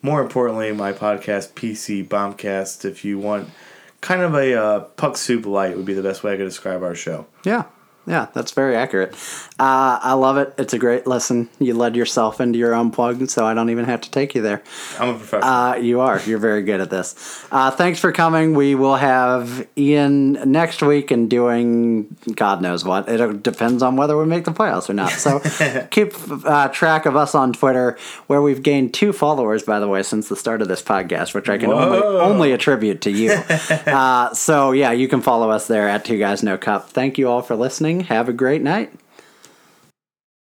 more 0.00 0.20
importantly, 0.22 0.72
my 0.72 0.92
podcast 0.92 1.52
PC 1.52 2.06
Bombcast. 2.06 2.84
If 2.84 3.04
you 3.04 3.18
want 3.18 3.50
kind 4.00 4.22
of 4.22 4.34
a 4.34 4.54
uh, 4.54 4.80
puck 4.80 5.16
soup 5.16 5.46
light, 5.46 5.76
would 5.76 5.86
be 5.86 5.94
the 5.94 6.02
best 6.02 6.24
way 6.24 6.32
I 6.32 6.36
could 6.36 6.44
describe 6.44 6.82
our 6.82 6.94
show. 6.94 7.26
Yeah. 7.44 7.64
Yeah, 8.06 8.26
that's 8.34 8.50
very 8.50 8.74
accurate. 8.74 9.14
Uh, 9.60 9.98
I 10.02 10.14
love 10.14 10.36
it. 10.36 10.54
It's 10.58 10.72
a 10.72 10.78
great 10.78 11.06
lesson. 11.06 11.48
You 11.60 11.74
led 11.74 11.94
yourself 11.94 12.40
into 12.40 12.58
your 12.58 12.74
unplugged, 12.74 13.30
so 13.30 13.46
I 13.46 13.54
don't 13.54 13.70
even 13.70 13.84
have 13.84 14.00
to 14.00 14.10
take 14.10 14.34
you 14.34 14.42
there. 14.42 14.62
I'm 14.98 15.10
a 15.10 15.14
professional. 15.14 15.48
Uh, 15.48 15.74
you 15.76 16.00
are. 16.00 16.20
You're 16.22 16.40
very 16.40 16.62
good 16.62 16.80
at 16.80 16.90
this. 16.90 17.46
Uh, 17.52 17.70
thanks 17.70 18.00
for 18.00 18.10
coming. 18.10 18.54
We 18.54 18.74
will 18.74 18.96
have 18.96 19.68
Ian 19.78 20.32
next 20.50 20.82
week 20.82 21.12
and 21.12 21.30
doing 21.30 22.16
God 22.34 22.60
knows 22.60 22.84
what. 22.84 23.08
It 23.08 23.42
depends 23.44 23.84
on 23.84 23.94
whether 23.94 24.16
we 24.16 24.26
make 24.26 24.46
the 24.46 24.52
playoffs 24.52 24.90
or 24.90 24.94
not. 24.94 25.12
So 25.12 25.40
keep 25.90 26.14
uh, 26.44 26.68
track 26.68 27.06
of 27.06 27.14
us 27.14 27.36
on 27.36 27.52
Twitter, 27.52 27.96
where 28.26 28.42
we've 28.42 28.64
gained 28.64 28.94
two 28.94 29.12
followers, 29.12 29.62
by 29.62 29.78
the 29.78 29.86
way, 29.86 30.02
since 30.02 30.28
the 30.28 30.36
start 30.36 30.60
of 30.60 30.66
this 30.66 30.82
podcast, 30.82 31.34
which 31.34 31.48
I 31.48 31.56
can 31.56 31.70
only, 31.70 31.98
only 31.98 32.52
attribute 32.52 33.02
to 33.02 33.12
you. 33.12 33.30
uh, 33.86 34.34
so 34.34 34.72
yeah, 34.72 34.90
you 34.90 35.06
can 35.06 35.22
follow 35.22 35.50
us 35.50 35.68
there 35.68 35.88
at 35.88 36.04
Two 36.04 36.18
Guys 36.18 36.42
No 36.42 36.58
Cup. 36.58 36.90
Thank 36.90 37.16
you 37.16 37.28
all 37.28 37.42
for 37.42 37.54
listening. 37.98 38.16
Have 38.16 38.28
a 38.28 38.32
great 38.32 38.62
night. 38.62 38.92